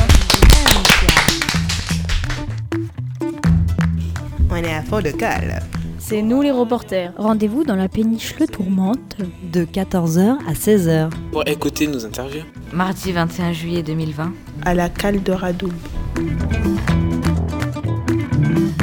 C'est 5.98 6.22
nous 6.22 6.40
les 6.40 6.50
reporters. 6.50 7.12
Rendez-vous 7.18 7.64
dans 7.64 7.74
la 7.74 7.88
péniche 7.88 8.38
Le 8.38 8.46
Tourmente 8.46 9.16
de 9.52 9.64
14h 9.64 10.38
à 10.48 10.52
16h. 10.52 11.10
Pour 11.32 11.46
écouter 11.46 11.86
nos 11.86 12.06
interviews. 12.06 12.44
Mardi 12.72 13.12
21 13.12 13.52
juillet 13.52 13.82
2020. 13.82 14.32
À 14.64 14.74
la 14.74 14.88
cale 14.88 15.22
de 15.22 15.34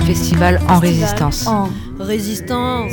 Festival 0.06 0.60
en 0.70 0.80
résistance. 0.80 1.48
En 1.48 1.70
résistance. 2.00 2.91